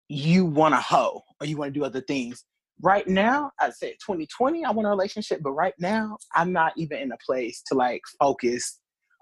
you 0.09 0.45
want 0.45 0.75
to 0.75 0.81
hoe 0.81 1.23
or 1.41 1.47
you 1.47 1.57
want 1.57 1.73
to 1.73 1.79
do 1.79 1.85
other 1.85 2.01
things. 2.01 2.45
Right 2.81 3.07
now, 3.07 3.51
I 3.61 3.71
said 3.71 3.95
2020, 4.05 4.65
I 4.65 4.71
want 4.71 4.87
a 4.87 4.91
relationship, 4.91 5.41
but 5.43 5.53
right 5.53 5.75
now, 5.79 6.19
I'm 6.35 6.53
not 6.53 6.73
even 6.77 6.99
in 6.99 7.13
a 7.13 7.17
place 7.25 7.63
to 7.69 7.75
like 7.75 8.03
focus 8.19 8.79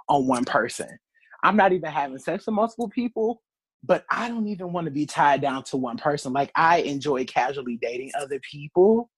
on 0.09 0.27
one 0.27 0.45
person. 0.45 0.89
I'm 1.43 1.57
not 1.57 1.73
even 1.73 1.91
having 1.91 2.19
sex 2.19 2.47
with 2.47 2.55
multiple 2.55 2.89
people, 2.89 3.43
but 3.83 4.05
I 4.11 4.29
don't 4.29 4.49
even 4.49 4.73
want 4.73 4.87
to 4.87 4.91
be 4.91 5.07
tied 5.07 5.41
down 5.41 5.65
to 5.65 5.77
one 5.77 5.97
person. 5.97 6.33
Like, 6.33 6.53
I 6.55 6.79
enjoy 6.79 7.25
casually 7.25 7.79
dating 7.81 8.13
other 8.21 8.41
people 8.41 9.11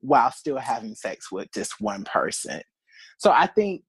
while 0.00 0.30
still 0.30 0.58
having 0.58 0.94
sex 0.94 1.30
with 1.30 1.48
just 1.52 1.80
one 1.80 2.04
person. 2.04 2.60
So 3.18 3.30
I 3.30 3.46
think 3.46 3.82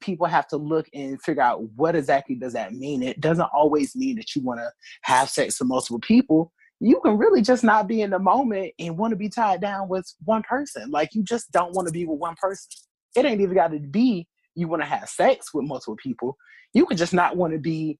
people 0.00 0.26
have 0.26 0.46
to 0.48 0.56
look 0.56 0.88
and 0.94 1.20
figure 1.22 1.42
out 1.42 1.62
what 1.74 1.96
exactly 1.96 2.36
does 2.36 2.52
that 2.52 2.72
mean. 2.72 3.02
It 3.02 3.20
doesn't 3.20 3.48
always 3.52 3.96
mean 3.96 4.16
that 4.16 4.34
you 4.34 4.42
want 4.42 4.60
to 4.60 4.70
have 5.02 5.28
sex 5.28 5.60
with 5.60 5.68
multiple 5.68 6.00
people 6.00 6.52
you 6.80 7.00
can 7.00 7.18
really 7.18 7.42
just 7.42 7.64
not 7.64 7.88
be 7.88 8.02
in 8.02 8.10
the 8.10 8.18
moment 8.18 8.72
and 8.78 8.96
want 8.96 9.10
to 9.10 9.16
be 9.16 9.28
tied 9.28 9.60
down 9.60 9.88
with 9.88 10.12
one 10.24 10.42
person. 10.42 10.90
Like 10.90 11.14
you 11.14 11.22
just 11.22 11.50
don't 11.50 11.74
want 11.74 11.88
to 11.88 11.92
be 11.92 12.06
with 12.06 12.18
one 12.18 12.36
person. 12.40 12.70
It 13.16 13.24
ain't 13.24 13.40
even 13.40 13.54
got 13.54 13.72
to 13.72 13.80
be 13.80 14.28
you 14.54 14.68
want 14.68 14.82
to 14.82 14.88
have 14.88 15.08
sex 15.08 15.52
with 15.52 15.66
multiple 15.66 15.96
people. 15.96 16.36
You 16.74 16.86
could 16.86 16.98
just 16.98 17.14
not 17.14 17.36
want 17.36 17.52
to 17.52 17.58
be 17.58 17.98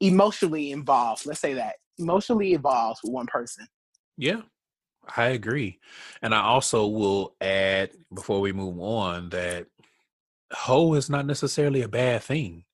emotionally 0.00 0.70
involved. 0.72 1.26
Let's 1.26 1.40
say 1.40 1.54
that 1.54 1.76
emotionally 1.98 2.54
involved 2.54 3.00
with 3.02 3.12
one 3.12 3.26
person. 3.26 3.66
Yeah, 4.16 4.42
I 5.16 5.28
agree. 5.28 5.80
And 6.22 6.34
I 6.34 6.40
also 6.40 6.86
will 6.86 7.36
add 7.40 7.90
before 8.14 8.40
we 8.40 8.52
move 8.52 8.78
on 8.80 9.30
that 9.30 9.66
hoe 10.52 10.94
is 10.94 11.10
not 11.10 11.26
necessarily 11.26 11.82
a 11.82 11.88
bad 11.88 12.22
thing. 12.22 12.64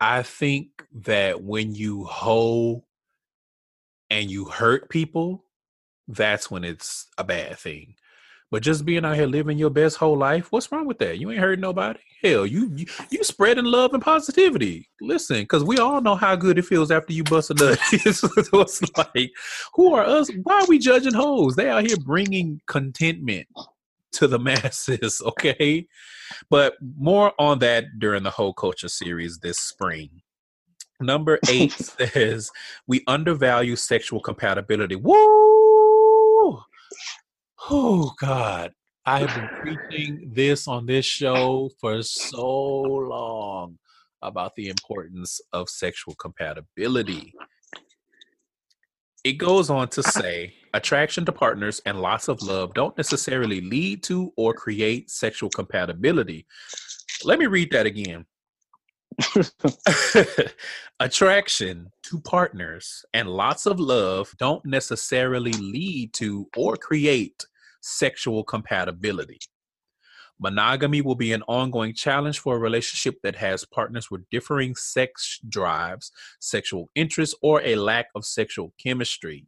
I 0.00 0.22
think 0.22 0.84
that 0.92 1.42
when 1.42 1.74
you 1.74 2.04
hoe 2.04 2.84
and 4.10 4.30
you 4.30 4.46
hurt 4.46 4.90
people, 4.90 5.44
that's 6.08 6.50
when 6.50 6.64
it's 6.64 7.06
a 7.16 7.24
bad 7.24 7.58
thing. 7.58 7.94
But 8.54 8.62
just 8.62 8.84
being 8.84 9.04
out 9.04 9.16
here 9.16 9.26
living 9.26 9.58
your 9.58 9.68
best 9.68 9.96
whole 9.96 10.16
life, 10.16 10.52
what's 10.52 10.70
wrong 10.70 10.86
with 10.86 11.00
that? 11.00 11.18
You 11.18 11.28
ain't 11.32 11.40
hurting 11.40 11.60
nobody. 11.60 11.98
Hell, 12.22 12.46
you 12.46 12.70
you, 12.76 12.86
you 13.10 13.24
spreading 13.24 13.64
love 13.64 13.94
and 13.94 14.00
positivity. 14.00 14.88
Listen, 15.00 15.40
because 15.40 15.64
we 15.64 15.78
all 15.78 16.00
know 16.00 16.14
how 16.14 16.36
good 16.36 16.56
it 16.56 16.64
feels 16.64 16.92
after 16.92 17.12
you 17.12 17.24
bust 17.24 17.50
a 17.50 17.54
nut. 17.54 17.80
so 18.12 18.28
it's 18.36 18.96
like, 18.96 19.32
who 19.74 19.92
are 19.92 20.04
us? 20.04 20.30
Why 20.44 20.60
are 20.60 20.66
we 20.68 20.78
judging 20.78 21.14
hoes? 21.14 21.56
They 21.56 21.68
out 21.68 21.84
here 21.84 21.96
bringing 21.96 22.60
contentment 22.68 23.48
to 24.12 24.28
the 24.28 24.38
masses. 24.38 25.20
Okay, 25.20 25.88
but 26.48 26.74
more 26.96 27.32
on 27.40 27.58
that 27.58 27.86
during 27.98 28.22
the 28.22 28.30
whole 28.30 28.52
culture 28.52 28.86
series 28.86 29.38
this 29.38 29.58
spring. 29.58 30.22
Number 31.00 31.40
eight 31.48 31.72
says 31.72 32.52
we 32.86 33.02
undervalue 33.08 33.74
sexual 33.74 34.20
compatibility. 34.20 34.94
Woo! 34.94 36.62
Oh 37.70 38.12
God. 38.20 38.72
I 39.06 39.20
have 39.20 39.34
been 39.34 39.48
preaching 39.88 40.30
this 40.34 40.68
on 40.68 40.86
this 40.86 41.04
show 41.04 41.70
for 41.80 42.02
so 42.02 42.80
long 42.82 43.78
about 44.22 44.54
the 44.54 44.68
importance 44.68 45.40
of 45.52 45.68
sexual 45.68 46.14
compatibility. 46.14 47.32
It 49.22 49.34
goes 49.34 49.70
on 49.70 49.88
to 49.88 50.02
say 50.02 50.54
attraction 50.74 51.24
to 51.24 51.32
partners 51.32 51.80
and 51.86 52.00
lots 52.00 52.28
of 52.28 52.42
love 52.42 52.74
don't 52.74 52.96
necessarily 52.98 53.62
lead 53.62 54.02
to 54.04 54.32
or 54.36 54.52
create 54.52 55.10
sexual 55.10 55.48
compatibility. 55.48 56.46
Let 57.24 57.38
me 57.38 57.46
read 57.46 57.70
that 57.72 57.86
again. 57.86 58.26
Attraction 61.00 61.90
to 62.04 62.20
partners 62.20 63.04
and 63.14 63.28
lots 63.28 63.64
of 63.64 63.80
love 63.80 64.34
don't 64.38 64.64
necessarily 64.66 65.52
lead 65.52 66.12
to 66.14 66.46
or 66.56 66.76
create 66.76 67.46
sexual 67.84 68.44
compatibility. 68.44 69.38
Monogamy 70.40 71.00
will 71.00 71.14
be 71.14 71.32
an 71.32 71.42
ongoing 71.42 71.94
challenge 71.94 72.40
for 72.40 72.56
a 72.56 72.58
relationship 72.58 73.20
that 73.22 73.36
has 73.36 73.64
partners 73.64 74.10
with 74.10 74.28
differing 74.30 74.74
sex 74.74 75.38
drives, 75.48 76.10
sexual 76.40 76.90
interests, 76.94 77.36
or 77.40 77.62
a 77.62 77.76
lack 77.76 78.06
of 78.14 78.24
sexual 78.24 78.72
chemistry. 78.82 79.46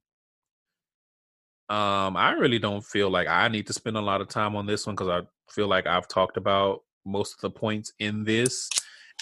Um, 1.68 2.16
I 2.16 2.32
really 2.38 2.60
don't 2.60 2.84
feel 2.84 3.10
like 3.10 3.26
I 3.26 3.48
need 3.48 3.66
to 3.66 3.72
spend 3.72 3.96
a 3.96 4.00
lot 4.00 4.20
of 4.20 4.28
time 4.28 4.54
on 4.54 4.66
this 4.66 4.86
one 4.86 4.94
because 4.94 5.08
I 5.08 5.26
feel 5.50 5.66
like 5.66 5.86
I've 5.86 6.06
talked 6.06 6.36
about 6.36 6.82
most 7.04 7.34
of 7.34 7.40
the 7.40 7.50
points 7.50 7.92
in 7.98 8.22
this. 8.22 8.68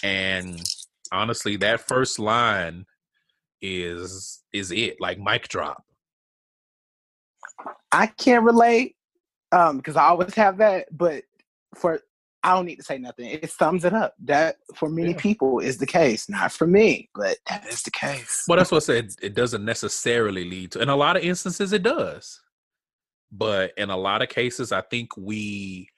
And 0.03 0.61
honestly, 1.11 1.55
that 1.57 1.81
first 1.81 2.19
line 2.19 2.85
is 3.61 4.43
is 4.53 4.71
it 4.71 5.01
like 5.01 5.17
mic 5.17 5.47
drop. 5.47 5.83
I 7.91 8.07
can't 8.07 8.43
relate 8.43 8.95
um 9.55 9.77
because 9.77 9.95
I 9.95 10.05
always 10.05 10.33
have 10.35 10.57
that, 10.57 10.87
but 10.91 11.23
for 11.75 12.01
I 12.43 12.53
don't 12.53 12.65
need 12.65 12.75
to 12.75 12.83
say 12.83 12.99
nothing. 12.99 13.25
It 13.25 13.49
sums 13.49 13.85
it 13.85 13.93
up. 13.93 14.13
That 14.23 14.57
for 14.75 14.87
many 14.87 15.11
yeah. 15.11 15.17
people 15.17 15.59
is 15.59 15.79
the 15.79 15.87
case. 15.87 16.29
Not 16.29 16.51
for 16.51 16.67
me, 16.67 17.09
but 17.15 17.37
that 17.49 17.65
is 17.65 17.81
the 17.81 17.91
case. 17.91 18.45
Well, 18.47 18.57
that's 18.57 18.71
what 18.71 18.83
I 18.83 18.85
said. 18.85 19.09
It 19.21 19.33
doesn't 19.33 19.65
necessarily 19.65 20.47
lead 20.47 20.73
to. 20.73 20.81
In 20.81 20.89
a 20.89 20.95
lot 20.95 21.17
of 21.17 21.23
instances, 21.23 21.73
it 21.73 21.81
does. 21.81 22.39
But 23.31 23.71
in 23.77 23.89
a 23.89 23.97
lot 23.97 24.21
of 24.21 24.29
cases, 24.29 24.71
I 24.71 24.81
think 24.81 25.17
we 25.17 25.89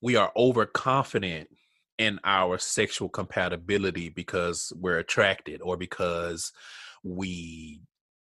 we 0.00 0.16
are 0.16 0.32
overconfident 0.36 1.48
in 1.98 2.18
our 2.24 2.56
sexual 2.58 3.08
compatibility 3.08 4.08
because 4.08 4.72
we're 4.76 4.98
attracted 4.98 5.60
or 5.62 5.76
because 5.76 6.50
we 7.04 7.82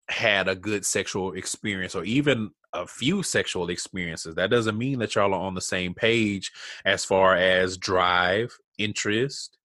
had 0.08 0.48
a 0.48 0.56
good 0.56 0.84
sexual 0.86 1.34
experience 1.34 1.94
or 1.94 2.04
even 2.04 2.50
a 2.72 2.86
few 2.86 3.22
sexual 3.22 3.68
experiences. 3.70 4.34
That 4.34 4.50
doesn't 4.50 4.78
mean 4.78 4.98
that 5.00 5.14
y'all 5.14 5.34
are 5.34 5.40
on 5.40 5.54
the 5.54 5.60
same 5.60 5.94
page 5.94 6.52
as 6.84 7.04
far 7.04 7.36
as 7.36 7.76
drive, 7.76 8.56
interest, 8.78 9.58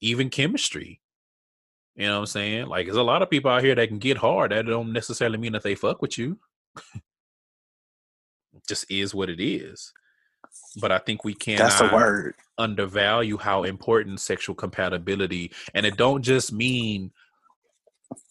even 0.00 0.30
chemistry. 0.30 1.00
You 1.96 2.06
know 2.06 2.14
what 2.14 2.20
I'm 2.20 2.26
saying? 2.26 2.66
Like, 2.66 2.86
there's 2.86 2.96
a 2.96 3.02
lot 3.02 3.22
of 3.22 3.30
people 3.30 3.50
out 3.50 3.64
here 3.64 3.74
that 3.74 3.88
can 3.88 3.98
get 3.98 4.16
hard. 4.16 4.52
That 4.52 4.66
don't 4.66 4.92
necessarily 4.92 5.38
mean 5.38 5.52
that 5.52 5.62
they 5.62 5.74
fuck 5.74 6.00
with 6.00 6.16
you. 6.16 6.38
just 8.68 8.90
is 8.90 9.14
what 9.14 9.28
it 9.28 9.42
is 9.42 9.92
but 10.80 10.92
I 10.92 10.98
think 10.98 11.24
we 11.24 11.34
can 11.34 11.58
That's 11.58 11.78
the 11.78 11.90
uh, 11.90 11.94
word. 11.94 12.34
undervalue 12.58 13.36
how 13.36 13.64
important 13.64 14.20
sexual 14.20 14.54
compatibility 14.54 15.52
and 15.74 15.86
it 15.86 15.96
don't 15.96 16.22
just 16.22 16.52
mean 16.52 17.10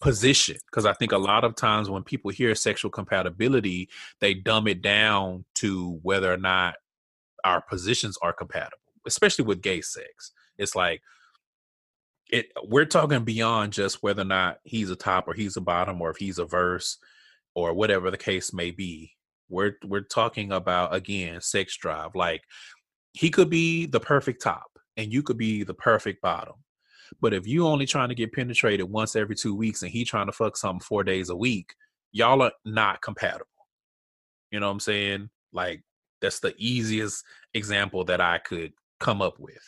position 0.00 0.56
because 0.70 0.86
I 0.86 0.92
think 0.92 1.12
a 1.12 1.18
lot 1.18 1.44
of 1.44 1.56
times 1.56 1.88
when 1.88 2.02
people 2.02 2.30
hear 2.30 2.54
sexual 2.54 2.90
compatibility, 2.90 3.88
they 4.20 4.34
dumb 4.34 4.66
it 4.66 4.82
down 4.82 5.44
to 5.56 5.98
whether 6.02 6.32
or 6.32 6.36
not 6.36 6.74
our 7.44 7.62
positions 7.62 8.18
are 8.22 8.32
compatible, 8.32 8.78
especially 9.06 9.44
with 9.44 9.62
gay 9.62 9.80
sex. 9.80 10.32
It's 10.58 10.76
like 10.76 11.02
it 12.30 12.52
we're 12.64 12.84
talking 12.84 13.24
beyond 13.24 13.72
just 13.72 14.02
whether 14.02 14.22
or 14.22 14.26
not 14.26 14.58
he's 14.64 14.90
a 14.90 14.96
top 14.96 15.26
or 15.26 15.34
he's 15.34 15.56
a 15.56 15.60
bottom 15.60 16.00
or 16.00 16.10
if 16.10 16.16
he's 16.16 16.38
a 16.38 16.44
verse 16.44 16.98
or 17.54 17.74
whatever 17.74 18.10
the 18.10 18.18
case 18.18 18.52
may 18.52 18.70
be 18.70 19.16
we're 19.50 19.76
we're 19.84 20.00
talking 20.00 20.52
about 20.52 20.94
again 20.94 21.40
sex 21.40 21.76
drive. 21.76 22.14
Like 22.14 22.42
he 23.12 23.28
could 23.28 23.50
be 23.50 23.86
the 23.86 24.00
perfect 24.00 24.40
top 24.42 24.78
and 24.96 25.12
you 25.12 25.22
could 25.22 25.36
be 25.36 25.64
the 25.64 25.74
perfect 25.74 26.22
bottom. 26.22 26.54
But 27.20 27.34
if 27.34 27.46
you 27.46 27.66
only 27.66 27.86
trying 27.86 28.08
to 28.10 28.14
get 28.14 28.32
penetrated 28.32 28.88
once 28.88 29.16
every 29.16 29.34
two 29.34 29.54
weeks 29.54 29.82
and 29.82 29.90
he 29.90 30.04
trying 30.04 30.26
to 30.26 30.32
fuck 30.32 30.56
something 30.56 30.80
four 30.80 31.04
days 31.04 31.30
a 31.30 31.36
week, 31.36 31.74
y'all 32.12 32.42
are 32.42 32.52
not 32.64 33.02
compatible. 33.02 33.46
You 34.50 34.60
know 34.60 34.66
what 34.66 34.72
I'm 34.72 34.80
saying? 34.80 35.30
Like 35.52 35.82
that's 36.20 36.40
the 36.40 36.54
easiest 36.58 37.24
example 37.54 38.04
that 38.04 38.20
I 38.20 38.38
could 38.38 38.72
come 38.98 39.22
up 39.22 39.38
with. 39.38 39.62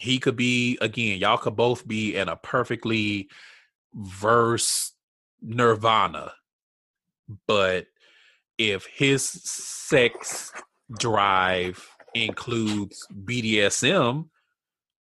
He 0.00 0.18
could 0.18 0.36
be 0.36 0.78
again, 0.80 1.18
y'all 1.18 1.38
could 1.38 1.56
both 1.56 1.86
be 1.86 2.16
in 2.16 2.28
a 2.28 2.36
perfectly 2.36 3.28
verse 3.94 4.92
nirvana. 5.42 6.32
But 7.46 7.86
if 8.56 8.86
his 8.86 9.24
sex 9.24 10.52
drive 10.98 11.86
includes 12.14 13.06
BDSM 13.24 14.28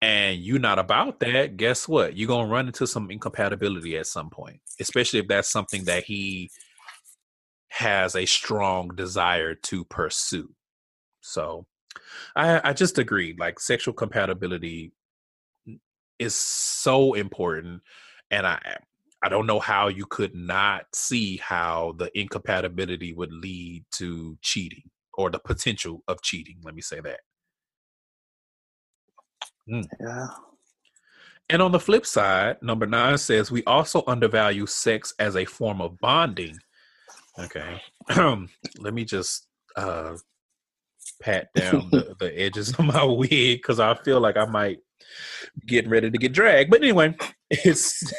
and 0.03 0.41
you're 0.41 0.59
not 0.59 0.79
about 0.79 1.21
that, 1.21 1.57
guess 1.57 1.89
what? 1.89 2.17
You're 2.17 2.29
gonna 2.29 2.49
run 2.49 2.67
into 2.67 2.87
some 2.87 3.11
incompatibility 3.11 3.97
at 3.97 4.07
some 4.07 4.31
point, 4.31 4.61
especially 4.81 5.21
if 5.21 5.29
that's 5.29 5.51
something 5.51 5.85
that 5.85 6.05
he 6.05 6.51
has 7.69 8.15
a 8.17 8.27
strong 8.27 8.89
desire 8.95 9.55
to 9.55 9.85
pursue. 9.85 10.51
So 11.21 11.67
I, 12.35 12.71
I 12.71 12.73
just 12.73 12.99
agreed. 12.99 13.39
Like 13.39 13.59
sexual 13.61 13.95
compatibility 13.95 14.93
is 16.19 16.35
so 16.35 17.15
important, 17.15 17.83
and 18.31 18.47
I 18.47 18.61
I 19.23 19.29
don't 19.29 19.47
know 19.47 19.61
how 19.61 19.89
you 19.89 20.07
could 20.07 20.35
not 20.35 20.87
see 20.95 21.39
how 21.39 21.95
the 21.99 22.17
incompatibility 22.19 23.13
would 23.15 23.33
lead 23.33 23.85
to 23.93 24.39
cheating 24.43 24.91
or 25.15 25.31
the 25.31 25.39
potential 25.39 26.03
of 26.07 26.23
cheating. 26.23 26.59
Let 26.63 26.75
me 26.75 26.83
say 26.83 27.01
that. 27.01 27.21
Mm. 29.69 29.87
Yeah. 30.01 30.27
And 31.49 31.63
on 31.63 31.73
the 31.73 31.81
flip 31.81 32.07
side, 32.07 32.57
number 32.61 32.87
nine 32.87 33.19
says 33.19 33.51
we 33.51 33.63
also 33.65 34.03
undervalue 34.07 34.67
sex 34.67 35.15
as 35.19 35.37
a 35.37 35.45
form 35.45 35.81
of 35.81 35.99
bonding. 36.01 36.59
Okay. 37.39 37.81
Let 38.79 38.95
me 38.95 39.05
just 39.05 39.47
uh, 39.77 40.17
pat 41.23 41.49
down 41.55 41.89
the, 41.91 42.17
the 42.21 42.41
edges 42.41 42.71
of 42.71 42.85
my 42.85 43.05
wig 43.05 43.59
because 43.59 43.79
I 43.79 43.95
feel 43.95 44.21
like 44.21 44.37
I 44.37 44.47
might 44.47 44.79
get 45.67 45.89
ready 45.89 46.11
to 46.11 46.19
get 46.19 46.33
dragged. 46.33 46.71
But 46.71 46.83
anyway, 46.83 47.15
it's 47.51 48.13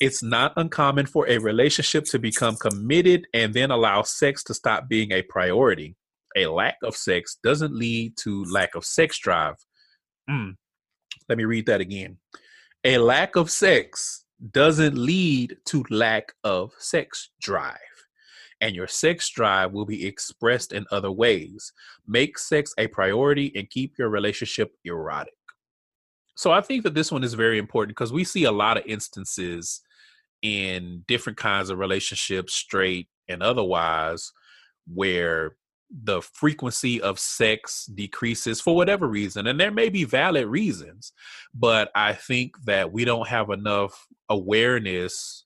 it's 0.00 0.22
not 0.22 0.52
uncommon 0.56 1.06
for 1.06 1.28
a 1.28 1.38
relationship 1.38 2.04
to 2.04 2.18
become 2.18 2.56
committed 2.56 3.26
and 3.34 3.52
then 3.52 3.70
allow 3.70 4.02
sex 4.02 4.42
to 4.44 4.54
stop 4.54 4.88
being 4.88 5.12
a 5.12 5.22
priority. 5.22 5.96
A 6.36 6.46
lack 6.46 6.76
of 6.82 6.96
sex 6.96 7.38
doesn't 7.42 7.74
lead 7.74 8.16
to 8.18 8.44
lack 8.44 8.74
of 8.74 8.84
sex 8.84 9.18
drive. 9.18 9.56
Mm. 10.28 10.56
Let 11.28 11.38
me 11.38 11.44
read 11.44 11.66
that 11.66 11.80
again. 11.80 12.18
A 12.84 12.98
lack 12.98 13.36
of 13.36 13.50
sex 13.50 14.24
doesn't 14.52 14.96
lead 14.96 15.56
to 15.66 15.84
lack 15.90 16.32
of 16.44 16.72
sex 16.78 17.30
drive. 17.40 17.76
And 18.60 18.74
your 18.74 18.88
sex 18.88 19.28
drive 19.28 19.72
will 19.72 19.84
be 19.84 20.06
expressed 20.06 20.72
in 20.72 20.84
other 20.90 21.12
ways. 21.12 21.72
Make 22.06 22.38
sex 22.38 22.74
a 22.76 22.88
priority 22.88 23.52
and 23.54 23.70
keep 23.70 23.94
your 23.98 24.08
relationship 24.08 24.72
erotic. 24.84 25.34
So 26.34 26.52
I 26.52 26.60
think 26.60 26.84
that 26.84 26.94
this 26.94 27.10
one 27.10 27.24
is 27.24 27.34
very 27.34 27.58
important 27.58 27.96
because 27.96 28.12
we 28.12 28.24
see 28.24 28.44
a 28.44 28.52
lot 28.52 28.76
of 28.76 28.86
instances 28.86 29.80
in 30.42 31.04
different 31.08 31.36
kinds 31.36 31.70
of 31.70 31.78
relationships, 31.78 32.54
straight 32.54 33.08
and 33.28 33.42
otherwise, 33.42 34.32
where 34.92 35.56
the 35.90 36.20
frequency 36.20 37.00
of 37.00 37.18
sex 37.18 37.86
decreases 37.86 38.60
for 38.60 38.76
whatever 38.76 39.08
reason. 39.08 39.46
And 39.46 39.58
there 39.58 39.70
may 39.70 39.88
be 39.88 40.04
valid 40.04 40.46
reasons, 40.46 41.12
but 41.54 41.90
I 41.94 42.12
think 42.12 42.62
that 42.64 42.92
we 42.92 43.04
don't 43.04 43.28
have 43.28 43.50
enough 43.50 44.06
awareness 44.28 45.44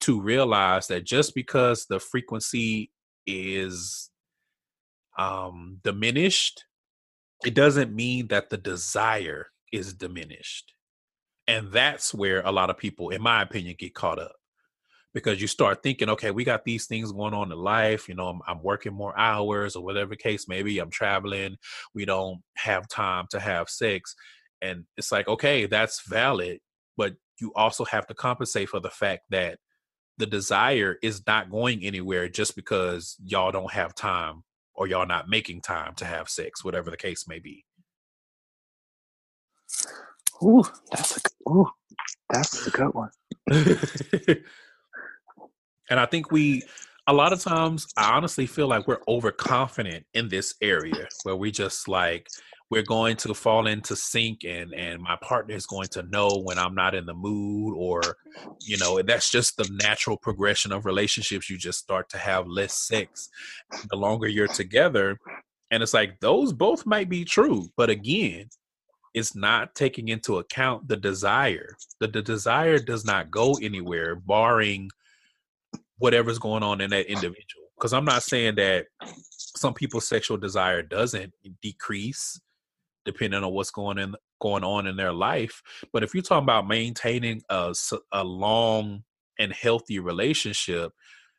to 0.00 0.20
realize 0.20 0.86
that 0.88 1.04
just 1.04 1.34
because 1.34 1.86
the 1.86 1.98
frequency 1.98 2.90
is 3.26 4.10
um, 5.18 5.78
diminished, 5.82 6.64
it 7.44 7.54
doesn't 7.54 7.94
mean 7.94 8.28
that 8.28 8.50
the 8.50 8.58
desire 8.58 9.46
is 9.72 9.94
diminished. 9.94 10.72
And 11.46 11.72
that's 11.72 12.12
where 12.12 12.42
a 12.42 12.52
lot 12.52 12.68
of 12.68 12.76
people, 12.76 13.08
in 13.08 13.22
my 13.22 13.42
opinion, 13.42 13.76
get 13.78 13.94
caught 13.94 14.18
up 14.18 14.37
because 15.14 15.40
you 15.40 15.46
start 15.46 15.82
thinking, 15.82 16.08
okay, 16.10 16.30
we 16.30 16.44
got 16.44 16.64
these 16.64 16.86
things 16.86 17.12
going 17.12 17.34
on 17.34 17.50
in 17.50 17.58
life. 17.58 18.08
You 18.08 18.14
know, 18.14 18.28
I'm, 18.28 18.40
I'm, 18.46 18.62
working 18.62 18.92
more 18.92 19.18
hours 19.18 19.74
or 19.74 19.82
whatever 19.82 20.14
case 20.14 20.46
maybe. 20.48 20.78
I'm 20.78 20.90
traveling. 20.90 21.56
We 21.94 22.04
don't 22.04 22.40
have 22.56 22.88
time 22.88 23.26
to 23.30 23.40
have 23.40 23.68
sex. 23.68 24.14
And 24.60 24.84
it's 24.96 25.12
like, 25.12 25.28
okay, 25.28 25.66
that's 25.66 26.06
valid. 26.06 26.58
But 26.96 27.14
you 27.40 27.52
also 27.54 27.84
have 27.84 28.06
to 28.08 28.14
compensate 28.14 28.68
for 28.68 28.80
the 28.80 28.90
fact 28.90 29.22
that 29.30 29.58
the 30.18 30.26
desire 30.26 30.96
is 31.02 31.22
not 31.26 31.50
going 31.50 31.84
anywhere 31.84 32.28
just 32.28 32.56
because 32.56 33.16
y'all 33.24 33.52
don't 33.52 33.72
have 33.72 33.94
time 33.94 34.42
or 34.74 34.86
y'all 34.86 35.06
not 35.06 35.28
making 35.28 35.60
time 35.60 35.94
to 35.96 36.04
have 36.04 36.28
sex, 36.28 36.64
whatever 36.64 36.90
the 36.90 36.96
case 36.96 37.26
may 37.28 37.38
be. 37.38 37.64
Ooh, 40.42 40.64
that's 40.90 41.16
a 41.16 41.50
ooh, 41.50 41.68
that's 42.30 42.66
a 42.66 42.70
good 42.70 42.94
one. 42.94 43.10
and 45.90 45.98
I 46.00 46.06
think 46.06 46.30
we 46.30 46.62
a 47.06 47.12
lot 47.12 47.32
of 47.32 47.40
times 47.40 47.86
I 47.96 48.12
honestly 48.12 48.46
feel 48.46 48.68
like 48.68 48.86
we're 48.86 49.00
overconfident 49.08 50.04
in 50.14 50.28
this 50.28 50.54
area 50.60 51.08
where 51.22 51.36
we 51.36 51.50
just 51.50 51.88
like 51.88 52.28
we're 52.70 52.82
going 52.82 53.16
to 53.16 53.32
fall 53.32 53.66
into 53.66 53.96
sync 53.96 54.44
and 54.44 54.74
and 54.74 55.02
my 55.02 55.16
partner 55.22 55.54
is 55.54 55.66
going 55.66 55.88
to 55.88 56.02
know 56.04 56.42
when 56.44 56.58
I'm 56.58 56.74
not 56.74 56.94
in 56.94 57.06
the 57.06 57.14
mood 57.14 57.74
or 57.76 58.02
you 58.60 58.76
know 58.78 59.00
that's 59.02 59.30
just 59.30 59.56
the 59.56 59.68
natural 59.82 60.16
progression 60.16 60.72
of 60.72 60.84
relationships 60.84 61.48
you 61.48 61.56
just 61.56 61.78
start 61.78 62.08
to 62.10 62.18
have 62.18 62.46
less 62.46 62.74
sex 62.86 63.28
the 63.90 63.96
longer 63.96 64.28
you're 64.28 64.48
together 64.48 65.18
and 65.70 65.82
it's 65.82 65.94
like 65.94 66.20
those 66.20 66.52
both 66.52 66.86
might 66.86 67.08
be 67.08 67.24
true 67.24 67.68
but 67.76 67.90
again 67.90 68.48
it's 69.14 69.34
not 69.34 69.74
taking 69.74 70.08
into 70.08 70.38
account 70.38 70.88
the 70.88 70.96
desire. 70.96 71.76
The, 72.00 72.08
the 72.08 72.22
desire 72.22 72.78
does 72.78 73.04
not 73.04 73.30
go 73.30 73.54
anywhere, 73.60 74.16
barring 74.16 74.90
whatever's 75.98 76.38
going 76.38 76.62
on 76.62 76.80
in 76.80 76.90
that 76.90 77.06
individual. 77.06 77.66
Because 77.76 77.92
I'm 77.92 78.04
not 78.04 78.22
saying 78.22 78.56
that 78.56 78.86
some 79.30 79.74
people's 79.74 80.08
sexual 80.08 80.36
desire 80.36 80.82
doesn't 80.82 81.32
decrease 81.62 82.40
depending 83.04 83.42
on 83.42 83.52
what's 83.52 83.70
going 83.70 83.98
in 83.98 84.14
going 84.40 84.64
on 84.64 84.86
in 84.86 84.96
their 84.96 85.12
life. 85.12 85.62
But 85.92 86.02
if 86.02 86.14
you're 86.14 86.22
talking 86.22 86.44
about 86.44 86.68
maintaining 86.68 87.42
a, 87.48 87.74
a 88.12 88.24
long 88.24 89.04
and 89.38 89.52
healthy 89.52 89.98
relationship, 89.98 90.92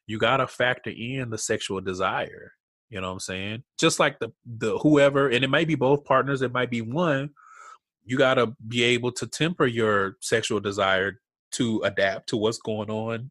you 0.07 0.17
got 0.17 0.37
to 0.37 0.47
factor 0.47 0.89
in 0.89 1.29
the 1.29 1.37
sexual 1.37 1.81
desire. 1.81 2.53
You 2.89 3.01
know 3.01 3.07
what 3.07 3.13
I'm 3.13 3.19
saying? 3.19 3.63
Just 3.79 3.99
like 3.99 4.19
the 4.19 4.29
the 4.45 4.79
whoever, 4.79 5.29
and 5.29 5.43
it 5.43 5.49
might 5.49 5.67
be 5.67 5.75
both 5.75 6.05
partners, 6.05 6.41
it 6.41 6.51
might 6.51 6.71
be 6.71 6.81
one 6.81 7.31
you 8.09 8.17
got 8.17 8.35
to 8.35 8.55
be 8.67 8.83
able 8.83 9.11
to 9.11 9.27
temper 9.27 9.67
your 9.67 10.17
sexual 10.19 10.59
desire 10.59 11.21
to 11.51 11.79
adapt 11.83 12.29
to 12.29 12.37
what's 12.37 12.57
going 12.57 12.89
on 12.89 13.29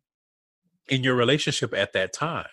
in 0.89 1.03
your 1.03 1.15
relationship 1.15 1.75
at 1.75 1.93
that 1.93 2.13
time 2.13 2.47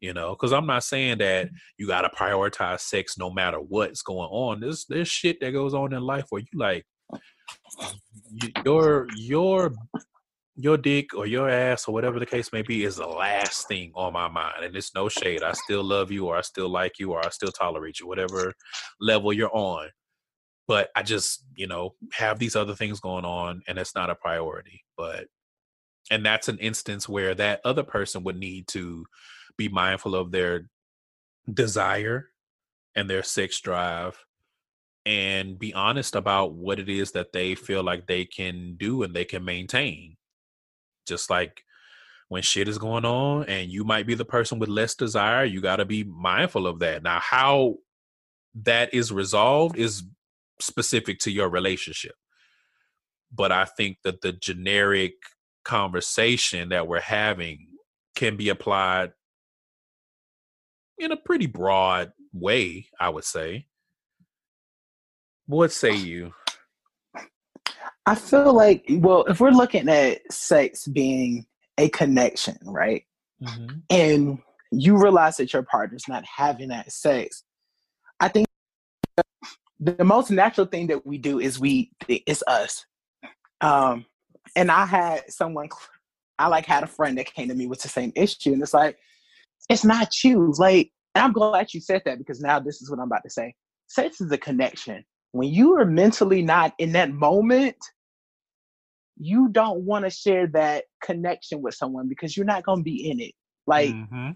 you 0.00 0.12
know 0.12 0.30
because 0.30 0.52
i'm 0.52 0.66
not 0.66 0.84
saying 0.84 1.18
that 1.18 1.46
mm-hmm. 1.46 1.56
you 1.78 1.86
got 1.86 2.02
to 2.02 2.08
prioritize 2.10 2.80
sex 2.80 3.18
no 3.18 3.30
matter 3.30 3.58
what's 3.58 4.02
going 4.02 4.28
on 4.30 4.60
there's 4.60 4.86
there's 4.88 5.08
shit 5.08 5.40
that 5.40 5.52
goes 5.52 5.74
on 5.74 5.92
in 5.92 6.02
life 6.02 6.24
where 6.30 6.42
you 6.42 6.58
like 6.58 6.84
your 8.64 9.06
your 9.16 9.72
your 10.56 10.76
dick 10.76 11.14
or 11.14 11.26
your 11.26 11.48
ass 11.48 11.88
or 11.88 11.92
whatever 11.94 12.18
the 12.18 12.26
case 12.26 12.52
may 12.52 12.62
be 12.62 12.84
is 12.84 12.96
the 12.96 13.06
last 13.06 13.66
thing 13.68 13.90
on 13.94 14.12
my 14.12 14.28
mind 14.28 14.64
and 14.64 14.76
it's 14.76 14.94
no 14.94 15.08
shade 15.08 15.42
i 15.42 15.52
still 15.52 15.82
love 15.82 16.10
you 16.10 16.26
or 16.26 16.36
i 16.36 16.40
still 16.40 16.68
like 16.68 16.98
you 16.98 17.12
or 17.12 17.24
i 17.24 17.28
still 17.30 17.52
tolerate 17.52 17.98
you 18.00 18.06
whatever 18.06 18.52
level 19.00 19.32
you're 19.32 19.54
on 19.54 19.88
but 20.70 20.88
I 20.94 21.02
just, 21.02 21.42
you 21.56 21.66
know, 21.66 21.96
have 22.12 22.38
these 22.38 22.54
other 22.54 22.76
things 22.76 23.00
going 23.00 23.24
on 23.24 23.60
and 23.66 23.76
it's 23.76 23.96
not 23.96 24.08
a 24.08 24.14
priority. 24.14 24.84
But 24.96 25.26
and 26.10 26.26
that's 26.26 26.48
an 26.48 26.58
instance 26.58 27.08
where 27.08 27.34
that 27.34 27.60
other 27.64 27.84
person 27.84 28.24
would 28.24 28.36
need 28.36 28.66
to 28.68 29.06
be 29.56 29.68
mindful 29.68 30.14
of 30.14 30.32
their 30.32 30.68
desire 31.52 32.30
and 32.94 33.08
their 33.08 33.22
sex 33.22 33.60
drive 33.60 34.18
and 35.06 35.58
be 35.58 35.72
honest 35.72 36.14
about 36.14 36.52
what 36.54 36.78
it 36.78 36.88
is 36.88 37.12
that 37.12 37.32
they 37.32 37.54
feel 37.54 37.82
like 37.82 38.06
they 38.06 38.24
can 38.24 38.74
do 38.76 39.02
and 39.02 39.14
they 39.14 39.24
can 39.24 39.44
maintain. 39.44 40.16
Just 41.06 41.30
like 41.30 41.64
when 42.28 42.42
shit 42.42 42.68
is 42.68 42.78
going 42.78 43.04
on 43.04 43.44
and 43.44 43.70
you 43.70 43.84
might 43.84 44.06
be 44.06 44.14
the 44.14 44.24
person 44.24 44.58
with 44.58 44.68
less 44.68 44.94
desire, 44.94 45.44
you 45.44 45.60
got 45.60 45.76
to 45.76 45.84
be 45.84 46.04
mindful 46.04 46.66
of 46.66 46.80
that. 46.80 47.02
Now, 47.02 47.18
how 47.20 47.76
that 48.62 48.92
is 48.92 49.10
resolved 49.10 49.76
is 49.76 50.02
specific 50.60 51.18
to 51.20 51.30
your 51.30 51.48
relationship. 51.48 52.14
But 53.32 53.52
I 53.52 53.64
think 53.64 53.98
that 54.02 54.20
the 54.20 54.32
generic 54.32 55.14
conversation 55.64 56.70
that 56.70 56.86
we're 56.88 57.00
having 57.00 57.68
can 58.14 58.36
be 58.36 58.48
applied 58.48 59.12
in 60.98 61.12
a 61.12 61.16
pretty 61.16 61.46
broad 61.46 62.12
way, 62.32 62.88
I 62.98 63.08
would 63.08 63.24
say. 63.24 63.66
What 65.46 65.72
say 65.72 65.94
you? 65.94 66.32
I 68.06 68.14
feel 68.14 68.52
like, 68.52 68.84
well, 68.88 69.24
if 69.24 69.40
we're 69.40 69.50
looking 69.50 69.88
at 69.88 70.32
sex 70.32 70.86
being 70.86 71.46
a 71.78 71.88
connection, 71.88 72.58
right? 72.64 73.04
Mm-hmm. 73.42 73.78
And 73.88 74.38
you 74.70 74.96
realize 74.96 75.38
that 75.38 75.52
your 75.52 75.62
partner's 75.62 76.08
not 76.08 76.24
having 76.24 76.68
that 76.68 76.92
sex, 76.92 77.42
I 78.20 78.28
think 78.28 78.46
the 79.80 80.04
most 80.04 80.30
natural 80.30 80.66
thing 80.66 80.88
that 80.88 81.06
we 81.06 81.18
do 81.18 81.40
is 81.40 81.58
we 81.58 81.90
it's 82.06 82.42
us. 82.46 82.84
Um, 83.62 84.06
and 84.56 84.70
I 84.70 84.86
had 84.86 85.30
someone, 85.30 85.68
I 86.38 86.48
like 86.48 86.66
had 86.66 86.82
a 86.82 86.88
friend 86.88 87.18
that 87.18 87.32
came 87.32 87.48
to 87.48 87.54
me 87.54 87.66
with 87.66 87.82
the 87.82 87.88
same 87.88 88.12
issue, 88.16 88.52
and 88.52 88.62
it's 88.62 88.74
like, 88.74 88.98
it's 89.68 89.84
not 89.84 90.24
you. 90.24 90.52
Like, 90.58 90.90
and 91.14 91.24
I'm 91.24 91.32
glad 91.32 91.72
you 91.74 91.80
said 91.80 92.02
that 92.04 92.18
because 92.18 92.40
now 92.40 92.60
this 92.60 92.80
is 92.80 92.90
what 92.90 92.98
I'm 92.98 93.06
about 93.06 93.22
to 93.24 93.30
say. 93.30 93.54
Sex 93.88 94.20
is 94.20 94.30
a 94.32 94.38
connection. 94.38 95.04
When 95.32 95.48
you 95.48 95.76
are 95.76 95.84
mentally 95.84 96.42
not 96.42 96.74
in 96.78 96.92
that 96.92 97.12
moment, 97.12 97.76
you 99.16 99.48
don't 99.48 99.80
want 99.82 100.04
to 100.04 100.10
share 100.10 100.46
that 100.48 100.84
connection 101.02 101.60
with 101.60 101.74
someone 101.74 102.08
because 102.08 102.36
you're 102.36 102.46
not 102.46 102.64
going 102.64 102.80
to 102.80 102.84
be 102.84 103.10
in 103.10 103.20
it. 103.20 103.32
Like, 103.66 103.90
mm-hmm. 103.90 104.30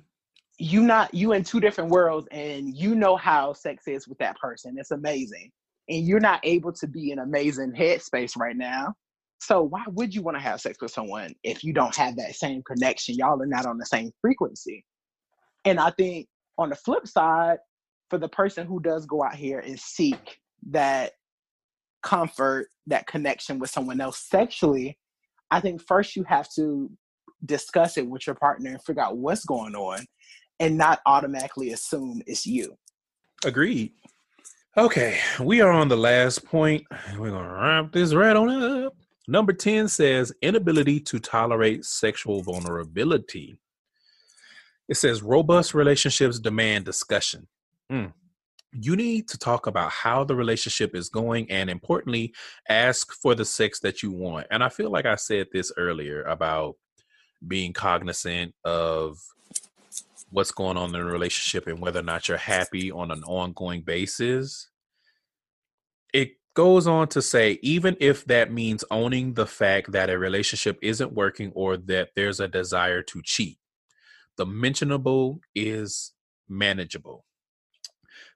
you 0.58 0.82
not 0.82 1.14
you 1.14 1.32
in 1.32 1.42
two 1.42 1.60
different 1.60 1.90
worlds, 1.90 2.28
and 2.30 2.76
you 2.76 2.94
know 2.94 3.16
how 3.16 3.54
sex 3.54 3.88
is 3.88 4.06
with 4.06 4.18
that 4.18 4.38
person. 4.38 4.76
It's 4.78 4.90
amazing, 4.90 5.50
and 5.88 6.06
you're 6.06 6.20
not 6.20 6.40
able 6.42 6.72
to 6.74 6.86
be 6.86 7.10
in 7.10 7.18
amazing 7.18 7.72
headspace 7.72 8.36
right 8.36 8.56
now. 8.56 8.94
So 9.44 9.62
why 9.62 9.84
would 9.88 10.14
you 10.14 10.22
want 10.22 10.38
to 10.38 10.42
have 10.42 10.62
sex 10.62 10.78
with 10.80 10.90
someone 10.90 11.34
if 11.44 11.62
you 11.62 11.74
don't 11.74 11.94
have 11.96 12.16
that 12.16 12.34
same 12.34 12.62
connection? 12.62 13.16
Y'all 13.16 13.40
are 13.42 13.46
not 13.46 13.66
on 13.66 13.76
the 13.76 13.84
same 13.84 14.10
frequency. 14.22 14.82
And 15.66 15.78
I 15.78 15.90
think 15.90 16.28
on 16.56 16.70
the 16.70 16.76
flip 16.76 17.06
side, 17.06 17.58
for 18.08 18.18
the 18.18 18.28
person 18.28 18.66
who 18.66 18.80
does 18.80 19.04
go 19.04 19.22
out 19.22 19.34
here 19.34 19.58
and 19.58 19.78
seek 19.78 20.38
that 20.70 21.12
comfort, 22.02 22.68
that 22.86 23.06
connection 23.06 23.58
with 23.58 23.68
someone 23.68 24.00
else 24.00 24.18
sexually, 24.30 24.96
I 25.50 25.60
think 25.60 25.82
first 25.86 26.16
you 26.16 26.24
have 26.24 26.48
to 26.56 26.90
discuss 27.44 27.98
it 27.98 28.08
with 28.08 28.26
your 28.26 28.36
partner 28.36 28.70
and 28.70 28.82
figure 28.82 29.02
out 29.02 29.18
what's 29.18 29.44
going 29.44 29.74
on 29.74 30.06
and 30.58 30.78
not 30.78 31.00
automatically 31.04 31.72
assume 31.72 32.22
it's 32.26 32.46
you. 32.46 32.78
Agreed. 33.44 33.92
Okay, 34.78 35.18
we 35.38 35.60
are 35.60 35.70
on 35.70 35.88
the 35.88 35.98
last 35.98 36.46
point. 36.46 36.84
We're 37.18 37.30
going 37.30 37.44
to 37.44 37.54
wrap 37.54 37.92
this 37.92 38.14
right 38.14 38.34
on 38.34 38.48
up. 38.48 38.94
Number 39.26 39.52
10 39.52 39.88
says 39.88 40.32
inability 40.42 41.00
to 41.00 41.18
tolerate 41.18 41.84
sexual 41.84 42.42
vulnerability. 42.42 43.56
It 44.88 44.96
says 44.96 45.22
robust 45.22 45.72
relationships 45.72 46.38
demand 46.38 46.84
discussion. 46.84 47.48
Mm. 47.90 48.12
You 48.72 48.96
need 48.96 49.28
to 49.28 49.38
talk 49.38 49.66
about 49.66 49.90
how 49.90 50.24
the 50.24 50.34
relationship 50.34 50.94
is 50.94 51.08
going 51.08 51.50
and 51.50 51.70
importantly, 51.70 52.34
ask 52.68 53.12
for 53.12 53.34
the 53.34 53.44
sex 53.44 53.80
that 53.80 54.02
you 54.02 54.10
want. 54.10 54.46
And 54.50 54.62
I 54.62 54.68
feel 54.68 54.90
like 54.90 55.06
I 55.06 55.14
said 55.14 55.46
this 55.52 55.72
earlier 55.76 56.22
about 56.24 56.76
being 57.46 57.72
cognizant 57.72 58.54
of 58.64 59.18
what's 60.30 60.50
going 60.50 60.76
on 60.76 60.86
in 60.86 60.92
the 60.92 61.04
relationship 61.04 61.66
and 61.66 61.80
whether 61.80 62.00
or 62.00 62.04
not 62.04 62.28
you're 62.28 62.36
happy 62.36 62.90
on 62.90 63.10
an 63.10 63.22
ongoing 63.24 63.82
basis. 63.82 64.68
Goes 66.54 66.86
on 66.86 67.08
to 67.08 67.20
say 67.20 67.58
even 67.62 67.96
if 68.00 68.24
that 68.26 68.52
means 68.52 68.84
owning 68.90 69.34
the 69.34 69.46
fact 69.46 69.92
that 69.92 70.10
a 70.10 70.18
relationship 70.18 70.78
isn't 70.82 71.12
working 71.12 71.50
or 71.54 71.76
that 71.76 72.10
there's 72.14 72.40
a 72.40 72.48
desire 72.48 73.02
to 73.02 73.20
cheat 73.24 73.58
the 74.36 74.46
mentionable 74.46 75.40
is 75.54 76.12
manageable 76.48 77.24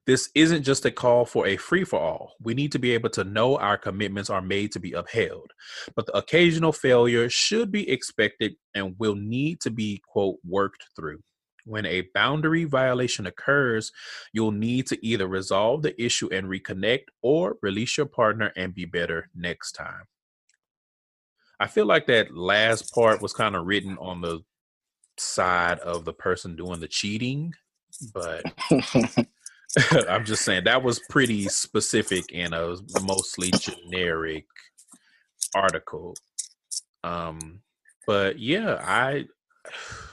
this 0.06 0.30
isn't 0.34 0.62
just 0.62 0.86
a 0.86 0.90
call 0.90 1.26
for 1.26 1.46
a 1.46 1.58
free 1.58 1.84
for 1.84 2.00
all. 2.00 2.32
We 2.40 2.54
need 2.54 2.72
to 2.72 2.78
be 2.78 2.92
able 2.92 3.10
to 3.10 3.24
know 3.24 3.58
our 3.58 3.76
commitments 3.76 4.30
are 4.30 4.40
made 4.40 4.72
to 4.72 4.80
be 4.80 4.92
upheld. 4.92 5.50
But 5.94 6.06
the 6.06 6.16
occasional 6.16 6.72
failure 6.72 7.28
should 7.28 7.70
be 7.70 7.90
expected 7.90 8.54
and 8.74 8.94
will 8.98 9.16
need 9.16 9.60
to 9.60 9.70
be, 9.70 10.00
quote, 10.10 10.36
worked 10.42 10.82
through. 10.96 11.20
When 11.68 11.84
a 11.84 12.08
boundary 12.14 12.64
violation 12.64 13.26
occurs, 13.26 13.92
you'll 14.32 14.52
need 14.52 14.86
to 14.86 15.06
either 15.06 15.28
resolve 15.28 15.82
the 15.82 16.02
issue 16.02 16.30
and 16.32 16.48
reconnect 16.48 17.04
or 17.20 17.58
release 17.60 17.98
your 17.98 18.06
partner 18.06 18.52
and 18.56 18.74
be 18.74 18.86
better 18.86 19.28
next 19.34 19.72
time. 19.72 20.04
I 21.60 21.66
feel 21.66 21.84
like 21.84 22.06
that 22.06 22.34
last 22.34 22.94
part 22.94 23.20
was 23.20 23.34
kind 23.34 23.54
of 23.54 23.66
written 23.66 23.98
on 23.98 24.22
the 24.22 24.40
side 25.18 25.78
of 25.80 26.06
the 26.06 26.14
person 26.14 26.56
doing 26.56 26.80
the 26.80 26.88
cheating, 26.88 27.52
but 28.14 28.42
I'm 30.08 30.24
just 30.24 30.42
saying 30.42 30.64
that 30.64 30.82
was 30.82 31.02
pretty 31.10 31.48
specific 31.48 32.24
and 32.32 32.54
a 32.54 32.78
mostly 33.02 33.50
generic 33.50 34.46
article. 35.54 36.14
Um, 37.04 37.60
but 38.06 38.38
yeah, 38.38 38.80
I 38.82 39.26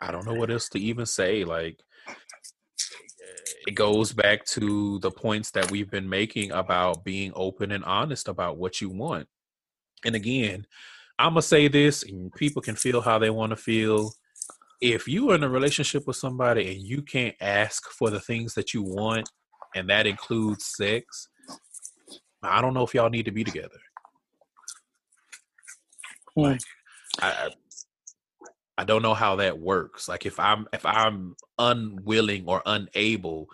I 0.00 0.10
don't 0.10 0.26
know 0.26 0.34
what 0.34 0.50
else 0.50 0.68
to 0.70 0.78
even 0.78 1.06
say. 1.06 1.44
Like, 1.44 1.78
it 3.66 3.74
goes 3.74 4.12
back 4.12 4.44
to 4.46 4.98
the 5.00 5.10
points 5.10 5.50
that 5.52 5.70
we've 5.70 5.90
been 5.90 6.08
making 6.08 6.52
about 6.52 7.04
being 7.04 7.32
open 7.34 7.72
and 7.72 7.84
honest 7.84 8.28
about 8.28 8.56
what 8.56 8.80
you 8.80 8.88
want. 8.88 9.28
And 10.04 10.14
again, 10.14 10.66
I'm 11.18 11.32
gonna 11.32 11.42
say 11.42 11.68
this, 11.68 12.02
and 12.02 12.32
people 12.32 12.62
can 12.62 12.76
feel 12.76 13.02
how 13.02 13.18
they 13.18 13.30
want 13.30 13.50
to 13.50 13.56
feel. 13.56 14.14
If 14.80 15.06
you 15.06 15.30
are 15.30 15.34
in 15.34 15.44
a 15.44 15.48
relationship 15.48 16.06
with 16.06 16.16
somebody 16.16 16.72
and 16.72 16.80
you 16.80 17.02
can't 17.02 17.36
ask 17.40 17.90
for 17.90 18.08
the 18.08 18.20
things 18.20 18.54
that 18.54 18.72
you 18.72 18.82
want, 18.82 19.28
and 19.74 19.88
that 19.90 20.06
includes 20.06 20.64
sex, 20.64 21.28
I 22.42 22.62
don't 22.62 22.72
know 22.72 22.84
if 22.84 22.94
y'all 22.94 23.10
need 23.10 23.26
to 23.26 23.30
be 23.30 23.44
together. 23.44 23.78
Hmm. 26.34 26.42
Like, 26.42 26.60
I, 27.20 27.50
I 28.80 28.84
don't 28.84 29.02
know 29.02 29.12
how 29.12 29.36
that 29.36 29.58
works. 29.58 30.08
Like 30.08 30.24
if 30.24 30.40
I'm 30.40 30.66
if 30.72 30.86
I'm 30.86 31.36
unwilling 31.58 32.44
or 32.46 32.62
unable 32.64 33.48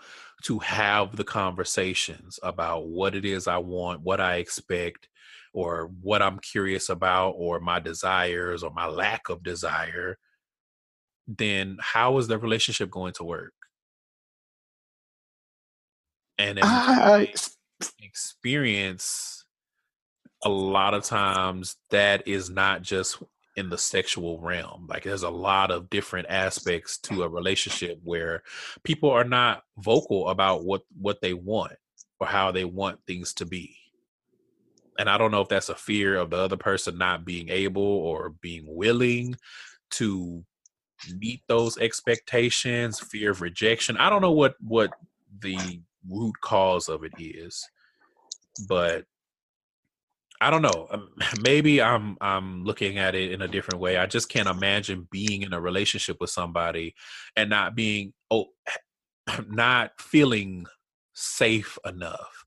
to 0.45 0.61
have 0.61 1.17
the 1.17 1.25
conversations 1.25 2.39
about 2.45 2.87
what 2.87 3.17
it 3.17 3.25
is 3.25 3.49
I 3.49 3.59
want, 3.59 4.03
what 4.03 4.21
I 4.21 4.37
expect, 4.37 5.09
or 5.53 5.91
what 6.01 6.23
I'm 6.23 6.39
curious 6.39 6.89
about, 6.89 7.31
or 7.31 7.59
my 7.59 7.81
desires 7.81 8.63
or 8.63 8.71
my 8.71 8.87
lack 8.87 9.29
of 9.29 9.43
desire, 9.43 10.17
then 11.27 11.79
how 11.81 12.19
is 12.19 12.29
the 12.29 12.39
relationship 12.39 12.89
going 12.89 13.15
to 13.15 13.25
work? 13.25 13.55
And 16.39 16.61
uh, 16.63 17.27
experience 18.01 19.45
a 20.45 20.49
lot 20.49 20.95
of 20.95 21.03
times 21.03 21.75
that 21.91 22.29
is 22.29 22.49
not 22.49 22.83
just 22.83 23.21
in 23.57 23.71
the 23.71 23.79
sexual 23.79 24.39
realm. 24.41 24.87
Like 24.89 25.05
there's 25.05 25.23
a 25.23 25.31
lot 25.31 25.71
of 25.71 25.91
different 25.91 26.29
aspects 26.29 26.99
to 26.99 27.23
a 27.23 27.29
relationship 27.29 27.99
where 28.05 28.43
people 28.85 29.11
are 29.11 29.25
not 29.25 29.63
vocal 29.79 30.29
about 30.29 30.65
what 30.65 30.83
what 30.99 31.21
they 31.23 31.33
want 31.33 31.73
or 32.21 32.27
how 32.27 32.53
they 32.53 32.65
want 32.65 33.01
things 33.07 33.33
to 33.35 33.47
be. 33.47 33.77
And 34.99 35.11
I 35.11 35.19
don't 35.19 35.31
know 35.31 35.41
if 35.41 35.49
that's 35.49 35.69
a 35.69 35.75
fear 35.75 36.17
of 36.17 36.31
the 36.31 36.37
other 36.37 36.57
person 36.57 36.99
not 36.99 37.25
being 37.25 37.49
able 37.49 37.83
or 37.83 38.31
being 38.41 38.65
willing 38.67 39.37
to 39.93 40.45
meet 41.19 41.43
those 41.47 41.77
expectations, 41.79 43.01
fear 43.01 43.31
of 43.31 43.43
rejection. 43.43 43.97
I 43.97 44.11
don't 44.11 44.23
know 44.23 44.33
what 44.33 44.55
what 44.61 44.91
the 45.41 45.81
root 46.09 46.35
cause 46.43 46.89
of 46.89 47.05
it 47.05 47.13
is. 47.19 47.67
But 48.69 49.05
I 50.41 50.51
don't 50.51 50.63
know. 50.63 50.89
Um, 50.91 51.09
maybe 51.43 51.83
I'm 51.83 52.17
I'm 52.21 52.65
looking 52.65 52.99
at 52.99 53.15
it 53.15 53.33
in 53.33 53.43
a 53.43 53.49
different 53.49 53.81
way. 53.81 53.97
I 53.97 54.07
just 54.07 54.29
can't 54.29 54.49
imagine 54.49 55.09
being 55.11 55.43
in 55.43 55.53
a 55.53 55.61
relationship 55.61 56.19
with 56.21 56.31
somebody 56.31 56.95
and 57.37 57.51
not 57.51 57.75
being 57.75 58.13
oh 58.31 58.47
not 59.49 59.93
feeling 60.01 60.67
safe 61.15 61.79
enough 61.87 62.45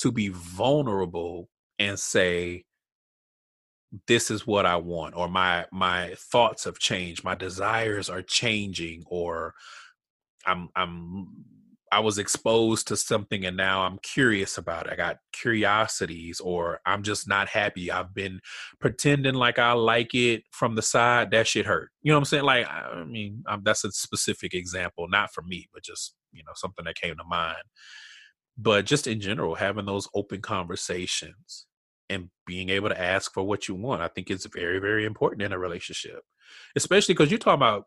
to 0.00 0.12
be 0.12 0.28
vulnerable 0.28 1.48
and 1.78 1.98
say 1.98 2.64
this 4.06 4.30
is 4.30 4.46
what 4.46 4.66
I 4.66 4.76
want 4.76 5.16
or 5.16 5.28
my 5.28 5.66
my 5.72 6.14
thoughts 6.16 6.64
have 6.64 6.78
changed, 6.78 7.24
my 7.24 7.34
desires 7.34 8.10
are 8.10 8.22
changing 8.22 9.04
or 9.06 9.54
I'm 10.46 10.68
I'm 10.76 11.28
I 11.92 12.00
was 12.00 12.18
exposed 12.18 12.88
to 12.88 12.96
something 12.96 13.44
and 13.44 13.56
now 13.56 13.82
I'm 13.82 13.98
curious 14.02 14.58
about 14.58 14.86
it. 14.86 14.92
I 14.92 14.96
got 14.96 15.18
curiosities 15.32 16.40
or 16.40 16.80
I'm 16.86 17.02
just 17.02 17.28
not 17.28 17.48
happy. 17.48 17.90
I've 17.90 18.14
been 18.14 18.40
pretending 18.80 19.34
like 19.34 19.58
I 19.58 19.72
like 19.72 20.14
it 20.14 20.44
from 20.50 20.74
the 20.74 20.82
side. 20.82 21.30
That 21.30 21.46
shit 21.46 21.66
hurt. 21.66 21.90
You 22.02 22.12
know 22.12 22.16
what 22.16 22.20
I'm 22.20 22.24
saying? 22.26 22.44
Like, 22.44 22.66
I 22.68 23.04
mean, 23.04 23.42
I'm, 23.46 23.62
that's 23.62 23.84
a 23.84 23.92
specific 23.92 24.54
example, 24.54 25.06
not 25.08 25.32
for 25.32 25.42
me, 25.42 25.68
but 25.72 25.82
just, 25.82 26.14
you 26.32 26.42
know, 26.44 26.52
something 26.54 26.84
that 26.84 26.96
came 26.96 27.16
to 27.16 27.24
mind. 27.24 27.56
But 28.56 28.84
just 28.84 29.06
in 29.06 29.20
general, 29.20 29.54
having 29.54 29.86
those 29.86 30.08
open 30.14 30.40
conversations 30.40 31.66
and 32.10 32.30
being 32.46 32.70
able 32.70 32.88
to 32.88 33.00
ask 33.00 33.32
for 33.32 33.42
what 33.42 33.68
you 33.68 33.74
want, 33.74 34.02
I 34.02 34.08
think 34.08 34.30
it's 34.30 34.46
very, 34.46 34.78
very 34.78 35.04
important 35.04 35.42
in 35.42 35.52
a 35.52 35.58
relationship, 35.58 36.22
especially 36.74 37.14
because 37.14 37.30
you're 37.30 37.38
talking 37.38 37.58
about 37.58 37.84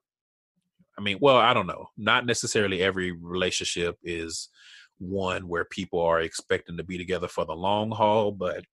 I 0.97 1.01
mean, 1.01 1.18
well, 1.22 1.38
I 1.38 1.53
don't 1.53 1.68
know. 1.68 1.88
Not 1.97 2.26
necessarily 2.26 2.81
every 2.81 3.11
relationship 3.11 3.97
is 4.03 4.49
one 4.99 5.47
where 5.47 5.65
people 5.65 5.99
are 6.01 6.22
expecting 6.22 6.77
to 6.77 6.84
be 6.84 6.97
together 6.97 7.27
for 7.27 7.45
the 7.45 7.55
long 7.55 7.91
haul, 7.91 8.31
but 8.31 8.65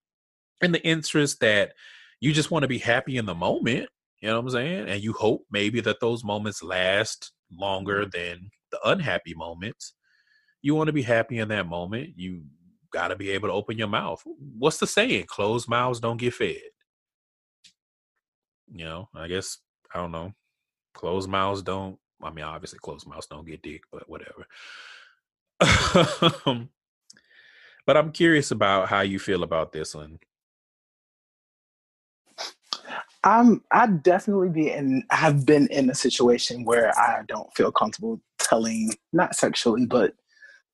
in 0.60 0.72
the 0.72 0.82
interest 0.82 1.40
that 1.40 1.72
you 2.20 2.32
just 2.32 2.50
want 2.50 2.62
to 2.64 2.68
be 2.68 2.78
happy 2.78 3.16
in 3.16 3.26
the 3.26 3.34
moment. 3.34 3.88
You 4.20 4.28
know 4.28 4.36
what 4.36 4.46
I'm 4.46 4.50
saying? 4.50 4.88
And 4.88 5.02
you 5.02 5.12
hope 5.12 5.44
maybe 5.50 5.80
that 5.82 6.00
those 6.00 6.24
moments 6.24 6.62
last 6.62 7.32
longer 7.52 8.04
mm-hmm. 8.04 8.10
than 8.18 8.50
the 8.72 8.80
unhappy 8.88 9.34
moments. 9.34 9.94
You 10.60 10.74
want 10.74 10.88
to 10.88 10.92
be 10.92 11.02
happy 11.02 11.38
in 11.38 11.48
that 11.48 11.68
moment. 11.68 12.10
You 12.16 12.42
got 12.92 13.08
to 13.08 13.16
be 13.16 13.30
able 13.30 13.48
to 13.48 13.54
open 13.54 13.78
your 13.78 13.88
mouth. 13.88 14.22
What's 14.58 14.78
the 14.78 14.86
saying? 14.86 15.26
Closed 15.28 15.68
mouths 15.68 16.00
don't 16.00 16.16
get 16.16 16.34
fed. 16.34 16.56
You 18.70 18.84
know, 18.84 19.08
I 19.14 19.28
guess, 19.28 19.58
I 19.94 19.98
don't 19.98 20.12
know. 20.12 20.32
Closed 20.94 21.28
mouths 21.28 21.62
don't, 21.62 21.98
I 22.22 22.30
mean, 22.30 22.44
obviously, 22.44 22.78
closed 22.80 23.06
mouths 23.06 23.26
don't 23.26 23.46
get 23.46 23.62
dick, 23.62 23.82
but 23.92 24.08
whatever. 24.08 24.46
but 27.86 27.96
I'm 27.96 28.12
curious 28.12 28.50
about 28.50 28.88
how 28.88 29.00
you 29.00 29.18
feel 29.18 29.42
about 29.42 29.72
this 29.72 29.94
one. 29.94 30.18
I'm 33.24 33.62
I 33.72 33.88
definitely 33.88 34.48
be 34.48 34.70
in 34.70 35.02
have 35.10 35.44
been 35.44 35.66
in 35.68 35.90
a 35.90 35.94
situation 35.94 36.64
where 36.64 36.96
I 36.98 37.22
don't 37.26 37.52
feel 37.54 37.72
comfortable 37.72 38.20
telling 38.38 38.92
not 39.12 39.34
sexually, 39.34 39.86
but 39.86 40.14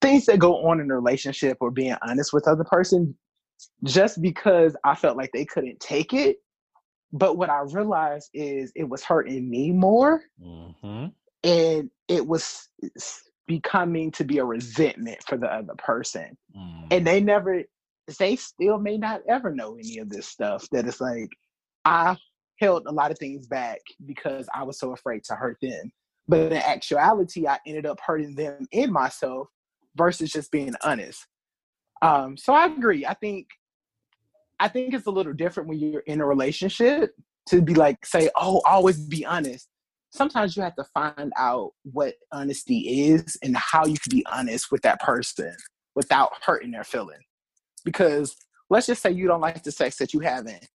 things 0.00 0.26
that 0.26 0.38
go 0.38 0.66
on 0.66 0.80
in 0.80 0.90
a 0.90 0.94
relationship 0.94 1.56
or 1.60 1.70
being 1.70 1.96
honest 2.02 2.32
with 2.32 2.46
other 2.46 2.64
person 2.64 3.16
just 3.84 4.20
because 4.20 4.76
I 4.84 4.94
felt 4.94 5.16
like 5.16 5.32
they 5.32 5.44
couldn't 5.44 5.80
take 5.80 6.12
it. 6.12 6.36
But 7.12 7.38
what 7.38 7.48
I 7.48 7.60
realized 7.60 8.30
is 8.34 8.72
it 8.74 8.88
was 8.88 9.02
hurting 9.02 9.48
me 9.48 9.70
more. 9.70 10.22
Mm-hmm. 10.42 11.06
And 11.44 11.90
it 12.08 12.26
was 12.26 12.68
becoming 13.46 14.10
to 14.12 14.24
be 14.24 14.38
a 14.38 14.44
resentment 14.44 15.18
for 15.28 15.36
the 15.36 15.46
other 15.46 15.74
person. 15.76 16.36
Mm. 16.56 16.86
And 16.90 17.06
they 17.06 17.20
never, 17.20 17.62
they 18.18 18.36
still 18.36 18.78
may 18.78 18.96
not 18.96 19.20
ever 19.28 19.54
know 19.54 19.76
any 19.76 19.98
of 19.98 20.08
this 20.08 20.26
stuff. 20.26 20.66
That 20.72 20.86
it's 20.86 21.00
like, 21.00 21.28
I 21.84 22.16
held 22.60 22.86
a 22.86 22.92
lot 22.92 23.10
of 23.10 23.18
things 23.18 23.46
back 23.46 23.80
because 24.06 24.48
I 24.54 24.62
was 24.62 24.78
so 24.78 24.92
afraid 24.92 25.24
to 25.24 25.34
hurt 25.34 25.58
them. 25.60 25.92
But 26.26 26.52
in 26.52 26.54
actuality, 26.54 27.46
I 27.46 27.58
ended 27.66 27.84
up 27.86 28.00
hurting 28.04 28.34
them 28.34 28.66
in 28.72 28.90
myself 28.90 29.48
versus 29.96 30.32
just 30.32 30.50
being 30.50 30.74
honest. 30.82 31.26
Um, 32.00 32.36
so 32.36 32.52
I 32.54 32.66
agree. 32.66 33.06
I 33.06 33.14
think 33.14 33.46
I 34.60 34.68
think 34.68 34.94
it's 34.94 35.06
a 35.06 35.10
little 35.10 35.32
different 35.32 35.68
when 35.68 35.78
you're 35.78 36.00
in 36.00 36.20
a 36.20 36.26
relationship 36.26 37.14
to 37.48 37.60
be 37.60 37.74
like 37.74 38.06
say, 38.06 38.30
oh, 38.36 38.62
always 38.66 38.98
be 38.98 39.26
honest. 39.26 39.68
Sometimes 40.14 40.56
you 40.56 40.62
have 40.62 40.76
to 40.76 40.84
find 40.84 41.32
out 41.36 41.72
what 41.82 42.14
honesty 42.32 43.08
is 43.10 43.36
and 43.42 43.56
how 43.56 43.84
you 43.84 43.96
can 43.98 44.10
be 44.10 44.24
honest 44.32 44.70
with 44.70 44.82
that 44.82 45.00
person 45.00 45.54
without 45.94 46.32
hurting 46.44 46.70
their 46.70 46.84
feeling. 46.84 47.20
Because 47.84 48.36
let's 48.70 48.86
just 48.86 49.02
say 49.02 49.10
you 49.10 49.26
don't 49.26 49.40
like 49.40 49.62
the 49.62 49.72
sex 49.72 49.96
that 49.96 50.14
you 50.14 50.20
haven't 50.20 50.68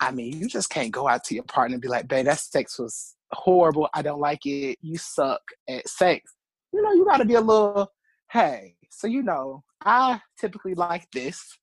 I 0.00 0.10
mean, 0.12 0.38
you 0.38 0.48
just 0.48 0.70
can't 0.70 0.90
go 0.90 1.06
out 1.06 1.24
to 1.24 1.34
your 1.34 1.44
partner 1.44 1.74
and 1.74 1.82
be 1.82 1.88
like, 1.88 2.08
babe, 2.08 2.24
that 2.24 2.40
sex 2.40 2.78
was 2.78 3.14
horrible. 3.32 3.88
I 3.92 4.00
don't 4.00 4.20
like 4.20 4.46
it. 4.46 4.78
You 4.80 4.96
suck 4.96 5.42
at 5.68 5.86
sex. 5.86 6.32
You 6.72 6.82
know, 6.82 6.92
you 6.92 7.04
got 7.04 7.18
to 7.18 7.26
be 7.26 7.34
a 7.34 7.40
little, 7.40 7.92
hey, 8.32 8.76
so 8.90 9.06
you 9.06 9.22
know, 9.22 9.62
I 9.84 10.20
typically 10.38 10.74
like 10.74 11.06
this. 11.12 11.58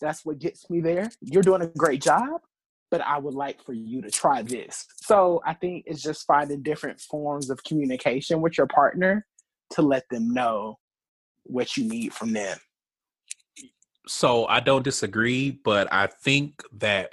That's 0.00 0.24
what 0.24 0.40
gets 0.40 0.68
me 0.68 0.80
there. 0.80 1.10
You're 1.20 1.42
doing 1.42 1.62
a 1.62 1.68
great 1.68 2.02
job, 2.02 2.40
but 2.90 3.00
I 3.00 3.18
would 3.18 3.34
like 3.34 3.64
for 3.64 3.72
you 3.72 4.02
to 4.02 4.10
try 4.10 4.42
this. 4.42 4.86
So 4.96 5.40
I 5.46 5.54
think 5.54 5.84
it's 5.86 6.02
just 6.02 6.26
finding 6.26 6.62
different 6.62 7.00
forms 7.00 7.50
of 7.50 7.62
communication 7.64 8.40
with 8.40 8.58
your 8.58 8.66
partner 8.66 9.26
to 9.70 9.82
let 9.82 10.08
them 10.10 10.34
know 10.34 10.78
what 11.44 11.76
you 11.76 11.84
need 11.84 12.12
from 12.12 12.32
them. 12.32 12.58
So 14.06 14.46
I 14.46 14.60
don't 14.60 14.82
disagree, 14.82 15.50
but 15.50 15.92
I 15.92 16.08
think 16.08 16.62
that 16.78 17.10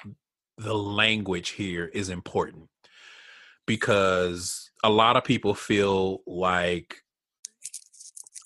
the 0.58 0.74
language 0.74 1.50
here 1.50 1.86
is 1.86 2.10
important 2.10 2.70
because 3.68 4.72
a 4.84 4.90
lot 4.90 5.16
of 5.16 5.24
people 5.24 5.54
feel 5.54 6.24
like 6.26 6.98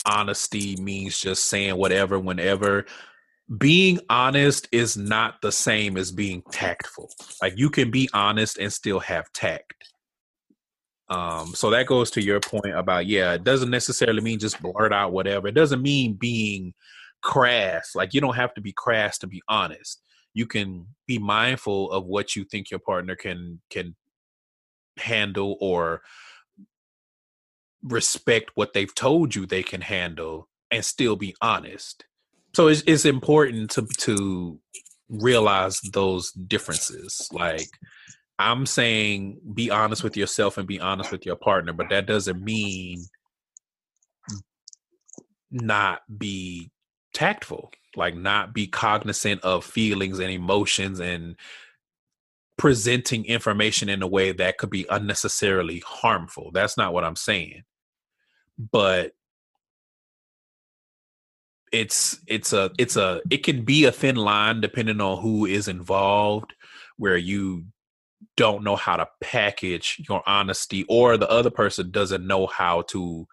honesty 0.05 0.75
means 0.77 1.19
just 1.19 1.45
saying 1.45 1.77
whatever 1.77 2.19
whenever 2.19 2.85
being 3.57 3.99
honest 4.09 4.67
is 4.71 4.95
not 4.95 5.41
the 5.41 5.51
same 5.51 5.97
as 5.97 6.11
being 6.11 6.41
tactful. 6.51 7.09
Like 7.41 7.53
you 7.57 7.69
can 7.69 7.91
be 7.91 8.09
honest 8.13 8.57
and 8.57 8.71
still 8.71 8.99
have 8.99 9.31
tact. 9.33 9.89
Um 11.09 11.53
so 11.53 11.69
that 11.71 11.87
goes 11.87 12.11
to 12.11 12.21
your 12.21 12.39
point 12.39 12.73
about 12.75 13.07
yeah 13.07 13.33
it 13.33 13.43
doesn't 13.43 13.69
necessarily 13.69 14.21
mean 14.21 14.39
just 14.39 14.61
blurt 14.61 14.93
out 14.93 15.11
whatever. 15.11 15.47
It 15.47 15.55
doesn't 15.55 15.81
mean 15.81 16.13
being 16.13 16.73
crass. 17.21 17.91
Like 17.93 18.13
you 18.13 18.21
don't 18.21 18.35
have 18.35 18.53
to 18.53 18.61
be 18.61 18.71
crass 18.71 19.17
to 19.19 19.27
be 19.27 19.41
honest. 19.49 20.01
You 20.33 20.45
can 20.45 20.87
be 21.07 21.19
mindful 21.19 21.91
of 21.91 22.05
what 22.05 22.35
you 22.35 22.45
think 22.45 22.71
your 22.71 22.79
partner 22.79 23.15
can 23.15 23.59
can 23.69 23.95
handle 24.97 25.57
or 25.59 26.01
respect 27.83 28.51
what 28.55 28.73
they've 28.73 28.93
told 28.93 29.35
you 29.35 29.45
they 29.45 29.63
can 29.63 29.81
handle 29.81 30.47
and 30.69 30.85
still 30.85 31.15
be 31.15 31.35
honest 31.41 32.05
so 32.53 32.67
it's, 32.67 32.83
it's 32.87 33.05
important 33.05 33.69
to 33.71 33.85
to 33.97 34.59
realize 35.09 35.81
those 35.93 36.31
differences 36.31 37.27
like 37.31 37.67
i'm 38.39 38.65
saying 38.65 39.39
be 39.53 39.69
honest 39.69 40.03
with 40.03 40.15
yourself 40.15 40.57
and 40.57 40.67
be 40.67 40.79
honest 40.79 41.11
with 41.11 41.25
your 41.25 41.35
partner 41.35 41.73
but 41.73 41.89
that 41.89 42.05
doesn't 42.05 42.43
mean 42.43 43.03
not 45.51 46.01
be 46.17 46.71
tactful 47.13 47.71
like 47.95 48.15
not 48.15 48.53
be 48.53 48.67
cognizant 48.67 49.41
of 49.41 49.65
feelings 49.65 50.19
and 50.19 50.31
emotions 50.31 50.99
and 50.99 51.35
presenting 52.61 53.25
information 53.25 53.89
in 53.89 54.03
a 54.03 54.07
way 54.07 54.31
that 54.31 54.59
could 54.59 54.69
be 54.69 54.85
unnecessarily 54.87 55.81
harmful. 55.83 56.51
That's 56.53 56.77
not 56.77 56.93
what 56.93 57.03
I'm 57.03 57.15
saying. 57.15 57.63
But 58.71 59.13
it's 61.71 62.19
it's 62.27 62.53
a 62.53 62.71
it's 62.77 62.97
a 62.97 63.21
it 63.29 63.43
can 63.43 63.63
be 63.63 63.85
a 63.85 63.91
thin 63.91 64.17
line 64.17 64.61
depending 64.61 64.99
on 64.99 65.21
who 65.21 65.45
is 65.45 65.67
involved 65.67 66.53
where 66.97 67.17
you 67.17 67.65
don't 68.37 68.63
know 68.63 68.75
how 68.75 68.97
to 68.97 69.07
package 69.21 70.01
your 70.07 70.21
honesty 70.27 70.85
or 70.89 71.17
the 71.17 71.29
other 71.29 71.49
person 71.49 71.91
doesn't 71.91 72.25
know 72.25 72.47
how 72.47 72.81
to 72.83 73.27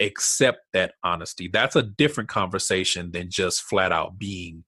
accept 0.00 0.60
that 0.72 0.94
honesty. 1.02 1.48
That's 1.48 1.76
a 1.76 1.82
different 1.82 2.28
conversation 2.28 3.12
than 3.12 3.30
just 3.30 3.62
flat 3.62 3.92
out 3.92 4.18
being 4.18 4.64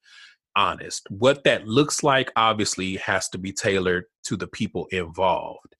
honest. 0.54 1.06
What 1.10 1.44
that 1.44 1.66
looks 1.66 2.02
like 2.02 2.32
obviously 2.36 2.96
has 2.96 3.28
to 3.30 3.38
be 3.38 3.52
tailored 3.52 4.04
to 4.24 4.36
the 4.36 4.46
people 4.46 4.86
involved. 4.90 5.76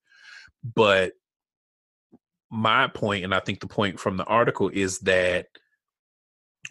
But 0.63 1.13
my 2.51 2.89
point, 2.89 3.25
and 3.25 3.35
I 3.35 3.41
think 3.41 3.61
the 3.61 3.67
point 3.67 3.99
from 3.99 4.17
the 4.17 4.25
article 4.25 4.69
is 4.69 4.99
that 5.01 5.47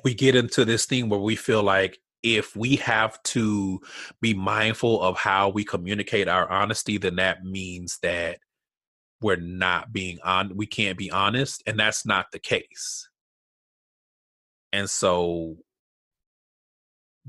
we 0.04 0.14
get 0.14 0.36
into 0.36 0.66
this 0.66 0.86
thing 0.86 1.10
where 1.10 1.20
we 1.20 1.36
feel 1.36 1.64
like 1.64 2.00
if 2.24 2.56
we 2.56 2.76
have 2.78 3.22
to 3.24 3.80
be 4.20 4.34
mindful 4.34 5.02
of 5.02 5.16
how 5.16 5.50
we 5.50 5.64
communicate 5.64 6.28
our 6.28 6.50
honesty, 6.50 6.98
then 6.98 7.18
that 7.18 7.44
means 7.44 8.00
that 8.02 8.40
we're 9.22 9.36
not 9.38 9.94
being 9.94 10.20
on 10.24 10.56
we 10.56 10.68
can't 10.68 10.98
be 10.98 11.10
honest 11.10 11.64
and 11.66 11.80
that's 11.80 12.06
not 12.06 12.26
the 12.32 12.40
case. 12.40 13.08
And 14.74 14.90
so 14.90 15.56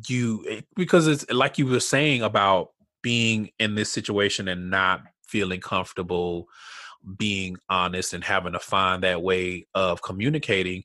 you 0.08 0.62
because 0.74 1.06
it's 1.06 1.30
like 1.30 1.58
you 1.58 1.66
were 1.66 1.80
saying 1.80 2.22
about 2.22 2.70
being 3.02 3.50
in 3.58 3.74
this 3.74 3.90
situation 3.90 4.48
and 4.48 4.68
not 4.68 5.02
feeling 5.26 5.60
comfortable 5.60 6.48
being 7.16 7.56
honest 7.68 8.12
and 8.14 8.24
having 8.24 8.52
to 8.52 8.58
find 8.58 9.02
that 9.04 9.22
way 9.22 9.66
of 9.74 10.02
communicating 10.02 10.82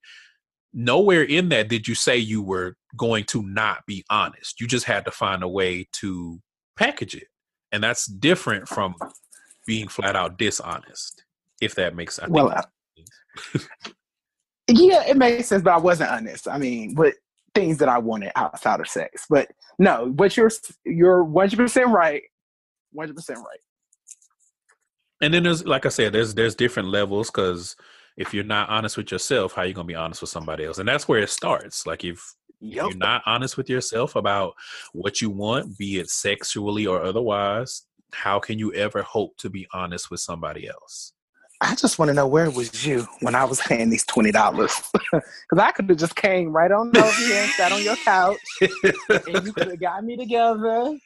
nowhere 0.73 1.23
in 1.23 1.49
that 1.49 1.67
did 1.67 1.87
you 1.87 1.95
say 1.95 2.17
you 2.17 2.41
were 2.41 2.75
going 2.95 3.23
to 3.25 3.43
not 3.43 3.85
be 3.85 4.03
honest 4.09 4.59
you 4.61 4.67
just 4.67 4.85
had 4.85 5.03
to 5.05 5.11
find 5.11 5.43
a 5.43 5.47
way 5.47 5.87
to 5.91 6.39
package 6.77 7.15
it 7.15 7.27
and 7.71 7.83
that's 7.83 8.05
different 8.05 8.67
from 8.67 8.95
being 9.65 9.87
flat 9.87 10.15
out 10.15 10.37
dishonest, 10.37 11.23
if 11.61 11.75
that 11.75 11.95
makes 11.95 12.15
sense. 12.15 12.29
Well, 12.29 12.49
I, 12.49 12.63
yeah, 14.67 15.03
it 15.07 15.17
makes 15.17 15.47
sense, 15.47 15.63
but 15.63 15.73
I 15.73 15.77
wasn't 15.77 16.11
honest. 16.11 16.47
I 16.47 16.57
mean, 16.57 16.93
but 16.95 17.13
things 17.55 17.77
that 17.77 17.89
I 17.89 17.97
wanted 17.97 18.31
outside 18.35 18.79
of 18.79 18.87
sex. 18.87 19.25
But 19.29 19.49
no, 19.79 20.11
but 20.13 20.35
you're 20.35 20.51
you're 20.85 21.23
one 21.23 21.49
hundred 21.49 21.63
percent 21.63 21.89
right. 21.89 22.23
One 22.91 23.07
hundred 23.07 23.15
percent 23.15 23.39
right. 23.39 23.59
And 25.21 25.33
then 25.33 25.43
there's 25.43 25.65
like 25.65 25.85
I 25.85 25.89
said, 25.89 26.13
there's 26.13 26.33
there's 26.33 26.55
different 26.55 26.89
levels 26.89 27.29
because 27.29 27.75
if 28.17 28.33
you're 28.33 28.43
not 28.43 28.69
honest 28.69 28.97
with 28.97 29.11
yourself, 29.11 29.53
how 29.53 29.63
are 29.63 29.65
you 29.65 29.73
gonna 29.73 29.85
be 29.85 29.95
honest 29.95 30.21
with 30.21 30.29
somebody 30.29 30.65
else? 30.65 30.77
And 30.77 30.87
that's 30.87 31.07
where 31.07 31.19
it 31.19 31.29
starts. 31.29 31.85
Like 31.85 32.03
if 32.03 32.35
Yep. 32.63 32.85
you're 32.89 32.97
not 32.97 33.23
honest 33.25 33.57
with 33.57 33.69
yourself 33.69 34.15
about 34.15 34.53
what 34.93 35.19
you 35.19 35.31
want, 35.31 35.77
be 35.79 35.97
it 35.97 36.09
sexually 36.11 36.85
or 36.85 37.01
otherwise, 37.01 37.87
how 38.13 38.39
can 38.39 38.59
you 38.59 38.71
ever 38.73 39.01
hope 39.01 39.35
to 39.37 39.49
be 39.49 39.67
honest 39.73 40.11
with 40.11 40.19
somebody 40.19 40.67
else? 40.67 41.13
I 41.63 41.75
just 41.75 41.99
want 41.99 42.09
to 42.09 42.13
know 42.13 42.25
where 42.27 42.49
was 42.49 42.85
you 42.85 43.07
when 43.19 43.35
I 43.35 43.45
was 43.45 43.61
paying 43.61 43.89
these 43.89 44.05
twenty 44.05 44.31
dollars? 44.31 44.73
Because 45.11 45.61
I 45.61 45.71
could 45.71 45.89
have 45.89 45.97
just 45.97 46.15
came 46.15 46.51
right 46.53 46.71
on 46.71 46.95
over 46.95 47.11
here 47.11 47.41
and 47.43 47.51
sat 47.51 47.71
on 47.73 47.83
your 47.83 47.97
couch, 47.97 48.39
and 48.61 49.45
you 49.45 49.51
could 49.51 49.67
have 49.67 49.79
got 49.81 50.03
me 50.03 50.15
together, 50.15 50.97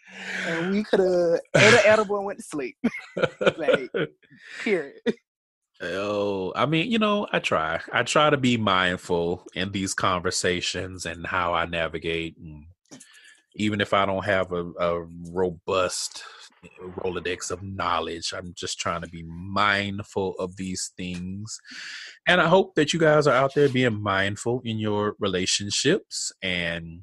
and 0.46 0.72
we 0.72 0.84
could 0.84 1.00
have 1.00 1.40
ate 1.56 1.74
an 1.74 1.80
edible 1.84 2.18
and 2.18 2.26
went 2.26 2.40
to 2.40 2.46
sleep. 2.46 2.78
like, 3.58 3.92
period. 4.64 5.02
Oh, 5.82 6.54
I 6.56 6.66
mean, 6.66 6.90
you 6.90 7.00
know, 7.00 7.28
I 7.32 7.40
try. 7.40 7.82
I 7.92 8.04
try 8.04 8.30
to 8.30 8.38
be 8.38 8.58
mindful 8.58 9.46
in 9.56 9.72
these 9.72 9.94
conversations 9.94 11.06
and 11.06 11.28
how 11.28 11.54
I 11.54 11.66
navigate. 11.66 12.38
And 12.38 12.66
even 13.56 13.82
if 13.82 13.94
I 13.94 14.06
don't 14.06 14.24
have 14.24 14.54
a, 14.54 14.72
a 14.80 15.06
robust 15.32 16.24
uh, 16.64 16.88
Rolodex 17.02 17.52
of 17.52 17.62
knowledge, 17.62 18.34
I'm 18.34 18.54
just 18.56 18.80
trying 18.80 19.02
to 19.02 19.10
be 19.10 19.24
mindful 19.24 20.36
of 20.40 20.56
these 20.56 20.92
things. 20.96 21.60
And 22.26 22.40
I 22.40 22.48
hope 22.48 22.76
that 22.76 22.94
you 22.94 23.00
guys 23.00 23.28
are 23.28 23.36
out 23.36 23.54
there 23.54 23.70
being 23.70 24.02
mindful 24.02 24.62
in 24.64 24.80
your 24.80 25.16
relationships 25.20 26.32
and 26.42 27.02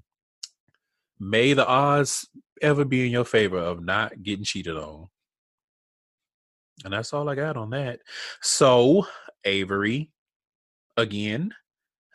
may 1.21 1.53
the 1.53 1.67
odds 1.67 2.27
ever 2.63 2.87
be 2.87 3.05
in 3.05 3.13
your 3.13 3.25
favor 3.25 3.59
of 3.59 3.85
not 3.85 4.23
getting 4.23 4.45
cheated 4.45 4.77
on. 4.77 5.09
And 6.85 6.93
that's 6.93 7.13
all 7.13 7.29
I 7.29 7.35
got 7.35 7.57
on 7.57 7.71
that. 7.71 8.01
So, 8.41 9.07
Avery, 9.45 10.11
again, 10.97 11.55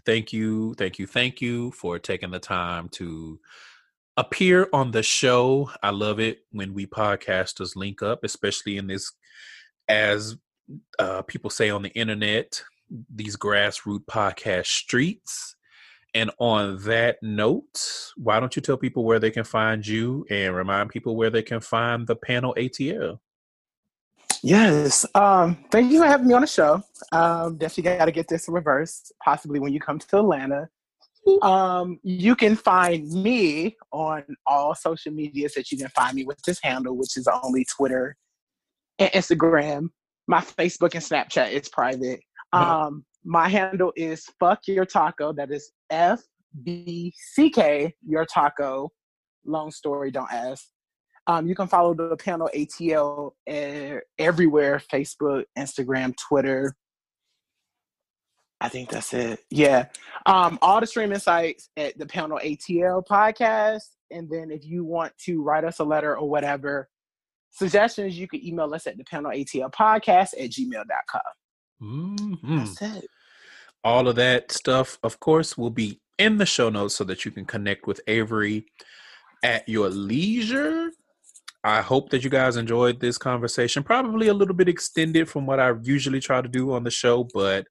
thank 0.05 0.33
you, 0.33 0.73
thank 0.75 0.99
you, 0.99 1.07
thank 1.07 1.41
you 1.41 1.71
for 1.71 1.99
taking 1.99 2.31
the 2.31 2.39
time 2.39 2.89
to 2.89 3.39
appear 4.17 4.67
on 4.73 4.91
the 4.91 5.03
show. 5.03 5.71
I 5.83 5.91
love 5.91 6.19
it 6.19 6.39
when 6.51 6.73
we 6.73 6.85
podcasters 6.85 7.75
link 7.75 8.01
up, 8.01 8.23
especially 8.23 8.77
in 8.77 8.87
this, 8.87 9.11
as 9.87 10.35
uh, 10.99 11.21
people 11.21 11.49
say 11.49 11.69
on 11.69 11.83
the 11.83 11.89
internet, 11.89 12.61
these 13.13 13.37
grassroots 13.37 14.05
podcast 14.05 14.65
streets. 14.67 15.55
And 16.13 16.31
on 16.39 16.81
that 16.83 17.17
note, 17.21 18.11
why 18.15 18.39
don't 18.39 18.55
you 18.55 18.61
tell 18.61 18.77
people 18.77 19.03
where 19.03 19.19
they 19.19 19.29
can 19.29 19.43
find 19.43 19.85
you 19.85 20.25
and 20.31 20.55
remind 20.55 20.89
people 20.89 21.15
where 21.15 21.29
they 21.29 21.43
can 21.43 21.59
find 21.59 22.07
the 22.07 22.15
panel 22.15 22.55
ATL? 22.57 23.19
Yes. 24.43 25.05
Um, 25.15 25.57
thank 25.71 25.91
you 25.91 25.99
for 25.99 26.07
having 26.07 26.27
me 26.27 26.33
on 26.33 26.41
the 26.41 26.47
show. 26.47 26.81
Um, 27.11 27.57
definitely 27.57 27.97
got 27.97 28.05
to 28.05 28.11
get 28.11 28.27
this 28.27 28.47
in 28.47 28.53
reverse, 28.53 29.11
possibly 29.23 29.59
when 29.59 29.73
you 29.73 29.79
come 29.79 29.99
to 29.99 30.19
Atlanta. 30.19 30.69
Um, 31.41 31.99
you 32.03 32.35
can 32.35 32.55
find 32.55 33.05
me 33.11 33.75
on 33.91 34.23
all 34.45 34.73
social 34.75 35.11
medias 35.11 35.53
that 35.55 35.71
you 35.71 35.77
can 35.77 35.89
find 35.89 36.15
me 36.15 36.23
with 36.23 36.41
this 36.43 36.59
handle, 36.63 36.95
which 36.95 37.17
is 37.17 37.27
only 37.43 37.65
Twitter 37.65 38.15
and 38.99 39.11
Instagram. 39.11 39.89
My 40.27 40.39
Facebook 40.39 40.93
and 40.93 41.03
Snapchat 41.03 41.51
is 41.51 41.67
private. 41.67 42.21
Um, 42.53 43.03
my 43.25 43.49
handle 43.49 43.91
is 43.97 44.25
fuck 44.39 44.59
your 44.67 44.85
taco. 44.85 45.33
That 45.33 45.51
is 45.51 45.71
F 45.89 46.21
B 46.63 47.13
C 47.17 47.49
K 47.49 47.93
your 48.07 48.25
taco. 48.25 48.89
Long 49.45 49.69
story, 49.71 50.11
don't 50.11 50.31
ask. 50.31 50.65
Um, 51.27 51.45
you 51.45 51.55
can 51.55 51.67
follow 51.67 51.93
the 51.93 52.15
panel 52.15 52.49
ATL 52.55 53.31
everywhere 54.17 54.81
Facebook, 54.91 55.43
Instagram, 55.57 56.15
Twitter. 56.15 56.73
I 58.59 58.69
think 58.69 58.89
that's 58.89 59.13
it. 59.13 59.41
Yeah. 59.51 59.87
Um, 60.25 60.57
all 60.61 60.79
the 60.79 60.87
streaming 60.87 61.19
sites 61.19 61.69
at 61.77 61.97
the 61.99 62.05
panel 62.05 62.39
ATL 62.43 63.05
podcast. 63.05 63.83
And 64.09 64.29
then 64.29 64.49
if 64.51 64.65
you 64.65 64.83
want 64.83 65.13
to 65.25 65.43
write 65.43 65.65
us 65.65 65.79
a 65.79 65.83
letter 65.83 66.17
or 66.17 66.27
whatever, 66.29 66.89
suggestions, 67.51 68.17
you 68.17 68.27
can 68.27 68.43
email 68.45 68.73
us 68.73 68.87
at 68.87 68.97
the 68.97 69.03
panel 69.03 69.31
ATL 69.31 69.71
podcast 69.71 70.33
at 70.41 70.49
gmail.com. 70.51 71.21
Mm-hmm. 71.81 72.57
That's 72.57 72.81
it. 72.81 73.07
All 73.83 74.07
of 74.07 74.15
that 74.15 74.51
stuff, 74.51 74.97
of 75.03 75.19
course, 75.19 75.57
will 75.57 75.69
be 75.69 75.99
in 76.17 76.37
the 76.37 76.45
show 76.45 76.69
notes 76.69 76.95
so 76.95 77.03
that 77.03 77.25
you 77.25 77.31
can 77.31 77.45
connect 77.45 77.85
with 77.85 78.01
Avery 78.07 78.65
at 79.43 79.67
your 79.69 79.89
leisure. 79.89 80.89
I 81.63 81.81
hope 81.81 82.09
that 82.11 82.23
you 82.23 82.29
guys 82.29 82.55
enjoyed 82.55 82.99
this 82.99 83.17
conversation. 83.17 83.83
Probably 83.83 84.27
a 84.27 84.33
little 84.33 84.55
bit 84.55 84.69
extended 84.69 85.29
from 85.29 85.45
what 85.45 85.59
I 85.59 85.73
usually 85.81 86.19
try 86.19 86.41
to 86.41 86.47
do 86.47 86.71
on 86.73 86.83
the 86.83 86.91
show, 86.91 87.27
but 87.33 87.67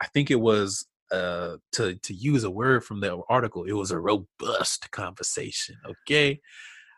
I 0.00 0.06
think 0.08 0.30
it 0.30 0.40
was 0.40 0.86
uh, 1.12 1.56
to 1.72 1.94
to 1.96 2.14
use 2.14 2.44
a 2.44 2.50
word 2.50 2.84
from 2.84 3.00
the 3.00 3.20
article. 3.28 3.64
It 3.64 3.72
was 3.72 3.90
a 3.90 4.00
robust 4.00 4.90
conversation. 4.90 5.76
Okay, 5.86 6.40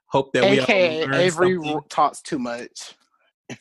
hope 0.07 0.33
that 0.33 0.51
we 0.51 0.61
AKA 0.61 1.07
we 1.07 1.17
Avery 1.17 1.55
something. 1.57 1.81
talks 1.89 2.23
too 2.23 2.39
much. 2.39 2.95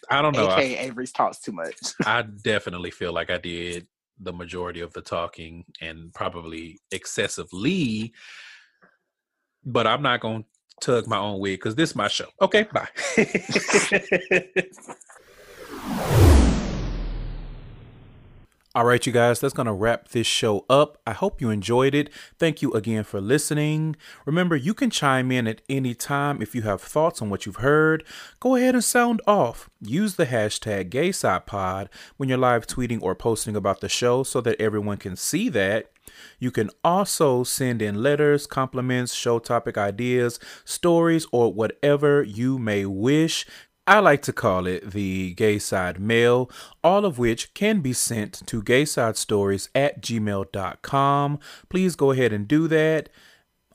I 0.10 0.22
don't 0.22 0.36
know. 0.36 0.52
AKA 0.52 0.80
I, 0.80 0.82
Avery 0.84 1.08
talks 1.08 1.40
too 1.40 1.52
much. 1.52 1.76
I 2.06 2.22
definitely 2.22 2.92
feel 2.92 3.14
like 3.14 3.30
I 3.30 3.38
did 3.38 3.88
the 4.20 4.34
majority 4.34 4.82
of 4.82 4.94
the 4.94 5.02
talking 5.02 5.66
and 5.82 6.14
probably 6.14 6.80
excessively. 6.92 8.14
But 9.66 9.88
I'm 9.88 10.02
not 10.02 10.20
going 10.20 10.46
tug 10.82 11.08
my 11.08 11.18
own 11.18 11.40
wig 11.40 11.60
because 11.60 11.76
this 11.76 11.92
is 11.92 11.96
my 11.96 12.08
show. 12.08 12.28
Okay, 12.42 12.68
bye. 12.74 12.88
All 18.76 18.86
right, 18.86 19.06
you 19.06 19.14
guys, 19.14 19.40
that's 19.40 19.54
going 19.54 19.68
to 19.68 19.72
wrap 19.72 20.10
this 20.10 20.26
show 20.26 20.66
up. 20.68 20.98
I 21.06 21.12
hope 21.12 21.40
you 21.40 21.52
enjoyed 21.52 21.94
it. 21.94 22.10
Thank 22.40 22.64
you 22.64 22.74
again 22.74 23.04
for 23.04 23.22
listening. 23.22 23.96
Remember, 24.26 24.56
you 24.56 24.74
can 24.74 24.90
chime 24.90 25.32
in 25.32 25.48
at 25.48 25.62
any 25.70 25.94
time 25.94 26.42
if 26.42 26.56
you 26.56 26.64
have 26.64 26.82
thoughts 26.82 27.22
on 27.22 27.30
what 27.30 27.46
you've 27.46 27.58
heard. 27.58 28.04
Go 28.40 28.56
ahead 28.56 28.74
and 28.74 28.84
sound 28.84 29.22
off. 29.28 29.70
Use 29.80 30.16
the 30.16 30.26
hashtag 30.26 30.90
GaySidePod 30.90 31.90
when 32.18 32.30
you're 32.30 32.38
live 32.40 32.66
tweeting 32.66 33.00
or 33.04 33.14
posting 33.14 33.56
about 33.56 33.80
the 33.80 33.90
show 33.90 34.24
so 34.24 34.42
that 34.42 34.60
everyone 34.60 34.98
can 34.98 35.16
see 35.16 35.50
that. 35.50 35.92
You 36.40 36.52
can 36.52 36.70
also 36.84 37.44
send 37.44 37.82
in 37.82 38.04
letters, 38.04 38.48
compliments, 38.48 39.14
show 39.14 39.40
topic 39.40 39.78
ideas, 39.78 40.40
stories, 40.66 41.26
or 41.32 41.54
whatever 41.54 42.24
you 42.24 42.58
may 42.58 42.86
wish. 42.86 43.46
I 43.86 44.00
like 44.00 44.22
to 44.24 44.34
call 44.34 44.66
it 44.66 44.92
the 44.92 45.34
gay 45.34 45.60
side 45.60 46.00
mail, 46.00 46.50
all 46.84 47.04
of 47.04 47.20
which 47.20 47.54
can 47.54 47.82
be 47.82 47.92
sent 47.92 48.46
to 48.48 48.64
gaysidestories 48.64 49.68
at 49.76 50.02
gmail.com. 50.02 51.40
Please 51.68 51.96
go 51.98 52.12
ahead 52.12 52.32
and 52.32 52.48
do 52.48 52.70
that. 52.70 53.10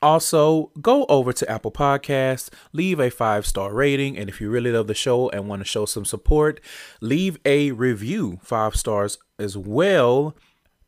Also, 0.01 0.71
go 0.81 1.05
over 1.07 1.33
to 1.33 1.51
Apple 1.51 1.73
Podcasts, 1.73 2.51
leave 2.73 3.01
a 3.01 3.11
five 3.11 3.47
star 3.47 3.75
rating, 3.75 4.17
and 4.17 4.29
if 4.29 4.41
you 4.41 4.49
really 4.49 4.73
love 4.73 4.87
the 4.87 4.95
show 4.95 5.29
and 5.31 5.49
want 5.49 5.61
to 5.61 5.67
show 5.67 5.85
some 5.85 6.05
support, 6.05 6.61
leave 7.01 7.37
a 7.45 7.73
review, 7.73 8.39
five 8.43 8.77
stars 8.77 9.19
as 9.39 9.57
well. 9.57 10.35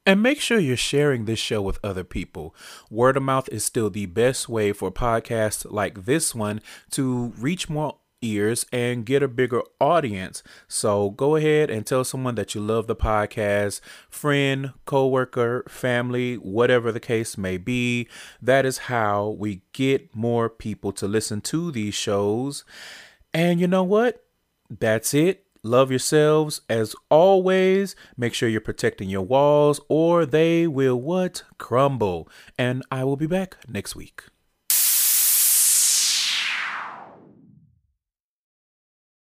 And 0.06 0.22
make 0.22 0.40
sure 0.40 0.58
you're 0.58 0.76
sharing 0.76 1.26
this 1.26 1.38
show 1.38 1.60
with 1.60 1.78
other 1.84 2.04
people. 2.04 2.54
Word 2.90 3.16
of 3.16 3.22
mouth 3.22 3.48
is 3.50 3.64
still 3.64 3.90
the 3.90 4.06
best 4.06 4.48
way 4.48 4.72
for 4.72 4.90
podcasts 4.90 5.70
like 5.70 6.04
this 6.06 6.34
one 6.34 6.62
to 6.92 7.32
reach 7.38 7.68
more 7.68 7.96
ears 8.22 8.66
and 8.72 9.06
get 9.06 9.22
a 9.22 9.28
bigger 9.28 9.62
audience. 9.80 10.42
So 10.68 11.10
go 11.10 11.36
ahead 11.36 11.70
and 11.70 11.86
tell 11.86 12.04
someone 12.04 12.34
that 12.36 12.54
you 12.54 12.60
love 12.60 12.86
the 12.86 12.96
podcast, 12.96 13.80
friend, 14.08 14.72
coworker, 14.84 15.64
family, 15.68 16.36
whatever 16.36 16.92
the 16.92 17.00
case 17.00 17.38
may 17.38 17.56
be. 17.56 18.08
That 18.40 18.66
is 18.66 18.78
how 18.78 19.36
we 19.38 19.62
get 19.72 20.14
more 20.14 20.48
people 20.48 20.92
to 20.92 21.08
listen 21.08 21.40
to 21.42 21.70
these 21.70 21.94
shows. 21.94 22.64
And 23.32 23.60
you 23.60 23.66
know 23.66 23.84
what? 23.84 24.24
That's 24.68 25.14
it. 25.14 25.44
Love 25.62 25.90
yourselves 25.90 26.62
as 26.70 26.96
always. 27.10 27.94
Make 28.16 28.32
sure 28.32 28.48
you're 28.48 28.62
protecting 28.62 29.10
your 29.10 29.22
walls 29.22 29.78
or 29.88 30.24
they 30.24 30.66
will 30.66 30.98
what? 30.98 31.42
Crumble. 31.58 32.28
And 32.56 32.82
I 32.90 33.04
will 33.04 33.16
be 33.16 33.26
back 33.26 33.56
next 33.68 33.94
week. 33.94 34.24